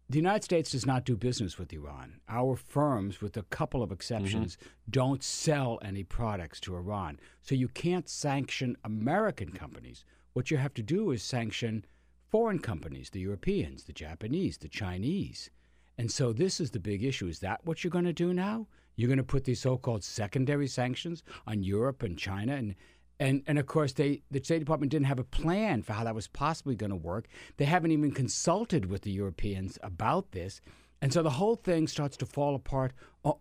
The 0.08 0.18
United 0.18 0.44
States 0.44 0.72
does 0.72 0.84
not 0.84 1.04
do 1.04 1.16
business 1.16 1.58
with 1.58 1.72
Iran. 1.72 2.20
Our 2.28 2.56
firms, 2.56 3.22
with 3.22 3.36
a 3.38 3.42
couple 3.44 3.82
of 3.82 3.90
exceptions, 3.90 4.56
mm-hmm. 4.56 4.68
don't 4.90 5.22
sell 5.24 5.78
any 5.82 6.04
products 6.04 6.60
to 6.60 6.76
Iran. 6.76 7.18
So 7.40 7.54
you 7.54 7.68
can't 7.68 8.08
sanction 8.08 8.76
American 8.84 9.50
companies. 9.52 10.04
What 10.34 10.50
you 10.50 10.58
have 10.58 10.74
to 10.74 10.82
do 10.82 11.10
is 11.10 11.22
sanction 11.22 11.86
foreign 12.30 12.58
companies, 12.58 13.10
the 13.10 13.20
Europeans, 13.20 13.84
the 13.84 13.92
Japanese, 13.92 14.58
the 14.58 14.68
Chinese. 14.68 15.50
And 15.96 16.10
so 16.10 16.32
this 16.32 16.60
is 16.60 16.72
the 16.72 16.80
big 16.80 17.02
issue. 17.02 17.28
Is 17.28 17.38
that 17.38 17.64
what 17.64 17.82
you're 17.82 17.90
going 17.90 18.04
to 18.04 18.12
do 18.12 18.34
now? 18.34 18.66
You're 18.96 19.08
going 19.08 19.18
to 19.18 19.24
put 19.24 19.44
these 19.44 19.60
so-called 19.60 20.04
secondary 20.04 20.68
sanctions 20.68 21.22
on 21.46 21.62
Europe 21.62 22.02
and 22.02 22.18
China 22.18 22.54
and 22.54 22.74
and 23.20 23.42
and 23.46 23.58
of 23.58 23.66
course 23.66 23.92
they 23.92 24.22
the 24.30 24.42
State 24.42 24.58
Department 24.58 24.90
didn't 24.90 25.06
have 25.06 25.18
a 25.18 25.24
plan 25.24 25.82
for 25.82 25.92
how 25.92 26.04
that 26.04 26.14
was 26.14 26.26
possibly 26.26 26.74
going 26.74 26.90
to 26.90 26.96
work. 26.96 27.26
They 27.56 27.64
haven't 27.64 27.92
even 27.92 28.12
consulted 28.12 28.86
with 28.86 29.02
the 29.02 29.12
Europeans 29.12 29.78
about 29.82 30.32
this. 30.32 30.60
And 31.00 31.12
so 31.12 31.22
the 31.22 31.30
whole 31.30 31.56
thing 31.56 31.86
starts 31.86 32.16
to 32.18 32.26
fall 32.26 32.54
apart 32.54 32.92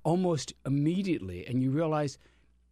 almost 0.03 0.53
immediately 0.65 1.45
and 1.47 1.61
you 1.61 1.71
realize 1.71 2.17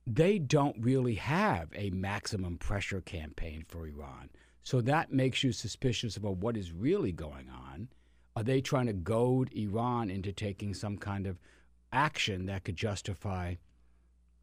they 0.05 0.39
don't 0.39 0.75
really 0.79 1.15
have 1.15 1.69
a 1.75 1.91
maximum 1.91 2.57
pressure 2.57 3.01
campaign 3.01 3.63
for 3.67 3.87
Iran. 3.87 4.29
So 4.63 4.81
that 4.81 5.11
makes 5.11 5.43
you 5.43 5.51
suspicious 5.51 6.17
about 6.17 6.37
what 6.37 6.57
is 6.57 6.71
really 6.71 7.11
going 7.11 7.49
on. 7.49 7.89
Are 8.35 8.43
they 8.43 8.61
trying 8.61 8.87
to 8.87 8.93
goad 8.93 9.51
Iran 9.53 10.09
into 10.09 10.31
taking 10.31 10.73
some 10.73 10.97
kind 10.97 11.27
of 11.27 11.39
action 11.91 12.45
that 12.47 12.63
could 12.63 12.76
justify 12.76 13.55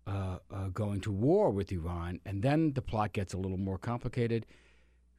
uh, 0.07 0.39
uh, 0.51 0.69
going 0.69 1.01
to 1.03 1.13
war 1.13 1.51
with 1.51 1.71
Iran? 1.73 2.21
And 2.25 2.43
then 2.43 2.73
the 2.73 2.83
plot 2.83 3.13
gets 3.13 3.35
a 3.35 3.39
little 3.39 3.59
more 3.59 3.79
complicated. 3.79 4.47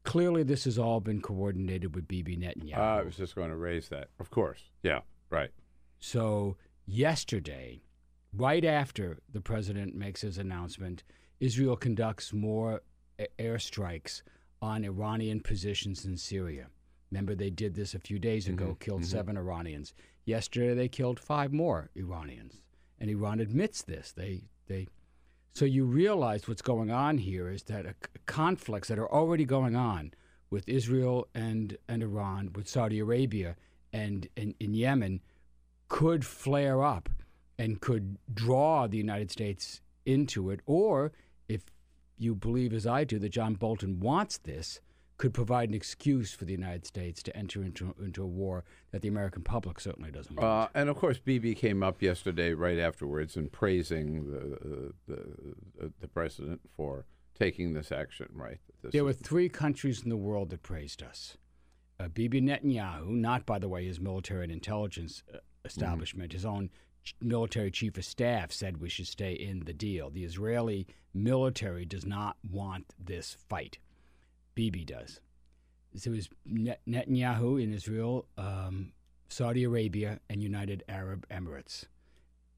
Clearly, 0.04 0.44
this 0.44 0.64
has 0.64 0.80
all 0.80 1.00
been 1.00 1.22
coordinated 1.22 1.94
with 1.96 2.08
Bibi 2.08 2.38
Netanyahu. 2.38 2.78
Uh, 2.78 2.82
I 2.82 3.02
was 3.04 3.18
just 3.18 3.36
going 3.36 3.50
to 3.50 3.58
raise 3.58 3.90
that. 3.90 4.10
Of 4.20 4.30
course. 4.32 4.62
Yeah. 4.84 5.02
Right. 5.30 5.52
So, 6.00 6.56
yesterday, 6.88 7.82
right 8.34 8.64
after 8.66 9.20
the 9.32 9.42
president 9.42 9.96
makes 9.96 10.22
his 10.22 10.38
announcement, 10.38 11.04
Israel 11.40 11.76
conducts 11.76 12.34
more 12.34 12.82
a- 13.20 13.28
airstrikes 13.38 14.22
on 14.62 14.84
Iranian 14.84 15.40
positions 15.42 16.06
in 16.06 16.18
Syria. 16.18 16.68
Remember, 17.12 17.36
they 17.36 17.50
did 17.50 17.76
this 17.76 17.94
a 17.96 18.00
few 18.00 18.20
days 18.20 18.48
ago, 18.48 18.68
Mhm, 18.76 18.80
killed 18.80 19.02
mhm. 19.02 19.06
seven 19.06 19.38
Iranians. 19.38 19.94
Yesterday, 20.30 20.76
they 20.76 20.88
killed 20.88 21.20
five 21.20 21.52
more 21.52 21.90
Iranians. 21.96 22.62
And 23.00 23.10
Iran 23.10 23.40
admits 23.40 23.82
this. 23.82 24.12
They, 24.12 24.44
they, 24.68 24.88
so 25.54 25.66
you 25.66 25.86
realize 25.86 26.48
what's 26.48 26.62
going 26.62 26.92
on 26.92 27.18
here 27.18 27.50
is 27.50 27.64
that 27.64 27.86
c- 27.86 27.94
conflicts 28.28 28.90
that 28.90 29.00
are 29.00 29.12
already 29.12 29.46
going 29.46 29.76
on 29.76 30.14
with 30.52 30.70
Israel 30.70 31.28
and, 31.34 31.78
and 31.88 32.04
Iran, 32.04 32.52
with 32.54 32.68
Saudi 32.68 33.00
Arabia 33.00 33.56
and 33.92 34.28
in 34.36 34.54
Yemen, 34.60 35.22
could 35.88 36.24
flare 36.24 36.84
up 36.84 37.10
and 37.58 37.82
could 37.82 38.18
draw 38.32 38.86
the 38.86 38.98
United 38.98 39.32
States 39.32 39.82
into 40.06 40.52
it. 40.52 40.60
Or 40.68 41.12
if 41.48 41.64
you 42.18 42.36
believe, 42.36 42.72
as 42.74 42.86
I 42.86 43.04
do, 43.04 43.18
that 43.20 43.30
John 43.30 43.56
Bolton 43.56 44.00
wants 44.00 44.38
this, 44.38 44.80
could 45.20 45.34
provide 45.34 45.68
an 45.68 45.76
excuse 45.76 46.34
for 46.34 46.46
the 46.46 46.54
United 46.54 46.86
States 46.88 47.22
to 47.22 47.36
enter 47.38 47.62
into, 47.62 47.94
into 48.02 48.24
a 48.24 48.28
war 48.28 48.64
that 48.92 49.02
the 49.02 49.08
American 49.10 49.44
public 49.44 49.80
certainly 49.80 50.10
doesn't 50.10 50.36
want. 50.36 50.48
Uh, 50.48 50.68
and 50.74 50.90
of 50.90 50.96
course, 50.96 51.20
Bibi 51.20 51.54
came 51.54 51.84
up 51.84 52.02
yesterday, 52.02 52.54
right 52.54 52.80
afterwards, 52.80 53.36
and 53.36 53.52
praising 53.52 54.32
the 54.32 54.94
the, 55.08 55.92
the 56.00 56.08
president 56.08 56.62
for 56.76 57.06
taking 57.38 57.74
this 57.74 57.92
action. 57.92 58.28
Right. 58.34 58.60
This 58.82 58.94
There 58.94 59.04
were 59.04 59.14
three 59.14 59.50
countries 59.50 60.02
in 60.02 60.10
the 60.10 60.18
world 60.18 60.50
that 60.52 60.64
praised 60.64 61.04
us. 61.04 61.38
Uh, 62.00 62.08
Bibi 62.08 62.42
Netanyahu, 62.42 63.10
not 63.10 63.46
by 63.46 63.60
the 63.60 63.68
way 63.68 63.86
his 63.86 64.00
military 64.00 64.44
and 64.44 64.54
intelligence 64.54 65.24
uh, 65.34 65.40
establishment, 65.66 66.32
his 66.32 66.46
own 66.46 66.70
ch- 67.04 67.14
military 67.20 67.72
chief 67.72 67.98
of 67.98 68.06
staff 68.06 68.54
said 68.54 68.78
we 68.78 68.88
should 68.88 69.08
stay 69.08 69.34
in 69.34 69.66
the 69.66 69.74
deal. 69.74 70.10
The 70.10 70.24
Israeli 70.24 70.88
military 71.14 71.84
does 71.84 72.06
not 72.06 72.38
want 72.50 72.94
this 72.98 73.36
fight. 73.50 73.80
Bibi 74.60 74.84
does. 74.84 75.22
So 75.96 76.12
it 76.12 76.16
was 76.18 76.30
Net- 76.46 76.82
Netanyahu 76.86 77.64
in 77.64 77.74
Israel, 77.74 78.26
um, 78.38 78.92
Saudi 79.30 79.64
Arabia, 79.64 80.20
and 80.30 80.44
United 80.44 80.84
Arab 80.90 81.26
Emirates. 81.30 81.86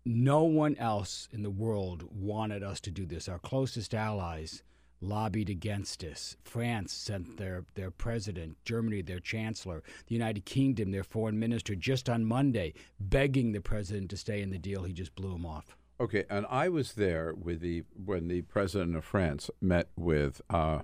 No 0.03 0.43
one 0.43 0.75
else 0.77 1.29
in 1.31 1.43
the 1.43 1.51
world 1.51 2.09
wanted 2.11 2.63
us 2.63 2.81
to 2.81 2.91
do 2.91 3.05
this. 3.05 3.29
Our 3.29 3.37
closest 3.37 3.93
allies 3.93 4.63
lobbied 4.99 5.51
against 5.51 6.03
us. 6.03 6.37
France 6.43 6.91
sent 6.91 7.37
their, 7.37 7.65
their 7.75 7.91
president, 7.91 8.57
Germany, 8.65 9.03
their 9.03 9.19
chancellor, 9.19 9.83
the 10.07 10.15
United 10.15 10.43
Kingdom, 10.43 10.89
their 10.89 11.03
foreign 11.03 11.37
minister, 11.37 11.75
just 11.75 12.09
on 12.09 12.25
Monday, 12.25 12.73
begging 12.99 13.51
the 13.51 13.61
president 13.61 14.09
to 14.09 14.17
stay 14.17 14.41
in 14.41 14.49
the 14.49 14.57
deal. 14.57 14.85
He 14.85 14.93
just 14.93 15.13
blew 15.13 15.35
him 15.35 15.45
off. 15.45 15.77
Okay, 15.99 16.25
and 16.31 16.47
I 16.49 16.67
was 16.67 16.93
there 16.93 17.35
with 17.35 17.59
the 17.59 17.83
when 17.93 18.27
the 18.27 18.41
president 18.41 18.95
of 18.95 19.05
France 19.05 19.51
met 19.61 19.89
with 19.95 20.41
uh, 20.49 20.79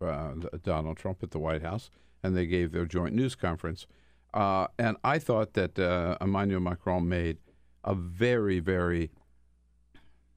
uh, 0.00 0.34
Donald 0.62 0.96
Trump 0.96 1.22
at 1.22 1.30
the 1.30 1.38
White 1.38 1.62
House, 1.62 1.90
and 2.22 2.36
they 2.36 2.46
gave 2.46 2.72
their 2.72 2.86
joint 2.86 3.14
news 3.14 3.34
conference. 3.34 3.86
Uh, 4.34 4.66
and 4.78 4.96
I 5.02 5.18
thought 5.18 5.54
that 5.54 5.78
uh, 5.78 6.16
Emmanuel 6.20 6.60
Macron 6.60 7.08
made 7.08 7.38
a 7.84 7.94
very, 7.94 8.60
very 8.60 9.10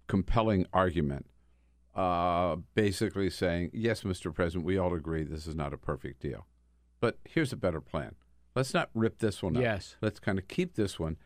compelling 0.07 0.65
argument, 0.71 1.25
uh, 1.95 2.57
basically 2.75 3.29
saying, 3.29 3.71
"Yes, 3.73 4.03
Mr. 4.03 4.33
President, 4.33 4.65
we 4.65 4.77
all 4.77 4.93
agree 4.93 5.23
this 5.23 5.47
is 5.47 5.55
not 5.55 5.73
a 5.73 5.77
perfect 5.77 6.21
deal, 6.21 6.45
but 6.99 7.17
here's 7.25 7.51
a 7.51 7.57
better 7.57 7.81
plan. 7.81 8.15
Let's 8.55 8.73
not 8.73 8.89
rip 8.93 9.19
this 9.19 9.43
one 9.43 9.57
up. 9.57 9.63
Yes. 9.63 9.95
let's 10.01 10.19
kind 10.19 10.37
of 10.39 10.47
keep 10.47 10.75
this 10.75 10.99
one, 10.99 11.17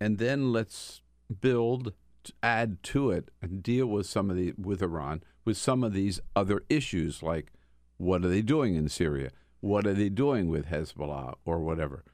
and 0.00 0.18
then 0.18 0.52
let's 0.52 1.02
build." 1.40 1.92
add 2.40 2.80
to 2.84 3.10
it 3.10 3.30
and 3.40 3.64
deal 3.64 3.86
with 3.86 4.06
some 4.06 4.30
of 4.30 4.36
the 4.36 4.52
with 4.56 4.80
Iran 4.80 5.24
with 5.44 5.56
some 5.56 5.82
of 5.82 5.92
these 5.92 6.20
other 6.36 6.62
issues 6.68 7.22
like 7.22 7.52
what 7.96 8.24
are 8.24 8.28
they 8.28 8.42
doing 8.42 8.74
in 8.74 8.88
Syria? 8.88 9.30
What 9.60 9.86
are 9.86 9.94
they 9.94 10.08
doing 10.08 10.48
with 10.48 10.66
Hezbollah 10.66 11.34
or 11.44 11.60
whatever? 11.60 12.04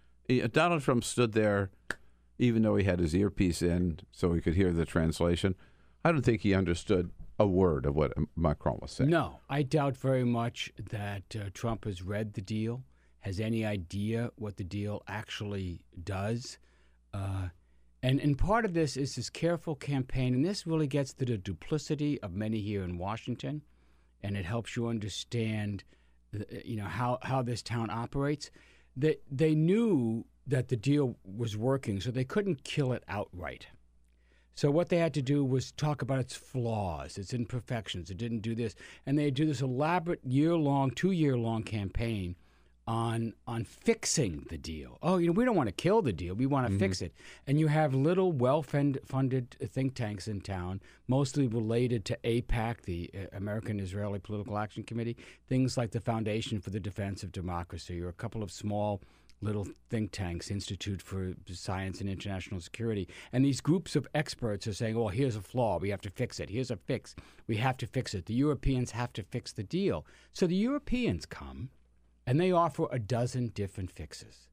Donald 0.53 0.83
Trump 0.83 1.05
stood 1.05 1.33
there, 1.33 1.71
even 2.39 2.63
though 2.63 2.77
he 2.77 2.85
had 2.85 3.01
his 3.01 3.15
earpiece 3.15 3.63
in, 3.63 4.01
so 4.13 4.33
he 4.33 4.41
could 4.41 4.55
hear 4.55 4.73
the 4.73 4.85
translation. 4.85 5.55
I 6.05 6.13
don't 6.13 6.23
think 6.23 6.43
he 6.43 6.55
understood 6.55 7.11
a 7.39 7.47
word 7.47 7.87
of 7.87 7.95
what 7.95 8.13
Macron 8.37 8.79
was 8.83 8.93
saying. 8.93 9.11
No, 9.11 9.41
I 9.49 9.63
doubt 9.63 9.97
very 9.97 10.25
much 10.25 10.73
that 10.91 11.23
uh, 11.35 11.51
Trump 11.55 11.85
has 11.85 12.03
read 12.03 12.35
the 12.35 12.41
deal, 12.41 12.83
has 13.21 13.41
any 13.41 13.65
idea 13.65 14.31
what 14.37 14.57
the 14.57 14.65
deal 14.65 15.03
actually 15.07 15.81
does. 16.05 16.59
Uh, 17.15 17.49
and, 18.03 18.21
and 18.21 18.37
part 18.37 18.65
of 18.65 18.75
this 18.75 18.97
is 18.97 19.17
this 19.17 19.31
careful 19.31 19.75
campaign, 19.75 20.35
and 20.35 20.45
this 20.45 20.67
really 20.67 20.87
gets 20.87 21.13
to 21.15 21.25
the 21.25 21.39
duplicity 21.39 22.21
of 22.23 22.33
many 22.33 22.61
here 22.61 22.83
in 22.83 22.99
Washington, 22.99 23.63
and 24.23 24.37
it 24.37 24.45
helps 24.45 24.77
you 24.77 24.89
understand, 24.89 25.85
you 26.65 26.77
know, 26.77 26.85
how, 26.85 27.19
how 27.23 27.43
this 27.43 27.63
town 27.63 27.91
operates. 27.91 28.51
They, 28.97 29.17
they 29.31 29.55
knew 29.55 30.25
that 30.47 30.69
the 30.69 30.77
deal 30.77 31.17
was 31.25 31.57
working, 31.57 32.01
so 32.01 32.11
they 32.11 32.25
couldn't 32.25 32.65
kill 32.65 32.93
it 32.93 33.05
outright. 33.09 33.67
So 34.55 34.71
what 34.73 34.89
they 34.89 34.99
had 34.99 35.15
to 35.15 35.23
do 35.23 35.45
was 35.45 35.71
talk 35.71 36.03
about 36.03 36.19
its 36.19 36.35
flaws, 36.35 37.17
its 37.17 37.33
imperfections. 37.33 38.11
It 38.11 38.17
didn't 38.17 38.41
do 38.41 38.57
this, 38.57 38.75
and 39.07 39.17
they 39.17 39.31
do 39.31 39.47
this 39.47 39.61
elaborate 39.61 40.25
year-long, 40.25 40.91
two-year-long 40.91 41.63
campaign 41.63 42.35
on 42.89 43.35
on 43.47 43.65
fixing 43.65 44.47
the 44.49 44.57
deal. 44.57 44.99
Oh, 45.03 45.19
you 45.19 45.27
know, 45.27 45.33
we 45.33 45.45
don't 45.45 45.55
want 45.55 45.69
to 45.69 45.75
kill 45.75 46.01
the 46.01 46.13
deal; 46.13 46.35
we 46.35 46.47
want 46.47 46.67
to 46.67 46.79
fix 46.79 47.03
it. 47.03 47.13
And 47.47 47.61
you 47.61 47.67
have 47.67 47.95
little, 47.95 48.33
well-funded 48.33 49.57
think 49.61 49.95
tanks 49.95 50.27
in 50.27 50.41
town, 50.41 50.81
mostly 51.07 51.47
related 51.47 52.07
to 52.07 52.19
AIPAC, 52.25 52.83
the 52.83 53.11
uh, 53.15 53.37
American 53.37 53.79
Israeli 53.79 54.19
Political 54.19 54.57
Action 54.57 54.83
Committee, 54.83 55.19
things 55.49 55.77
like 55.77 55.91
the 55.91 56.01
Foundation 56.01 56.61
for 56.61 56.71
the 56.71 56.81
Defense 56.81 57.23
of 57.23 57.31
Democracy, 57.31 58.01
or 58.01 58.09
a 58.09 58.15
couple 58.15 58.43
of 58.43 58.51
small 58.51 59.03
little 59.43 59.69
think 59.91 60.11
tanks, 60.11 60.51
Institute 60.51 61.03
for 61.03 61.35
Science 61.47 62.01
and 62.01 62.09
International 62.09 62.59
Security. 62.59 63.07
And 63.33 63.45
these 63.45 63.61
groups 63.61 63.97
of 63.97 64.09
experts 64.15 64.67
are 64.67 64.73
saying, 64.73 64.97
oh, 64.97 65.09
here's 65.09 65.37
a 65.37 65.43
flaw. 65.43 65.79
We 65.79 65.91
have 65.91 66.01
to 66.01 66.11
fix 66.11 66.41
it. 66.41 66.51
Here's 66.51 66.71
a 66.71 66.77
fix. 66.77 67.15
We 67.47 67.59
have 67.59 67.77
to 67.77 67.87
fix 67.87 68.15
it. 68.15 68.27
The 68.27 68.35
Europeans 68.35 68.91
have 68.93 69.13
to 69.13 69.23
fix 69.23 69.53
the 69.53 69.63
deal. 69.63 70.07
So 70.33 70.47
the 70.47 70.57
Europeans 70.57 71.27
come 71.27 71.69
and 72.29 72.39
they 72.39 72.53
offer 72.53 72.87
a 72.93 72.99
dozen 72.99 73.49
different 73.49 73.91
fixes. 73.91 74.49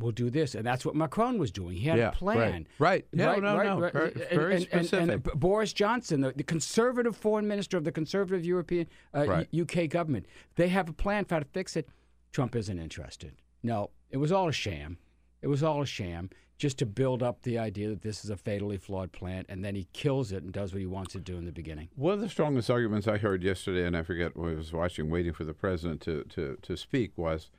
We'll 0.00 0.10
do 0.10 0.28
this. 0.28 0.56
And 0.56 0.66
that's 0.66 0.84
what 0.84 0.96
Macron 0.96 1.38
was 1.38 1.52
doing. 1.52 1.76
He 1.76 1.86
had 1.86 1.98
Yeah, 1.98 2.08
a 2.08 2.12
plan. 2.12 2.66
right, 2.80 3.04
right. 3.04 3.06
No, 3.12 3.36
no, 3.36 3.62
no. 3.62 3.88
Very- 3.90 4.10
And- 4.12 4.14
very 4.14 4.54
and- 4.56 4.64
and- 4.64 4.72
and 4.72 4.86
specific. 4.88 5.22
B- 5.22 5.30
Boris 5.36 5.72
Johnson, 5.72 6.20
the, 6.22 6.32
the 6.32 6.42
conservative 6.42 7.16
foreign 7.16 7.46
minister 7.46 7.76
of 7.76 7.84
the 7.84 7.92
conservative 7.92 8.44
European 8.44 8.88
uh, 9.14 9.24
Right. 9.28 9.48
UK 9.54 9.86
government, 9.88 10.26
they 10.56 10.66
have 10.68 10.88
a 10.88 10.92
plan 10.92 11.24
for 11.24 11.36
how 11.36 11.38
to 11.38 11.44
fix 11.46 11.76
it. 11.76 11.88
Trump 12.32 12.56
isn't 12.56 12.78
interested. 12.80 13.36
No, 13.62 13.90
it 14.10 14.16
was 14.16 14.32
all 14.32 14.48
a 14.48 14.52
sham. 14.52 14.98
It 15.42 15.46
was 15.46 15.62
all 15.62 15.80
a 15.82 15.86
sham 15.86 16.30
just 16.64 16.78
to 16.78 16.86
build 16.86 17.22
up 17.22 17.42
the 17.42 17.58
idea 17.58 17.90
that 17.90 18.00
this 18.00 18.24
is 18.24 18.30
a 18.30 18.36
fatally 18.38 18.78
flawed 18.78 19.12
plan, 19.12 19.44
and 19.50 19.62
then 19.62 19.74
he 19.74 19.86
kills 19.92 20.32
it 20.32 20.42
and 20.42 20.50
does 20.50 20.72
what 20.72 20.80
he 20.80 20.86
wants 20.86 21.12
to 21.12 21.20
do 21.20 21.36
in 21.36 21.44
the 21.44 21.52
beginning. 21.52 21.90
One 21.94 22.14
of 22.14 22.20
the 22.22 22.28
strongest 22.30 22.70
arguments 22.70 23.06
I 23.06 23.18
heard 23.18 23.42
yesterday, 23.42 23.86
and 23.86 23.94
I 23.94 24.02
forget 24.02 24.34
what 24.34 24.52
I 24.52 24.54
was 24.54 24.72
watching, 24.72 25.10
waiting 25.10 25.34
for 25.34 25.44
the 25.44 25.52
president 25.52 26.00
to, 26.02 26.24
to, 26.30 26.56
to 26.62 26.74
speak, 26.74 27.18
was 27.18 27.50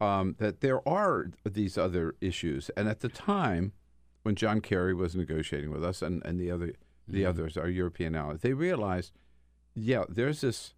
um, 0.00 0.36
that 0.38 0.62
there 0.62 0.80
are 0.88 1.26
these 1.44 1.76
other 1.76 2.14
issues. 2.22 2.70
And 2.74 2.88
at 2.88 3.00
the 3.00 3.10
time, 3.10 3.72
when 4.22 4.34
John 4.34 4.62
Kerry 4.62 4.94
was 4.94 5.14
negotiating 5.14 5.70
with 5.70 5.84
us 5.84 6.00
and, 6.00 6.24
and 6.24 6.40
the 6.40 6.50
other 6.50 6.72
the 7.06 7.24
Mhm. 7.24 7.28
others, 7.28 7.58
our 7.58 7.68
European 7.68 8.14
allies, 8.14 8.40
they 8.40 8.54
realized, 8.54 9.12
yeah, 9.74 10.04
there's 10.08 10.40
this 10.40 10.72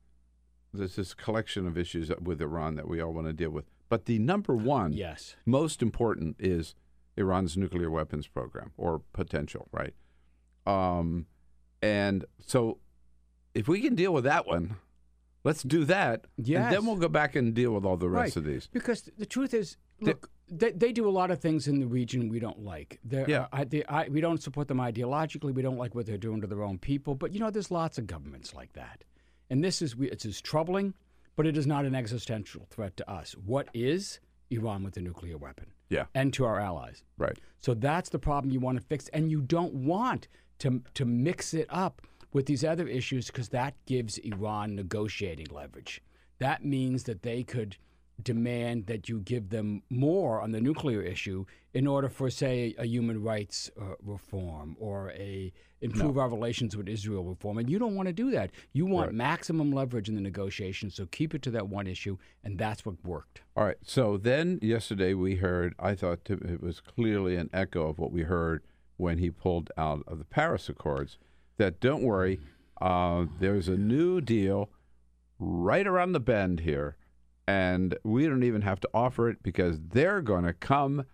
there's 0.75 0.97
this 0.97 1.15
collection 1.15 1.69
of 1.69 1.79
issues 1.79 2.11
with 2.21 2.43
Iran 2.43 2.75
that 2.75 2.89
we 2.89 3.01
all 3.01 3.13
want 3.13 3.29
to 3.29 3.33
deal 3.33 3.51
with. 3.51 3.67
But 3.89 4.07
the 4.07 4.19
number 4.19 4.57
one, 4.57 4.93
Yes. 4.93 5.37
most 5.47 5.83
important 5.83 6.35
is 6.41 6.75
Iran's 7.17 7.57
nuclear 7.57 7.91
weapons 7.91 8.27
program 8.27 8.73
or 8.77 9.01
potential, 9.13 9.69
right? 9.73 9.95
Um, 10.67 11.27
and 11.83 12.25
so 12.47 12.79
if 13.55 13.69
we 13.69 13.81
can 13.81 13.95
deal 13.95 14.13
with 14.13 14.25
that 14.25 14.47
one, 14.47 14.77
let's 15.45 15.63
do 15.63 15.85
that. 15.85 16.27
And 16.37 16.47
Yes. 16.49 16.73
then 16.73 16.87
we'll 16.87 16.97
go 16.97 17.09
back 17.09 17.37
and 17.37 17.55
deal 17.55 17.73
with 17.73 17.85
all 17.85 17.97
the 17.97 18.09
rest 18.09 18.37
right. 18.37 18.37
of 18.37 18.45
these. 18.45 18.67
Because 18.67 19.09
the 19.17 19.27
truth 19.27 19.55
is, 19.55 19.77
look, 20.01 20.29
they, 20.49 20.73
they 20.73 20.93
do 20.93 21.09
a 21.09 21.11
lot 21.11 21.31
of 21.31 21.41
things 21.41 21.67
in 21.69 21.81
the 21.81 21.87
region 21.87 22.29
we 22.29 22.39
don't 22.41 22.61
like. 22.65 22.99
They're, 23.05 23.29
Yeah. 23.29 23.43
uh, 23.45 23.49
I, 23.53 23.65
they, 23.65 23.85
I, 23.85 24.09
we 24.09 24.21
don't 24.21 24.43
support 24.43 24.69
them 24.69 24.79
ideologically. 24.79 25.55
We 25.55 25.63
don't 25.63 25.79
like 25.79 25.95
what 25.95 26.07
they're 26.07 26.19
doing 26.19 26.41
to 26.41 26.47
their 26.47 26.63
own 26.63 26.79
people. 26.79 27.15
But 27.15 27.33
you 27.33 27.41
know, 27.41 27.51
there's 27.51 27.71
lots 27.71 27.97
of 27.99 28.07
governments 28.07 28.55
like 28.55 28.73
that, 28.75 29.05
and 29.51 29.63
this 29.65 29.81
is 29.83 29.97
we- 29.97 30.11
it's 30.11 30.25
as 30.27 30.41
troubling, 30.41 30.95
but 31.37 31.47
it 31.47 31.57
is 31.57 31.67
not 31.67 31.85
an 31.85 31.95
existential 31.95 32.67
threat 32.71 32.97
to 32.99 33.11
us. 33.11 33.33
What 33.33 33.69
is 33.75 34.21
Iran 34.51 34.85
with 34.85 34.97
a 34.97 35.01
nuclear 35.01 35.37
weapon? 35.39 35.67
Yeah. 35.89 36.07
and 36.15 36.33
to 36.35 36.45
our 36.45 36.59
allies. 36.61 37.05
Right. 37.17 37.39
So 37.61 37.75
that's 37.75 38.11
the 38.11 38.19
problem 38.19 38.53
you 38.53 38.61
want 38.61 38.79
to 38.79 38.85
fix, 38.85 39.09
and 39.09 39.31
you 39.31 39.41
don't 39.41 39.75
want 39.75 40.29
to 40.59 40.83
to 40.95 41.05
mix 41.05 41.55
it 41.55 41.67
up 41.71 42.03
with 42.33 42.47
these 42.47 42.65
other 42.65 42.87
issues 42.87 43.27
because 43.29 43.49
that 43.51 43.75
gives 43.87 44.19
Iran 44.19 44.75
negotiating 44.75 45.47
leverage. 45.51 46.03
That 46.39 46.65
means 46.65 47.05
that 47.05 47.23
they 47.23 47.43
could 47.43 47.77
demand 48.23 48.87
that 48.87 49.09
you 49.09 49.21
give 49.21 49.51
them 49.51 49.83
more 49.91 50.41
on 50.41 50.53
the 50.53 50.61
nuclear 50.61 51.03
issue 51.03 51.45
in 51.75 51.87
order 51.87 52.09
for, 52.09 52.31
say, 52.31 52.75
a 52.79 52.87
human 52.87 53.23
rights 53.23 53.71
uh, 53.81 53.95
reform 54.03 54.77
or 54.79 55.11
a 55.11 55.53
improve 55.83 56.17
our 56.17 56.31
relations 56.31 56.75
with 56.75 56.89
Israel 56.89 57.23
reform. 57.23 57.59
And 57.59 57.69
you 57.69 57.79
don't 57.79 57.95
want 57.95 58.07
to 58.09 58.13
do 58.13 58.31
that. 58.31 58.51
You 58.73 58.87
want 58.87 59.09
Right. 59.09 59.15
maximum 59.17 59.71
leverage 59.71 60.09
in 60.09 60.15
the 60.15 60.23
negotiations. 60.23 60.95
So 60.95 61.05
keep 61.05 61.35
it 61.35 61.43
to 61.43 61.51
that 61.51 61.69
one 61.69 61.87
issue, 61.87 62.17
and 62.43 62.59
that's 62.59 62.87
what 62.87 63.05
worked. 63.05 63.43
All 63.55 63.65
right. 63.65 63.77
So 63.83 64.17
then 64.17 64.59
yesterday 64.63 65.13
we 65.13 65.37
heard, 65.37 65.75
I 65.79 65.95
thought 65.95 66.21
it 66.31 66.63
was 66.63 66.81
clearly 66.81 67.37
an 67.37 67.51
echo 67.53 67.89
of 67.89 67.99
what 67.99 68.11
we 68.11 68.23
heard 68.23 68.63
when 68.97 69.19
he 69.19 69.31
pulled 69.31 69.71
out 69.77 70.03
of 70.07 70.19
the 70.19 70.25
Paris 70.25 70.71
Accords 70.71 71.19
that 71.59 71.79
don't 71.79 72.03
worry, 72.03 72.41
uh, 72.81 73.27
there's 73.39 73.69
a 73.69 73.77
new 73.77 74.23
deal 74.23 74.71
right 75.39 75.87
around 75.87 76.13
the 76.13 76.21
bend 76.21 76.61
here. 76.61 76.97
And 77.47 77.97
we 78.03 78.27
don't 78.27 78.43
even 78.43 78.63
have 78.63 78.81
to 78.81 78.89
offer 78.93 79.29
it 79.29 79.43
because 79.43 79.79
they're 79.81 80.21
going 80.21 80.45
to 80.45 80.53
come 80.53 81.07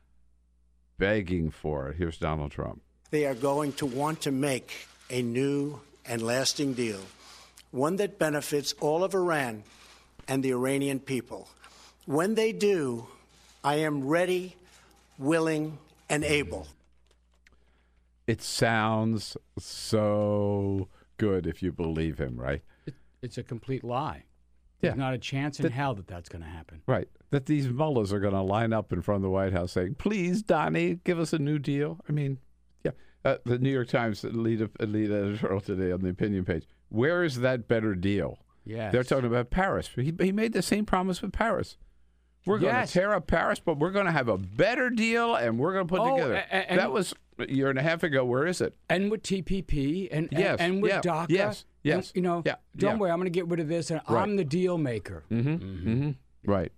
begging 0.99 1.51
for 1.51 1.89
it. 1.89 1.97
Here's 1.97 2.17
Donald 2.17 2.53
Trump. 2.53 2.81
They 3.11 3.27
are 3.27 3.35
going 3.35 3.73
to 3.75 3.87
want 3.87 4.23
to 4.23 4.31
make 4.31 4.87
a 5.11 5.21
new 5.21 5.81
and 6.07 6.23
lasting 6.23 6.73
deal, 6.73 7.01
one 7.71 7.97
that 7.97 8.19
benefits 8.19 8.73
all 8.81 9.05
of 9.05 9.15
Iran 9.15 9.63
and 10.27 10.43
the 10.43 10.53
Iranian 10.53 11.01
people. 11.01 11.49
When 12.07 12.35
they 12.35 12.53
do, 12.53 13.07
I 13.63 13.77
am 13.77 14.07
ready, 14.09 14.57
willing, 15.19 15.79
and 16.09 16.25
able. 16.25 16.67
It 18.27 18.43
sounds 18.43 19.37
so 19.59 20.89
good 21.19 21.47
if 21.47 21.63
you 21.63 21.73
believe 21.73 22.19
him, 22.19 22.41
right? 22.41 22.63
It, 22.87 22.95
it's 23.21 23.39
a 23.39 23.43
complete 23.43 23.85
lie. 23.85 24.25
There's 24.83 24.95
Yeah. 24.97 24.99
not 25.03 25.15
a 25.15 25.19
chance 25.19 25.59
in 25.59 25.63
That- 25.63 25.73
hell 25.73 25.95
that 25.95 26.07
that's 26.09 26.29
going 26.29 26.43
to 26.43 26.49
happen. 26.49 26.83
Right. 26.87 27.09
That 27.31 27.47
these 27.47 27.69
mullahs 27.69 28.13
are 28.13 28.21
going 28.21 28.35
to 28.35 28.43
line 28.43 28.73
up 28.73 28.93
in 28.93 29.01
front 29.01 29.19
of 29.19 29.23
the 29.23 29.31
White 29.31 29.53
House 29.53 29.73
saying, 29.73 29.95
please, 29.95 30.43
Donnie, 30.43 30.99
give 31.05 31.19
us 31.19 31.33
a 31.33 31.39
new 31.39 31.59
deal. 31.59 32.01
I 32.09 32.13
mean, 32.13 32.39
yeah. 32.85 32.91
Uh, 33.25 33.37
the 33.47 33.59
New 33.59 33.71
York 33.71 33.89
Times 33.89 34.25
lead, 34.25 34.69
lead 34.81 35.11
editorial 35.11 35.61
today 35.61 35.93
on 35.93 36.01
the 36.03 36.09
opinion 36.11 36.45
page. 36.45 36.67
Where 36.89 37.23
is 37.25 37.41
that 37.41 37.69
better 37.69 37.95
deal? 37.95 38.39
Yeah. 38.65 38.91
They're 38.91 39.05
talking 39.05 39.27
about 39.27 39.51
Paris. 39.51 39.89
He, 39.95 40.13
he 40.21 40.33
made 40.33 40.53
the 40.53 40.63
same 40.63 40.85
promise 40.85 41.23
with 41.23 41.33
Paris. 41.33 41.79
We're 42.45 42.59
going 42.59 42.75
Yes. 42.75 42.93
to 42.93 42.99
tear 42.99 43.15
up 43.15 43.29
Paris, 43.29 43.61
but 43.61 43.79
we're 43.79 43.93
going 43.93 44.07
to 44.07 44.13
have 44.13 44.29
a 44.29 44.37
better 44.37 44.91
deal 44.91 45.37
and 45.37 45.59
we're 45.61 45.73
going 45.75 45.87
to 45.87 45.89
put 45.95 46.01
Oh, 46.01 46.17
together. 46.17 46.35
a- 46.35 46.39
a- 46.57 46.71
and- 46.71 46.81
that 46.81 46.91
was 46.91 47.15
a 47.39 47.49
year 47.51 47.71
and 47.71 47.79
a 47.79 47.83
half 47.83 48.03
ago. 48.03 48.25
Where 48.25 48.47
is 48.49 48.61
it? 48.61 48.75
And 48.91 49.13
with 49.13 49.23
TPP 49.23 50.09
and 50.11 50.29
and- 50.33 50.39
Yes, 50.41 50.57
and, 50.59 50.83
with 50.83 50.91
yeah, 50.91 51.01
DACA. 51.03 51.27
yes, 51.31 51.61
and, 51.63 51.72
yes, 51.83 52.13
you 52.15 52.23
know, 52.23 52.43
yeah, 52.45 52.57
don't 52.77 52.93
yeah. 52.93 52.97
worry, 52.99 53.11
I'm 53.11 53.19
going 53.19 53.27
to 53.27 53.31
get 53.31 53.49
rid 53.49 53.61
of 53.61 53.69
this, 53.69 53.91
and 53.91 54.01
Right. 54.09 54.23
I'm 54.23 54.37
the 54.37 54.45
deal 54.45 54.79
maker. 54.79 55.25
Mm-hmm. 55.31 55.89
Mm-hmm. 55.89 56.11
Right. 56.51 56.73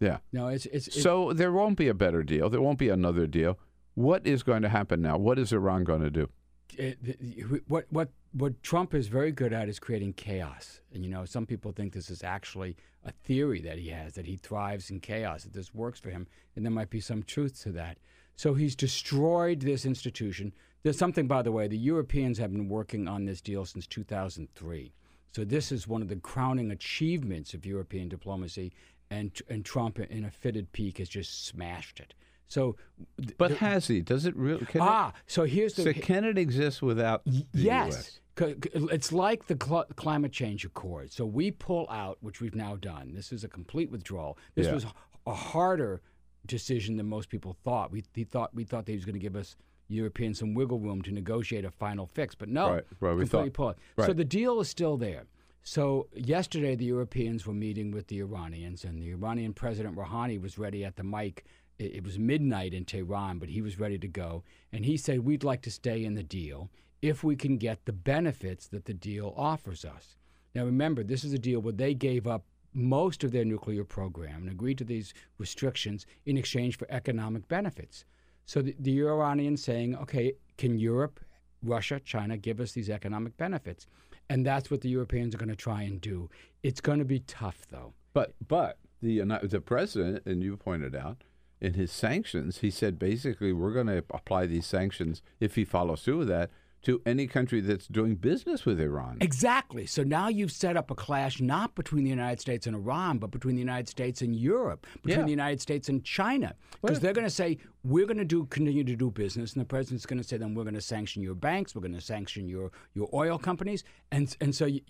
Yeah. 0.00 0.18
No, 0.32 0.48
it's 0.48 0.66
it's, 0.66 0.88
it's 0.88 1.02
So 1.02 1.32
there 1.32 1.52
won't 1.52 1.78
be 1.78 1.88
a 1.88 1.94
better 1.94 2.22
deal. 2.22 2.50
There 2.50 2.60
won't 2.60 2.78
be 2.78 2.88
another 2.90 3.26
deal. 3.26 3.58
What 3.94 4.26
is 4.26 4.42
going 4.42 4.62
to 4.62 4.68
happen 4.68 5.00
now? 5.00 5.16
What 5.16 5.38
is 5.38 5.52
Iran 5.52 5.84
going 5.84 6.02
to 6.02 6.10
do? 6.10 6.28
it, 6.76 6.98
it- 7.02 7.62
what 7.68 7.86
what 7.90 8.10
what 8.32 8.62
Trump 8.62 8.92
is 8.92 9.08
very 9.08 9.32
good 9.32 9.52
at 9.54 9.68
is 9.68 9.78
creating 9.78 10.12
chaos. 10.12 10.80
And 10.92 11.02
you 11.04 11.10
know, 11.10 11.24
some 11.24 11.46
people 11.46 11.72
think 11.72 11.92
this 11.94 12.10
is 12.10 12.22
actually 12.22 12.76
a 13.04 13.12
theory 13.12 13.60
that 13.62 13.78
he 13.78 13.88
has 13.88 14.14
that 14.14 14.26
he 14.26 14.36
thrives 14.36 14.90
in 14.90 15.00
chaos, 15.00 15.44
that 15.44 15.54
this 15.54 15.72
works 15.74 15.98
for 16.00 16.10
him, 16.10 16.26
and 16.54 16.64
there 16.64 16.72
might 16.72 16.90
be 16.90 17.00
some 17.00 17.22
truth 17.22 17.62
to 17.62 17.72
that. 17.72 17.98
So 18.34 18.52
he's 18.52 18.76
destroyed 18.76 19.60
this 19.60 19.86
institution. 19.86 20.52
There's 20.86 20.96
something, 20.96 21.26
by 21.26 21.42
the 21.42 21.50
way, 21.50 21.66
the 21.66 21.76
Europeans 21.76 22.38
have 22.38 22.52
been 22.52 22.68
working 22.68 23.08
on 23.08 23.24
this 23.24 23.40
deal 23.40 23.64
since 23.64 23.88
2003. 23.88 24.92
So 25.32 25.44
this 25.44 25.72
is 25.72 25.88
one 25.88 26.00
of 26.00 26.06
the 26.06 26.14
crowning 26.14 26.70
achievements 26.70 27.54
of 27.54 27.66
European 27.66 28.08
diplomacy, 28.08 28.72
and 29.10 29.32
and 29.48 29.64
Trump, 29.64 29.98
in 29.98 30.24
a 30.24 30.30
fitted 30.30 30.70
peak, 30.70 30.98
has 30.98 31.08
just 31.08 31.44
smashed 31.44 31.98
it. 31.98 32.14
So, 32.46 32.76
th- 33.18 33.36
But 33.36 33.56
has 33.56 33.88
he? 33.88 34.00
Does 34.00 34.26
it 34.26 34.36
really? 34.36 34.64
Ah, 34.78 35.12
so 35.26 35.42
here's 35.42 35.74
the 35.74 35.88
it, 35.90 35.96
so 35.96 36.02
can 36.02 36.24
it 36.24 36.38
exist 36.38 36.82
without 36.82 37.24
the 37.24 37.44
yes. 37.52 37.92
U.S.? 37.92 38.20
C- 38.38 38.54
c- 38.78 38.86
It's 38.92 39.10
like 39.10 39.48
the 39.48 39.58
cl- 39.60 39.86
climate 39.96 40.30
change 40.30 40.64
accord. 40.64 41.10
So 41.12 41.26
we 41.26 41.50
pull 41.50 41.88
out, 41.90 42.18
which 42.20 42.40
we've 42.40 42.54
now 42.54 42.76
done. 42.76 43.12
This 43.12 43.32
is 43.32 43.42
a 43.42 43.48
complete 43.48 43.90
withdrawal. 43.90 44.38
This 44.54 44.68
Yeah. 44.68 44.74
was 44.74 44.86
a 45.26 45.34
harder 45.34 46.00
decision 46.46 46.96
than 46.96 47.06
most 47.06 47.28
people 47.28 47.56
thought. 47.64 47.90
We 47.90 48.02
thought 48.02 48.54
we 48.54 48.62
thought 48.62 48.86
that 48.86 48.92
he 48.92 48.96
was 48.96 49.04
going 49.04 49.14
to 49.14 49.26
give 49.28 49.34
us 49.34 49.56
Europeans 49.88 50.38
some 50.38 50.54
wiggle 50.54 50.78
room 50.80 51.02
to 51.02 51.12
negotiate 51.12 51.64
a 51.64 51.70
final 51.70 52.06
fix, 52.06 52.34
but 52.34 52.48
no, 52.48 52.70
Right, 52.74 52.84
right, 53.00 53.10
completely 53.18 53.26
thought- 53.26 53.52
pull 53.52 53.68
it. 53.70 53.78
right. 53.96 54.06
So 54.06 54.12
the 54.12 54.24
deal 54.24 54.60
is 54.60 54.68
still 54.68 54.96
there. 54.96 55.26
So 55.62 56.08
yesterday, 56.14 56.76
the 56.76 56.84
Europeans 56.84 57.46
were 57.46 57.52
meeting 57.54 57.90
with 57.90 58.06
the 58.06 58.20
Iranians, 58.20 58.84
and 58.84 58.98
the 59.00 59.10
Iranian 59.10 59.52
President 59.52 59.96
Rouhani 59.96 60.40
was 60.40 60.58
ready 60.58 60.84
at 60.84 60.96
the 60.96 61.02
mic. 61.04 61.44
It 61.78 62.04
was 62.04 62.18
midnight 62.18 62.72
in 62.72 62.84
Tehran, 62.84 63.38
but 63.38 63.48
he 63.50 63.60
was 63.60 63.78
ready 63.78 63.98
to 63.98 64.08
go, 64.08 64.44
and 64.72 64.84
he 64.86 64.96
said, 64.96 65.20
"We'd 65.20 65.44
like 65.44 65.62
to 65.62 65.70
stay 65.70 66.04
in 66.04 66.14
the 66.14 66.22
deal 66.22 66.70
if 67.02 67.22
we 67.22 67.36
can 67.36 67.58
get 67.58 67.84
the 67.84 67.92
benefits 67.92 68.66
that 68.68 68.84
the 68.86 68.94
deal 68.94 69.34
offers 69.36 69.84
us." 69.84 70.16
Now, 70.54 70.64
remember, 70.64 71.02
this 71.02 71.22
is 71.24 71.32
a 71.32 71.38
deal 71.38 71.60
where 71.60 71.72
they 71.72 71.94
gave 71.94 72.26
up 72.26 72.44
most 72.72 73.24
of 73.24 73.32
their 73.32 73.44
nuclear 73.44 73.84
program 73.84 74.42
and 74.42 74.50
agreed 74.50 74.78
to 74.78 74.84
these 74.84 75.12
restrictions 75.36 76.06
in 76.24 76.36
exchange 76.38 76.76
for 76.78 76.86
economic 76.90 77.48
benefits. 77.48 78.04
So 78.46 78.62
the, 78.62 78.74
the 78.78 79.00
Iranians 79.00 79.62
saying, 79.62 79.96
okay, 79.96 80.32
can 80.56 80.78
Europe, 80.78 81.20
Russia, 81.62 82.00
China 82.00 82.36
give 82.36 82.60
us 82.60 82.72
these 82.72 82.88
economic 82.88 83.36
benefits? 83.36 83.86
And 84.28 84.46
that's 84.46 84.70
what 84.70 84.80
the 84.80 84.88
Europeans 84.88 85.34
are 85.34 85.38
going 85.38 85.48
to 85.48 85.56
try 85.56 85.82
and 85.82 86.00
do. 86.00 86.30
It's 86.62 86.80
going 86.80 86.98
to 87.00 87.04
be 87.04 87.20
tough, 87.20 87.66
though. 87.70 87.92
But 88.12 88.34
but 88.46 88.78
the 89.02 89.20
the 89.42 89.60
president, 89.60 90.24
and 90.26 90.42
you 90.42 90.56
pointed 90.56 90.96
out 90.96 91.18
in 91.60 91.74
his 91.74 91.92
sanctions, 91.92 92.58
he 92.58 92.70
said 92.70 92.98
basically 92.98 93.52
we're 93.52 93.72
going 93.72 93.86
to 93.88 93.98
apply 94.10 94.46
these 94.46 94.66
sanctions 94.66 95.22
if 95.38 95.54
he 95.54 95.64
follows 95.64 96.02
through 96.02 96.18
with 96.18 96.28
that 96.28 96.50
to 96.86 97.02
any 97.04 97.26
country 97.26 97.60
that's 97.60 97.86
doing 97.88 98.14
business 98.14 98.64
with 98.64 98.80
Iran. 98.80 99.18
Exactly. 99.20 99.86
So 99.86 100.02
now 100.04 100.28
you've 100.28 100.52
set 100.52 100.76
up 100.76 100.90
a 100.90 100.94
clash 100.94 101.40
not 101.40 101.74
between 101.74 102.04
the 102.04 102.10
United 102.10 102.40
States 102.40 102.66
and 102.66 102.76
Iran, 102.76 103.18
but 103.18 103.32
between 103.32 103.56
the 103.56 103.60
United 103.60 103.88
States 103.88 104.22
and 104.22 104.34
Europe, 104.34 104.86
between 105.02 105.18
Yeah. 105.18 105.24
the 105.24 105.30
United 105.30 105.60
States 105.60 105.88
and 105.88 106.04
China. 106.04 106.54
Because 106.80 107.00
they're 107.00 107.12
going 107.12 107.26
to 107.26 107.30
say, 107.30 107.58
we're 107.82 108.06
going 108.06 108.18
to 108.18 108.24
do 108.24 108.44
continue 108.46 108.84
to 108.84 108.94
do 108.94 109.10
business, 109.10 109.52
and 109.54 109.60
the 109.60 109.66
president's 109.66 110.06
going 110.06 110.18
to 110.20 110.24
say, 110.24 110.36
then 110.36 110.54
we're 110.54 110.62
going 110.62 110.74
to 110.74 110.80
sanction 110.80 111.22
your 111.22 111.34
banks, 111.34 111.74
we're 111.74 111.80
going 111.82 111.92
to 111.94 112.00
sanction 112.00 112.48
your, 112.48 112.70
your 112.94 113.08
oil 113.12 113.36
companies. 113.36 113.82
And, 114.12 114.34
and 114.40 114.54
so, 114.54 114.66
you, 114.66 114.80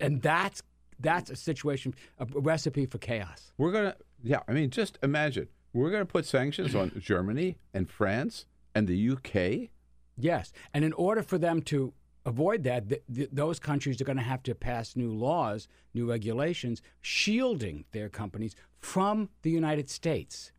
and 0.00 0.22
that's, 0.22 0.62
that's 1.00 1.28
a 1.28 1.36
situation, 1.36 1.92
a 2.18 2.26
recipe 2.38 2.86
for 2.86 2.98
chaos. 2.98 3.52
We're 3.58 3.72
going 3.72 3.90
to 3.90 3.96
yeah, 4.22 4.40
I 4.48 4.52
mean 4.52 4.70
just 4.70 4.98
imagine. 5.02 5.48
We're 5.72 5.90
going 5.90 6.02
to 6.02 6.10
put 6.10 6.24
sanctions 6.24 6.74
on 6.74 6.90
Germany 6.98 7.58
and 7.74 7.88
France 7.88 8.46
and 8.74 8.88
the 8.88 9.10
UK. 9.10 9.70
Yes, 10.18 10.52
and 10.72 10.84
in 10.84 10.92
order 10.94 11.22
for 11.22 11.38
them 11.38 11.60
to 11.62 11.92
avoid 12.24 12.64
that, 12.64 12.88
th- 12.88 13.02
th- 13.14 13.28
those 13.32 13.58
countries 13.58 14.00
are 14.00 14.04
going 14.04 14.16
to 14.16 14.22
have 14.22 14.42
to 14.44 14.54
pass 14.54 14.96
new 14.96 15.12
laws, 15.12 15.68
new 15.94 16.08
regulations, 16.08 16.82
shielding 17.00 17.84
their 17.92 18.08
companies 18.08 18.54
from 18.78 19.28
the 19.42 19.50
United 19.50 19.88
States. 19.90 20.52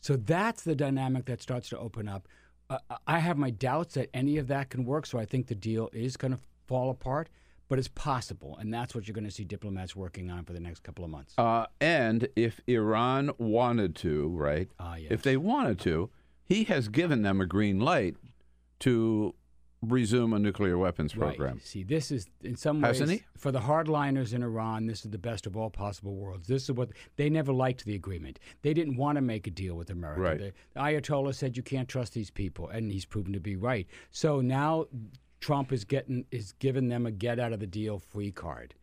So 0.00 0.16
that's 0.16 0.62
the 0.62 0.74
dynamic 0.74 1.26
that 1.26 1.42
starts 1.42 1.68
to 1.70 1.78
open 1.78 2.08
up. 2.08 2.26
Uh, 2.70 2.78
I 3.06 3.18
have 3.18 3.36
my 3.36 3.50
doubts 3.50 3.94
that 3.94 4.08
any 4.14 4.38
of 4.38 4.46
that 4.48 4.70
can 4.70 4.84
work, 4.84 5.06
so 5.06 5.18
I 5.18 5.24
think 5.24 5.48
the 5.48 5.54
deal 5.54 5.90
is 5.92 6.16
going 6.16 6.32
to 6.32 6.40
fall 6.66 6.90
apart, 6.90 7.28
but 7.68 7.78
it's 7.78 7.88
possible, 7.88 8.56
and 8.58 8.72
that's 8.72 8.94
what 8.94 9.06
you're 9.06 9.14
going 9.14 9.24
to 9.24 9.30
see 9.30 9.44
diplomats 9.44 9.94
working 9.94 10.30
on 10.30 10.44
for 10.44 10.52
the 10.52 10.60
next 10.60 10.82
couple 10.84 11.04
of 11.04 11.10
months. 11.10 11.34
Uh, 11.36 11.66
and 11.80 12.28
if 12.36 12.60
Iran 12.66 13.32
wanted 13.38 13.94
to, 13.96 14.28
right? 14.28 14.68
Ah, 14.78 14.94
yes. 14.96 15.10
If 15.10 15.22
they 15.22 15.36
wanted 15.36 15.80
to, 15.80 16.10
he 16.44 16.64
has 16.64 16.88
given 16.88 17.22
them 17.22 17.40
a 17.40 17.46
green 17.46 17.80
light 17.80 18.16
to 18.80 19.34
resume 19.82 20.34
a 20.34 20.38
nuclear 20.38 20.76
weapons 20.76 21.14
program. 21.14 21.54
Right. 21.54 21.66
See, 21.66 21.82
this 21.82 22.10
is 22.10 22.26
in 22.42 22.56
some 22.56 22.82
Hasn't 22.82 23.08
ways 23.08 23.20
he? 23.20 23.24
for 23.38 23.50
the 23.50 23.60
hardliners 23.60 24.34
in 24.34 24.42
Iran. 24.42 24.86
This 24.86 25.04
is 25.04 25.10
the 25.10 25.18
best 25.18 25.46
of 25.46 25.56
all 25.56 25.70
possible 25.70 26.14
worlds. 26.14 26.46
This 26.48 26.64
is 26.64 26.72
what 26.72 26.90
they 27.16 27.30
never 27.30 27.52
liked 27.52 27.84
the 27.84 27.94
agreement. 27.94 28.38
They 28.62 28.74
didn't 28.74 28.96
want 28.96 29.16
to 29.16 29.22
make 29.22 29.46
a 29.46 29.50
deal 29.50 29.74
with 29.76 29.88
America. 29.90 30.20
Right. 30.20 30.38
The, 30.38 30.52
the 30.74 30.80
Ayatollah 30.80 31.34
said 31.34 31.56
you 31.56 31.62
can't 31.62 31.88
trust 31.88 32.12
these 32.12 32.30
people, 32.30 32.68
and 32.68 32.92
he's 32.92 33.06
proven 33.06 33.32
to 33.32 33.40
be 33.40 33.56
right. 33.56 33.86
So 34.10 34.42
now 34.42 34.86
Trump 35.40 35.72
is 35.72 35.84
getting 35.84 36.26
is 36.30 36.52
giving 36.52 36.88
them 36.88 37.06
a 37.06 37.10
get 37.10 37.40
out 37.40 37.52
of 37.52 37.60
the 37.60 37.66
deal 37.66 37.98
free 37.98 38.32
card. 38.32 38.74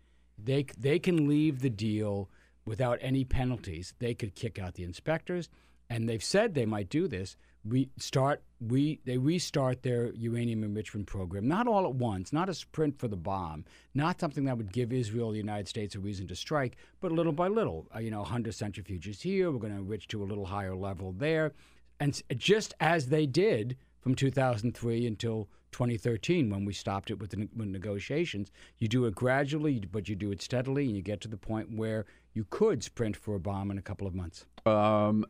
They 0.44 0.66
they 0.78 0.98
can 0.98 1.28
leave 1.28 1.60
the 1.60 1.70
deal 1.70 2.30
without 2.66 2.98
any 3.02 3.24
penalties. 3.24 3.94
They 4.00 4.16
could 4.16 4.34
kick 4.34 4.58
out 4.58 4.74
the 4.74 4.84
inspectors, 4.84 5.50
and 5.92 6.10
they've 6.10 6.24
said 6.24 6.56
they 6.56 6.66
might 6.66 6.90
do 6.90 7.08
this. 7.08 7.38
We 7.68 7.90
start 7.98 8.44
we 8.60 9.00
they 9.06 9.18
restart 9.18 9.84
their 9.84 10.12
uranium 10.14 10.64
enrichment 10.64 11.08
program, 11.08 11.48
not 11.48 11.68
all 11.68 11.86
at 11.86 11.94
once, 11.96 12.34
not 12.34 12.50
a 12.50 12.54
sprint 12.54 13.00
for 13.00 13.08
the 13.08 13.18
bomb, 13.18 13.66
not 13.94 14.20
something 14.20 14.46
that 14.46 14.58
would 14.58 14.72
give 14.72 14.92
Israel, 14.94 15.32
the 15.32 15.38
United 15.38 15.68
States, 15.68 15.96
a 15.96 16.00
reason 16.00 16.28
to 16.28 16.36
strike, 16.36 16.78
but 17.02 17.12
little 17.12 17.34
by 17.34 17.48
little. 17.48 17.88
Uh, 17.96 18.00
you 18.00 18.12
know, 18.12 18.22
100 18.22 18.54
centrifuges 18.54 19.22
here. 19.22 19.52
We're 19.52 19.60
going 19.60 19.74
to 19.74 19.80
enrich 19.80 20.08
to 20.10 20.24
a 20.24 20.26
little 20.26 20.46
higher 20.46 20.76
level 20.76 21.14
there, 21.18 21.54
and 22.00 22.22
just 22.36 22.74
as 22.80 23.08
they 23.08 23.26
did 23.26 23.78
from 24.02 24.16
2003 24.16 25.06
until 25.06 25.50
2013 25.72 26.50
when 26.50 26.66
we 26.66 26.74
stopped 26.74 27.12
it 27.12 27.20
with 27.20 27.32
the 27.32 27.48
with 27.56 27.68
negotiations. 27.68 28.52
You 28.78 28.88
do 28.88 29.06
it 29.06 29.16
gradually, 29.16 29.80
but 29.92 30.08
you 30.08 30.16
do 30.16 30.32
it 30.32 30.42
steadily, 30.42 30.86
and 30.86 30.96
you 30.96 31.02
get 31.02 31.22
to 31.22 31.28
the 31.28 31.38
point 31.38 31.76
where 31.76 32.06
you 32.34 32.46
could 32.50 32.84
sprint 32.84 33.16
for 33.16 33.36
a 33.36 33.40
bomb 33.40 33.70
in 33.72 33.78
a 33.78 33.82
couple 33.82 34.08
of 34.08 34.16
months. 34.16 34.46
Um, 34.66 35.26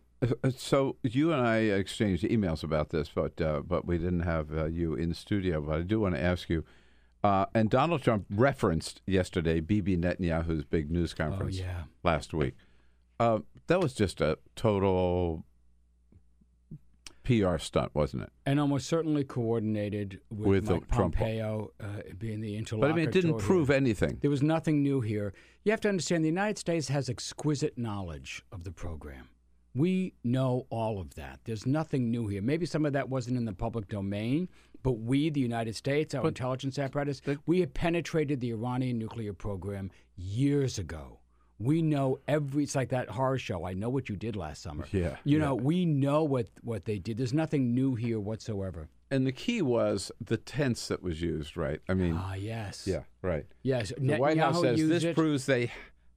so 0.55 0.97
you 1.03 1.31
and 1.31 1.45
I 1.45 1.57
exchanged 1.57 2.23
emails 2.23 2.63
about 2.63 2.89
this, 2.89 3.09
but 3.13 3.39
uh, 3.41 3.61
but 3.65 3.85
we 3.85 3.97
didn't 3.97 4.21
have 4.21 4.55
uh, 4.55 4.65
you 4.65 4.93
in 4.95 5.13
studio. 5.13 5.61
But 5.61 5.75
I 5.75 5.81
do 5.81 5.99
want 5.99 6.15
to 6.15 6.21
ask 6.21 6.49
you. 6.49 6.63
Uh, 7.23 7.45
and 7.53 7.69
Donald 7.69 8.03
Trump 8.03 8.25
referenced 8.29 9.01
yesterday 9.05 9.59
Bibi 9.59 9.97
Netanyahu's 9.97 10.63
big 10.63 10.91
news 10.91 11.13
conference 11.13 11.59
yeah. 11.59 11.83
last 12.03 12.33
week. 12.33 12.53
Uh, 13.19 13.39
that 13.65 13.81
was 13.81 13.93
just 13.93 14.21
a 14.21 14.37
total 14.55 15.43
PR 17.23 17.57
stunt, 17.57 17.93
wasn't 17.93 18.23
it? 18.23 18.29
And 18.45 18.59
almost 18.59 18.87
certainly 18.87 19.23
coordinated 19.23 20.21
with, 20.29 20.47
With 20.47 20.65
the 20.67 20.73
Mike 20.75 20.91
Trump- 20.91 21.15
Pompeo 21.15 21.71
uh, 21.81 21.85
being 22.17 22.39
the 22.39 22.55
But. 22.55 22.91
I 22.91 22.93
mean, 22.93 23.07
it 23.07 23.11
didn't 23.11 23.39
prove 23.39 23.69
anything. 23.69 24.19
There 24.21 24.29
was 24.29 24.43
nothing 24.43 24.81
new 24.81 25.01
here. 25.01 25.33
You 25.63 25.71
have 25.71 25.81
to 25.81 25.89
understand 25.89 26.23
the 26.23 26.29
United 26.29 26.57
States 26.57 26.87
has 26.87 27.09
exquisite 27.09 27.77
knowledge 27.77 28.43
of 28.51 28.63
the 28.63 28.71
program. 28.71 29.27
We 29.77 30.13
know 30.23 30.65
all 30.69 30.99
of 30.99 31.13
that. 31.15 31.39
There's 31.43 31.65
nothing 31.65 32.09
new 32.09 32.27
here. 32.27 32.41
Maybe 32.41 32.65
some 32.65 32.85
of 32.85 32.93
that 32.93 33.09
wasn't 33.09 33.37
in 33.37 33.45
the 33.45 33.53
public 33.53 33.87
domain, 33.87 34.49
but 34.81 34.93
we, 34.93 35.29
the 35.29 35.39
United 35.39 35.75
States, 35.75 36.15
our 36.15 36.27
intelligence 36.27 36.79
apparatus, 36.79 37.21
we 37.45 37.59
had 37.59 37.73
penetrated 37.73 38.39
the 38.39 38.51
Iranian 38.51 38.97
nuclear 38.97 39.33
program 39.33 39.91
years 40.15 40.79
ago. 40.79 41.19
We 41.59 41.81
know 41.81 42.19
every. 42.27 42.63
It's 42.63 42.75
like 42.75 42.89
that 42.89 43.09
horror 43.09 43.37
show. 43.39 43.65
I 43.65 43.73
know 43.73 43.89
what 43.89 44.09
you 44.09 44.15
did 44.15 44.35
last 44.35 44.61
summer. 44.61 44.85
Yeah, 44.91 45.17
You 45.23 45.37
yeah. 45.39 45.45
know, 45.45 45.55
we 45.55 45.85
know 45.85 46.23
what 46.23 46.47
what 46.63 46.85
they 46.85 46.99
did. 46.99 47.17
There's 47.17 47.33
nothing 47.33 47.73
new 47.73 47.95
here 47.95 48.19
whatsoever. 48.19 48.89
And 49.09 49.25
the 49.25 49.31
key 49.31 49.61
was 49.63 50.11
the 50.23 50.37
tense 50.37 50.87
that 50.89 51.01
was 51.01 51.21
used, 51.21 51.55
right? 51.57 51.79
I 51.89 51.93
mean, 51.95 52.13
Ah, 52.15 52.35
yes. 52.35 52.85
yeah, 52.85 53.03
right. 53.23 53.45
Yes. 53.63 53.91
The 53.97 54.17
White 54.17 54.37
House 54.37 54.61
says 54.61 54.87
this 54.87 55.03
it- 55.03 55.15
proves 55.15 55.45
they 55.47 55.71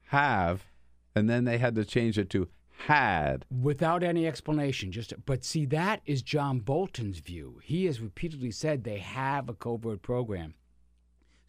have, 0.08 0.66
and 1.14 1.28
then 1.30 1.44
they 1.44 1.56
had 1.58 1.74
to 1.76 1.84
change 1.84 2.18
it 2.18 2.28
to 2.30 2.48
had. 2.86 3.44
without 3.50 4.02
any 4.02 4.26
explanation. 4.26 4.90
Just 4.92 5.12
but 5.26 5.44
see, 5.44 5.64
that 5.66 6.00
is 6.06 6.22
John 6.22 6.60
Bolton's 6.60 7.18
view. 7.20 7.60
He 7.62 7.86
has 7.86 8.00
repeatedly 8.00 8.50
said 8.50 8.84
they 8.84 8.98
have 8.98 9.48
a 9.48 9.54
covert 9.54 10.02
program. 10.02 10.54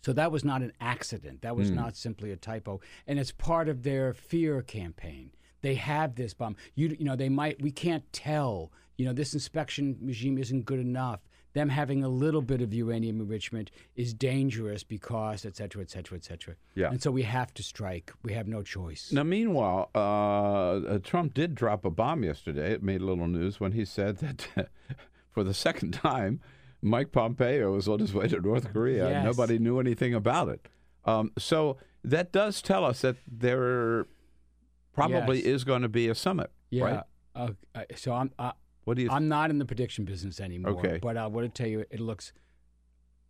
So 0.04 0.14
that 0.14 0.32
was 0.32 0.44
not 0.44 0.62
an 0.64 0.74
accident. 0.82 1.42
That 1.44 1.56
was 1.56 1.70
Hmm. 1.70 1.76
not 1.76 1.96
simply 1.96 2.32
a 2.32 2.36
typo, 2.36 2.82
and 3.06 3.20
it's 3.20 3.32
part 3.32 3.70
of 3.70 3.84
their 3.84 4.14
fear 4.14 4.62
campaign. 4.64 5.32
They 5.62 5.76
have 5.76 6.16
this 6.16 6.34
bomb. 6.34 6.56
You 6.74 6.96
you 6.98 7.06
know 7.06 7.16
they 7.16 7.30
might. 7.30 7.62
We 7.62 7.72
can't 7.72 8.12
tell. 8.12 8.72
You 8.98 9.06
know 9.06 9.14
this 9.14 9.34
inspection 9.34 9.98
regime 10.02 10.38
isn't 10.40 10.66
good 10.66 10.80
enough. 10.80 11.22
Them 11.54 11.70
having 11.70 12.04
a 12.04 12.08
little 12.10 12.42
bit 12.42 12.62
of 12.62 12.74
uranium 12.74 13.20
enrichment 13.20 13.72
is 13.96 14.14
dangerous 14.14 14.84
because 14.84 15.46
et 15.46 15.56
cetera, 15.58 15.82
et 15.82 15.90
cetera, 15.90 16.18
et 16.18 16.24
cetera. 16.24 16.56
Yeah. 16.76 16.90
And 16.92 17.02
so 17.02 17.12
we 17.12 17.24
have 17.24 17.54
to 17.56 17.64
strike. 17.64 18.14
We 18.24 18.34
have 18.34 18.48
no 18.48 18.62
choice. 18.64 19.12
Now, 19.12 19.24
meanwhile, 19.24 19.90
uh, 19.94 19.98
uh, 20.00 21.00
Trump 21.00 21.34
did 21.34 21.54
drop 21.56 21.84
a 21.84 21.90
bomb 21.90 22.24
yesterday. 22.24 22.72
It 22.72 22.84
made 22.84 23.02
a 23.02 23.06
little 23.06 23.28
news 23.28 23.60
when 23.60 23.74
he 23.74 23.84
said 23.84 24.18
that 24.20 24.48
for 25.32 25.44
the 25.44 25.54
second 25.54 25.92
time, 25.94 26.40
Mike 26.82 27.12
Pompeo 27.12 27.74
was 27.74 27.88
on 27.88 28.00
his 28.00 28.14
way 28.14 28.28
to 28.30 28.40
North 28.40 28.72
Korea. 28.72 29.08
and 29.10 29.26
Nobody 29.26 29.60
knew 29.60 29.80
anything 29.80 30.14
about 30.14 30.48
it. 30.48 30.68
Um, 31.06 31.32
so 31.38 31.78
that 32.04 32.32
does 32.32 32.62
tell 32.62 32.86
us 32.86 33.02
that 33.02 33.18
there 33.28 34.06
probably 34.94 35.38
Yes. 35.40 35.46
is 35.48 35.64
going 35.64 35.82
to 35.82 35.90
be 35.90 36.08
a 36.08 36.16
summit, 36.16 36.50
Yeah. 36.70 36.84
right? 36.84 37.04
Uh, 37.36 37.50
uh, 37.76 37.84
so 37.96 38.14
I'm. 38.14 38.32
What 38.84 38.98
do 38.98 39.04
you? 39.04 39.10
I'm 39.12 39.28
not 39.28 39.50
in 39.50 39.60
the 39.60 39.66
prediction 39.66 40.06
business 40.06 40.40
anymore. 40.40 40.74
Okay. 40.80 41.00
But 41.02 41.18
I 41.18 41.28
want 41.28 41.54
to 41.54 41.64
tell 41.64 41.70
you, 41.70 41.86
it 41.90 42.00
looks 42.00 42.34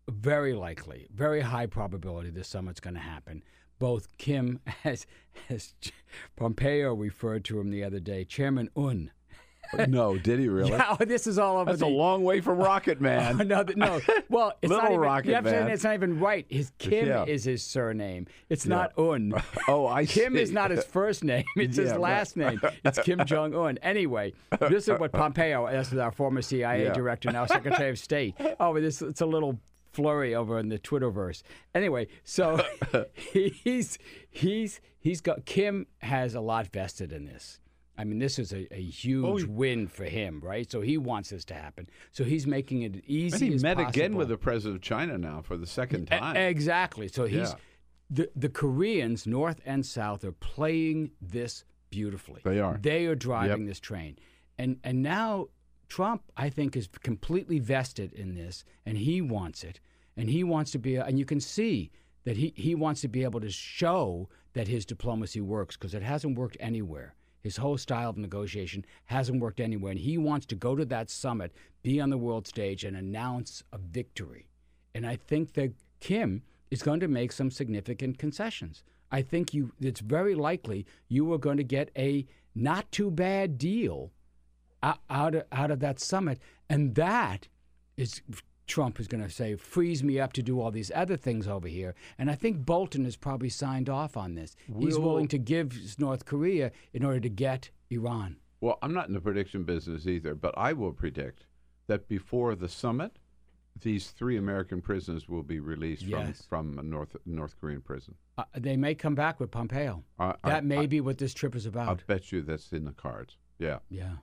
very 0.09 0.53
likely, 0.53 1.07
very 1.13 1.41
high 1.41 1.65
probability 1.65 2.29
this 2.29 2.47
summit's 2.47 2.79
going 2.79 2.93
to 2.95 2.99
happen. 2.99 3.43
Both 3.79 4.17
Kim, 4.17 4.59
as 4.83 5.05
as 5.49 5.73
Pompeo 6.35 6.93
referred 6.93 7.45
to 7.45 7.59
him 7.59 7.69
the 7.69 7.83
other 7.83 7.99
day, 7.99 8.23
Chairman 8.23 8.69
Un. 8.75 9.11
no, 9.87 10.17
did 10.17 10.39
he 10.39 10.47
really? 10.49 10.71
Yeah, 10.71 10.95
oh, 10.99 11.03
this 11.05 11.27
is 11.27 11.37
all 11.39 11.57
over. 11.57 11.71
That's 11.71 11.79
the, 11.79 11.85
a 11.85 11.87
long 11.87 12.23
way 12.23 12.41
from 12.41 12.57
Rocket 12.57 12.99
Man. 13.01 13.39
Oh, 13.41 13.43
no, 13.43 13.63
no. 13.75 14.01
Well, 14.29 14.53
it's 14.61 14.69
Little 14.69 14.83
not 14.83 14.91
even, 14.91 15.01
Rocket 15.01 15.27
you 15.29 15.35
have 15.35 15.43
Man. 15.43 15.53
understand, 15.53 15.73
It's 15.73 15.83
not 15.83 15.93
even 15.93 16.19
right. 16.19 16.45
His 16.49 16.71
Kim 16.77 17.07
Yeah. 17.07 17.25
is 17.25 17.43
his 17.43 17.63
surname. 17.63 18.27
It's 18.49 18.65
Yeah. 18.65 18.75
not 18.75 18.97
Un. 18.97 19.33
Oh, 19.67 19.87
I 19.87 20.05
Kim 20.05 20.35
see. 20.35 20.41
is 20.41 20.51
not 20.51 20.71
his 20.71 20.83
first 20.85 21.23
name. 21.23 21.43
It's 21.55 21.77
his 21.77 21.91
right. 21.91 21.99
last 21.99 22.37
name. 22.37 22.61
It's 22.85 22.99
Kim 22.99 23.23
Jong 23.25 23.53
Un. 23.55 23.77
Anyway, 23.79 24.33
this 24.69 24.87
is 24.87 24.99
what 24.99 25.11
Pompeo, 25.11 25.69
this 25.71 25.91
is 25.93 25.99
our 25.99 26.11
former 26.11 26.41
CIA 26.41 26.91
director, 26.93 27.31
now 27.31 27.45
Secretary 27.45 27.89
of 27.89 27.99
State. 27.99 28.35
Oh, 28.59 28.79
this 28.79 29.01
it's 29.01 29.21
a 29.21 29.25
little 29.25 29.59
flurry 29.91 30.33
over 30.35 30.57
in 30.59 30.69
the 30.69 30.79
Twitterverse. 30.79 31.43
Anyway, 31.75 32.07
so 32.23 32.63
he's 33.15 33.97
he's 34.29 34.79
he's 34.99 35.21
got 35.21 35.45
Kim 35.45 35.87
has 35.99 36.35
a 36.35 36.41
lot 36.41 36.67
vested 36.67 37.11
in 37.11 37.25
this. 37.25 37.59
I 38.01 38.03
mean, 38.03 38.17
this 38.17 38.39
is 38.39 38.51
a, 38.51 38.61
a 38.73 38.79
oh, 38.79 38.89
huge 38.89 39.43
win 39.43 39.87
for 39.87 40.05
him, 40.05 40.41
right? 40.43 40.69
So 40.69 40.81
he 40.81 40.97
wants 40.97 41.29
this 41.29 41.45
to 41.45 41.53
happen. 41.53 41.87
So 42.11 42.23
he's 42.23 42.47
making 42.47 42.81
it 42.81 43.03
easy 43.05 43.45
And 43.45 43.53
he 43.53 43.61
met 43.61 43.79
again 43.79 44.15
with 44.15 44.29
the 44.29 44.37
president 44.37 44.77
of 44.77 44.81
China 44.81 45.19
now 45.19 45.43
for 45.43 45.55
the 45.55 45.67
second 45.67 46.07
time. 46.07 46.35
Exactly. 46.35 47.07
So 47.07 47.25
he's 47.25 47.49
Yeah. 47.49 47.55
the 48.09 48.31
the 48.35 48.49
Koreans, 48.49 49.27
North 49.27 49.61
and 49.67 49.85
South, 49.85 50.23
are 50.23 50.31
playing 50.31 51.11
this 51.21 51.63
beautifully. 51.91 52.41
They 52.43 52.59
are. 52.59 52.79
They 52.81 53.05
are 53.05 53.13
driving 53.13 53.61
Yep. 53.61 53.67
this 53.67 53.79
train, 53.79 54.17
and 54.57 54.79
and 54.83 55.03
now 55.03 55.49
Trump, 55.87 56.23
I 56.35 56.49
think, 56.49 56.75
is 56.75 56.87
completely 57.03 57.59
vested 57.59 58.13
in 58.13 58.33
this, 58.33 58.65
and 58.83 58.97
he 58.97 59.21
wants 59.21 59.63
it, 59.63 59.79
and 60.17 60.27
he 60.27 60.43
wants 60.43 60.71
to 60.71 60.79
be, 60.79 60.95
and 60.95 61.19
you 61.19 61.25
can 61.25 61.39
see 61.39 61.91
that 62.23 62.37
he 62.37 62.51
he 62.55 62.73
wants 62.73 63.01
to 63.01 63.07
be 63.07 63.23
able 63.23 63.41
to 63.41 63.51
show 63.51 64.27
that 64.53 64.67
his 64.67 64.87
diplomacy 64.87 65.41
works 65.41 65.77
because 65.77 65.93
it 65.93 66.01
hasn't 66.01 66.35
worked 66.35 66.57
anywhere. 66.59 67.13
His 67.41 67.57
whole 67.57 67.77
style 67.77 68.11
of 68.11 68.17
negotiation 68.17 68.85
hasn't 69.05 69.41
worked 69.41 69.59
anywhere, 69.59 69.91
and 69.91 69.99
he 69.99 70.17
wants 70.17 70.45
to 70.47 70.55
go 70.55 70.75
to 70.75 70.85
that 70.85 71.09
summit, 71.09 71.51
be 71.81 71.99
on 71.99 72.09
the 72.09 72.17
world 72.17 72.47
stage, 72.47 72.83
and 72.83 72.95
announce 72.95 73.63
a 73.73 73.77
victory. 73.77 74.47
And 74.93 75.05
I 75.05 75.15
think 75.15 75.53
that 75.53 75.73
Kim 75.99 76.43
is 76.69 76.83
going 76.83 76.99
to 76.99 77.07
make 77.07 77.31
some 77.31 77.51
significant 77.51 78.17
concessions. 78.17 78.83
I 79.11 79.21
think 79.21 79.53
you 79.53 79.73
it's 79.81 79.99
very 79.99 80.35
likely 80.35 80.85
you 81.09 81.31
are 81.33 81.37
going 81.37 81.57
to 81.57 81.63
get 81.63 81.91
a 81.97 82.25
not 82.55 82.91
too 82.91 83.11
bad 83.11 83.57
deal 83.57 84.11
out 84.83 85.35
of, 85.35 85.43
out 85.51 85.71
of 85.71 85.79
that 85.79 85.99
summit, 85.99 86.39
and 86.69 86.95
that 86.95 87.47
is 87.97 88.21
Trump 88.71 89.01
is 89.01 89.07
going 89.09 89.21
to 89.23 89.29
say 89.29 89.55
frees 89.57 90.01
me 90.01 90.17
up 90.17 90.31
to 90.31 90.41
do 90.41 90.61
all 90.61 90.71
these 90.71 90.91
other 90.95 91.17
things 91.17 91.45
over 91.45 91.67
here. 91.67 91.93
And 92.17 92.31
I 92.31 92.35
think 92.35 92.65
Bolton 92.65 93.03
has 93.03 93.17
probably 93.17 93.49
signed 93.49 93.89
off 93.89 94.15
on 94.15 94.35
this. 94.35 94.55
He's 94.79 94.97
Will- 94.97 95.09
willing 95.09 95.27
to 95.27 95.37
give 95.37 95.99
North 95.99 96.23
Korea 96.23 96.71
in 96.93 97.03
order 97.03 97.19
to 97.19 97.29
get 97.29 97.69
Iran. 97.89 98.37
Well, 98.61 98.77
I'm 98.81 98.93
not 98.93 99.09
in 99.09 99.13
the 99.13 99.19
prediction 99.19 99.63
business 99.63 100.07
either, 100.07 100.35
but 100.35 100.53
I 100.57 100.71
will 100.71 100.93
predict 100.93 101.45
that 101.87 102.07
before 102.07 102.55
the 102.55 102.69
summit, 102.69 103.19
these 103.81 104.11
three 104.11 104.37
American 104.37 104.81
prisoners 104.81 105.27
will 105.27 105.43
be 105.43 105.59
released 105.59 106.03
Yes. 106.03 106.43
from 106.47 106.75
from 106.75 106.79
a 106.79 106.83
North 106.83 107.15
North 107.25 107.59
Korean 107.59 107.81
prison. 107.81 108.15
Uh, 108.37 108.45
they 108.53 108.77
may 108.77 108.95
come 108.95 109.15
back 109.15 109.39
with 109.41 109.51
Pompeo. 109.51 110.03
I- 110.17 110.35
I- 110.43 110.49
that 110.49 110.63
may 110.63 110.79
I- 110.79 110.85
be 110.85 111.01
what 111.01 111.17
this 111.17 111.33
trip 111.33 111.55
is 111.55 111.65
about. 111.65 111.89
I'll 111.89 111.99
bet 112.07 112.31
you 112.31 112.41
that's 112.41 112.71
in 112.71 112.85
the 112.85 112.91
cards. 112.93 113.37
Yeah. 113.59 113.79
Yeah. 113.89 114.17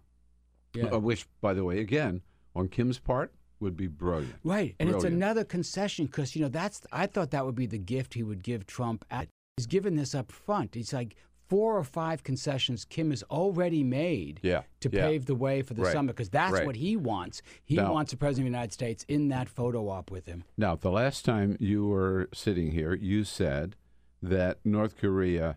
Yeah. 0.75 0.87
Uh, 0.87 0.99
which, 1.01 1.27
by 1.43 1.53
the 1.53 1.65
way, 1.65 1.81
again, 1.81 2.23
on 2.55 2.69
Kim's 2.69 2.99
part, 2.99 3.33
would 3.61 3.77
be 3.77 3.87
brilliant. 3.87 4.35
Right, 4.45 4.75
and 4.79 4.89
it's 4.89 5.05
another 5.05 5.45
concession 5.45 6.07
because 6.07 6.35
you 6.37 6.43
know 6.43 6.49
that's 6.49 6.81
I 6.93 7.07
thought 7.07 7.31
that 7.33 7.45
would 7.45 7.55
be 7.55 7.67
the 7.67 7.79
gift 7.79 8.15
he 8.15 8.23
would 8.23 8.43
give 8.43 8.67
Trump. 8.67 9.05
At, 9.11 9.29
he's 9.57 9.67
given 9.67 9.97
this 9.97 10.15
up 10.15 10.31
front. 10.33 10.77
It's 10.77 10.93
like 10.93 11.17
four 11.49 11.79
or 11.79 11.85
five 11.85 12.23
concessions 12.23 12.85
Kim 12.85 13.09
has 13.11 13.23
already 13.25 13.83
made 13.83 14.39
Yeah, 14.43 14.63
to 14.81 14.91
yeah. 14.93 15.07
pave 15.07 15.25
the 15.25 15.35
way 15.35 15.63
for 15.63 15.73
the 15.73 15.83
Right, 15.83 15.93
summit 15.93 16.15
because 16.15 16.29
that's 16.29 16.53
right. 16.53 16.67
what 16.67 16.77
he 16.77 16.95
wants. 16.95 17.41
He 17.65 17.77
Now- 17.77 17.93
wants 17.95 18.11
the 18.11 18.19
president 18.19 18.49
of 18.49 18.53
the 18.53 18.57
United 18.57 18.73
States 18.75 19.05
in 19.09 19.29
that 19.29 19.49
photo 19.49 19.89
op 19.89 20.11
with 20.11 20.27
him. 20.27 20.45
Now, 20.59 20.77
the 20.77 20.91
last 20.91 21.25
time 21.25 21.57
you 21.59 21.87
were 21.87 22.29
sitting 22.35 22.73
here, 22.73 22.95
you 22.95 23.25
said 23.25 23.77
that 24.23 24.59
North 24.63 24.99
Korea, 24.99 25.57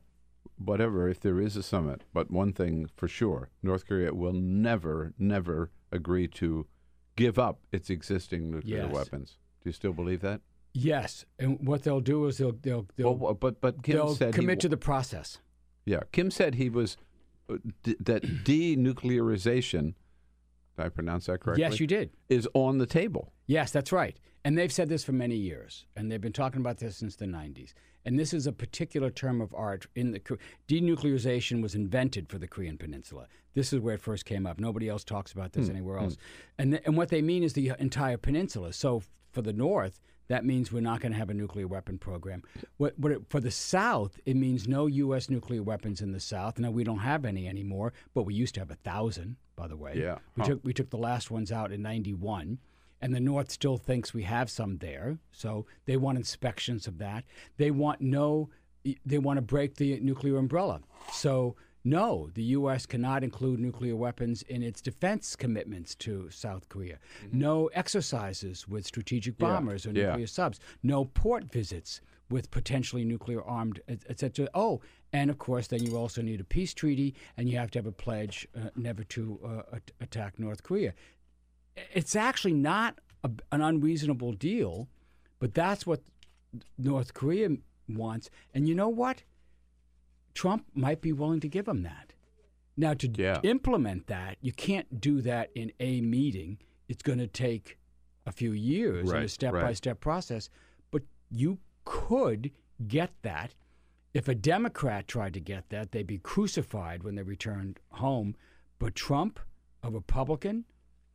whatever, 0.58 1.10
if 1.10 1.20
there 1.20 1.42
is 1.42 1.58
a 1.58 1.64
summit, 1.64 2.06
but 2.14 2.32
one 2.32 2.54
thing 2.54 2.90
for 2.96 3.10
sure, 3.10 3.50
North 3.62 3.86
Korea 3.86 4.14
will 4.14 4.32
never, 4.34 5.14
never 5.20 5.72
agree 5.92 6.28
to 6.30 6.68
give 7.22 7.40
up 7.40 7.60
its 7.72 7.90
existing 7.90 8.52
nuclear 8.52 8.84
Yes. 8.86 8.94
weapons. 8.94 9.38
Do 9.64 9.70
you 9.70 9.74
still 9.74 9.94
believe 9.94 10.22
that? 10.22 10.42
Yes, 10.74 11.26
and 11.38 11.60
what 11.68 11.84
they'll 11.84 12.00
do 12.02 12.26
is 12.28 12.38
they'll 12.38 12.54
they'll 12.62 12.88
they'll, 12.96 13.16
Well, 13.16 13.34
but 13.34 13.60
but 13.62 13.84
Kim 13.84 13.96
they'll 13.98 14.16
said 14.16 14.34
commit 14.34 14.58
wa- 14.60 14.62
to 14.62 14.70
the 14.70 14.78
process. 14.78 15.40
Yeah, 15.86 16.02
Kim 16.12 16.32
said 16.32 16.56
he 16.56 16.70
was 16.70 16.96
uh, 17.50 17.58
d- 17.84 17.98
that 18.00 18.24
denuclearization. 18.46 19.94
Did 20.78 20.86
I 20.86 20.90
pronounce 20.90 21.26
that 21.26 21.42
correctly? 21.42 21.64
Yes, 21.64 21.80
you 21.80 21.88
did. 21.88 22.12
Is 22.30 22.48
on 22.54 22.78
the 22.78 22.86
table. 22.86 23.34
Yes, 23.48 23.72
that's 23.72 23.92
right. 23.92 24.18
And 24.44 24.58
they've 24.58 24.72
said 24.72 24.90
this 24.90 25.04
for 25.04 25.12
many 25.12 25.36
years, 25.36 25.86
and 25.96 26.12
they've 26.12 26.22
been 26.22 26.32
talking 26.34 26.62
about 26.62 26.78
this 26.78 26.98
since 26.98 27.16
the 27.16 27.26
90s. 27.26 27.74
And 28.06 28.18
this 28.18 28.34
is 28.34 28.48
a 28.48 28.52
particular 28.52 29.12
term 29.12 29.42
of 29.42 29.54
art. 29.54 29.86
In 29.96 30.12
the 30.12 30.22
denuclearization 30.68 31.62
was 31.62 31.76
invented 31.76 32.28
for 32.30 32.40
the 32.40 32.48
Korean 32.48 32.78
Peninsula. 32.78 33.28
This 33.54 33.74
is 33.74 33.80
where 33.80 33.96
it 33.96 34.02
first 34.02 34.26
came 34.26 34.46
up. 34.48 34.60
Nobody 34.60 34.88
else 34.90 35.04
talks 35.04 35.32
about 35.32 35.54
this 35.54 35.66
Hmm, 35.68 35.72
anywhere 35.76 35.98
hmm. 35.98 36.04
else. 36.06 36.18
And 36.58 36.72
th- 36.72 36.84
and 36.86 36.96
what 36.98 37.10
they 37.10 37.22
mean 37.22 37.44
is 37.44 37.54
the 37.54 37.74
entire 37.80 38.18
peninsula. 38.18 38.74
So 38.74 39.04
for 39.32 39.42
the 39.42 39.54
North, 39.54 40.00
that 40.28 40.46
means 40.46 40.72
we're 40.72 40.80
not 40.80 41.02
going 41.02 41.12
to 41.12 41.18
have 41.18 41.30
a 41.30 41.34
nuclear 41.34 41.68
weapon 41.68 41.98
program. 41.98 42.42
What, 42.78 42.98
what 42.98 43.12
it, 43.12 43.22
for 43.28 43.42
the 43.42 43.52
South, 43.52 44.18
it 44.26 44.38
means 44.38 44.66
no 44.68 44.88
U.S. 44.88 45.30
nuclear 45.30 45.62
weapons 45.62 46.00
in 46.02 46.14
the 46.14 46.22
South. 46.22 46.58
Now 46.58 46.72
we 46.72 46.86
don't 46.86 47.00
have 47.00 47.26
any 47.26 47.48
anymore, 47.50 47.92
but 48.14 48.24
we 48.24 48.34
used 48.34 48.54
to 48.54 48.62
have 48.62 48.72
a 48.72 48.76
thousand, 48.76 49.36
by 49.58 49.68
the 49.68 49.76
way. 49.76 49.96
Yeah. 49.98 50.20
We 50.38 50.42
Huh. 50.44 50.48
took 50.50 50.64
we 50.64 50.74
took 50.74 50.90
the 50.90 50.98
last 50.98 51.30
ones 51.32 51.52
out 51.52 51.74
in 51.74 51.82
'91, 51.82 52.60
and 53.02 53.14
the 53.14 53.20
North 53.20 53.52
still 53.52 53.78
thinks 53.78 54.14
we 54.14 54.24
have 54.24 54.50
some 54.50 54.78
there. 54.78 55.18
So 55.34 55.66
they 55.86 55.98
want 55.98 56.18
inspections 56.18 56.88
of 56.88 56.98
that. 57.00 57.26
They 57.58 57.72
want 57.72 58.00
no. 58.00 58.50
They 59.06 59.18
want 59.20 59.38
to 59.38 59.42
break 59.44 59.76
the 59.76 60.00
nuclear 60.00 60.38
umbrella. 60.38 60.82
So 61.12 61.56
no, 61.84 62.30
the 62.34 62.44
U.S. 62.44 62.86
cannot 62.86 63.24
include 63.24 63.60
nuclear 63.60 63.96
weapons 63.96 64.42
in 64.44 64.62
its 64.64 64.82
defense 64.82 65.36
commitments 65.36 65.96
to 65.96 66.30
South 66.30 66.70
Korea. 66.70 67.00
No 67.32 67.68
exercises 67.74 68.68
with 68.68 68.86
strategic 68.86 69.36
Mm-hmm. 69.36 69.44
Yeah, 69.46 69.54
bombers 69.54 69.86
or 69.88 69.92
yeah. 69.92 70.08
nuclear 70.10 70.28
subs. 70.28 70.60
No 70.84 71.06
port 71.06 71.46
visits 71.52 72.02
with 72.30 72.50
potentially 72.52 73.04
nuclear 73.04 73.44
armed, 73.44 73.82
et 73.88 74.00
et 74.10 74.20
cetera. 74.20 74.48
Oh, 74.54 74.82
and 75.12 75.30
of 75.30 75.38
course, 75.38 75.68
then 75.68 75.84
you 75.84 75.98
also 75.98 76.22
need 76.22 76.40
a 76.40 76.44
peace 76.46 76.74
treaty, 76.74 77.14
and 77.36 77.50
you 77.50 77.58
have 77.58 77.72
to 77.72 77.80
have 77.80 77.86
a 77.86 77.92
pledge 77.92 78.48
uh, 78.56 78.70
never 78.76 79.04
to 79.06 79.40
uh, 79.44 79.76
at- 79.76 79.92
attack 80.00 80.40
North 80.40 80.64
Korea. 80.64 80.94
It's 81.94 82.16
actually 82.16 82.54
not 82.54 83.00
a, 83.24 83.32
an 83.52 83.62
unreasonable 83.62 84.34
deal, 84.34 84.88
but 85.40 85.54
that's 85.54 85.86
what 85.86 86.02
North 86.78 87.14
Korea 87.14 87.50
wants. 87.90 88.30
And 88.54 88.68
you 88.68 88.76
know 88.76 88.90
what? 88.90 89.24
Trump 90.34 90.66
might 90.74 91.02
be 91.02 91.12
willing 91.14 91.40
to 91.42 91.48
give 91.48 91.68
him 91.68 91.84
that. 91.84 92.14
Now, 92.78 92.94
to 92.96 93.08
Yeah. 93.08 93.40
implement 93.44 94.08
that, 94.08 94.38
you 94.42 94.52
can't 94.52 95.00
do 95.02 95.22
that 95.22 95.52
in 95.56 95.72
a 95.80 96.02
meeting. 96.02 96.58
It's 96.88 97.04
going 97.04 97.20
to 97.20 97.28
take 97.28 97.78
a 98.26 98.32
few 98.32 98.52
years 98.54 99.10
in 99.12 99.18
a 99.18 99.28
step 99.30 99.54
by 99.54 99.74
step 99.74 100.00
process. 100.00 100.50
But 100.90 101.04
you 101.30 101.60
could 101.86 102.52
get 102.88 103.12
that. 103.24 103.54
If 104.14 104.28
a 104.28 104.36
Democrat 104.36 105.08
tried 105.08 105.34
to 105.36 105.40
get 105.40 105.70
that, 105.70 105.92
they'd 105.92 106.08
be 106.08 106.18
crucified 106.18 107.04
when 107.04 107.16
they 107.16 107.24
returned 107.24 107.80
home. 107.92 108.36
But 108.80 108.96
Trump, 108.96 109.40
a 109.84 109.90
Republican, 109.92 110.66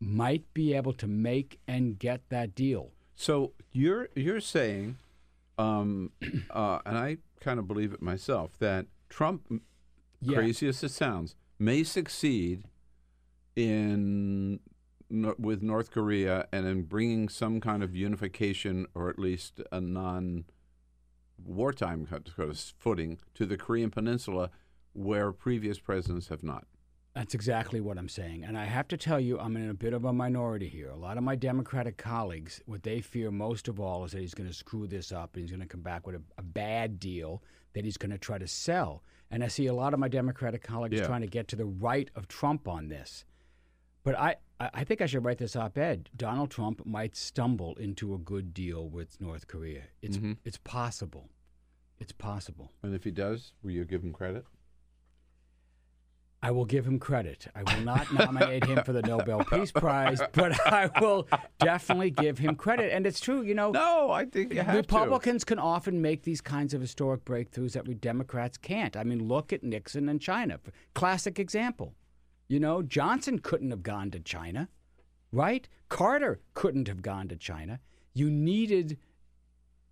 might 0.00 0.52
be 0.54 0.72
able 0.74 0.92
to 0.94 1.06
make 1.06 1.58
and 1.66 1.98
get 1.98 2.28
that 2.28 2.54
deal. 2.54 2.92
So 3.14 3.52
you're 3.72 4.08
you're 4.14 4.40
saying, 4.40 4.98
um, 5.58 6.12
uh, 6.50 6.80
and 6.84 6.96
I 6.98 7.18
kind 7.40 7.58
of 7.58 7.66
believe 7.66 7.92
it 7.92 8.02
myself 8.02 8.58
that 8.58 8.86
Trump, 9.08 9.62
Yeah. 10.20 10.36
crazy 10.38 10.68
as 10.68 10.82
it 10.82 10.90
sounds, 10.90 11.34
may 11.58 11.82
succeed 11.84 12.64
in 13.54 14.60
with 15.38 15.62
North 15.62 15.90
Korea 15.90 16.48
and 16.52 16.66
in 16.66 16.82
bringing 16.82 17.28
some 17.28 17.60
kind 17.60 17.82
of 17.82 17.94
unification 17.94 18.86
or 18.94 19.08
at 19.08 19.18
least 19.18 19.60
a 19.70 19.80
non 19.80 20.44
wartime 21.44 22.06
kind 22.06 22.28
of 22.38 22.58
footing 22.78 23.18
to 23.34 23.46
the 23.46 23.56
Korean 23.56 23.90
Peninsula, 23.90 24.50
where 24.94 25.32
previous 25.32 25.78
presidents 25.78 26.28
have 26.28 26.42
not. 26.42 26.66
That's 27.14 27.34
exactly 27.34 27.80
what 27.80 27.96
I'm 27.98 28.08
saying. 28.08 28.44
And 28.44 28.58
I 28.58 28.64
have 28.64 28.88
to 28.88 28.96
tell 28.96 29.20
you, 29.20 29.38
I'm 29.38 29.56
in 29.56 29.70
a 29.70 29.74
bit 29.74 29.92
of 29.94 30.04
a 30.04 30.12
minority 30.12 30.68
here. 30.68 30.90
A 30.90 30.96
lot 30.96 31.16
of 31.16 31.24
my 31.24 31.34
Democratic 31.34 31.96
colleagues, 31.96 32.60
what 32.66 32.82
they 32.82 33.00
fear 33.00 33.30
most 33.30 33.68
of 33.68 33.80
all 33.80 34.04
is 34.04 34.12
that 34.12 34.20
he's 34.20 34.34
going 34.34 34.48
to 34.48 34.54
screw 34.54 34.86
this 34.86 35.12
up 35.12 35.34
and 35.34 35.42
he's 35.42 35.50
going 35.50 35.60
to 35.62 35.66
come 35.66 35.80
back 35.82 36.06
with 36.06 36.16
a, 36.16 36.22
a 36.36 36.42
bad 36.42 36.98
deal 37.00 37.42
that 37.76 37.84
he's 37.84 37.98
going 37.98 38.10
to 38.10 38.16
try 38.18 38.38
to 38.38 38.48
sell. 38.48 39.02
And 39.30 39.44
I 39.44 39.48
see 39.48 39.66
a 39.66 39.74
lot 39.74 39.92
of 39.92 40.00
my 40.00 40.08
Democratic 40.08 40.62
colleagues 40.62 40.98
Yeah. 40.98 41.06
trying 41.06 41.20
to 41.20 41.26
get 41.26 41.46
to 41.48 41.56
the 41.56 41.66
right 41.66 42.10
of 42.16 42.26
Trump 42.26 42.66
on 42.66 42.88
this. 42.88 43.26
But 44.02 44.16
I, 44.18 44.36
I 44.58 44.82
think 44.82 45.02
I 45.02 45.06
should 45.06 45.24
write 45.24 45.36
this 45.38 45.54
op 45.56 45.76
ed. 45.76 46.08
Donald 46.16 46.50
Trump 46.50 46.86
might 46.86 47.14
stumble 47.14 47.74
into 47.74 48.14
a 48.14 48.18
good 48.18 48.54
deal 48.54 48.88
with 48.88 49.20
North 49.20 49.46
Korea. 49.46 49.82
It's, 50.00 50.16
Mhm. 50.16 50.38
it's 50.44 50.56
possible. 50.56 51.28
It's 51.98 52.12
possible. 52.12 52.72
And 52.82 52.94
if 52.94 53.04
he 53.04 53.10
does, 53.10 53.52
will 53.62 53.72
you 53.72 53.84
give 53.84 54.02
him 54.02 54.12
credit? 54.14 54.46
I 56.42 56.50
will 56.50 56.64
give 56.64 56.86
him 56.86 56.98
credit. 56.98 57.46
I 57.54 57.62
will 57.62 57.82
not 57.82 58.12
nominate 58.12 58.64
him 58.64 58.82
for 58.84 58.92
the 58.92 59.02
Nobel 59.02 59.42
Peace 59.44 59.72
Prize, 59.72 60.20
but 60.32 60.58
I 60.72 60.90
will 61.00 61.26
definitely 61.58 62.10
give 62.10 62.38
him 62.38 62.54
credit. 62.56 62.92
And 62.92 63.06
it's 63.06 63.20
true, 63.20 63.42
you 63.42 63.54
know. 63.54 63.70
No, 63.70 64.10
I 64.10 64.26
think 64.26 64.52
you 64.52 64.60
have 64.60 64.72
to. 64.72 64.76
Republicans 64.76 65.44
can 65.44 65.58
often 65.58 66.00
make 66.00 66.22
these 66.22 66.40
kinds 66.40 66.74
of 66.74 66.80
historic 66.80 67.24
breakthroughs 67.24 67.72
that 67.72 67.86
we 67.88 67.94
Democrats 67.94 68.58
can't. 68.58 68.96
I 68.96 69.04
mean, 69.04 69.26
look 69.26 69.52
at 69.52 69.64
Nixon 69.64 70.08
and 70.08 70.20
China. 70.20 70.60
Classic 70.94 71.38
example. 71.38 71.94
You 72.48 72.60
know, 72.60 72.82
Johnson 72.82 73.40
couldn't 73.40 73.70
have 73.70 73.82
gone 73.82 74.10
to 74.12 74.20
China, 74.20 74.68
right? 75.32 75.68
Carter 75.88 76.40
couldn't 76.54 76.86
have 76.86 77.02
gone 77.02 77.28
to 77.28 77.36
China. 77.36 77.80
You 78.14 78.30
needed 78.30 78.98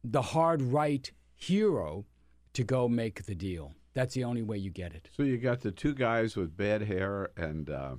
the 0.05 0.23
hard 0.23 0.63
right 0.63 1.11
hero 1.35 2.05
to 2.53 2.63
go 2.63 2.89
make 2.89 3.25
the 3.25 3.35
deal. 3.35 3.75
That's 3.95 4.15
the 4.15 4.25
only 4.25 4.43
way 4.43 4.59
you 4.59 4.71
get 4.71 4.93
it. 4.93 5.09
So 5.17 5.23
you 5.23 5.39
got 5.39 5.61
the 5.61 5.71
two 5.71 5.95
guys 5.95 6.37
with 6.37 6.57
bad 6.57 6.83
hair 6.83 7.31
and 7.37 7.71
uh, 7.71 7.95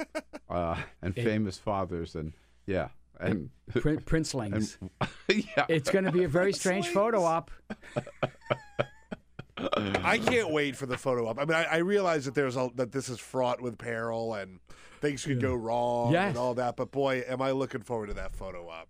uh, 0.48 0.76
and 1.02 1.16
It- 1.18 1.24
famous 1.24 1.58
fathers, 1.58 2.14
and 2.14 2.32
yeah, 2.66 2.88
and 3.18 3.50
Prin- 3.68 4.00
Princelings. 4.06 4.78
and- 4.80 4.90
yeah, 5.56 5.66
It's 5.68 5.90
going 5.90 6.04
to 6.04 6.12
be 6.12 6.24
a 6.24 6.28
very 6.28 6.52
strange 6.52 6.88
photo 6.88 7.22
op. 7.24 7.50
I 10.02 10.18
can't 10.18 10.50
wait 10.50 10.76
for 10.76 10.86
the 10.86 10.96
photo 10.96 11.26
op. 11.28 11.38
I 11.38 11.44
mean, 11.44 11.54
I, 11.56 11.64
I 11.64 11.76
realize 11.78 12.24
that 12.24 12.34
there's 12.34 12.56
a, 12.56 12.70
that 12.76 12.92
this 12.92 13.08
is 13.10 13.18
fraught 13.18 13.60
with 13.60 13.76
peril 13.76 14.32
and 14.34 14.58
things 15.02 15.24
could 15.24 15.40
go 15.40 15.54
wrong 15.54 16.12
Yes. 16.12 16.30
and 16.30 16.38
all 16.38 16.54
that. 16.54 16.76
But 16.76 16.90
boy, 16.90 17.24
am 17.28 17.42
I 17.42 17.50
looking 17.50 17.82
forward 17.82 18.06
to 18.08 18.14
that 18.14 18.34
photo 18.34 18.68
op. 18.68 18.88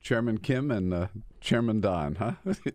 Chairman 0.00 0.38
Kim 0.38 0.70
and 0.70 0.94
uh, 0.94 1.06
Chairman 1.40 1.80
Don, 1.80 2.14
huh? 2.14 2.32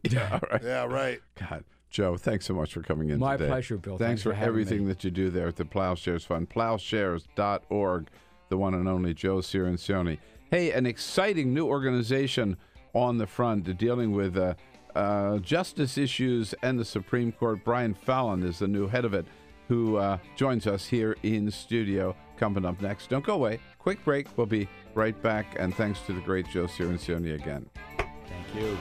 yeah, 0.10 0.32
all 0.34 0.50
right. 0.52 0.62
Yeah, 0.64 0.84
right. 0.86 1.22
God, 1.40 1.64
Joe, 1.90 2.18
thanks 2.18 2.46
so 2.46 2.54
much 2.54 2.74
for 2.74 2.82
coming 2.82 3.10
in 3.10 3.20
My 3.20 3.38
today. 3.38 3.50
pleasure, 3.50 3.78
Bill. 3.78 3.98
Thanks, 3.98 4.08
Thanks 4.10 4.24
for, 4.24 4.34
for 4.34 4.46
everything 4.46 4.82
me. 4.82 4.88
that 4.94 5.04
you 5.04 5.12
do 5.12 5.30
there 5.30 5.48
at 5.48 5.56
the 5.56 5.64
Ploughshares 5.66 6.26
Fund. 6.26 6.50
Ploughshares.org, 6.50 8.10
the 8.50 8.58
one 8.58 8.74
and 8.74 8.88
only 8.88 9.14
Joe 9.14 9.38
Cirincione. 9.38 10.18
Hey, 10.52 10.72
an 10.72 10.86
exciting 10.86 11.54
new 11.54 11.66
organization 11.68 12.58
on 12.94 13.18
the 13.18 13.28
front 13.28 13.78
dealing 13.78 14.12
with 14.12 14.38
uh, 14.38 14.56
uh, 14.96 15.38
justice 15.40 15.98
issues 15.98 16.54
and 16.62 16.78
the 16.80 16.86
Supreme 16.86 17.32
Court. 17.32 17.64
Brian 17.64 17.94
Fallon 17.94 18.44
is 18.44 18.60
the 18.60 18.68
new 18.68 18.88
head 18.88 19.06
of 19.06 19.14
it, 19.14 19.26
who 19.68 19.98
uh, 19.98 20.18
joins 20.36 20.68
us 20.68 20.86
here 20.88 21.16
in 21.24 21.50
studio. 21.52 22.16
Coming 22.38 22.66
up 22.66 22.82
next. 22.82 23.10
Don't 23.10 23.24
go 23.26 23.36
away. 23.36 23.60
Quick 23.80 24.04
break. 24.04 24.28
We'll 24.38 24.46
be 24.48 24.68
right 24.94 25.20
back. 25.22 25.56
And 25.58 25.74
thanks 25.74 26.02
to 26.02 26.12
the 26.14 26.20
great 26.22 26.50
Joe 26.50 26.66
Cirincione 26.66 27.36
again. 27.36 27.70
Thank 27.98 28.56
you. 28.56 28.78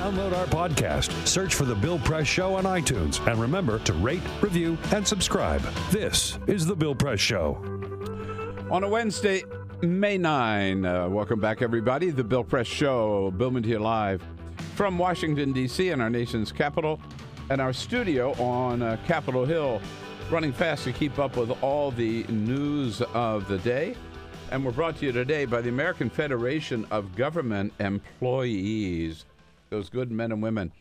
Download 0.00 0.34
our 0.34 0.46
podcast, 0.46 1.12
search 1.28 1.54
for 1.54 1.66
The 1.66 1.74
Bill 1.74 1.98
Press 1.98 2.26
Show 2.26 2.54
on 2.54 2.64
iTunes, 2.64 3.24
and 3.30 3.38
remember 3.38 3.78
to 3.80 3.92
rate, 3.92 4.22
review, 4.40 4.78
and 4.94 5.06
subscribe. 5.06 5.60
This 5.90 6.38
is 6.46 6.64
The 6.64 6.74
Bill 6.74 6.94
Press 6.94 7.20
Show. 7.20 7.56
On 8.70 8.82
a 8.82 8.88
Wednesday, 8.88 9.44
May 9.82 10.16
9. 10.16 10.86
Uh, 10.86 11.06
welcome 11.10 11.38
back, 11.38 11.60
everybody. 11.60 12.08
The 12.08 12.24
Bill 12.24 12.42
Press 12.42 12.66
Show, 12.66 13.30
Billman 13.32 13.62
here 13.62 13.78
live 13.78 14.22
from 14.74 14.96
Washington, 14.96 15.52
D.C., 15.52 15.90
and 15.90 16.00
our 16.00 16.08
nation's 16.08 16.50
capital, 16.50 16.98
and 17.50 17.60
our 17.60 17.74
studio 17.74 18.32
on 18.42 18.80
uh, 18.80 18.96
Capitol 19.06 19.44
Hill, 19.44 19.82
running 20.30 20.54
fast 20.54 20.84
to 20.84 20.94
keep 20.94 21.18
up 21.18 21.36
with 21.36 21.50
all 21.62 21.90
the 21.90 22.24
news 22.30 23.02
of 23.12 23.46
the 23.48 23.58
day. 23.58 23.94
And 24.50 24.64
we're 24.64 24.72
brought 24.72 24.96
to 24.96 25.06
you 25.06 25.12
today 25.12 25.44
by 25.44 25.60
the 25.60 25.68
American 25.68 26.08
Federation 26.08 26.86
of 26.90 27.14
Government 27.14 27.74
Employees, 27.78 29.26
those 29.70 29.88
good 29.88 30.10
men 30.10 30.32
and 30.32 30.42
women 30.42 30.72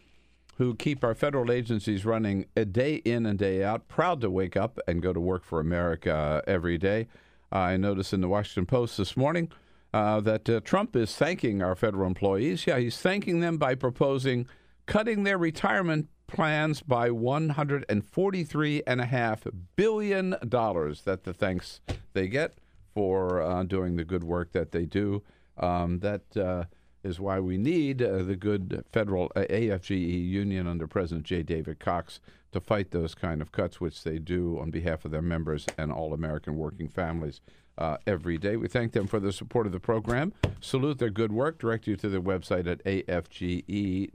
who 0.57 0.75
keep 0.75 1.03
our 1.03 1.15
federal 1.15 1.51
agencies 1.51 2.05
running 2.05 2.45
a 2.57 2.65
day 2.65 2.95
in 2.95 3.25
and 3.25 3.39
day 3.39 3.63
out, 3.63 3.87
proud 3.87 4.19
to 4.19 4.29
wake 4.29 4.57
up 4.57 4.77
and 4.87 5.01
go 5.01 5.13
to 5.13 5.19
work 5.19 5.45
for 5.45 5.61
America 5.61 6.43
every 6.45 6.77
day. 6.77 7.07
I 7.51 7.77
noticed 7.77 8.13
in 8.13 8.21
the 8.21 8.27
Washington 8.27 8.65
Post 8.65 8.97
this 8.97 9.15
morning 9.15 9.51
uh, 9.93 10.19
that 10.21 10.49
uh, 10.49 10.59
Trump 10.59 10.95
is 10.95 11.15
thanking 11.15 11.63
our 11.63 11.75
federal 11.75 12.05
employees. 12.05 12.67
Yeah, 12.67 12.77
he's 12.77 12.97
thanking 12.97 13.39
them 13.39 13.57
by 13.57 13.73
proposing 13.75 14.47
cutting 14.85 15.23
their 15.23 15.37
retirement 15.37 16.09
plans 16.27 16.81
by 16.81 17.09
$143.5 17.09 19.51
billion. 19.75 20.29
That 20.31 21.19
the 21.23 21.33
thanks 21.33 21.81
they 22.13 22.27
get 22.27 22.59
for 22.93 23.41
uh, 23.41 23.63
doing 23.63 23.95
the 23.95 24.03
good 24.03 24.23
work 24.23 24.51
that 24.51 24.71
they 24.71 24.85
do. 24.85 25.23
Um, 25.57 25.99
that 25.99 26.37
uh, 26.37 26.65
is 27.03 27.19
why 27.19 27.39
we 27.39 27.57
need 27.57 28.01
uh, 28.01 28.23
the 28.23 28.35
good 28.35 28.84
federal 28.91 29.31
uh, 29.35 29.41
AFGE 29.49 30.30
union 30.30 30.67
under 30.67 30.88
President 30.88 31.26
J. 31.26 31.43
David 31.43 31.80
Cox 31.80 32.19
to 32.51 32.59
fight 32.59 32.91
those 32.91 33.15
kind 33.15 33.41
of 33.41 33.51
cuts, 33.51 33.80
which 33.80 34.03
they 34.03 34.19
do 34.19 34.59
on 34.59 34.71
behalf 34.71 35.05
of 35.05 35.11
their 35.11 35.21
members 35.21 35.65
and 35.77 35.91
all 35.91 36.13
American 36.13 36.57
working 36.57 36.88
families 36.88 37.41
uh, 37.77 37.97
every 38.05 38.38
day. 38.38 38.57
We 38.57 38.67
thank 38.67 38.91
them 38.91 39.07
for 39.07 39.19
the 39.19 39.31
support 39.31 39.65
of 39.65 39.71
the 39.71 39.80
program. 39.80 40.34
Salute 40.59 40.99
their 40.99 41.09
good 41.09 41.31
work. 41.31 41.59
Direct 41.59 41.88
you 41.88 41.95
to 41.95 42.09
their 42.09 42.21
website 42.21 42.67
at 42.67 42.84
afge.org. 42.84 44.09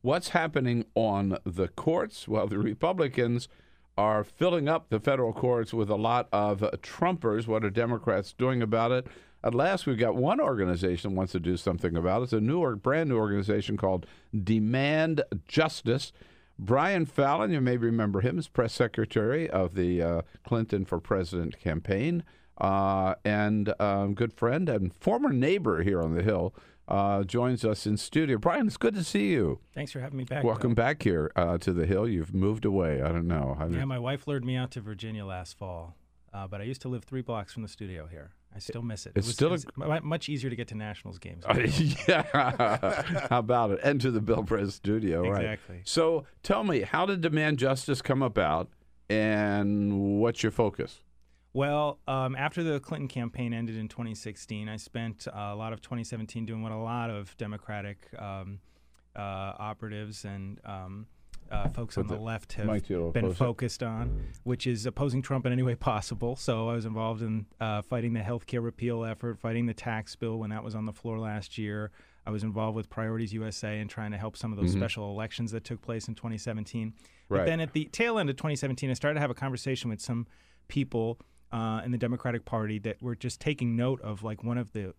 What's 0.00 0.30
happening 0.30 0.84
on 0.96 1.38
the 1.44 1.68
courts? 1.68 2.26
Well, 2.26 2.48
the 2.48 2.58
Republicans 2.58 3.48
are 3.96 4.24
filling 4.24 4.68
up 4.68 4.88
the 4.88 4.98
federal 4.98 5.32
courts 5.32 5.72
with 5.72 5.88
a 5.90 5.96
lot 5.96 6.28
of 6.32 6.60
Trumpers. 6.82 7.46
What 7.46 7.64
are 7.64 7.70
Democrats 7.70 8.32
doing 8.32 8.62
about 8.62 8.90
it? 8.90 9.06
At 9.44 9.54
last, 9.54 9.86
we've 9.86 9.98
got 9.98 10.14
one 10.14 10.40
organization 10.40 11.10
that 11.10 11.16
wants 11.16 11.32
to 11.32 11.40
do 11.40 11.56
something 11.56 11.96
about 11.96 12.20
it. 12.20 12.24
It's 12.24 12.32
a 12.32 12.40
new, 12.40 12.60
or 12.60 12.76
brand 12.76 13.08
new 13.08 13.16
organization 13.16 13.76
called 13.76 14.06
Demand 14.44 15.22
Justice. 15.48 16.12
Brian 16.58 17.06
Fallon, 17.06 17.50
you 17.50 17.60
may 17.60 17.76
remember 17.76 18.20
him 18.20 18.38
as 18.38 18.46
press 18.46 18.72
secretary 18.72 19.50
of 19.50 19.74
the 19.74 20.00
uh, 20.00 20.22
Clinton 20.46 20.84
for 20.84 21.00
President 21.00 21.58
campaign, 21.58 22.22
uh, 22.58 23.14
and 23.24 23.74
um, 23.80 24.14
good 24.14 24.32
friend 24.32 24.68
and 24.68 24.94
former 24.94 25.30
neighbor 25.30 25.82
here 25.82 26.00
on 26.00 26.14
the 26.14 26.22
Hill, 26.22 26.54
uh, 26.86 27.24
joins 27.24 27.64
us 27.64 27.84
in 27.84 27.96
studio. 27.96 28.38
Brian, 28.38 28.68
it's 28.68 28.76
good 28.76 28.94
to 28.94 29.02
see 29.02 29.30
you. 29.30 29.58
Thanks 29.74 29.90
for 29.90 29.98
having 29.98 30.18
me 30.18 30.24
back. 30.24 30.44
Welcome 30.44 30.74
back 30.74 31.02
here 31.02 31.32
uh, 31.34 31.58
to 31.58 31.72
the 31.72 31.86
Hill. 31.86 32.06
You've 32.06 32.34
moved 32.34 32.64
away. 32.64 33.02
I 33.02 33.08
don't 33.08 33.26
know. 33.26 33.56
I. 33.58 33.66
Yeah, 33.66 33.84
my 33.86 33.98
wife 33.98 34.28
lured 34.28 34.44
me 34.44 34.54
out 34.54 34.70
to 34.72 34.80
Virginia 34.80 35.24
last 35.24 35.58
fall, 35.58 35.96
uh, 36.32 36.46
but 36.46 36.60
I 36.60 36.64
used 36.64 36.82
to 36.82 36.88
live 36.88 37.02
three 37.02 37.22
blocks 37.22 37.52
from 37.52 37.62
the 37.62 37.68
studio 37.68 38.06
here. 38.06 38.30
I 38.54 38.58
still 38.58 38.82
miss 38.82 39.06
it. 39.06 39.12
It's 39.16 39.26
it 39.26 39.28
was, 39.28 39.34
still 39.34 39.50
a- 39.50 39.86
it 39.86 39.90
was 39.90 40.02
much 40.02 40.28
easier 40.28 40.50
to 40.50 40.56
get 40.56 40.68
to 40.68 40.74
Nationals 40.74 41.18
games. 41.18 41.44
Uh, 41.46 41.54
yeah. 42.08 43.26
How 43.30 43.38
about 43.38 43.70
it? 43.70 43.80
And 43.82 44.00
to 44.00 44.10
the 44.10 44.20
Bill 44.20 44.42
Press 44.44 44.74
studio, 44.74 45.22
right? 45.28 45.44
Exactly. 45.44 45.80
So 45.84 46.24
tell 46.42 46.64
me, 46.64 46.82
how 46.82 47.06
did 47.06 47.20
Demand 47.20 47.58
Justice 47.58 48.02
come 48.02 48.22
about 48.22 48.68
and 49.08 50.18
what's 50.20 50.42
your 50.42 50.52
focus? 50.52 51.00
Well, 51.54 51.98
um, 52.08 52.34
after 52.34 52.62
the 52.62 52.80
Clinton 52.80 53.08
campaign 53.08 53.52
ended 53.52 53.76
in 53.76 53.88
2016, 53.88 54.68
I 54.68 54.76
spent 54.76 55.28
uh, 55.28 55.50
a 55.52 55.54
lot 55.54 55.72
of 55.74 55.82
2017 55.82 56.46
doing 56.46 56.62
what 56.62 56.72
a 56.72 56.76
lot 56.76 57.10
of 57.10 57.36
Democratic 57.36 58.08
um, 58.18 58.60
uh, 59.14 59.20
operatives 59.58 60.24
and 60.24 60.58
um, 60.64 61.06
uh, 61.52 61.68
folks 61.68 61.98
on 61.98 62.06
the 62.06 62.14
the 62.16 62.20
left 62.20 62.54
have 62.54 62.66
mic 62.66 62.86
to 62.86 62.92
you, 62.94 63.10
been 63.12 63.32
focused 63.34 63.82
on, 63.82 64.24
which 64.44 64.66
is 64.66 64.86
opposing 64.86 65.22
Trump 65.22 65.46
in 65.46 65.52
any 65.52 65.62
way 65.62 65.74
possible. 65.92 66.34
So 66.36 66.68
I 66.68 66.74
was 66.74 66.84
involved 66.86 67.22
in 67.22 67.46
uh, 67.60 67.82
fighting 67.82 68.12
the 68.14 68.22
health 68.22 68.46
care 68.46 68.60
repeal 68.60 69.04
effort, 69.04 69.38
fighting 69.38 69.66
the 69.66 69.74
tax 69.74 70.16
bill 70.16 70.38
when 70.38 70.50
that 70.50 70.64
was 70.64 70.74
on 70.74 70.86
the 70.86 70.92
floor 70.92 71.18
last 71.18 71.58
year. 71.58 71.90
I 72.24 72.30
was 72.30 72.42
involved 72.44 72.76
with 72.76 72.88
Priorities 72.88 73.32
USA 73.32 73.80
and 73.80 73.90
trying 73.90 74.12
to 74.12 74.16
help 74.18 74.36
some 74.36 74.52
of 74.52 74.58
those 74.58 74.74
Mhm. 74.74 74.78
special 74.78 75.10
elections 75.10 75.50
that 75.50 75.64
took 75.64 75.82
place 75.82 76.06
in 76.08 76.14
2017. 76.14 76.94
Right. 77.28 77.38
But 77.40 77.46
then 77.46 77.60
at 77.60 77.72
the 77.72 77.86
tail 77.86 78.18
end 78.18 78.30
of 78.30 78.36
2017, 78.36 78.90
I 78.90 78.94
started 78.94 79.14
to 79.14 79.20
have 79.20 79.30
a 79.30 79.34
conversation 79.34 79.90
with 79.90 80.00
some 80.00 80.26
people 80.68 81.18
uh, 81.50 81.82
in 81.84 81.90
the 81.90 81.98
Democratic 81.98 82.46
Party 82.46 82.78
that 82.78 83.02
were 83.02 83.14
just 83.14 83.38
taking 83.40 83.76
note 83.76 84.00
of 84.00 84.22
like 84.22 84.42
one 84.42 84.56
of 84.56 84.72
the 84.72 84.94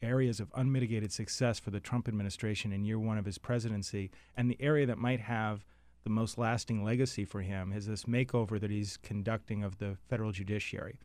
areas 0.00 0.40
of 0.40 0.50
unmitigated 0.54 1.12
success 1.12 1.58
for 1.58 1.70
the 1.70 1.78
Trump 1.80 2.08
administration 2.08 2.72
in 2.72 2.84
year 2.86 2.98
one 2.98 3.18
of 3.18 3.26
his 3.26 3.36
presidency, 3.36 4.10
and 4.34 4.50
the 4.50 4.56
area 4.60 4.86
that 4.86 4.96
might 4.96 5.20
have 5.20 5.66
the 6.04 6.10
most 6.10 6.38
lasting 6.38 6.84
legacy 6.84 7.24
for 7.24 7.42
him 7.42 7.72
is 7.72 7.86
this 7.86 8.04
makeover 8.04 8.60
that 8.60 8.70
he's 8.70 8.96
conducting 8.96 9.62
of 9.62 9.78
the 9.78 9.96
federal 10.08 10.32
judiciary. 10.32 10.98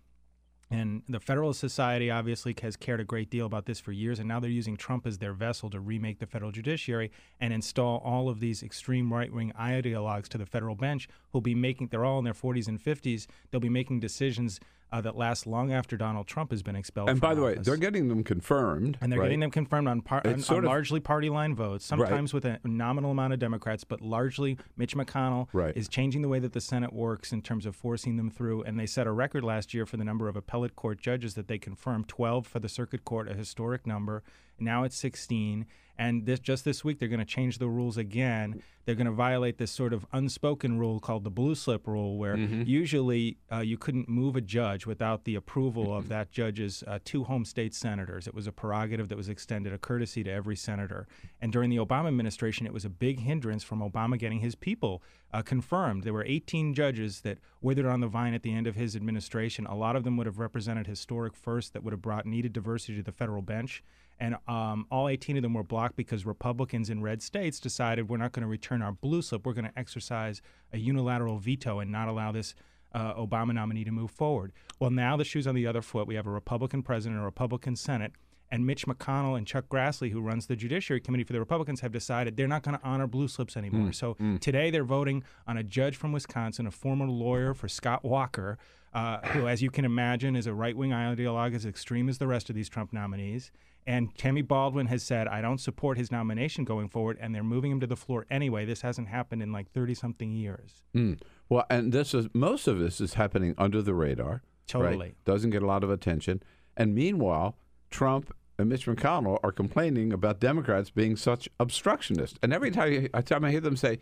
And 0.72 1.04
the 1.08 1.20
Federalist 1.20 1.60
Society 1.60 2.10
obviously 2.10 2.56
has 2.64 2.76
cared 2.76 3.00
a 3.00 3.04
great 3.04 3.30
deal 3.30 3.46
about 3.46 3.66
this 3.66 3.80
for 3.80 3.92
years, 3.92 4.18
and 4.18 4.28
now 4.28 4.40
they're 4.40 4.50
using 4.50 4.76
Trump 4.76 5.06
as 5.06 5.20
their 5.20 5.34
vessel 5.34 5.70
to 5.70 5.80
remake 5.80 6.18
the 6.18 6.26
federal 6.26 6.52
judiciary 6.52 7.12
and 7.40 7.54
install 7.54 8.00
all 8.04 8.30
of 8.30 8.40
these 8.40 8.64
extreme 8.64 9.14
right 9.14 9.32
wing 9.32 9.54
ideologues 9.60 10.28
to 10.30 10.40
the 10.40 10.46
federal 10.46 10.76
bench 10.76 11.08
who'll 11.32 11.42
be 11.42 11.54
making, 11.54 11.90
they're 11.90 12.06
all 12.06 12.18
in 12.18 12.26
their 12.26 12.34
40s 12.34 12.68
and 12.68 12.84
50s, 12.84 13.28
they'll 13.52 13.62
be 13.62 13.70
making 13.70 14.00
decisions 14.00 14.60
uh, 14.96 15.02
that 15.02 15.18
lasts 15.18 15.46
long 15.46 15.74
after 15.74 15.98
Donald 15.98 16.26
Trump 16.26 16.52
has 16.52 16.64
been 16.64 16.76
expelled. 16.76 17.10
And 17.10 17.20
by 17.20 17.34
the 17.36 17.42
way, 17.42 17.56
they're 17.56 17.76
getting 17.76 18.08
them 18.08 18.24
confirmed. 18.24 18.98
And 19.02 19.12
they're 19.12 19.20
right? 19.20 19.26
getting 19.26 19.42
them 19.42 19.52
confirmed 19.52 19.88
on, 19.90 20.02
par- 20.02 20.22
on, 20.24 20.36
on 20.36 20.58
of- 20.58 20.64
largely 20.64 21.00
party 21.02 21.30
line 21.30 21.54
votes, 21.54 21.92
Right. 21.92 22.00
sometimes 22.00 22.34
with 22.34 22.46
a 22.46 22.60
nominal 22.64 23.12
amount 23.12 23.34
of 23.34 23.40
Democrats, 23.40 23.84
but 23.84 24.02
largely 24.02 24.58
Mitch 24.78 24.96
McConnell 24.96 25.48
Right. 25.52 25.76
is 25.76 25.90
changing 25.90 26.22
the 26.22 26.30
way 26.30 26.40
that 26.40 26.54
the 26.54 26.62
Senate 26.62 26.94
works 26.94 27.34
in 27.34 27.42
terms 27.42 27.66
of 27.66 27.76
forcing 27.76 28.16
them 28.16 28.30
through. 28.30 28.64
And 28.64 28.80
they 28.80 28.86
set 28.86 29.06
a 29.06 29.12
record 29.12 29.44
last 29.44 29.74
year 29.74 29.86
for 29.86 29.98
the 29.98 30.06
number 30.06 30.30
of 30.30 30.36
appellate 30.38 30.76
court 30.76 31.00
judges 31.00 31.34
that 31.36 31.48
they 31.48 31.58
confirmed 31.58 32.08
12 32.08 32.48
for 32.48 32.60
the 32.60 32.70
circuit 32.70 33.04
court, 33.04 33.30
a 33.30 33.34
historic 33.34 33.86
number. 33.86 34.24
Now 34.60 34.84
it's 34.84 34.96
16. 34.98 35.66
And 35.98 36.26
this, 36.26 36.42
just 36.42 36.66
this 36.66 36.84
week, 36.84 37.00
they're 37.00 37.08
going 37.08 37.20
to 37.22 37.26
change 37.26 37.58
the 37.58 37.70
rules 37.70 37.96
again. 37.96 38.62
They're 38.84 38.96
going 38.96 39.06
to 39.08 39.14
violate 39.14 39.58
this 39.58 39.72
sort 39.72 39.94
of 39.94 40.06
unspoken 40.12 40.78
rule 40.78 41.00
called 41.00 41.24
the 41.24 41.30
blue 41.30 41.56
slip 41.56 41.88
rule, 41.88 42.18
where 42.18 42.36
Mm-hmm. 42.36 42.64
usually 42.66 43.38
uh, 43.50 43.60
you 43.60 43.78
couldn't 43.78 44.10
move 44.10 44.36
a 44.36 44.42
judge 44.42 44.86
without 44.86 45.24
the 45.24 45.36
approval 45.36 45.96
of 45.96 46.10
that 46.10 46.32
judge's 46.32 46.84
uh, 46.86 47.00
two 47.06 47.24
home 47.24 47.46
state 47.46 47.74
senators. 47.74 48.28
It 48.28 48.34
was 48.36 48.46
a 48.46 48.52
prerogative 48.52 49.08
that 49.08 49.16
was 49.16 49.30
extended, 49.30 49.72
a 49.72 49.78
courtesy 49.78 50.22
to 50.26 50.30
every 50.30 50.58
senator. 50.58 51.08
And 51.42 51.54
during 51.54 51.70
the 51.70 51.78
Obama 51.78 52.10
administration, 52.10 52.66
it 52.66 52.74
was 52.74 52.84
a 52.84 52.90
big 52.90 53.22
hindrance 53.22 53.64
from 53.64 53.80
Obama 53.80 54.20
getting 54.20 54.42
his 54.42 54.54
people 54.54 55.02
uh, 55.34 55.44
confirmed. 55.44 56.04
There 56.04 56.14
were 56.14 56.26
18 56.28 56.74
judges 56.74 57.22
that 57.22 57.38
withered 57.62 57.86
on 57.86 58.02
the 58.02 58.08
vine 58.08 58.34
at 58.34 58.44
the 58.44 58.54
end 58.54 58.68
of 58.68 58.76
his 58.76 58.98
administration. 58.98 59.66
A 59.66 59.76
lot 59.76 59.96
of 59.96 60.04
them 60.04 60.18
would 60.18 60.28
have 60.28 60.40
represented 60.40 60.88
historic 60.88 61.36
firsts 61.38 61.72
that 61.72 61.84
would 61.86 61.92
have 61.94 62.02
brought 62.02 62.26
needed 62.26 62.52
diversity 62.52 62.98
to 62.98 63.04
the 63.04 63.14
federal 63.14 63.42
bench. 63.42 63.82
And 64.20 64.38
um, 64.48 64.86
all 64.90 65.10
18 65.10 65.38
of 65.38 65.44
them 65.44 65.54
were 65.54 65.64
blocked 65.64 65.96
because 65.96 66.26
Republicans 66.26 66.90
in 66.90 67.02
red 67.02 67.22
states 67.22 67.60
decided 67.60 68.10
we're 68.10 68.18
not 68.18 68.32
going 68.32 68.44
to 68.44 68.48
return 68.48 68.82
our 68.82 68.94
blue 68.94 69.22
slip. 69.22 69.46
We're 69.46 69.54
going 69.54 69.66
to 69.66 69.78
exercise 69.78 70.42
a 70.72 70.78
unilateral 70.78 71.38
veto 71.38 71.80
and 71.80 71.92
not 71.92 72.08
allow 72.08 72.32
this 72.32 72.56
uh, 72.94 73.14
Obama 73.16 73.54
nominee 73.54 73.84
to 73.84 73.92
move 73.92 74.10
forward. 74.10 74.54
Well, 74.80 74.90
now 74.90 75.18
the 75.18 75.26
shoe's 75.26 75.48
on 75.48 75.56
the 75.56 75.68
other 75.68 75.82
foot. 75.82 76.08
We 76.08 76.16
have 76.16 76.28
a 76.28 76.32
Republican 76.32 76.82
president, 76.82 77.20
a 77.20 77.26
Republican 77.26 77.76
Senate, 77.76 78.14
and 78.52 78.66
Mitch 78.66 78.86
McConnell 78.86 79.38
and 79.38 79.46
Chuck 79.46 79.66
Grassley, 79.68 80.12
who 80.12 80.22
runs 80.22 80.46
the 80.48 80.56
Judiciary 80.56 81.02
Committee 81.02 81.24
for 81.24 81.34
the 81.34 81.40
Republicans, 81.40 81.82
have 81.82 81.92
decided 81.92 82.38
they're 82.38 82.48
not 82.48 82.64
going 82.64 82.78
to 82.78 82.86
honor 82.86 83.08
blue 83.08 83.28
slips 83.28 83.58
anymore. 83.58 83.90
Mm, 83.90 83.96
so 83.96 84.14
mm. 84.16 84.40
today 84.40 84.70
they're 84.70 84.86
voting 84.86 85.24
on 85.46 85.58
a 85.58 85.64
judge 85.64 85.98
from 85.98 86.14
Wisconsin, 86.14 86.68
a 86.68 86.72
former 86.72 87.08
lawyer 87.08 87.54
for 87.54 87.68
Scott 87.68 88.06
Walker, 88.06 88.58
uh, 88.96 89.20
who, 89.28 89.48
as 89.48 89.62
you 89.62 89.70
can 89.70 89.84
imagine, 89.84 90.36
is 90.38 90.48
a 90.48 90.54
right 90.54 90.76
wing 90.76 90.92
ideologue 90.92 91.54
as 91.54 91.66
extreme 91.66 92.08
as 92.08 92.18
the 92.18 92.28
rest 92.28 92.50
of 92.50 92.56
these 92.56 92.70
Trump 92.70 92.94
nominees. 92.94 93.52
And 93.86 94.16
Tammy 94.18 94.42
Baldwin 94.42 94.88
has 94.88 95.04
said, 95.04 95.28
I 95.28 95.42
don't 95.42 95.60
support 95.60 95.98
his 95.98 96.12
nomination 96.12 96.64
going 96.64 96.88
forward, 96.88 97.18
and 97.20 97.36
they're 97.36 97.44
moving 97.44 97.72
him 97.72 97.82
to 97.82 97.88
the 97.88 97.98
floor 97.98 98.26
anyway. 98.32 98.66
This 98.66 98.82
hasn't 98.82 99.10
happened 99.10 99.44
in 99.44 99.52
like 99.52 99.70
30 99.72 99.94
something 99.94 100.32
years. 100.32 100.82
Mm. 100.96 101.20
Well, 101.50 101.66
and 101.70 101.92
this 101.92 102.14
is 102.14 102.28
most 102.34 102.68
of 102.68 102.80
this 102.80 103.00
is 103.02 103.16
happening 103.16 103.54
under 103.58 103.82
the 103.82 103.94
radar. 103.94 104.30
right? 104.30 104.42
Totally. 104.66 105.16
Doesn't 105.26 105.52
get 105.52 105.62
a 105.62 105.68
lot 105.68 105.84
of 105.84 105.92
attention. 105.92 106.42
And 106.78 106.96
meanwhile, 106.96 107.58
Trump 107.92 108.34
and 108.58 108.70
Mitch 108.70 108.86
McConnell 108.86 109.40
are 109.44 109.52
complaining 109.52 110.14
about 110.14 110.40
Democrats 110.40 110.90
being 110.90 111.18
such 111.18 111.50
obstructionists. 111.60 112.40
And 112.42 112.54
every 112.54 112.72
time, 112.72 113.10
every 113.14 113.24
time 113.24 113.44
I 113.44 113.52
hear 113.52 113.62
them 113.62 113.76
say, 113.76 114.00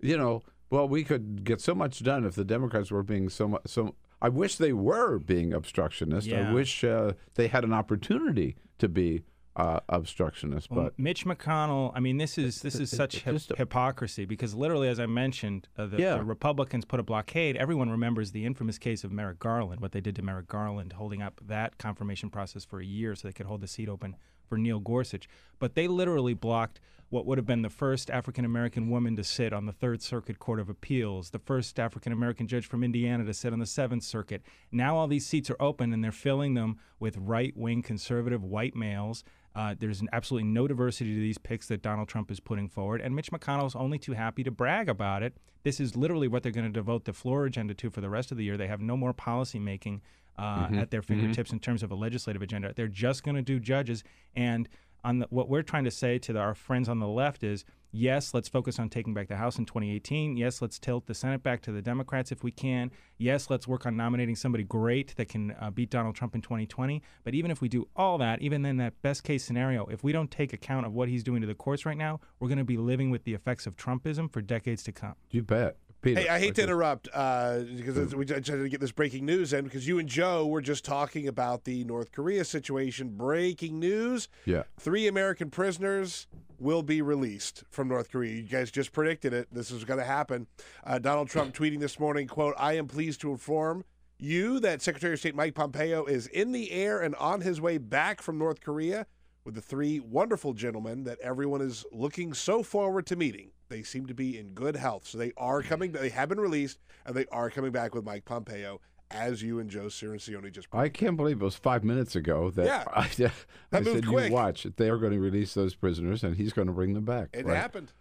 you 0.00 0.16
know, 0.16 0.44
well, 0.70 0.88
we 0.88 1.04
could 1.04 1.44
get 1.44 1.60
so 1.60 1.74
much 1.74 2.02
done 2.02 2.24
if 2.24 2.36
the 2.36 2.44
Democrats 2.44 2.90
were 2.92 3.02
being 3.02 3.28
so 3.28 3.48
much. 3.48 3.62
So 3.66 3.96
I 4.22 4.28
wish 4.28 4.56
they 4.56 4.72
were 4.72 5.18
being 5.18 5.52
obstructionist. 5.52 6.30
I 6.32 6.52
wish 6.52 6.82
uh, 6.84 7.12
they 7.34 7.48
had 7.48 7.64
an 7.64 7.72
opportunity 7.72 8.56
to 8.78 8.88
be 8.88 9.22
uh, 9.56 9.80
obstructionist. 9.88 10.70
Well, 10.70 10.84
but 10.84 10.98
Mitch 10.98 11.24
McConnell, 11.24 11.90
I 11.94 12.00
mean, 12.00 12.18
this 12.18 12.36
is 12.36 12.60
this 12.60 12.74
is 12.76 12.90
such 12.90 13.20
hip- 13.20 13.56
hypocrisy 13.56 14.24
because 14.26 14.54
literally, 14.54 14.88
as 14.88 15.00
I 15.00 15.06
mentioned, 15.06 15.68
uh, 15.78 15.86
the, 15.86 15.98
Yeah. 15.98 16.16
the 16.18 16.24
Republicans 16.24 16.84
put 16.84 17.00
a 17.00 17.02
blockade. 17.02 17.56
Everyone 17.56 17.88
remembers 17.90 18.32
the 18.32 18.44
infamous 18.44 18.78
case 18.78 19.02
of 19.04 19.12
Merrick 19.12 19.38
Garland, 19.38 19.80
what 19.80 19.92
they 19.92 20.00
did 20.02 20.14
to 20.16 20.22
Merrick 20.22 20.46
Garland, 20.48 20.94
holding 20.94 21.22
up 21.22 21.40
that 21.46 21.78
confirmation 21.78 22.28
process 22.28 22.64
for 22.66 22.80
a 22.80 22.84
year 22.84 23.14
so 23.14 23.28
they 23.28 23.32
could 23.32 23.46
hold 23.46 23.60
the 23.62 23.68
seat 23.68 23.88
open 23.88 24.16
for 24.48 24.58
Neil 24.58 24.80
Gorsuch. 24.80 25.28
But 25.58 25.74
they 25.74 25.88
literally 25.88 26.34
blocked 26.34 26.80
what 27.08 27.24
would 27.24 27.38
have 27.38 27.46
been 27.46 27.62
the 27.62 27.70
first 27.70 28.10
African 28.10 28.44
American 28.44 28.90
woman 28.90 29.14
to 29.16 29.22
sit 29.22 29.52
on 29.52 29.66
the 29.66 29.72
Third 29.72 30.02
Circuit 30.02 30.38
Court 30.38 30.58
of 30.58 30.68
Appeals, 30.68 31.30
the 31.30 31.38
first 31.38 31.78
African 31.78 32.12
American 32.12 32.48
judge 32.48 32.66
from 32.66 32.82
Indiana 32.82 33.24
to 33.24 33.34
sit 33.34 33.52
on 33.52 33.60
the 33.60 33.66
Seventh 33.66 34.02
Circuit. 34.02 34.42
Now 34.72 34.96
all 34.96 35.06
these 35.06 35.26
seats 35.26 35.48
are 35.48 35.56
open 35.60 35.92
and 35.92 36.02
they're 36.02 36.10
filling 36.12 36.54
them 36.54 36.78
with 36.98 37.16
right 37.16 37.56
wing 37.56 37.82
conservative 37.82 38.42
white 38.42 38.74
males. 38.74 39.22
Uh, 39.54 39.74
there's 39.78 40.02
absolutely 40.12 40.48
no 40.48 40.66
diversity 40.66 41.14
to 41.14 41.20
these 41.20 41.38
picks 41.38 41.68
that 41.68 41.80
Donald 41.80 42.08
Trump 42.08 42.30
is 42.30 42.40
putting 42.40 42.68
forward, 42.68 43.00
and 43.00 43.14
Mitch 43.14 43.30
McConnell 43.30 43.66
is 43.66 43.74
only 43.74 43.98
too 43.98 44.12
happy 44.12 44.42
to 44.44 44.50
brag 44.50 44.88
about 44.88 45.22
it. 45.22 45.34
This 45.62 45.80
is 45.80 45.96
literally 45.96 46.28
what 46.28 46.42
they're 46.42 46.52
going 46.52 46.66
to 46.66 46.72
devote 46.72 47.06
the 47.06 47.12
floor 47.14 47.46
agenda 47.46 47.72
to 47.74 47.88
for 47.88 48.00
the 48.00 48.10
rest 48.10 48.30
of 48.30 48.36
the 48.36 48.44
year. 48.44 48.56
They 48.58 48.66
have 48.66 48.82
no 48.82 48.96
more 48.96 49.14
policy 49.14 49.58
making 49.58 50.02
uh, 50.38 50.68
Mhm, 50.68 50.80
at 50.80 50.90
their 50.90 51.02
fingertips 51.02 51.52
in 51.52 51.60
terms 51.60 51.82
of 51.82 51.90
a 51.90 51.94
legislative 51.94 52.42
agenda. 52.42 52.72
They're 52.74 52.88
just 52.88 53.22
going 53.22 53.36
to 53.36 53.42
do 53.42 53.58
judges. 53.60 54.04
And 54.34 54.68
on 55.04 55.20
the, 55.20 55.26
what 55.30 55.48
we're 55.48 55.62
trying 55.62 55.84
to 55.84 55.90
say 55.90 56.18
to 56.18 56.32
the, 56.32 56.40
our 56.40 56.54
friends 56.54 56.88
on 56.88 56.98
the 56.98 57.06
left 57.06 57.44
is, 57.44 57.64
yes, 57.92 58.34
let's 58.34 58.48
focus 58.48 58.78
on 58.80 58.88
taking 58.88 59.14
back 59.14 59.28
the 59.28 59.36
House 59.36 59.56
in 59.56 59.64
2018. 59.64 60.36
Yes, 60.36 60.60
let's 60.60 60.78
tilt 60.80 61.06
the 61.06 61.14
Senate 61.14 61.42
back 61.44 61.62
to 61.62 61.72
the 61.72 61.80
Democrats 61.80 62.32
if 62.32 62.42
we 62.42 62.50
can. 62.50 62.90
Yes, 63.16 63.48
let's 63.48 63.68
work 63.68 63.86
on 63.86 63.96
nominating 63.96 64.34
somebody 64.34 64.64
great 64.64 65.14
that 65.16 65.28
can 65.28 65.52
uh, 65.60 65.70
beat 65.70 65.90
Donald 65.90 66.16
Trump 66.16 66.34
in 66.34 66.42
2020. 66.42 67.02
But 67.24 67.34
even 67.34 67.50
if 67.52 67.60
we 67.60 67.68
do 67.68 67.86
all 67.94 68.18
that, 68.18 68.42
even 68.42 68.64
in 68.66 68.78
that 68.78 69.00
best 69.00 69.22
case 69.22 69.44
scenario, 69.44 69.86
if 69.86 70.02
we 70.02 70.12
don't 70.12 70.30
take 70.30 70.52
account 70.52 70.86
of 70.86 70.92
what 70.92 71.08
he's 71.08 71.22
doing 71.22 71.40
to 71.40 71.46
the 71.46 71.54
courts 71.54 71.86
right 71.86 71.96
now, 71.96 72.18
we're 72.40 72.48
going 72.48 72.58
to 72.58 72.64
be 72.64 72.76
living 72.76 73.10
with 73.10 73.22
the 73.24 73.34
effects 73.34 73.66
of 73.66 73.76
Trumpism 73.76 74.30
for 74.32 74.40
decades 74.42 74.82
to 74.82 74.92
come. 74.92 75.14
You 75.30 75.42
bet. 75.42 75.76
Peter, 76.06 76.20
Hey, 76.20 76.28
I 76.28 76.38
hate 76.38 76.54
to 76.54 76.62
interrupt 76.62 77.08
uh, 77.12 77.60
because 77.76 78.14
we 78.14 78.24
just 78.24 78.46
had 78.46 78.58
to 78.58 78.68
get 78.68 78.80
this 78.80 78.92
breaking 78.92 79.26
news 79.26 79.52
in 79.52 79.64
because 79.64 79.88
you 79.88 79.98
and 79.98 80.08
Joe 80.08 80.46
were 80.46 80.60
just 80.60 80.84
talking 80.84 81.26
about 81.26 81.64
the 81.64 81.82
North 81.82 82.12
Korea 82.12 82.44
situation. 82.44 83.16
Breaking 83.16 83.80
news: 83.80 84.28
Yeah. 84.44 84.62
three 84.78 85.08
American 85.08 85.50
prisoners 85.50 86.28
will 86.60 86.84
be 86.84 87.02
released 87.02 87.64
from 87.70 87.88
North 87.88 88.12
Korea. 88.12 88.36
You 88.36 88.42
guys 88.44 88.70
just 88.70 88.92
predicted 88.92 89.32
it. 89.32 89.48
This 89.52 89.72
is 89.72 89.84
going 89.84 89.98
to 89.98 90.06
happen. 90.06 90.46
Uh, 90.84 91.00
Donald 91.00 91.28
Trump 91.28 91.54
tweeting 91.54 91.80
this 91.80 91.98
morning: 91.98 92.28
"quote 92.28 92.54
I 92.56 92.74
am 92.74 92.86
pleased 92.86 93.20
to 93.22 93.32
inform." 93.32 93.84
You 94.18 94.60
that 94.60 94.80
Secretary 94.80 95.12
of 95.12 95.18
State 95.18 95.34
Mike 95.34 95.54
Pompeo 95.54 96.06
is 96.06 96.26
in 96.28 96.52
the 96.52 96.70
air 96.70 97.00
and 97.00 97.14
on 97.16 97.42
his 97.42 97.60
way 97.60 97.76
back 97.78 98.22
from 98.22 98.38
North 98.38 98.62
Korea 98.62 99.06
with 99.46 99.54
the 99.54 99.62
three 99.62 100.00
wonderful 100.00 100.52
gentlemen 100.52 101.04
that 101.04 101.20
everyone 101.20 101.62
is 101.62 101.86
looking 101.92 102.34
so 102.34 102.62
forward 102.62 103.06
to 103.06 103.16
meeting. 103.16 103.52
They 103.68 103.82
seem 103.82 104.06
to 104.06 104.14
be 104.14 104.38
in 104.38 104.50
good 104.50 104.76
health. 104.76 105.06
So 105.06 105.16
they 105.16 105.32
are 105.36 105.62
mm. 105.62 105.66
coming, 105.66 105.92
they 105.92 106.08
have 106.10 106.28
been 106.28 106.40
released, 106.40 106.78
and 107.06 107.14
they 107.14 107.26
are 107.30 107.48
coming 107.48 107.70
back 107.70 107.94
with 107.94 108.04
Mike 108.04 108.24
Pompeo, 108.24 108.80
as 109.10 109.42
you 109.42 109.60
and 109.60 109.70
Joe 109.70 109.86
Cirincione 109.86 110.50
just 110.50 110.66
I 110.72 110.88
can't 110.88 111.16
believe 111.16 111.40
it 111.40 111.44
was 111.44 111.54
five 111.54 111.84
minutes 111.84 112.16
ago 112.16 112.50
that 112.50 112.66
Yeah. 112.66 112.84
I, 112.92 113.02
I 113.02 113.30
That 113.70 113.84
moved 113.84 114.04
said, 114.04 114.06
quick. 114.08 114.28
"You 114.28 114.34
watch, 114.34 114.66
they 114.76 114.90
are 114.90 114.98
going 114.98 115.12
to 115.12 115.20
release 115.20 115.54
those 115.54 115.76
prisoners, 115.76 116.24
and 116.24 116.36
he's 116.36 116.52
going 116.52 116.66
to 116.66 116.74
bring 116.74 116.94
them 116.94 117.04
back." 117.04 117.28
It 117.32 117.46
right? 117.46 117.56
happened. 117.56 117.92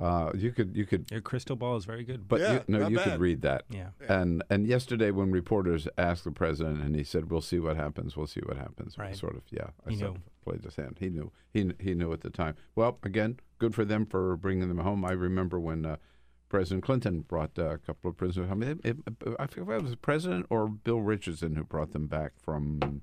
Uh, 0.00 0.32
you 0.34 0.50
could, 0.50 0.74
you 0.76 0.86
could. 0.86 1.10
Your 1.10 1.20
crystal 1.20 1.56
ball 1.56 1.76
is 1.76 1.84
very 1.84 2.04
good. 2.04 2.26
But 2.26 2.40
Yeah, 2.40 2.52
you, 2.54 2.60
no, 2.68 2.78
not 2.78 2.90
you 2.90 2.96
bad. 2.96 3.04
could 3.12 3.20
read 3.20 3.42
that. 3.42 3.64
Yeah. 3.68 3.88
And 4.08 4.42
and 4.48 4.66
yesterday 4.66 5.10
when 5.10 5.30
reporters 5.30 5.86
asked 5.98 6.24
the 6.24 6.30
president, 6.32 6.80
and 6.82 6.96
he 6.96 7.04
said, 7.04 7.30
"We'll 7.30 7.40
see 7.42 7.58
what 7.60 7.76
happens. 7.76 8.16
We'll 8.16 8.26
see 8.26 8.40
what 8.40 8.56
happens." 8.56 8.96
Right. 8.96 9.14
Sort 9.14 9.36
of. 9.36 9.42
Yeah. 9.50 9.68
I 9.86 9.90
He 9.90 9.96
sort 9.98 10.14
knew. 10.14 10.20
played 10.44 10.64
his 10.64 10.76
hand. 10.76 10.96
He 11.00 11.10
knew. 11.10 11.30
He 11.52 11.72
he 11.78 11.94
knew 11.94 12.12
at 12.12 12.22
the 12.22 12.30
time. 12.30 12.54
Well, 12.74 12.98
again, 13.02 13.38
good 13.58 13.74
for 13.74 13.84
them 13.84 14.06
for 14.06 14.36
bringing 14.36 14.68
them 14.68 14.78
home. 14.78 15.04
I 15.04 15.12
remember 15.12 15.60
when. 15.60 15.84
Uh, 15.86 15.96
President 16.48 16.82
Clinton 16.82 17.20
brought 17.20 17.56
uh, 17.60 17.74
a 17.74 17.78
couple 17.78 18.10
of 18.10 18.16
prisoners. 18.16 18.48
I 18.50 18.54
mean, 18.54 18.80
it, 18.82 18.96
it, 19.06 19.36
I 19.38 19.46
forget 19.46 19.68
if 19.76 19.78
it 19.78 19.82
was 19.82 19.90
the 19.92 19.96
president 19.96 20.46
or 20.50 20.66
Bill 20.66 21.00
Richardson 21.00 21.54
who 21.54 21.62
brought 21.62 21.92
them 21.92 22.08
back 22.08 22.32
from. 22.42 23.02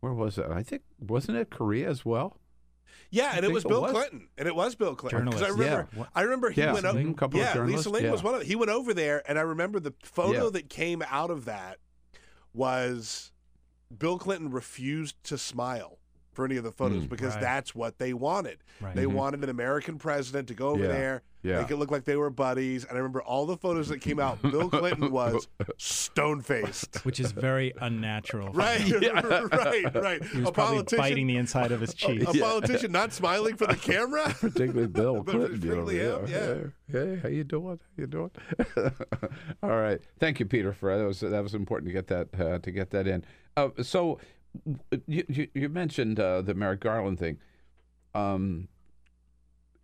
Where 0.00 0.14
was 0.14 0.38
it? 0.38 0.46
I 0.50 0.62
think 0.62 0.80
wasn't 0.98 1.36
it 1.36 1.50
Korea 1.50 1.90
as 1.90 2.06
well? 2.06 2.38
Yeah, 3.10 3.30
and 3.30 3.38
it 3.38 3.42
think 3.42 3.54
was 3.54 3.64
it 3.64 3.68
Bill 3.68 3.82
was. 3.82 3.92
Clinton, 3.92 4.28
and 4.38 4.48
it 4.48 4.54
was 4.54 4.74
Bill 4.74 4.94
Clinton. 4.94 5.30
'Cause 5.30 5.42
I 5.42 5.48
remember, 5.48 5.88
yeah. 5.96 6.04
I 6.14 6.22
remember 6.22 6.50
he 6.50 6.60
Yeah, 6.60 6.72
went 6.72 6.86
over. 6.86 6.98
Ling, 6.98 7.10
a 7.10 7.14
couple 7.14 7.40
of 7.40 7.44
yeah, 7.46 7.50
Lisa 7.50 7.58
journalists, 7.58 7.86
Ling 7.88 8.10
was 8.10 8.22
one 8.22 8.34
of. 8.34 8.42
He 8.42 8.56
went 8.56 8.70
over 8.70 8.94
there, 8.94 9.22
and 9.28 9.38
I 9.38 9.42
remember 9.42 9.80
the 9.80 9.94
photo 10.02 10.44
Yeah. 10.44 10.50
that 10.50 10.68
came 10.70 11.02
out 11.08 11.30
of 11.30 11.44
that 11.46 11.78
was 12.54 13.32
Bill 13.96 14.18
Clinton 14.18 14.50
refused 14.50 15.22
to 15.24 15.38
smile 15.38 15.98
for 16.32 16.44
any 16.46 16.56
of 16.56 16.64
the 16.64 16.72
photos 16.72 17.04
Mm. 17.04 17.08
because 17.10 17.34
Right. 17.34 17.42
that's 17.42 17.74
what 17.74 17.98
they 17.98 18.14
wanted. 18.14 18.58
Right. 18.80 18.94
They 18.96 19.04
Mhm. 19.04 19.12
wanted 19.12 19.44
an 19.44 19.50
American 19.50 19.98
president 19.98 20.48
to 20.48 20.54
go 20.54 20.68
over 20.70 20.84
Yeah. 20.84 20.88
there, 20.88 21.22
Yeah. 21.42 21.60
make 21.60 21.70
it 21.72 21.76
look 21.76 21.90
like 21.90 22.04
they 22.04 22.16
were 22.16 22.30
buddies. 22.30 22.84
And 22.84 22.92
I 22.92 22.98
remember 22.98 23.20
all 23.22 23.46
the 23.46 23.56
photos 23.56 23.88
that 23.88 24.00
came 24.00 24.20
out. 24.20 24.40
Bill 24.42 24.70
Clinton 24.70 25.10
was 25.12 25.48
stone 25.76 26.40
faced. 26.40 27.04
Which 27.04 27.18
is 27.18 27.32
very 27.32 27.72
unnatural. 27.80 28.52
Right, 28.54 28.80
him. 28.80 29.02
right, 29.50 29.94
right. 29.94 30.24
He 30.24 30.38
was 30.40 30.48
a 30.48 30.52
probably 30.52 30.76
politician, 30.76 30.98
biting 30.98 31.26
the 31.26 31.36
inside 31.36 31.72
of 31.72 31.80
his 31.80 31.94
cheek. 31.94 32.22
a 32.22 32.32
politician 32.38 32.92
not 32.92 33.12
smiling 33.12 33.56
for 33.56 33.66
the 33.66 33.74
camera. 33.76 34.32
particularly 34.40 34.86
Bill 34.86 35.22
But 35.22 35.32
Clinton. 35.32 35.62
you 35.62 35.74
know, 35.74 35.84
particularly 35.84 36.30
him, 36.30 36.72
yeah. 36.90 36.98
Hey, 37.00 37.18
how 37.22 37.28
you 37.28 37.44
doing? 37.44 37.78
How 37.80 38.00
you 38.02 38.06
doing? 38.06 38.30
All 39.62 39.70
right. 39.70 40.00
Thank 40.20 40.38
you, 40.40 40.46
Peter, 40.46 40.72
for 40.72 40.96
that 40.96 41.04
was 41.04 41.20
that 41.20 41.42
was 41.42 41.54
important 41.54 41.88
to 41.88 41.92
get 41.92 42.06
that 42.08 42.28
uh, 42.40 42.58
to 42.60 42.70
get 42.70 42.90
that 42.90 43.06
in. 43.06 43.24
Uh, 43.56 43.70
so 43.82 44.18
you, 45.06 45.24
you 45.28 45.48
you 45.54 45.68
mentioned 45.68 46.20
uh, 46.20 46.42
the 46.42 46.54
Merrick 46.54 46.80
Garland 46.80 47.18
thing. 47.18 47.38
Um, 48.14 48.68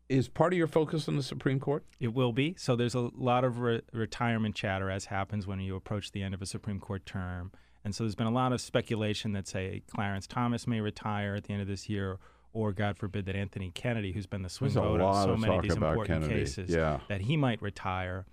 is 0.08 0.28
part 0.28 0.52
of 0.52 0.58
your 0.58 0.66
focus 0.66 1.08
on 1.08 1.16
the 1.16 1.22
Supreme 1.22 1.60
Court? 1.60 1.84
It 2.00 2.14
will 2.14 2.32
be. 2.32 2.54
So 2.58 2.76
there's 2.76 2.94
a 2.94 3.10
lot 3.14 3.44
of 3.44 3.58
re- 3.60 3.82
retirement 3.92 4.54
chatter, 4.54 4.90
as 4.90 5.06
happens 5.06 5.46
when 5.46 5.60
you 5.60 5.76
approach 5.76 6.12
the 6.12 6.22
end 6.22 6.34
of 6.34 6.42
a 6.42 6.46
Supreme 6.46 6.80
Court 6.80 7.04
term. 7.04 7.52
And 7.84 7.94
so 7.94 8.04
there's 8.04 8.14
been 8.14 8.26
a 8.26 8.30
lot 8.32 8.52
of 8.52 8.60
speculation 8.60 9.32
that, 9.32 9.46
say, 9.46 9.82
Clarence 9.94 10.26
Thomas 10.26 10.66
may 10.66 10.80
retire 10.80 11.34
at 11.34 11.44
the 11.44 11.52
end 11.52 11.62
of 11.62 11.68
this 11.68 11.88
year, 11.88 12.18
or 12.52 12.72
God 12.72 12.96
forbid 12.98 13.26
that 13.26 13.36
Anthony 13.36 13.70
Kennedy, 13.70 14.12
who's 14.12 14.26
been 14.26 14.42
the 14.42 14.48
swing 14.48 14.72
There's 14.72 14.84
vote 14.84 15.00
on 15.00 15.24
so 15.24 15.36
many 15.36 15.56
of 15.56 15.62
these 15.62 15.74
important 15.74 16.06
Kennedy. 16.08 16.40
cases, 16.40 16.70
Yeah. 16.70 17.00
that 17.08 17.22
he 17.22 17.36
might 17.36 17.60
retire. 17.62 18.26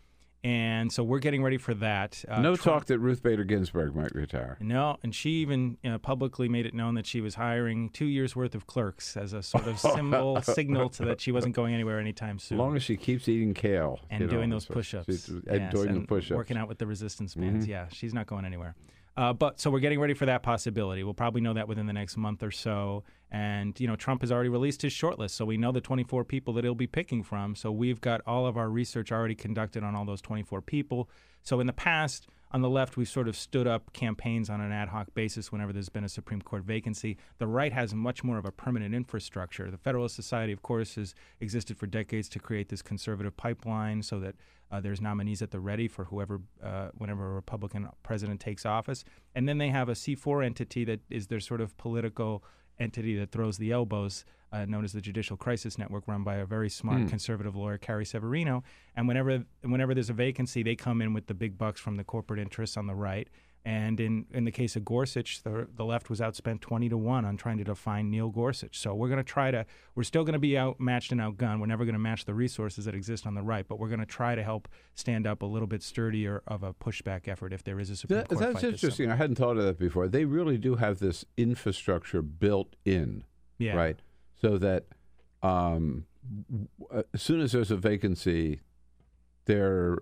And 0.46 0.94
so 0.94 1.04
we're 1.04 1.18
getting 1.18 1.42
ready 1.42 1.58
for 1.58 1.74
that. 1.74 2.24
Uh, 2.30 2.40
no 2.40 2.56
Trump- 2.56 2.82
talk 2.82 2.86
that 2.86 3.00
Ruth 3.00 3.24
Bader 3.24 3.44
Ginsburg 3.44 3.96
might 3.96 4.14
retire. 4.14 4.58
No, 4.60 4.98
and 5.02 5.16
she 5.16 5.32
even 5.42 5.78
you 5.82 5.90
know, 5.90 5.98
publicly 5.98 6.48
made 6.48 6.68
it 6.68 6.76
known 6.76 6.94
that 6.94 7.08
she 7.08 7.20
was 7.20 7.34
hiring 7.34 7.90
two 7.90 8.06
years 8.06 8.36
worth 8.36 8.54
of 8.54 8.68
clerks 8.68 9.18
as 9.18 9.34
a 9.34 9.42
sort 9.42 9.66
of 9.66 9.80
symbol 9.80 10.40
signal 10.44 10.90
to 10.90 11.06
that 11.06 11.20
she 11.20 11.32
wasn't 11.32 11.56
going 11.56 11.74
anywhere 11.74 12.00
anytime 12.00 12.38
soon. 12.38 12.58
As 12.58 12.60
long 12.60 12.76
as 12.76 12.84
she 12.84 12.96
keeps 12.96 13.28
eating 13.28 13.56
kale 13.56 14.00
and 14.12 14.22
you 14.22 14.28
know, 14.28 14.34
doing 14.34 14.52
those 14.52 14.68
push-ups, 14.68 15.08
Yes, 15.08 15.74
doing 15.74 15.90
and 15.90 16.04
the 16.04 16.08
push-ups, 16.08 16.38
working 16.38 16.58
out 16.58 16.68
with 16.68 16.78
the 16.78 16.86
resistance 16.86 17.34
bands. 17.34 17.66
Mhm. 17.66 17.70
Yeah, 17.70 17.88
she's 17.92 18.14
not 18.14 18.28
going 18.28 18.46
anywhere. 18.46 18.76
Uh, 19.18 19.32
but 19.32 19.60
so 19.60 19.70
we're 19.70 19.80
getting 19.80 20.00
ready 20.00 20.14
for 20.14 20.26
that 20.26 20.44
possibility. 20.44 21.04
We'll 21.04 21.14
probably 21.14 21.42
know 21.42 21.54
that 21.54 21.68
within 21.68 21.86
the 21.86 21.94
next 21.94 22.18
month 22.18 22.44
or 22.44 22.52
so. 22.52 23.04
And 23.32 23.80
you 23.80 23.88
know, 23.88 23.96
Trump 23.96 24.22
has 24.22 24.32
already 24.32 24.50
released 24.50 24.82
his 24.82 24.94
shortlist, 24.94 25.32
so 25.32 25.46
we 25.46 25.58
know 25.58 25.72
the 25.72 25.82
24 25.82 26.26
people 26.26 26.54
that 26.54 26.64
he'll 26.64 26.76
be 26.76 26.88
picking 26.88 27.24
from. 27.24 27.56
So 27.56 27.72
we've 27.72 28.02
got 28.02 28.22
all 28.28 28.46
of 28.46 28.58
our 28.58 28.70
research 28.70 29.12
already 29.12 29.36
conducted 29.36 29.84
on 29.84 29.96
all 29.96 30.06
those 30.06 30.22
24 30.22 30.62
people. 30.62 31.10
So 31.44 31.60
in 31.60 31.68
the 31.68 31.74
past, 31.74 32.28
on 32.56 32.62
the 32.62 32.70
left, 32.70 32.96
we've 32.96 33.10
sort 33.10 33.28
of 33.28 33.36
stood 33.36 33.68
up 33.68 33.92
campaigns 33.92 34.50
on 34.50 34.62
an 34.62 34.72
ad 34.72 34.88
hoc 34.88 35.14
basis 35.14 35.52
whenever 35.52 35.74
there's 35.74 35.90
been 35.90 36.06
a 36.06 36.10
Supreme 36.10 36.42
Court 36.42 36.64
vacancy. 36.64 37.18
The 37.38 37.48
right 37.48 37.74
has 37.74 37.94
much 37.94 38.24
more 38.24 38.38
of 38.38 38.46
a 38.46 38.52
permanent 38.52 38.96
infrastructure. 38.96 39.70
The 39.70 39.78
Federalist 39.78 40.16
Society, 40.16 40.54
of 40.54 40.62
course, 40.62 40.96
has 40.96 41.14
existed 41.42 41.78
for 41.78 41.86
decades 41.86 42.30
to 42.30 42.40
create 42.40 42.70
this 42.70 42.82
conservative 42.82 43.36
pipeline 43.36 44.04
so 44.04 44.22
that 44.22 44.36
uh, 44.72 44.80
there's 44.80 45.02
nominees 45.02 45.42
at 45.42 45.52
the 45.52 45.60
ready 45.60 45.90
for 45.90 46.06
whoever, 46.06 46.40
uh, 46.64 46.92
whenever 46.98 47.30
a 47.30 47.34
Republican 47.34 47.90
president 48.04 48.40
takes 48.40 48.66
office. 48.66 49.04
And 49.36 49.50
then 49.50 49.58
they 49.58 49.68
have 49.68 49.90
a 49.90 49.94
C4 49.94 50.46
entity 50.46 50.86
that 50.86 51.02
is 51.10 51.28
their 51.28 51.42
sort 51.42 51.60
of 51.60 51.76
political 51.76 52.42
entity 52.80 53.16
that 53.18 53.32
throws 53.32 53.58
the 53.58 53.72
elbows, 53.72 54.26
uh, 54.52 54.66
known 54.66 54.84
as 54.84 54.94
the 54.94 55.02
Judicial 55.02 55.38
Crisis 55.38 55.78
Network, 55.78 56.08
run 56.08 56.24
by 56.24 56.36
a 56.36 56.46
very 56.46 56.70
smart 56.70 57.02
Hmm. 57.02 57.08
conservative 57.08 57.56
lawyer, 57.56 57.78
Carrie 57.78 58.06
Severino. 58.06 58.64
And 58.96 59.08
whenever 59.08 59.44
whenever 59.62 59.94
there's 59.94 60.10
a 60.10 60.14
vacancy, 60.14 60.64
they 60.64 60.76
come 60.76 61.02
in 61.02 61.14
with 61.14 61.28
the 61.28 61.34
big 61.34 61.58
bucks 61.58 61.80
from 61.82 61.96
the 61.96 62.04
corporate 62.04 62.40
interests 62.40 62.78
on 62.78 62.88
the 62.88 62.96
right. 62.96 63.28
And 63.68 64.00
in, 64.00 64.28
in 64.32 64.44
the 64.46 64.52
case 64.52 64.76
of 64.76 64.86
Gorsuch, 64.86 65.42
the, 65.42 65.68
the 65.76 65.84
left 65.84 66.08
was 66.08 66.20
outspent 66.20 66.62
20 66.62 66.88
to 66.90 66.98
1 66.98 67.26
on 67.26 67.36
trying 67.36 67.58
to 67.58 67.64
define 67.64 68.12
Neil 68.12 68.30
Gorsuch. 68.30 68.78
So 68.78 68.94
we're 68.94 69.08
going 69.08 69.18
to 69.18 69.24
try 69.24 69.50
to, 69.50 69.66
we're 69.96 70.04
still 70.04 70.24
going 70.24 70.34
to 70.34 70.40
be 70.40 70.56
outmatched 70.56 71.12
and 71.12 71.20
outgunned. 71.20 71.60
We're 71.60 71.66
never 71.66 71.84
going 71.84 71.94
to 71.94 72.00
match 72.00 72.26
the 72.26 72.36
resources 72.36 72.86
that 72.86 72.94
exist 72.94 73.26
on 73.26 73.34
the 73.34 73.42
right, 73.42 73.68
but 73.68 73.80
we're 73.80 73.88
going 73.88 74.02
to 74.02 74.06
try 74.06 74.36
to 74.36 74.44
help 74.44 74.68
stand 74.94 75.26
up 75.26 75.42
a 75.42 75.48
little 75.48 75.68
bit 75.68 75.82
sturdier 75.82 76.44
of 76.48 76.62
a 76.62 76.76
pushback 76.76 77.28
effort 77.28 77.54
if 77.54 77.64
there 77.64 77.80
is 77.80 77.90
a 77.90 77.96
Supreme 77.96 78.20
That- 78.20 78.30
Court 78.30 78.40
that's 78.54 78.64
interesting. 78.64 79.10
I 79.10 79.16
hadn't 79.16 79.38
thought 79.38 79.58
of 79.58 79.64
that 79.64 79.80
before. 79.80 80.08
They 80.08 80.26
really 80.26 80.60
do 80.60 80.76
have 80.76 81.00
this 81.00 81.26
infrastructure 81.36 82.22
built 82.22 82.76
in, 82.86 83.24
Yeah. 83.58 83.74
right? 83.76 84.00
So 84.42 84.60
that 84.60 84.84
um, 85.42 86.06
as 87.16 87.22
soon 87.24 87.42
as 87.42 87.52
there's 87.54 87.72
a 87.72 87.78
vacancy, 87.78 88.60
they're 89.46 89.98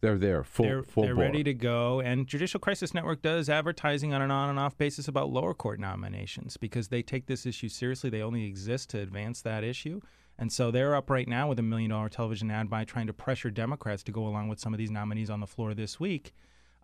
they're 0.00 0.18
there 0.18 0.42
full 0.44 0.64
they're, 0.64 0.82
full 0.82 1.02
they're 1.04 1.14
ready 1.14 1.44
to 1.44 1.54
go. 1.54 2.00
And 2.00 2.26
Judicial 2.26 2.60
Crisis 2.60 2.94
Network 2.94 3.22
does 3.22 3.48
advertising 3.48 4.14
on 4.14 4.22
an 4.22 4.30
on 4.30 4.48
and 4.48 4.58
off 4.58 4.76
basis 4.78 5.08
about 5.08 5.30
lower 5.30 5.54
court 5.54 5.78
nominations 5.78 6.56
because 6.56 6.88
they 6.88 7.02
take 7.02 7.26
this 7.26 7.44
issue 7.46 7.68
seriously. 7.68 8.10
They 8.10 8.22
only 8.22 8.44
exist 8.44 8.90
to 8.90 9.00
advance 9.00 9.42
that 9.42 9.62
issue. 9.64 10.00
And 10.38 10.50
so 10.50 10.70
they're 10.70 10.94
up 10.94 11.10
right 11.10 11.28
now 11.28 11.48
with 11.48 11.58
a 11.58 11.62
million 11.62 11.90
dollar 11.90 12.08
television 12.08 12.50
ad 12.50 12.70
buy 12.70 12.84
trying 12.84 13.06
to 13.08 13.12
pressure 13.12 13.50
Democrats 13.50 14.02
to 14.04 14.12
go 14.12 14.26
along 14.26 14.48
with 14.48 14.58
some 14.58 14.72
of 14.72 14.78
these 14.78 14.90
nominees 14.90 15.28
on 15.28 15.40
the 15.40 15.46
floor 15.46 15.74
this 15.74 16.00
week. 16.00 16.32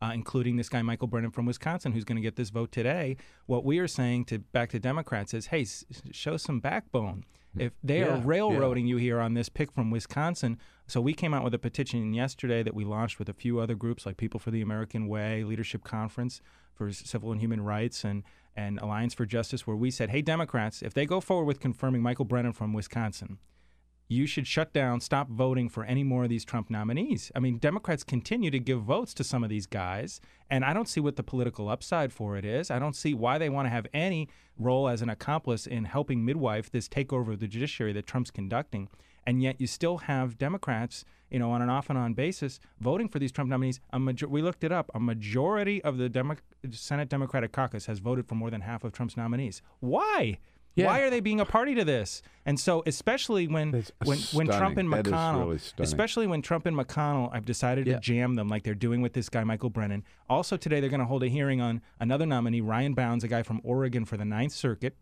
Uh, 0.03 0.11
including 0.13 0.57
this 0.57 0.69
guy 0.69 0.83
Michael 0.83 1.09
Brennan 1.09 1.31
from 1.31 1.47
Wisconsin, 1.47 1.93
who's 1.93 2.05
going 2.05 2.17
to 2.17 2.23
get 2.23 2.37
this 2.37 2.51
vote 2.51 2.71
today. 2.71 3.17
What 3.47 3.65
we 3.65 3.79
are 3.79 3.89
saying 3.89 4.27
to 4.27 4.41
back 4.41 4.69
to 4.73 4.79
Democrats 4.79 5.33
is, 5.33 5.47
hey, 5.47 5.63
s- 5.63 5.87
show 6.13 6.37
some 6.37 6.61
backbone. 6.61 7.25
Mm-hmm. 7.57 7.67
If 7.67 7.73
they 7.83 8.01
Yeah, 8.01 8.07
are 8.15 8.17
yeah. 8.19 8.23
railroading 8.25 8.87
you 8.87 8.97
here 8.97 9.21
on 9.21 9.35
this 9.35 9.49
pick 9.49 9.73
from 9.73 9.91
Wisconsin. 9.91 10.59
So 10.87 11.01
we 11.01 11.15
came 11.15 11.35
out 11.35 11.43
with 11.43 11.55
a 11.55 11.59
petition 11.59 12.15
yesterday 12.15 12.63
that 12.63 12.75
we 12.75 12.85
launched 12.85 13.19
with 13.19 13.29
a 13.29 13.33
few 13.33 13.59
other 13.59 13.75
groups 13.75 14.07
like 14.07 14.17
People 14.17 14.39
for 14.39 14.51
the 14.51 14.63
American 14.63 15.09
Way, 15.09 15.43
Leadership 15.45 15.83
Conference 15.83 16.41
for 16.75 16.93
Civil 16.93 17.33
and 17.33 17.41
Human 17.41 17.61
Rights, 17.63 18.05
and 18.05 18.23
and 18.59 18.79
Alliance 18.79 19.13
for 19.13 19.27
Justice, 19.27 19.67
where 19.67 19.77
we 19.77 19.91
said, 19.91 20.09
hey, 20.09 20.23
Democrats, 20.23 20.81
if 20.81 20.95
they 20.95 21.05
go 21.05 21.21
forward 21.21 21.45
with 21.45 21.61
confirming 21.61 22.01
Michael 22.01 22.25
Brennan 22.25 22.55
from 22.55 22.73
Wisconsin, 22.73 23.37
you 24.09 24.27
should 24.27 24.47
shut 24.47 24.73
down, 24.73 25.01
stop 25.01 25.29
voting 25.29 25.69
for 25.69 25.85
any 25.85 26.05
more 26.05 26.25
of 26.25 26.31
these 26.31 26.45
Trump 26.45 26.71
nominees. 26.71 27.33
I 27.35 27.41
mean, 27.41 27.59
Democrats 27.59 28.05
continue 28.05 28.51
to 28.51 28.59
give 28.59 28.83
votes 28.83 29.13
to 29.15 29.25
some 29.25 29.43
of 29.43 29.51
these 29.51 29.67
guys, 29.67 30.21
and 30.49 30.65
I 30.65 30.73
don't 30.73 30.89
see 30.89 31.01
what 31.01 31.17
the 31.17 31.23
political 31.23 31.69
upside 31.69 32.13
for 32.13 32.37
it 32.37 32.45
is. 32.45 32.71
I 32.71 32.79
don't 32.79 32.95
see 32.95 33.15
why 33.15 33.39
they 33.39 33.49
want 33.49 33.67
to 33.67 33.71
have 33.71 33.87
any 33.93 34.29
role 34.59 34.89
as 34.89 35.03
an 35.03 35.11
accomplice 35.11 35.67
in 35.67 35.85
helping 35.85 36.25
midwife 36.25 36.71
this 36.71 36.89
takeover 36.89 37.33
of 37.33 37.41
the 37.41 37.49
judiciary 37.49 37.93
that 37.95 38.07
Trump's 38.07 38.31
conducting. 38.31 38.89
And 39.27 39.43
yet, 39.43 39.61
you 39.61 39.67
still 39.67 39.99
have 39.99 40.39
Democrats, 40.39 41.05
you 41.31 41.41
know, 41.41 41.51
on 41.51 41.61
an 41.61 41.69
off 41.69 41.91
and 41.91 41.99
on 41.99 42.15
basis, 42.15 42.61
voting 42.79 43.09
for 43.09 43.19
these 43.19 43.33
Trump 43.33 43.51
nominees. 43.51 43.81
A 43.91 43.99
major- 43.99 44.29
we 44.29 44.41
looked 44.41 44.63
it 44.63 44.71
up. 44.71 44.89
A 44.95 45.01
majority 45.01 45.83
of 45.83 45.99
the 45.99 46.09
Demo- 46.09 46.37
Senate 46.71 47.09
Democratic 47.09 47.51
Caucus 47.51 47.87
has 47.87 47.99
voted 47.99 48.29
for 48.29 48.37
more 48.37 48.51
than 48.51 48.61
half 48.61 48.85
of 48.85 48.93
Trump's 48.93 49.17
nominees. 49.17 49.63
Why? 49.81 50.39
Yeah. 50.77 50.87
Why 50.87 51.01
are 51.01 51.11
they 51.11 51.21
being 51.21 51.41
a 51.41 51.45
party 51.45 51.75
to 51.75 51.85
this? 51.85 52.23
And 52.45 52.61
so, 52.61 52.83
especially 52.87 53.49
when 53.49 53.73
when 54.05 54.19
when 54.33 54.47
Trump 54.47 54.75
stunning. 54.75 54.79
and 54.79 54.93
That 54.93 55.07
is 55.07 55.13
McConnell, 55.13 55.39
really 55.47 55.59
stunning. 55.59 55.85
especially 55.85 56.27
when 56.29 56.43
Trump 56.43 56.67
and 56.67 56.77
McConnell 56.77 57.31
I've 57.33 57.45
decided 57.47 57.87
Yeah. 57.87 57.95
to 57.95 58.01
jam 58.01 58.35
them 58.35 58.47
like 58.49 58.63
they're 58.63 58.75
doing 58.75 59.01
with 59.01 59.15
this 59.15 59.29
guy 59.29 59.43
Michael 59.43 59.71
Brennan. 59.71 60.05
Also 60.29 60.57
today, 60.57 60.79
they're 60.81 60.91
going 60.91 61.01
to 61.01 61.07
hold 61.07 61.23
a 61.25 61.29
hearing 61.29 61.61
on 61.61 61.81
another 61.99 62.27
nominee, 62.27 62.61
Ryan 62.61 62.95
Bounds, 62.95 63.25
a 63.25 63.29
guy 63.29 63.43
from 63.43 63.61
Oregon 63.65 64.05
for 64.05 64.17
the 64.17 64.25
Ninth 64.27 64.53
Circuit. 64.53 64.97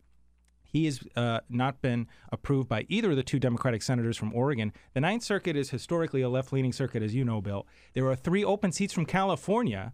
He 0.63 0.87
has 0.87 1.01
uh, 1.15 1.39
not 1.49 1.81
been 1.83 2.09
approved 2.33 2.69
by 2.69 2.85
either 2.89 3.11
of 3.11 3.17
the 3.17 3.23
two 3.23 3.39
Democratic 3.39 3.81
senators 3.81 4.17
from 4.17 4.33
Oregon. 4.35 4.73
The 4.93 5.01
Ninth 5.01 5.23
Circuit 5.23 5.55
is 5.57 5.71
historically 5.71 6.21
a 6.21 6.29
left 6.29 6.53
leaning 6.53 6.73
circuit, 6.73 7.01
as 7.01 7.15
you 7.15 7.25
know, 7.25 7.41
Bill. 7.41 7.65
There 7.93 8.07
are 8.09 8.17
three 8.17 8.43
open 8.45 8.73
seats 8.73 8.93
from 8.93 9.07
California 9.07 9.93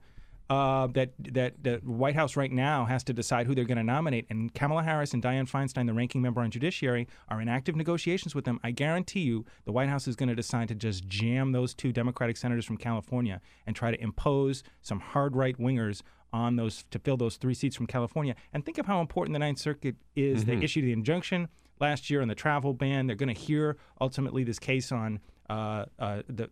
uh, 0.51 0.89
that, 0.89 1.13
that 1.33 1.63
the 1.63 1.77
White 1.85 2.17
House 2.17 2.37
right 2.37 2.51
now 2.51 2.85
has 2.85 3.03
to 3.05 3.13
decide 3.13 3.47
who 3.47 3.55
they're 3.55 3.65
going 3.65 3.79
to 3.79 3.85
nominate. 3.85 4.27
And 4.29 4.53
Kamala 4.53 4.83
Harris 4.83 5.15
and 5.15 5.23
Dianne 5.23 5.49
Feinstein, 5.49 5.87
the 5.87 5.95
ranking 5.95 6.21
member 6.21 6.41
on 6.41 6.51
Judiciary, 6.51 7.07
are 7.29 7.41
in 7.41 7.49
active 7.49 7.77
negotiations 7.77 8.35
with 8.35 8.45
them. 8.45 8.59
I 8.65 8.73
guarantee 8.73 9.21
you 9.21 9.47
the 9.65 9.73
White 9.73 9.89
House 9.89 10.09
is 10.09 10.17
going 10.17 10.29
to 10.29 10.35
decide 10.35 10.69
to 10.69 10.75
just 10.75 11.07
jam 11.07 11.53
those 11.53 11.73
two 11.73 11.93
Democratic 11.93 12.37
senators 12.37 12.67
from 12.67 12.77
California 12.77 13.41
and 13.67 13.75
try 13.77 13.93
to 13.93 14.03
impose 14.03 14.63
some 14.83 15.01
hard 15.01 15.37
right 15.37 15.57
wingers 15.57 16.03
on 16.33 16.57
those 16.57 16.85
to 16.91 16.99
fill 16.99 17.17
those 17.17 17.37
three 17.37 17.55
seats 17.55 17.77
from 17.77 17.87
California. 17.87 18.35
And 18.53 18.65
think 18.65 18.79
of 18.79 18.87
how 18.87 19.01
important 19.01 19.33
the 19.35 19.39
Ninth 19.41 19.59
Circuit 19.59 19.97
is. 20.17 20.45
They 20.45 20.57
Mhm. 20.57 20.65
issued 20.65 20.85
the 20.85 20.93
injunction 20.93 21.49
last 21.81 22.11
year 22.11 22.23
on 22.23 22.29
the 22.29 22.35
travel 22.35 22.75
ban. 22.75 23.07
They're 23.07 23.17
going 23.17 23.35
to 23.35 23.41
hear 23.41 23.77
ultimately 24.01 24.45
this 24.45 24.59
case 24.59 24.91
on 24.93 25.21
uh, 25.49 25.87
uh, 25.99 26.23
the. 26.29 26.49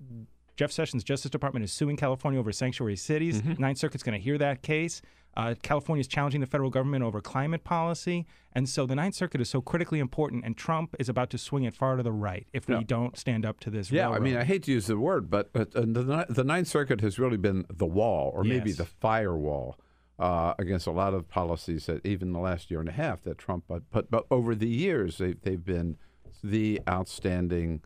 Jeff 0.59 0.73
Sessions' 0.73 1.05
Justice 1.05 1.31
Department 1.31 1.65
is 1.65 1.73
suing 1.73 1.97
California 1.97 2.39
over 2.41 2.51
sanctuary 2.51 2.97
cities. 2.97 3.41
Ninth 3.59 3.79
Circuit's 3.79 4.03
going 4.03 4.19
to 4.19 4.23
hear 4.23 4.37
that 4.39 4.61
case. 4.61 5.01
Uh, 5.37 5.55
California 5.63 6.01
is 6.01 6.09
challenging 6.09 6.41
the 6.41 6.49
federal 6.49 6.69
government 6.69 7.05
over 7.05 7.21
climate 7.21 7.63
policy. 7.63 8.27
And 8.55 8.69
so 8.69 8.85
the 8.85 8.97
Ninth 8.97 9.15
Circuit 9.15 9.41
is 9.41 9.49
so 9.49 9.61
critically 9.61 10.01
important, 10.01 10.45
and 10.45 10.57
Trump 10.57 10.97
is 10.99 11.09
about 11.09 11.31
to 11.31 11.39
swing 11.39 11.63
it 11.63 11.77
far 11.77 11.95
to 11.95 12.03
the 12.03 12.11
right 12.11 12.49
if 12.53 12.69
Yeah. 12.69 12.79
we 12.79 12.85
don't 12.85 13.17
stand 13.17 13.47
up 13.47 13.61
to 13.61 13.71
this. 13.71 13.93
Yeah, 13.93 14.11
I 14.11 14.19
mean. 14.19 14.37
I 14.37 14.43
hate 14.43 14.65
to 14.65 14.73
use 14.73 14.89
the 14.89 14.99
word, 14.99 15.31
but, 15.31 15.49
uh, 15.55 15.65
the, 15.77 16.27
the 16.29 16.43
Ninth 16.43 16.67
Circuit 16.67 17.01
has 17.03 17.21
really 17.21 17.37
been 17.37 17.65
the 17.73 17.87
wall, 17.87 18.33
or 18.35 18.43
maybe 18.43 18.73
the 18.73 18.85
firewall, 18.85 19.79
uh, 20.19 20.55
against 20.59 20.89
a 20.89 20.91
lot 20.91 21.15
of 21.15 21.29
policies 21.29 21.87
that 21.87 22.05
even 22.05 22.33
the 22.33 22.41
last 22.41 22.69
year 22.69 22.81
and 22.81 22.89
a 22.89 22.93
half 22.93 23.23
that 23.23 23.39
Trump. 23.39 23.69
put, 23.69 24.11
but, 24.11 24.27
over 24.29 24.57
the 24.57 24.69
years, 24.69 25.19
they, 25.19 25.35
they've 25.35 25.65
been 25.65 25.99
the 26.43 26.81
outstanding 26.89 27.81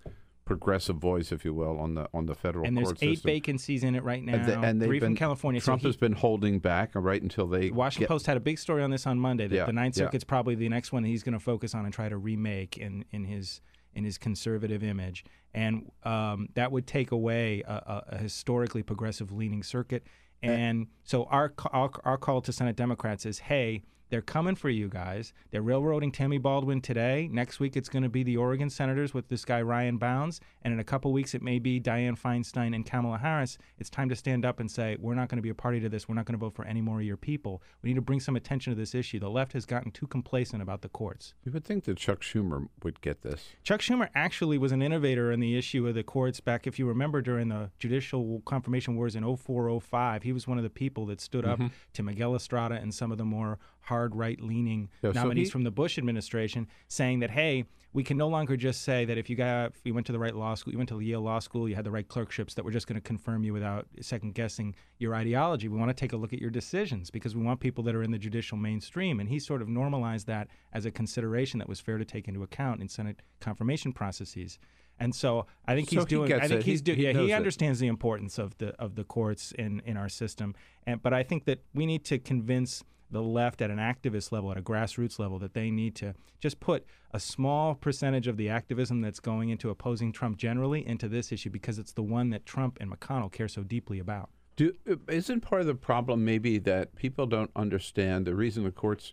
progressive 0.45 0.97
voice, 0.97 1.31
if 1.33 1.45
you 1.45 1.55
will, 1.55 1.79
on 1.79 1.95
the 1.95 2.09
on 2.13 2.27
the 2.27 2.35
federal 2.35 2.67
and 2.67 2.77
there's 2.77 2.93
eight 3.01 3.17
system. 3.17 3.29
vacancies 3.29 3.85
in 3.85 3.95
it 3.95 4.03
right 4.03 4.23
now. 4.23 4.35
And, 4.35 4.45
they, 4.45 4.55
and 4.55 4.83
three 4.83 4.99
been, 4.99 5.11
from 5.11 5.17
California. 5.17 5.61
So 5.61 5.67
Trump 5.67 5.83
he- 5.83 5.89
has 5.89 5.97
been 5.97 6.13
holding 6.13 6.59
back 6.59 6.91
right 6.95 7.23
until 7.23 7.47
they. 7.47 7.69
The 7.69 7.71
Washington 7.71 8.05
get- 8.05 8.09
Post 8.09 8.27
had 8.27 8.37
a 8.37 8.41
big 8.41 8.59
story 8.59 8.83
on 8.83 8.91
this 8.91 9.07
on 9.07 9.19
Monday 9.19 9.47
that 9.47 9.55
Yeah, 9.55 9.67
the 9.67 9.73
Ninth 9.73 9.97
yeah. 9.97 10.05
Circuit's 10.05 10.25
probably 10.25 10.55
the 10.55 10.69
next 10.69 10.93
one 10.93 11.03
that 11.03 11.09
he's 11.09 11.23
going 11.23 11.35
to 11.35 11.41
focus 11.41 11.75
on 11.75 11.85
and 11.85 11.95
try 11.95 12.09
to 12.09 12.17
remake 12.17 12.77
in, 12.77 13.05
in 13.13 13.25
his 13.25 13.61
in 13.95 14.05
his 14.05 14.17
conservative 14.17 14.83
image, 14.83 15.23
and 15.53 15.91
um, 16.05 16.49
that 16.55 16.73
would 16.73 16.87
take 16.87 17.11
away 17.13 17.63
a, 17.67 18.03
a, 18.09 18.19
historically 18.19 18.83
progressive 18.83 19.31
leaning 19.31 19.63
circuit. 19.63 20.07
And 20.43 20.89
so 21.05 21.25
our, 21.25 21.53
our 21.73 21.91
our 22.05 22.17
call 22.17 22.41
to 22.43 22.53
Senate 22.53 22.77
Democrats 22.77 23.27
is, 23.27 23.39
hey. 23.39 23.83
They're 24.13 24.21
coming 24.21 24.57
for 24.57 24.69
you 24.69 24.91
guys. 24.91 25.33
They're 25.53 25.63
railroading 25.63 26.13
Tammy 26.13 26.37
Baldwin 26.37 26.83
today. 26.83 27.31
Next 27.33 27.59
week, 27.61 27.79
it's 27.79 27.89
going 27.89 28.03
to 28.03 28.11
be 28.11 28.23
the 28.23 28.37
Oregon 28.37 28.69
senators 28.69 29.15
with 29.15 29.29
this 29.29 29.43
guy, 29.47 29.63
Ryan 29.63 29.97
Bounds. 29.97 30.39
And 30.61 30.75
in 30.75 30.79
a 30.79 30.85
couple 30.85 31.15
weeks, 31.15 31.35
it 31.35 31.41
may 31.41 31.59
be 31.59 31.81
Dianne 31.81 32.21
Feinstein 32.21 32.75
and 32.75 32.85
Kamala 32.85 33.17
Harris. 33.17 33.57
It's 33.79 33.89
time 33.89 34.11
to 34.11 34.15
stand 34.15 34.45
up 34.45 34.61
and 34.61 34.71
say, 34.71 34.99
we're 35.01 35.15
not 35.15 35.31
going 35.31 35.39
to 35.39 35.43
be 35.43 35.49
a 35.49 35.55
party 35.55 35.81
to 35.81 35.89
this. 35.89 36.11
We're 36.11 36.15
not 36.15 36.27
going 36.27 36.35
to 36.35 36.45
vote 36.45 36.55
for 36.55 36.67
any 36.67 36.83
more 36.83 37.01
of 37.01 37.07
your 37.07 37.17
people. 37.17 37.63
We 37.81 37.89
need 37.89 37.95
to 37.95 38.03
bring 38.03 38.21
some 38.21 38.37
attention 38.37 38.71
to 38.75 38.79
this 38.79 38.95
issue. 38.95 39.19
The 39.19 39.31
left 39.31 39.55
has 39.55 39.65
gotten 39.65 39.91
too 39.91 40.07
complacent 40.07 40.61
about 40.61 40.83
the 40.83 40.91
courts. 40.91 41.33
You 41.43 41.53
would 41.53 41.65
think 41.65 41.85
that 41.85 41.97
Chuck 41.97 42.21
Schumer 42.21 42.69
would 42.83 43.01
get 43.01 43.23
this. 43.23 43.49
Chuck 43.65 43.81
Schumer 43.81 44.11
actually 44.15 44.59
was 44.59 44.73
an 44.73 44.83
innovator 44.83 45.33
in 45.33 45.41
the 45.41 45.57
issue 45.57 45.89
of 45.89 45.95
the 45.95 46.03
courts 46.03 46.39
back, 46.39 46.67
if 46.67 46.79
you 46.79 46.85
remember, 46.85 47.23
during 47.23 47.49
the 47.49 47.71
judicial 47.79 48.43
confirmation 48.45 48.95
wars 48.95 49.17
in 49.17 49.25
04, 49.25 49.81
05. 49.81 50.23
He 50.23 50.33
was 50.35 50.47
one 50.47 50.59
of 50.59 50.65
the 50.65 50.69
people 50.69 51.07
that 51.07 51.19
stood 51.23 51.47
up 51.47 51.59
Mhm. 51.59 51.71
to 51.95 52.03
Miguel 52.03 52.35
Estrada 52.35 52.75
and 52.75 52.93
some 52.93 53.11
of 53.11 53.17
the 53.17 53.25
more 53.25 53.59
hard 53.83 54.15
right 54.17 54.41
leaning 54.41 54.89
Yeah, 55.03 55.13
so 55.13 55.23
nominees 55.23 55.49
he- 55.49 55.51
from 55.53 55.63
the 55.65 55.71
Bush 55.71 55.99
administration, 55.99 56.69
saying 56.89 57.21
that 57.21 57.31
hey, 57.31 57.65
we 57.95 58.03
can 58.03 58.17
no 58.17 58.27
longer 58.29 58.57
just 58.57 58.83
say 58.83 59.05
that 59.05 59.19
if 59.19 59.29
you 59.29 59.37
got 59.37 59.73
if 59.73 59.81
you 59.85 59.93
went 59.93 60.07
to 60.07 60.13
the 60.13 60.19
right 60.19 60.35
law 60.35 60.55
school, 60.55 60.73
you 60.73 60.79
went 60.79 60.89
to 60.89 60.97
the 60.99 61.05
Yale 61.05 61.21
Law 61.21 61.39
School, 61.41 61.69
you 61.69 61.75
had 61.75 61.85
the 61.85 61.91
right 61.91 62.09
clerkships, 62.09 62.55
that 62.55 62.65
we're 62.65 62.71
just 62.71 62.87
going 62.87 62.95
to 62.95 63.03
confirm 63.03 63.45
you 63.45 63.53
without 63.53 63.87
second 64.01 64.35
guessing 64.35 64.75
your 64.99 65.15
ideology. 65.15 65.69
We 65.69 65.77
want 65.77 65.91
to 65.91 65.95
take 65.95 66.15
a 66.15 66.17
look 66.17 66.33
at 66.33 66.39
your 66.39 66.49
decisions 66.49 67.11
because 67.11 67.37
we 67.37 67.43
want 67.43 67.61
people 67.61 67.85
that 67.85 67.95
are 67.95 68.03
in 68.03 68.11
the 68.11 68.19
judicial 68.19 68.57
mainstream. 68.57 69.21
And 69.21 69.29
he 69.29 69.39
sort 69.39 69.61
of 69.61 69.69
normalized 69.69 70.27
that 70.29 70.49
as 70.73 70.87
a 70.87 70.91
consideration 70.91 71.59
that 71.59 71.69
was 71.69 71.81
fair 71.81 71.99
to 71.99 72.05
take 72.07 72.29
into 72.29 72.43
account 72.43 72.81
in 72.81 72.89
Senate 72.89 73.21
confirmation 73.41 73.93
processes. 73.93 74.59
And 74.99 75.15
so 75.15 75.45
I 75.67 75.75
think 75.75 75.91
So 75.91 75.97
he's 75.97 76.05
doing. 76.07 76.29
gets 76.29 76.45
I 76.45 76.49
think 76.49 76.61
it. 76.61 76.65
he's 76.67 76.81
doing. 76.81 76.99
he 76.99 77.05
Yeah, 77.05 77.13
he 77.13 77.31
it. 77.33 77.35
understands 77.35 77.79
the 77.79 77.89
importance 77.89 78.39
of 78.39 78.57
the 78.57 78.69
of 78.81 78.95
the 78.95 79.05
courts 79.05 79.53
in 79.59 79.81
in 79.85 79.99
our 79.99 80.09
system. 80.09 80.55
And 80.87 81.03
but 81.03 81.13
I 81.13 81.23
think 81.25 81.45
that 81.45 81.59
we 81.75 81.85
need 81.85 82.05
to 82.07 82.19
convince 82.19 82.83
the 83.13 83.23
left 83.23 83.63
at 83.63 83.71
an 83.71 83.79
activist 83.79 84.33
level, 84.33 84.51
at 84.51 84.59
a 84.59 84.63
grassroots 84.63 85.19
level, 85.19 85.39
that 85.39 85.55
they 85.55 85.71
need 85.71 85.95
to 85.97 86.15
just 86.41 86.59
put 86.59 86.85
a 87.13 87.21
small 87.21 87.75
percentage 87.75 88.27
of 88.27 88.37
the 88.37 88.49
activism 88.49 89.01
that's 89.01 89.21
going 89.21 89.51
into 89.51 89.71
opposing 89.71 90.13
Trump 90.13 90.39
generally 90.39 90.87
into 90.87 91.09
this 91.09 91.31
issue 91.31 91.51
because 91.51 91.79
it's 91.79 91.93
the 91.93 92.03
one 92.03 92.31
that 92.31 92.47
Trump 92.47 92.79
and 92.81 92.91
McConnell 92.91 93.31
care 93.31 93.49
so 93.49 93.63
deeply 93.63 93.99
about. 93.99 94.31
Do 94.57 94.73
isn't 95.09 95.41
part 95.41 95.61
of 95.61 95.67
the 95.67 95.75
problem 95.75 96.25
maybe 96.25 96.59
that 96.59 96.95
people 96.95 97.27
don't 97.27 97.51
understand 97.55 98.27
the 98.27 98.35
reason 98.35 98.65
the 98.65 98.71
courts? 98.71 99.13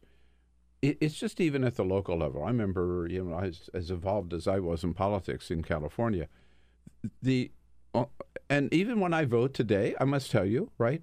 It, 0.81 0.97
it's 1.01 1.15
just 1.15 1.39
even 1.39 1.63
at 1.63 1.76
the 1.76 1.84
local 1.84 2.17
level. 2.17 2.43
I 2.43 2.47
remember, 2.47 3.07
you 3.09 3.23
know, 3.23 3.39
as, 3.39 3.69
as 3.73 3.91
as 3.91 4.47
I 4.47 4.59
was 4.59 4.84
in 4.84 4.93
politics 4.93 5.51
in 5.51 5.63
California, 5.63 6.27
the 7.21 7.51
uh, 7.93 8.05
and 8.49 8.73
even 8.73 8.99
when 8.99 9.13
I 9.13 9.26
vote 9.26 9.53
today, 9.53 9.95
I 9.99 10.05
must 10.05 10.31
tell 10.31 10.45
you, 10.45 10.71
right? 10.77 11.01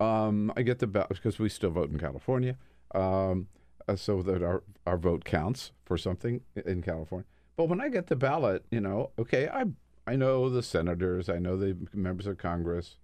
Um, 0.00 0.52
I 0.56 0.62
get 0.62 0.78
the 0.78 0.86
ballot 0.86 1.08
because 1.10 1.38
we 1.38 1.48
still 1.48 1.70
vote 1.70 1.90
in 1.90 1.98
California, 1.98 2.56
um, 2.94 3.48
uh, 3.88 3.96
so 3.96 4.22
that 4.22 4.42
our 4.42 4.62
our 4.86 4.96
vote 4.96 5.24
counts 5.24 5.72
for 5.84 5.98
something 5.98 6.40
in 6.54 6.82
California. 6.82 7.26
But 7.56 7.68
when 7.68 7.80
I 7.80 7.88
get 7.88 8.06
the 8.06 8.16
ballot, 8.16 8.64
you 8.70 8.80
know, 8.80 9.10
okay, 9.18 9.48
I 9.48 9.64
I 10.06 10.16
know 10.16 10.48
the 10.48 10.62
senators, 10.62 11.28
I 11.28 11.38
know 11.38 11.56
the 11.56 11.76
members 11.92 12.26
of 12.26 12.38
Congress, 12.38 12.96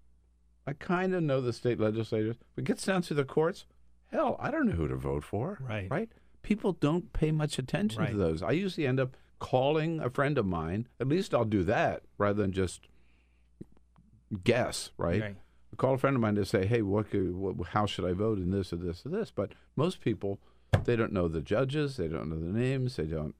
I 0.66 0.72
kind 0.74 1.14
of 1.14 1.22
know 1.22 1.40
the 1.40 1.52
state 1.52 1.80
legislators. 1.80 2.36
But 2.54 2.62
it 2.62 2.66
gets 2.66 2.84
down 2.86 3.02
to 3.02 3.14
the 3.14 3.24
courts. 3.24 3.66
Hell, 4.12 4.36
I 4.38 4.50
don't 4.52 4.66
know 4.66 4.76
who 4.76 4.86
to 4.88 4.96
vote 4.96 5.24
for. 5.24 5.58
Right. 5.60 5.90
Right. 5.90 6.08
People 6.42 6.72
don't 6.74 7.12
pay 7.12 7.32
much 7.32 7.58
attention 7.58 8.02
Right. 8.02 8.10
to 8.12 8.16
those. 8.16 8.42
I 8.42 8.52
usually 8.52 8.86
end 8.86 9.00
up 9.00 9.16
calling 9.40 9.98
a 10.00 10.08
friend 10.10 10.38
of 10.38 10.46
mine. 10.46 10.86
At 11.00 11.08
least 11.08 11.34
I'll 11.34 11.44
do 11.44 11.64
that 11.64 12.04
rather 12.18 12.40
than 12.40 12.52
just 12.52 12.86
guess. 14.44 14.90
Right. 14.96 15.20
Right. 15.20 15.36
I 15.74 15.76
call 15.76 15.94
a 15.94 15.98
friend 15.98 16.14
of 16.14 16.22
mine 16.22 16.36
to 16.36 16.44
say, 16.44 16.66
"Hey, 16.66 16.82
what, 16.82 17.10
could, 17.10 17.34
what 17.34 17.56
how 17.68 17.84
should 17.84 18.04
I 18.04 18.12
vote 18.12 18.38
in 18.38 18.50
this 18.52 18.72
or 18.72 18.76
this 18.76 19.04
or 19.04 19.08
this?" 19.08 19.32
But 19.32 19.52
most 19.74 20.00
people, 20.00 20.38
they 20.84 20.94
don't 20.94 21.12
know 21.12 21.26
the 21.26 21.40
judges. 21.40 21.96
They 21.96 22.06
don't 22.06 22.28
know 22.30 22.38
the 22.38 22.56
names. 22.56 22.94
They 22.96 23.06
don't. 23.06 23.34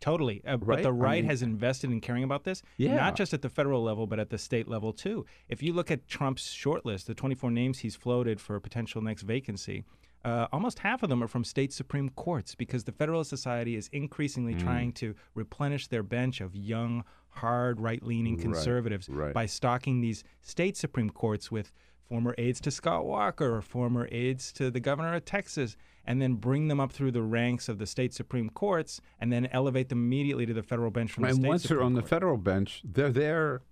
Totally. 0.00 0.42
Uh, 0.46 0.56
Right? 0.58 0.76
But 0.78 0.82
the 0.82 0.88
I 0.88 0.92
right 0.92 1.22
mean- 1.24 1.30
has 1.30 1.42
invested 1.42 1.90
in 1.90 2.00
caring 2.00 2.24
about 2.24 2.44
this, 2.44 2.62
Yeah. 2.78 2.96
not 2.96 3.14
just 3.16 3.34
at 3.34 3.42
the 3.42 3.48
federal 3.50 3.82
level, 3.82 4.06
but 4.06 4.18
at 4.18 4.30
the 4.30 4.38
state 4.38 4.68
level 4.68 4.92
too. 4.92 5.24
If 5.48 5.62
you 5.62 5.72
look 5.74 5.90
at 5.90 6.06
Trump's 6.08 6.54
shortlist, 6.54 7.04
the 7.06 7.14
24 7.14 7.50
names 7.50 7.78
he's 7.80 7.96
floated 7.96 8.40
for 8.40 8.56
a 8.56 8.60
potential 8.60 9.00
next 9.02 9.22
vacancy, 9.22 9.84
uh, 10.24 10.48
almost 10.52 10.80
half 10.80 11.02
of 11.02 11.08
them 11.08 11.22
are 11.22 11.28
from 11.28 11.44
state 11.44 11.72
Supreme 11.72 12.08
Courts 12.10 12.54
because 12.54 12.84
the 12.84 12.92
Federalist 12.92 13.30
Society 13.30 13.74
is 13.76 13.88
increasingly 13.92 14.54
Mm. 14.54 14.60
trying 14.60 14.92
to 14.94 15.14
replenish 15.34 15.86
their 15.88 16.02
bench 16.02 16.40
of 16.40 16.54
young, 16.56 17.04
hard, 17.36 17.80
right 17.80 18.02
leaning 18.02 18.38
conservatives 18.38 19.08
right. 19.08 19.34
by 19.34 19.46
stocking 19.46 20.00
these 20.00 20.24
state 20.42 20.76
Supreme 20.76 21.10
Courts 21.10 21.50
with 21.50 21.72
former 22.08 22.34
aides 22.38 22.60
to 22.60 22.70
Scott 22.70 23.04
Walker 23.04 23.56
or 23.56 23.62
former 23.62 24.08
aides 24.12 24.52
to 24.52 24.70
the 24.70 24.80
governor 24.80 25.14
of 25.14 25.24
Texas, 25.24 25.76
and 26.06 26.22
then 26.22 26.34
bring 26.34 26.68
them 26.68 26.78
up 26.78 26.92
through 26.92 27.10
the 27.10 27.22
ranks 27.22 27.68
of 27.68 27.78
the 27.78 27.86
state 27.86 28.14
Supreme 28.14 28.48
Courts, 28.50 29.00
and 29.20 29.32
then 29.32 29.46
elevate 29.46 29.88
them 29.88 29.98
immediately 29.98 30.46
to 30.46 30.54
the 30.54 30.62
federal 30.62 30.90
bench 30.90 31.12
from 31.12 31.24
the 31.24 31.30
state 31.30 31.38
and 31.38 31.48
once 31.48 31.62
Supreme 31.62 31.78
they're 31.78 31.86
on 31.86 31.94
the 31.94 32.02
federal 32.02 32.36
bench, 32.36 32.82
they're 32.84 33.10
there 33.10 33.62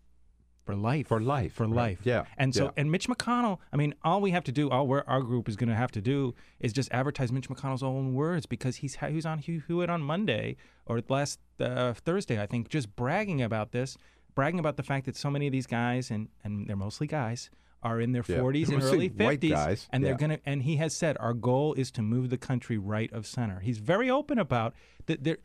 for 0.64 0.74
life. 0.74 1.08
For 1.08 1.20
life. 1.20 1.52
for 1.52 1.66
right? 1.66 1.74
life. 1.74 1.98
Yeah. 2.04 2.24
And 2.38 2.54
so, 2.54 2.64
yeah. 2.64 2.70
and 2.78 2.90
Mitch 2.90 3.08
McConnell, 3.08 3.58
I 3.72 3.76
mean, 3.76 3.94
all 4.02 4.20
we 4.20 4.30
have 4.30 4.44
to 4.44 4.52
do, 4.52 4.70
all 4.70 4.86
we're, 4.86 5.04
our 5.06 5.20
group 5.20 5.48
is 5.48 5.56
going 5.56 5.68
to 5.68 5.74
have 5.74 5.92
to 5.92 6.00
do 6.00 6.34
is 6.60 6.72
just 6.72 6.90
advertise 6.92 7.30
Mitch 7.30 7.48
McConnell's 7.48 7.82
own 7.82 8.14
words 8.14 8.46
because 8.46 8.76
he's 8.76 8.96
he 8.96 9.14
was 9.14 9.26
on 9.26 9.38
Hugh 9.38 9.62
Hewitt 9.66 9.90
on 9.90 10.02
Monday 10.02 10.56
or 10.86 11.02
last 11.08 11.38
uh, 11.60 11.92
Thursday, 11.92 12.40
I 12.40 12.46
think, 12.46 12.68
just 12.68 12.94
bragging 12.96 13.42
about 13.42 13.72
this, 13.72 13.96
bragging 14.34 14.60
about 14.60 14.76
the 14.76 14.82
fact 14.82 15.06
that 15.06 15.16
so 15.16 15.30
many 15.30 15.46
of 15.46 15.52
these 15.52 15.66
guys, 15.66 16.10
and, 16.10 16.28
and 16.42 16.66
they're 16.66 16.76
mostly 16.76 17.06
guys, 17.06 17.50
are 17.84 18.00
in 18.00 18.12
their 18.12 18.24
Yeah. 18.26 18.38
40s 18.38 18.68
and 18.70 18.78
Mostly 18.78 18.96
early 18.96 19.08
white 19.10 19.40
50s, 19.40 19.50
guys. 19.50 19.88
and 19.92 20.04
they're 20.04 20.16
going 20.16 20.30
to. 20.30 20.40
And 20.46 20.62
he 20.62 20.76
has 20.76 20.96
said 20.96 21.16
our 21.20 21.34
goal 21.34 21.74
is 21.74 21.90
to 21.92 22.02
move 22.02 22.30
the 22.30 22.38
country 22.38 22.78
right 22.78 23.12
of 23.12 23.26
center. 23.26 23.60
He's 23.60 23.78
very 23.78 24.10
open 24.10 24.38
about 24.38 24.74
that. 25.06 25.22
There, 25.22 25.36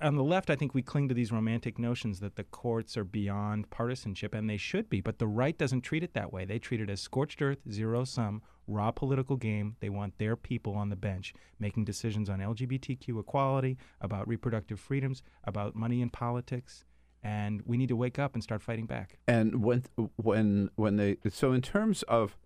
on 0.00 0.14
the 0.16 0.22
left, 0.24 0.48
I 0.48 0.56
think 0.56 0.74
we 0.74 0.82
cling 0.82 1.08
to 1.08 1.14
these 1.14 1.32
romantic 1.32 1.78
notions 1.78 2.20
that 2.20 2.36
the 2.36 2.44
courts 2.44 2.96
are 2.96 3.04
beyond 3.04 3.68
partisanship, 3.70 4.32
and 4.34 4.48
they 4.48 4.56
should 4.56 4.88
be. 4.88 5.00
But 5.00 5.18
the 5.18 5.26
right 5.26 5.58
doesn't 5.58 5.82
treat 5.82 6.02
it 6.04 6.14
that 6.14 6.32
way. 6.32 6.44
They 6.44 6.58
treat 6.58 6.80
it 6.80 6.88
as 6.88 7.00
scorched 7.00 7.42
earth, 7.42 7.58
zero 7.70 8.04
sum, 8.04 8.42
raw 8.66 8.90
political 8.92 9.36
game. 9.36 9.76
They 9.80 9.88
want 9.88 10.18
their 10.18 10.36
people 10.36 10.74
on 10.74 10.90
the 10.90 10.96
bench 10.96 11.34
making 11.58 11.84
decisions 11.84 12.28
on 12.30 12.38
LGBTQ 12.40 13.18
equality, 13.18 13.76
about 14.00 14.28
reproductive 14.28 14.78
freedoms, 14.78 15.22
about 15.44 15.74
money 15.74 16.00
in 16.00 16.10
politics. 16.10 16.84
And 17.22 17.62
we 17.66 17.76
need 17.76 17.88
to 17.88 17.96
wake 17.96 18.18
up 18.18 18.34
and 18.34 18.42
start 18.42 18.62
fighting 18.62 18.86
back. 18.86 19.18
And 19.26 19.62
when 19.62 19.84
when 20.16 20.70
when 20.76 20.96
they 20.96 21.16
so 21.30 21.52
in 21.52 21.62
terms 21.62 22.02
of 22.04 22.36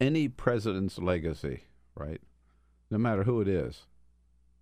any 0.00 0.28
president's 0.28 0.98
legacy, 0.98 1.64
right? 1.94 2.20
No 2.90 2.98
matter 2.98 3.24
who 3.24 3.40
it 3.40 3.48
is, 3.48 3.86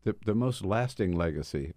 the 0.05 0.17
the 0.25 0.35
most 0.35 0.65
lasting 0.65 1.13
legacy 1.13 1.75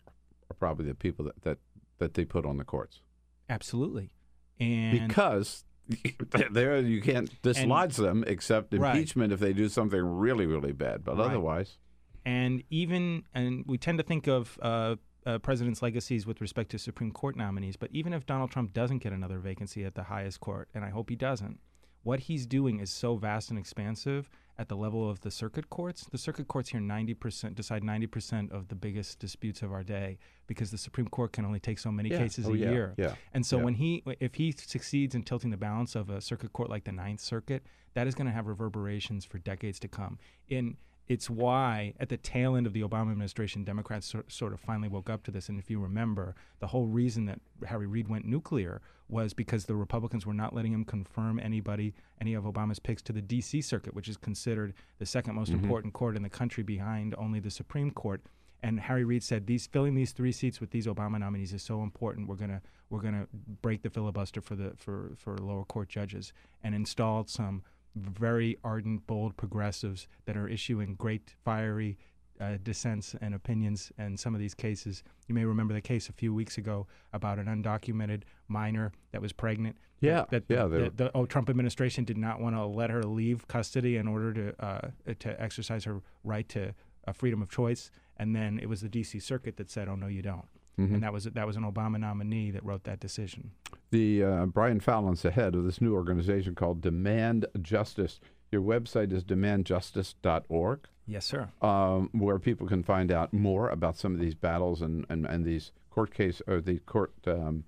are 0.49 0.55
probably 0.55 0.85
the 0.85 0.95
people 0.95 1.25
that 1.25 1.41
that, 1.41 1.57
that 1.97 2.13
they 2.13 2.23
put 2.25 2.45
on 2.45 2.57
the 2.57 2.63
courts 2.63 3.01
Absolutely. 3.49 4.11
And 4.59 5.07
because 5.07 5.65
there 6.51 6.79
you 6.79 7.01
can't 7.01 7.29
dislodge 7.41 7.97
them 7.97 8.23
except 8.25 8.73
Right. 8.73 8.95
impeachment 8.95 9.33
if 9.33 9.39
they 9.39 9.53
do 9.53 9.69
something 9.69 10.01
really 10.01 10.45
really 10.45 10.71
bad. 10.71 11.03
But 11.03 11.17
Right. 11.17 11.25
otherwise, 11.27 11.77
and 12.25 12.63
even 12.69 13.23
and 13.33 13.65
we 13.67 13.77
tend 13.77 13.97
to 13.99 14.03
think 14.03 14.27
of 14.27 14.57
uh, 14.61 14.95
uh, 15.25 15.39
presidents' 15.39 15.81
legacies 15.81 16.25
with 16.25 16.41
respect 16.41 16.69
to 16.71 16.79
Supreme 16.79 17.11
Court 17.11 17.35
nominees, 17.35 17.75
but 17.77 17.89
even 17.91 18.13
if 18.13 18.25
Donald 18.25 18.51
Trump 18.51 18.73
doesn't 18.73 18.99
get 18.99 19.11
another 19.13 19.39
vacancy 19.39 19.83
at 19.83 19.95
the 19.95 20.03
highest 20.03 20.39
court, 20.39 20.69
and 20.73 20.85
I 20.85 20.89
hope 20.89 21.09
he 21.09 21.15
doesn't, 21.15 21.59
what 22.03 22.21
he's 22.21 22.45
doing 22.45 22.79
is 22.79 22.91
so 22.91 23.15
vast 23.15 23.49
and 23.49 23.57
expansive 23.57 24.29
at 24.59 24.69
the 24.69 24.75
level 24.77 25.09
of 25.09 25.21
the 25.21 25.31
circuit 25.31 25.69
courts. 25.71 26.05
The 26.11 26.19
circuit 26.19 26.47
courts 26.47 26.69
here 26.69 26.79
90% 26.79 27.55
decide 27.55 27.81
90% 27.83 28.51
of 28.51 28.67
the 28.67 28.75
biggest 28.75 29.17
disputes 29.19 29.63
of 29.63 29.71
our 29.73 29.83
day 29.83 30.19
because 30.47 30.69
the 30.69 30.77
Supreme 30.77 31.07
Court 31.07 31.33
can 31.33 31.43
only 31.45 31.59
take 31.59 31.79
so 31.79 31.91
many 31.91 32.09
Yeah. 32.09 32.19
cases 32.19 32.45
Oh, 32.47 32.53
a 32.53 32.57
yeah. 32.57 32.69
year. 32.71 32.93
Yeah. 32.95 33.15
And 33.33 33.43
so 33.45 33.57
Yeah. 33.57 33.63
when 33.63 33.73
he 33.73 34.03
if 34.21 34.35
he 34.35 34.51
succeeds 34.51 35.15
in 35.15 35.23
tilting 35.23 35.49
the 35.49 35.57
balance 35.57 35.95
of 35.95 36.09
a 36.09 36.21
circuit 36.21 36.53
court 36.53 36.69
like 36.69 36.83
the 36.85 36.91
Ninth 36.93 37.19
Circuit, 37.19 37.65
that 37.95 38.05
is 38.07 38.13
going 38.15 38.27
to 38.27 38.33
have 38.33 38.45
reverberations 38.47 39.25
for 39.25 39.39
decades 39.39 39.79
to 39.79 39.87
come. 39.87 40.19
In 40.47 40.77
it's 41.07 41.29
why 41.29 41.93
at 41.99 42.09
the 42.09 42.17
tail 42.17 42.55
end 42.55 42.65
of 42.65 42.73
the 42.73 42.81
Obama 42.81 43.11
administration, 43.11 43.63
Democrats 43.63 44.07
sor- 44.07 44.25
sort 44.27 44.53
of 44.53 44.59
finally 44.59 44.87
woke 44.87 45.09
up 45.09 45.23
to 45.23 45.31
this. 45.31 45.49
And 45.49 45.59
if 45.59 45.69
you 45.69 45.79
remember, 45.79 46.35
the 46.59 46.67
whole 46.67 46.87
reason 46.87 47.25
that 47.25 47.39
Harry 47.67 47.85
Reid 47.85 48.07
went 48.07 48.25
nuclear 48.25 48.81
was 49.07 49.33
because 49.33 49.65
the 49.65 49.75
Republicans 49.75 50.25
were 50.25 50.33
not 50.33 50.55
letting 50.55 50.73
him 50.73 50.83
confirm 50.83 51.39
anybody, 51.39 51.93
any 52.19 52.33
of 52.33 52.43
Obama's 52.43 52.79
picks 52.79 53.03
to 53.03 53.13
the 53.13 53.21
D.C. 53.21 53.61
Circuit, 53.61 53.93
which 53.93 54.09
is 54.09 54.17
considered 54.17 54.73
the 54.97 55.05
second 55.05 55.35
most 55.35 55.51
Mhm. 55.51 55.61
important 55.63 55.93
court 55.93 56.15
in 56.15 56.23
the 56.23 56.29
country 56.29 56.63
behind 56.63 57.13
only 57.15 57.39
the 57.39 57.51
Supreme 57.51 57.91
Court. 57.91 58.21
And 58.63 58.79
Harry 58.79 59.03
Reid 59.03 59.21
said, 59.21 59.45
"These 59.45 59.67
filling 59.67 59.93
these 59.93 60.11
three 60.11 60.31
seats 60.31 60.59
with 60.59 60.71
these 60.71 60.87
Obama 60.87 61.19
nominees 61.19 61.53
is 61.53 61.61
so 61.61 61.83
important. 61.83 62.27
We're 62.27 62.35
gonna 62.37 62.61
we're 62.89 63.01
gonna 63.01 63.27
break 63.61 63.81
the 63.81 63.89
filibuster 63.89 64.41
for 64.41 64.55
the 64.55 64.73
for 64.75 65.11
for 65.15 65.37
lower 65.37 65.65
court 65.65 65.89
judges 65.89 66.33
and 66.63 66.73
installed 66.73 67.29
some 67.29 67.61
very 67.95 68.57
ardent, 68.63 69.07
bold 69.07 69.37
progressives 69.37 70.07
that 70.25 70.37
are 70.37 70.47
issuing 70.47 70.95
great 70.95 71.33
fiery 71.43 71.97
uh, 72.39 72.57
dissents 72.63 73.15
and 73.21 73.33
opinions. 73.33 73.91
And 73.97 74.19
some 74.19 74.33
of 74.33 74.39
these 74.39 74.53
cases, 74.53 75.03
you 75.27 75.35
may 75.35 75.45
remember 75.45 75.73
the 75.73 75.81
case 75.81 76.09
a 76.09 76.13
few 76.13 76.33
weeks 76.33 76.57
ago 76.57 76.87
about 77.13 77.39
an 77.39 77.45
undocumented 77.45 78.23
minor 78.47 78.91
that 79.11 79.21
was 79.21 79.31
pregnant. 79.31 79.77
Yeah, 80.01 80.25
that, 80.29 80.43
yeah, 80.49 80.63
The, 80.63 80.69
they 80.69 80.83
the, 80.83 80.91
the 80.95 81.11
oh, 81.15 81.25
Trump 81.25 81.49
administration 81.49 82.03
did 82.03 82.17
not 82.17 82.39
want 82.41 82.55
to 82.55 82.65
let 82.65 82.89
her 82.89 83.03
leave 83.03 83.47
custody 83.47 83.97
in 83.97 84.07
order 84.07 84.33
to 84.33 84.65
uh, 84.65 84.89
to 85.19 85.41
exercise 85.41 85.85
her 85.85 86.01
right 86.23 86.47
to 86.49 86.75
uh, 87.07 87.11
freedom 87.13 87.41
of 87.41 87.49
choice. 87.49 87.91
And 88.17 88.35
then 88.35 88.59
it 88.61 88.67
was 88.67 88.81
the 88.81 88.89
D.C. 88.89 89.19
Circuit 89.19 89.57
that 89.57 89.69
said, 89.69 89.87
"Oh 89.87 89.95
no, 89.95 90.07
you 90.07 90.21
don't." 90.21 90.45
Mhm. 90.77 90.93
And 90.95 91.03
that 91.03 91.13
was 91.13 91.23
that 91.25 91.47
was 91.47 91.55
an 91.55 91.63
Obama 91.63 91.99
nominee 91.99 92.51
that 92.51 92.63
wrote 92.65 92.83
that 92.83 92.99
decision. 92.99 93.51
the 93.91 94.23
uh, 94.23 94.45
Brian 94.47 94.79
Fallon's 94.81 95.21
the 95.21 95.31
head 95.31 95.55
of 95.55 95.63
this 95.63 95.79
new 95.79 95.93
organization 95.93 96.53
called 96.55 96.81
Demand 96.81 97.45
Justice. 97.61 98.19
Your 98.51 98.61
website 98.61 99.11
is 99.13 99.23
demandjustice.org. 99.23 100.79
Yes, 101.07 101.25
sir. 101.25 101.49
um, 101.61 102.09
where 102.13 102.39
people 102.39 102.67
can 102.67 102.83
find 102.83 103.11
out 103.11 103.31
more 103.31 103.69
about 103.69 103.95
some 103.95 104.13
of 104.15 104.19
these 104.19 104.33
battles 104.33 104.81
and, 104.81 105.05
and, 105.09 105.25
and 105.25 105.45
these 105.45 105.71
court 105.91 106.13
case 106.13 106.41
or 106.47 106.59
the 106.61 106.79
court 106.79 107.13
um, 107.27 107.63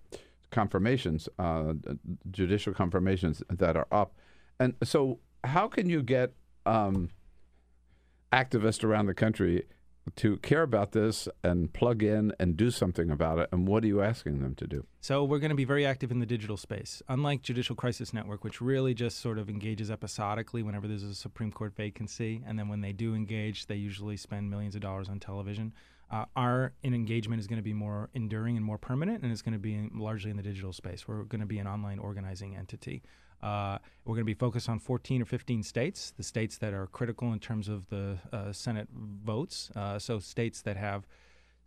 confirmations, 0.50 1.30
uh, 1.38 1.74
judicial 2.32 2.74
confirmations 2.74 3.44
that 3.50 3.78
are 3.78 3.88
up. 3.92 4.14
And 4.60 4.74
so 4.84 5.20
how 5.44 5.68
can 5.68 5.88
you 5.88 6.02
get 6.02 6.34
um, 6.66 7.10
activists 8.34 8.84
around 8.84 9.06
the 9.06 9.14
country 9.14 9.66
to 10.16 10.38
care 10.38 10.64
about 10.64 10.92
this 10.92 11.28
and 11.44 11.72
plug 11.74 12.02
in 12.02 12.34
and 12.40 12.58
do 12.58 12.72
something 12.72 13.12
about 13.12 13.40
it? 13.40 13.50
And 13.52 13.68
what 13.68 13.84
are 13.84 13.88
you 13.88 14.02
asking 14.02 14.42
them 14.42 14.56
to 14.56 14.68
do? 14.68 14.86
So 15.02 15.24
we're 15.24 15.40
going 15.40 15.50
to 15.50 15.56
be 15.56 15.66
very 15.66 15.86
active 15.86 16.12
in 16.12 16.20
the 16.20 16.26
digital 16.26 16.58
space. 16.58 17.02
Unlike 17.08 17.44
Judicial 17.44 17.76
Crisis 17.76 18.14
Network, 18.14 18.44
which 18.44 18.62
really 18.62 18.94
just 18.94 19.20
sort 19.20 19.38
of 19.38 19.50
engages 19.50 19.92
episodically 19.92 20.64
whenever 20.64 20.88
there's 20.88 21.04
a 21.04 21.16
Supreme 21.16 21.52
Court 21.52 21.76
vacancy, 21.76 22.42
and 22.46 22.58
then 22.58 22.68
when 22.68 22.82
they 22.82 22.94
do 22.94 23.14
engage, 23.14 23.68
they 23.68 23.76
usually 23.76 24.18
spend 24.18 24.50
millions 24.50 24.76
of 24.76 24.82
dollars 24.82 25.10
on 25.10 25.20
television. 25.20 25.74
Uh, 26.10 26.26
our 26.36 26.74
engagement 26.84 27.40
is 27.40 27.48
going 27.48 27.58
to 27.58 27.64
be 27.64 27.74
more 27.74 28.10
enduring 28.14 28.56
and 28.56 28.66
more 28.66 28.78
permanent, 28.78 29.24
and 29.24 29.32
it's 29.32 29.42
going 29.42 29.54
to 29.54 29.60
be 29.60 29.90
largely 29.94 30.32
in 30.32 30.38
the 30.38 30.44
digital 30.44 30.72
space. 30.72 31.08
We're 31.08 31.24
going 31.24 31.42
to 31.42 31.48
be 31.48 31.60
an 31.60 31.68
online 31.68 32.00
organizing 32.00 32.56
entity. 32.56 33.04
Uh, 33.42 33.78
we're 34.06 34.16
going 34.16 34.26
to 34.26 34.26
be 34.26 34.34
focused 34.34 34.70
on 34.70 34.80
14 34.80 35.22
or 35.22 35.26
15 35.26 35.64
states, 35.64 36.12
the 36.18 36.24
states 36.24 36.58
that 36.58 36.74
are 36.74 36.88
critical 36.88 37.34
in 37.34 37.40
terms 37.40 37.68
of 37.68 37.88
the 37.90 38.18
uh, 38.32 38.52
Senate 38.52 38.88
votes. 38.94 39.70
Uh, 39.76 40.00
so, 40.00 40.20
states 40.20 40.62
that 40.64 40.78
have 40.78 41.06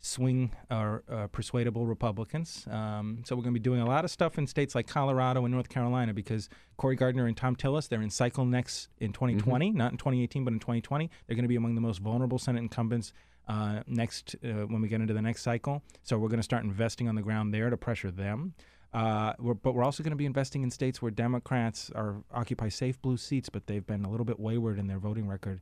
swing 0.03 0.51
or 0.71 1.05
uh, 1.11 1.27
persuadable 1.29 1.87
Republicans. 1.87 2.67
Um, 2.71 3.23
so, 3.25 3.37
we're 3.37 3.43
going 3.43 3.55
to 3.55 3.61
be 3.61 3.63
doing 3.63 3.81
a 3.81 3.87
lot 3.87 4.05
of 4.05 4.11
stuff 4.11 4.39
in 4.39 4.47
states 4.47 4.75
like 4.75 4.89
Colorado 4.89 5.45
and 5.45 5.55
North 5.55 5.69
Carolina 5.69 6.13
because 6.13 6.49
Cory 6.77 6.97
Gardner 6.97 7.27
and 7.27 7.37
Thom 7.37 7.55
Tillis, 7.55 7.89
they're 7.89 8.03
in 8.03 8.11
cycle 8.11 8.45
next 8.45 8.89
in 8.99 9.13
2020, 9.13 9.69
mm-hmm. 9.69 9.79
not 9.79 9.93
in 9.93 9.99
2018, 9.99 10.45
but 10.45 10.53
in 10.53 10.59
2020. 10.59 11.11
They're 11.27 11.37
going 11.37 11.45
to 11.45 11.49
be 11.49 11.57
among 11.57 11.77
the 11.77 11.81
most 11.81 11.99
vulnerable 12.01 12.39
Senate 12.39 12.61
incumbents. 12.61 13.13
Uh, 13.49 13.83
next, 13.89 14.37
uh, 14.45 14.65
when 14.67 14.81
we 14.81 14.87
get 14.87 15.01
into 15.01 15.13
the 15.13 15.23
next 15.23 15.43
cycle. 15.43 15.83
So, 16.03 16.19
we're 16.19 16.29
going 16.29 16.39
to 16.39 16.45
start 16.45 16.65
investing 16.65 17.09
on 17.09 17.15
the 17.15 17.23
ground 17.23 17.53
there 17.53 17.69
to 17.71 17.77
pressure 17.77 18.11
them. 18.11 18.55
Uh, 18.93 19.35
we're, 19.39 19.55
but 19.55 19.75
we're 19.75 19.85
also 19.85 20.03
going 20.03 20.11
to 20.11 20.17
be 20.17 20.27
investing 20.27 20.63
in 20.63 20.71
states 20.71 21.01
where 21.01 21.11
Democrats 21.11 21.91
are 21.95 22.17
occupy 22.33 22.69
safe 22.69 23.01
blue 23.01 23.17
seats, 23.17 23.49
but 23.49 23.67
they've 23.67 23.87
been 23.87 24.05
a 24.05 24.11
little 24.11 24.27
bit 24.27 24.41
wayward 24.41 24.79
in 24.79 24.87
their 24.89 24.99
voting 24.99 25.29
record. 25.29 25.61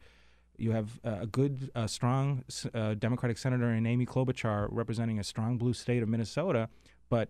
You 0.56 0.72
have 0.72 0.98
uh, 1.04 1.18
a 1.20 1.26
good, 1.26 1.70
uh, 1.74 1.86
strong 1.86 2.44
uh, 2.74 2.94
Democratic 2.94 3.38
senator 3.38 3.72
in 3.72 3.86
Amy 3.86 4.06
Klobuchar 4.06 4.68
representing 4.70 5.18
a 5.18 5.24
strong 5.24 5.58
blue 5.58 5.74
state 5.74 6.02
of 6.02 6.08
Minnesota, 6.08 6.68
but 7.10 7.28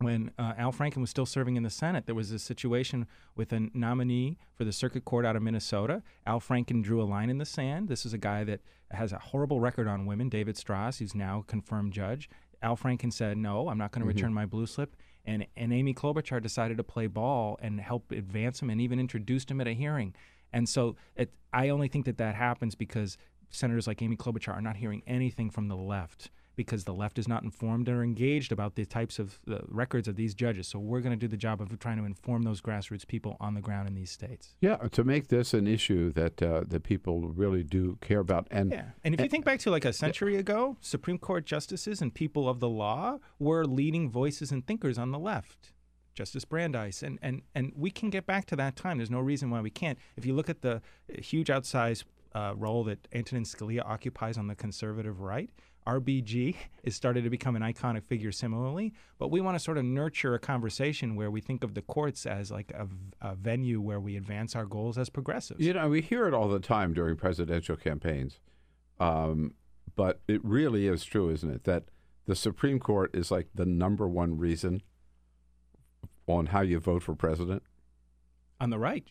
when 0.00 0.30
uh, 0.38 0.54
Al 0.56 0.72
Franken 0.72 0.98
was 0.98 1.10
still 1.10 1.26
serving 1.26 1.56
in 1.56 1.62
the 1.62 1.70
Senate, 1.70 2.06
there 2.06 2.14
was 2.14 2.30
a 2.30 2.38
situation 2.38 3.06
with 3.36 3.52
a 3.52 3.68
nominee 3.74 4.38
for 4.54 4.64
the 4.64 4.72
circuit 4.72 5.04
court 5.04 5.26
out 5.26 5.36
of 5.36 5.42
Minnesota. 5.42 6.02
Al 6.26 6.40
Franken 6.40 6.82
drew 6.82 7.02
a 7.02 7.04
line 7.04 7.28
in 7.28 7.36
the 7.36 7.44
sand. 7.44 7.88
This 7.88 8.06
is 8.06 8.14
a 8.14 8.18
guy 8.18 8.42
that 8.44 8.60
has 8.90 9.12
a 9.12 9.18
horrible 9.18 9.60
record 9.60 9.86
on 9.86 10.06
women, 10.06 10.30
David 10.30 10.56
Stras, 10.56 10.98
who's 10.98 11.14
now 11.14 11.40
a 11.40 11.42
confirmed 11.42 11.92
judge. 11.92 12.30
Al 12.62 12.76
Franken 12.76 13.12
said, 13.12 13.36
No, 13.36 13.68
I'm 13.68 13.76
not 13.76 13.92
going 13.92 14.00
to 14.00 14.08
mm-hmm. 14.08 14.16
return 14.16 14.34
my 14.34 14.46
blue 14.46 14.66
slip 14.66 14.96
and 15.24 15.46
and 15.56 15.72
Amy 15.72 15.94
Klobuchar 15.94 16.42
decided 16.42 16.76
to 16.76 16.84
play 16.84 17.06
ball 17.06 17.58
and 17.62 17.80
help 17.80 18.10
advance 18.12 18.62
him 18.62 18.70
and 18.70 18.80
even 18.80 18.98
introduced 18.98 19.50
him 19.50 19.60
at 19.60 19.68
a 19.68 19.72
hearing. 19.72 20.14
And 20.52 20.68
so 20.68 20.96
it, 21.16 21.32
I 21.52 21.68
only 21.68 21.88
think 21.88 22.06
that 22.06 22.18
that 22.18 22.34
happens 22.34 22.74
because 22.74 23.16
senators 23.50 23.86
like 23.86 24.02
Amy 24.02 24.16
Klobuchar 24.16 24.52
are 24.54 24.62
not 24.62 24.76
hearing 24.76 25.02
anything 25.06 25.50
from 25.50 25.68
the 25.68 25.76
left 25.76 26.30
because 26.60 26.84
the 26.84 26.92
left 26.92 27.18
is 27.18 27.26
not 27.26 27.42
informed 27.42 27.88
or 27.88 28.02
engaged 28.02 28.52
about 28.52 28.74
the 28.74 28.84
types 28.84 29.18
of 29.18 29.40
uh, 29.50 29.60
records 29.66 30.06
of 30.06 30.16
these 30.16 30.34
judges. 30.34 30.68
So 30.68 30.78
we're 30.78 31.00
going 31.00 31.18
to 31.18 31.26
do 31.26 31.26
the 31.26 31.38
job 31.38 31.62
of 31.62 31.78
trying 31.78 31.96
to 31.96 32.04
inform 32.04 32.42
those 32.42 32.60
grassroots 32.60 33.06
people 33.06 33.38
on 33.40 33.54
the 33.54 33.62
ground 33.62 33.88
in 33.88 33.94
these 33.94 34.10
states. 34.10 34.56
Yeah, 34.60 34.76
to 34.76 35.02
make 35.02 35.28
this 35.28 35.54
an 35.54 35.66
issue 35.66 36.12
that 36.12 36.42
uh, 36.42 36.64
that 36.68 36.82
people 36.82 37.28
really 37.28 37.62
do 37.62 37.96
care 38.02 38.18
about. 38.18 38.46
And 38.50 38.70
yeah, 38.72 38.90
and 39.02 39.14
if 39.14 39.20
and, 39.20 39.24
you 39.24 39.30
think 39.30 39.46
back 39.46 39.58
to 39.60 39.70
like 39.70 39.86
a 39.86 39.92
century 39.94 40.34
yeah. 40.34 40.40
ago, 40.40 40.76
Supreme 40.82 41.16
Court 41.16 41.46
justices 41.46 42.02
and 42.02 42.12
people 42.12 42.46
of 42.46 42.60
the 42.60 42.68
law 42.68 43.20
were 43.38 43.64
leading 43.64 44.10
voices 44.10 44.52
and 44.52 44.66
thinkers 44.66 44.98
on 44.98 45.12
the 45.12 45.18
left. 45.18 45.72
Justice 46.12 46.44
Brandeis, 46.44 47.02
and, 47.02 47.18
and, 47.22 47.40
and 47.54 47.72
we 47.74 47.90
can 47.90 48.10
get 48.10 48.26
back 48.26 48.44
to 48.46 48.56
that 48.56 48.76
time. 48.76 48.98
There's 48.98 49.10
no 49.10 49.20
reason 49.20 49.48
why 49.48 49.62
we 49.62 49.70
can't. 49.70 49.98
If 50.18 50.26
you 50.26 50.34
look 50.34 50.50
at 50.50 50.60
the 50.60 50.82
huge 51.08 51.46
outsized 51.48 52.04
uh, 52.34 52.52
role 52.56 52.84
that 52.84 53.08
Antonin 53.14 53.44
Scalia 53.44 53.82
occupies 53.86 54.36
on 54.36 54.46
the 54.46 54.54
conservative 54.54 55.20
right, 55.20 55.48
RBG 55.86 56.56
is 56.82 56.94
started 56.94 57.24
to 57.24 57.30
become 57.30 57.56
an 57.56 57.62
iconic 57.62 58.04
figure 58.04 58.32
similarly, 58.32 58.92
but 59.18 59.30
we 59.30 59.40
want 59.40 59.56
to 59.56 59.58
sort 59.58 59.78
of 59.78 59.84
nurture 59.84 60.34
a 60.34 60.38
conversation 60.38 61.16
where 61.16 61.30
we 61.30 61.40
think 61.40 61.64
of 61.64 61.74
the 61.74 61.82
courts 61.82 62.26
as 62.26 62.50
like 62.50 62.72
a, 62.72 62.88
a, 63.20 63.34
venue 63.34 63.80
where 63.80 64.00
we 64.00 64.16
advance 64.16 64.54
our 64.54 64.66
goals 64.66 64.98
as 64.98 65.08
progressives. 65.08 65.64
You 65.64 65.74
know, 65.74 65.88
we 65.88 66.00
hear 66.00 66.26
it 66.26 66.34
all 66.34 66.48
the 66.48 66.60
time 66.60 66.94
during 66.94 67.16
presidential 67.16 67.76
campaigns, 67.76 68.38
um, 68.98 69.54
but 69.96 70.20
it 70.28 70.44
really 70.44 70.86
is 70.86 71.04
true, 71.04 71.30
isn't 71.30 71.50
it, 71.50 71.64
that 71.64 71.84
the 72.26 72.36
Supreme 72.36 72.78
Court 72.78 73.14
is 73.14 73.30
like 73.30 73.48
the 73.54 73.66
number 73.66 74.06
one 74.06 74.36
reason 74.36 74.82
on 76.26 76.46
how 76.46 76.60
you 76.60 76.78
vote 76.78 77.02
for 77.02 77.14
president? 77.14 77.62
On 78.60 78.70
the 78.70 78.78
right. 78.78 79.08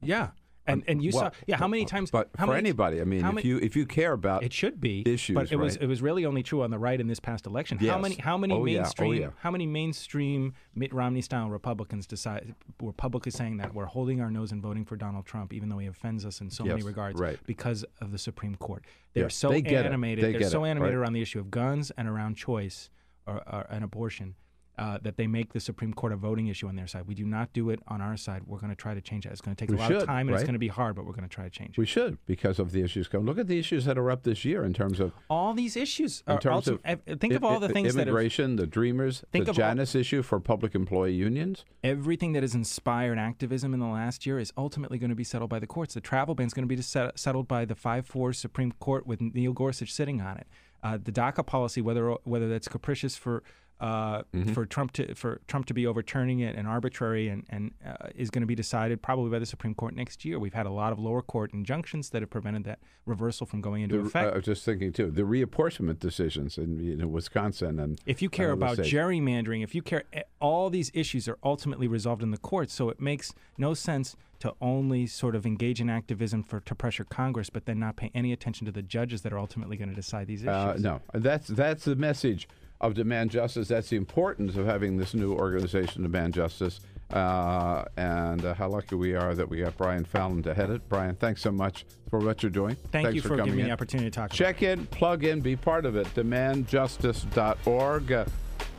Yeah. 0.00 0.30
And 0.66 0.82
um, 0.82 0.84
and 0.88 1.02
you 1.02 1.10
well, 1.14 1.24
saw 1.24 1.30
yeah 1.46 1.56
how 1.56 1.68
many 1.68 1.84
times 1.84 2.10
but 2.10 2.30
for 2.36 2.46
many, 2.46 2.58
anybody 2.58 3.00
I 3.00 3.04
mean 3.04 3.24
if 3.24 3.44
you 3.44 3.58
if 3.58 3.76
you 3.76 3.86
care 3.86 4.12
about 4.12 4.42
it 4.42 4.52
should 4.52 4.80
be 4.80 5.02
issues 5.06 5.34
but 5.34 5.52
it 5.52 5.56
right? 5.56 5.64
was 5.64 5.76
it 5.76 5.86
was 5.86 6.02
really 6.02 6.24
only 6.24 6.42
true 6.42 6.62
on 6.62 6.70
the 6.70 6.78
right 6.78 7.00
in 7.00 7.06
this 7.06 7.20
past 7.20 7.46
election 7.46 7.78
yes. 7.80 7.92
how 7.92 7.98
many 7.98 8.14
how 8.16 8.36
many 8.36 8.54
oh, 8.54 8.62
mainstream 8.62 9.14
yeah. 9.14 9.18
Oh, 9.18 9.22
yeah. 9.22 9.30
how 9.38 9.50
many 9.50 9.66
mainstream 9.66 10.54
Mitt 10.74 10.92
Romney 10.92 11.20
style 11.20 11.48
Republicans 11.48 12.06
decide 12.06 12.54
were 12.80 12.92
publicly 12.92 13.30
saying 13.30 13.58
that 13.58 13.74
we're 13.74 13.86
holding 13.86 14.20
our 14.20 14.30
nose 14.30 14.52
and 14.52 14.62
voting 14.62 14.84
for 14.84 14.96
Donald 14.96 15.26
Trump 15.26 15.52
even 15.52 15.68
though 15.68 15.78
he 15.78 15.86
offends 15.86 16.24
us 16.26 16.40
in 16.40 16.50
so 16.50 16.64
yes, 16.64 16.72
many 16.72 16.82
regards 16.82 17.18
right. 17.18 17.38
because 17.46 17.84
of 18.00 18.12
the 18.12 18.18
Supreme 18.18 18.56
Court 18.56 18.84
they're 19.14 19.24
yes, 19.24 19.34
so 19.34 19.50
they 19.50 19.62
animated 19.62 20.24
they 20.24 20.44
are 20.44 20.48
so 20.48 20.64
animated 20.64 20.94
right? 20.94 21.00
around 21.00 21.12
the 21.12 21.22
issue 21.22 21.38
of 21.38 21.50
guns 21.50 21.92
and 21.96 22.08
around 22.08 22.36
choice 22.36 22.90
or, 23.26 23.42
or 23.52 23.66
an 23.70 23.82
abortion 23.82 24.34
uh, 24.78 24.98
that 25.02 25.16
they 25.16 25.26
make 25.26 25.52
the 25.52 25.60
Supreme 25.60 25.94
Court 25.94 26.12
a 26.12 26.16
voting 26.16 26.48
issue 26.48 26.68
on 26.68 26.76
their 26.76 26.86
side. 26.86 27.06
We 27.06 27.14
do 27.14 27.24
not 27.24 27.52
do 27.52 27.70
it 27.70 27.80
on 27.88 28.00
our 28.00 28.16
side. 28.16 28.42
We're 28.46 28.58
going 28.58 28.70
to 28.70 28.76
try 28.76 28.94
to 28.94 29.00
change 29.00 29.24
that. 29.24 29.32
It's 29.32 29.40
going 29.40 29.56
to 29.56 29.60
take 29.60 29.70
we 29.70 29.76
a 29.76 29.80
lot 29.80 29.88
should, 29.88 29.96
of 30.02 30.06
time 30.06 30.28
and 30.28 30.30
right? 30.30 30.36
it's 30.36 30.44
going 30.44 30.54
to 30.54 30.58
be 30.58 30.68
hard, 30.68 30.96
but 30.96 31.06
we're 31.06 31.12
going 31.12 31.28
to 31.28 31.34
try 31.34 31.44
to 31.44 31.50
change 31.50 31.70
it. 31.70 31.78
We 31.78 31.86
should 31.86 32.18
because 32.26 32.58
of 32.58 32.72
the 32.72 32.82
issues 32.82 33.08
come. 33.08 33.24
Look 33.24 33.38
at 33.38 33.46
the 33.46 33.58
issues 33.58 33.84
that 33.86 33.96
are 33.96 34.10
up 34.10 34.24
this 34.24 34.44
year 34.44 34.64
in 34.64 34.74
terms 34.74 35.00
of 35.00 35.12
all 35.30 35.54
these 35.54 35.76
issues. 35.76 36.22
In 36.28 36.38
terms 36.38 36.66
ultim- 36.66 37.08
of 37.08 37.20
think 37.20 37.34
of 37.34 37.44
all 37.44 37.60
the 37.60 37.68
things 37.68 37.94
immigration, 37.94 38.56
that 38.56 38.62
have, 38.62 38.70
the 38.70 38.74
Dreamers, 38.74 39.24
the 39.32 39.44
Janus 39.44 39.94
all, 39.94 40.00
issue 40.00 40.22
for 40.22 40.40
public 40.40 40.74
employee 40.74 41.14
unions. 41.14 41.64
Everything 41.82 42.32
that 42.32 42.42
has 42.42 42.54
inspired 42.54 43.18
activism 43.18 43.72
in 43.72 43.80
the 43.80 43.86
last 43.86 44.26
year 44.26 44.38
is 44.38 44.52
ultimately 44.56 44.98
going 44.98 45.10
to 45.10 45.16
be 45.16 45.24
settled 45.24 45.50
by 45.50 45.58
the 45.58 45.66
courts. 45.66 45.94
The 45.94 46.00
travel 46.00 46.34
ban 46.34 46.46
is 46.46 46.54
going 46.54 46.68
to 46.68 46.74
be 46.74 46.80
set, 46.82 47.18
settled 47.18 47.48
by 47.48 47.64
the 47.64 47.74
five-four 47.74 48.32
Supreme 48.32 48.72
Court 48.72 49.06
with 49.06 49.20
Neil 49.20 49.52
Gorsuch 49.52 49.92
sitting 49.92 50.20
on 50.20 50.36
it. 50.36 50.46
Uh, 50.82 50.98
the 51.02 51.10
DACA 51.10 51.44
policy, 51.44 51.80
whether 51.80 52.10
whether 52.24 52.48
that's 52.48 52.68
capricious 52.68 53.16
for 53.16 53.42
uh, 53.80 54.22
mm-hmm. 54.34 54.52
for 54.52 54.64
Trump 54.64 54.92
to 54.92 55.14
for 55.14 55.40
Trump 55.48 55.66
to 55.66 55.74
be 55.74 55.86
overturning 55.86 56.40
it 56.40 56.56
and 56.56 56.66
arbitrary 56.66 57.28
and 57.28 57.44
and 57.50 57.72
uh, 57.86 58.08
is 58.14 58.30
going 58.30 58.40
to 58.40 58.46
be 58.46 58.54
decided 58.54 59.02
probably 59.02 59.30
by 59.30 59.38
the 59.38 59.46
Supreme 59.46 59.74
Court 59.74 59.94
next 59.94 60.24
year. 60.24 60.38
We've 60.38 60.54
had 60.54 60.66
a 60.66 60.70
lot 60.70 60.92
of 60.92 60.98
lower 60.98 61.22
court 61.22 61.52
injunctions 61.52 62.10
that 62.10 62.22
have 62.22 62.30
prevented 62.30 62.64
that 62.64 62.78
reversal 63.04 63.46
from 63.46 63.60
going 63.60 63.82
into 63.82 63.98
the, 63.98 64.06
effect. 64.06 64.32
I 64.32 64.36
was 64.36 64.44
just 64.44 64.64
thinking 64.64 64.92
too 64.92 65.10
the 65.10 65.22
reapportionment 65.22 65.98
decisions 65.98 66.56
in 66.56 66.78
you 66.78 66.96
know, 66.96 67.06
Wisconsin 67.06 67.78
and 67.78 68.00
if 68.06 68.22
you 68.22 68.30
care 68.30 68.50
about 68.50 68.78
gerrymandering, 68.78 69.62
if 69.62 69.74
you 69.74 69.82
care, 69.82 70.04
eh, 70.12 70.22
all 70.40 70.70
these 70.70 70.90
issues 70.94 71.28
are 71.28 71.38
ultimately 71.42 71.88
resolved 71.88 72.22
in 72.22 72.30
the 72.30 72.38
courts. 72.38 72.72
So 72.72 72.88
it 72.88 73.00
makes 73.00 73.34
no 73.58 73.74
sense 73.74 74.16
to 74.38 74.54
only 74.60 75.06
sort 75.06 75.34
of 75.34 75.46
engage 75.46 75.80
in 75.80 75.88
activism 75.88 76.42
for 76.42 76.60
to 76.60 76.74
pressure 76.74 77.04
Congress, 77.04 77.50
but 77.50 77.66
then 77.66 77.78
not 77.78 77.96
pay 77.96 78.10
any 78.14 78.32
attention 78.32 78.66
to 78.66 78.72
the 78.72 78.82
judges 78.82 79.22
that 79.22 79.32
are 79.32 79.38
ultimately 79.38 79.76
going 79.76 79.88
to 79.88 79.94
decide 79.94 80.26
these 80.26 80.46
uh, 80.46 80.74
issues. 80.74 80.84
Uh, 80.84 81.00
no, 81.14 81.20
that's 81.20 81.48
that's 81.48 81.84
the 81.84 81.96
message 81.96 82.48
of 82.80 82.94
demand 82.94 83.30
justice. 83.30 83.68
That's 83.68 83.88
the 83.88 83.96
importance 83.96 84.56
of 84.56 84.66
having 84.66 84.96
this 84.96 85.14
new 85.14 85.34
organization, 85.34 86.02
Demand 86.02 86.34
Justice, 86.34 86.80
uh, 87.12 87.84
and 87.96 88.44
uh, 88.44 88.54
how 88.54 88.68
lucky 88.68 88.96
we 88.96 89.14
are 89.14 89.34
that 89.34 89.48
we 89.48 89.58
got 89.58 89.76
Brian 89.76 90.04
Fallon 90.04 90.42
to 90.42 90.54
head 90.54 90.70
it. 90.70 90.88
Brian, 90.88 91.14
thanks 91.14 91.40
so 91.42 91.50
much 91.50 91.84
for 92.10 92.18
what 92.18 92.42
you're 92.42 92.50
doing. 92.50 92.76
Thank 92.90 93.06
thanks 93.06 93.14
you 93.16 93.22
for, 93.22 93.28
for 93.28 93.36
giving 93.36 93.56
me 93.56 93.62
the 93.62 93.70
opportunity 93.70 94.10
to 94.10 94.14
talk. 94.14 94.30
To 94.30 94.34
you. 94.34 94.38
Check 94.38 94.62
in, 94.62 94.86
plug 94.86 95.24
in, 95.24 95.40
be 95.40 95.56
part 95.56 95.86
of 95.86 95.96
it. 95.96 96.06
DemandJustice.org. 96.14 98.12
Uh, 98.12 98.24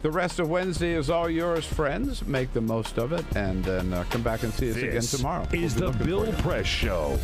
the 0.04 0.12
rest 0.12 0.40
of 0.40 0.50
Wednesday 0.50 0.94
is 0.94 1.10
all 1.10 1.30
yours, 1.30 1.66
friends. 1.66 2.26
Make 2.28 2.54
the 2.54 2.62
most 2.62 3.00
of 3.00 3.14
it, 3.14 3.26
and 3.36 3.64
then 3.66 3.94
uh, 3.94 4.04
come 4.10 4.22
back 4.22 4.44
and 4.44 4.54
see 4.54 4.70
us 4.70 4.76
this 4.76 4.84
again 4.84 5.02
tomorrow. 5.02 5.48
Is 5.52 5.76
we'll 5.76 5.92
the 5.92 6.06
Bill 6.06 6.32
Press 6.34 6.68
Show. 6.68 7.18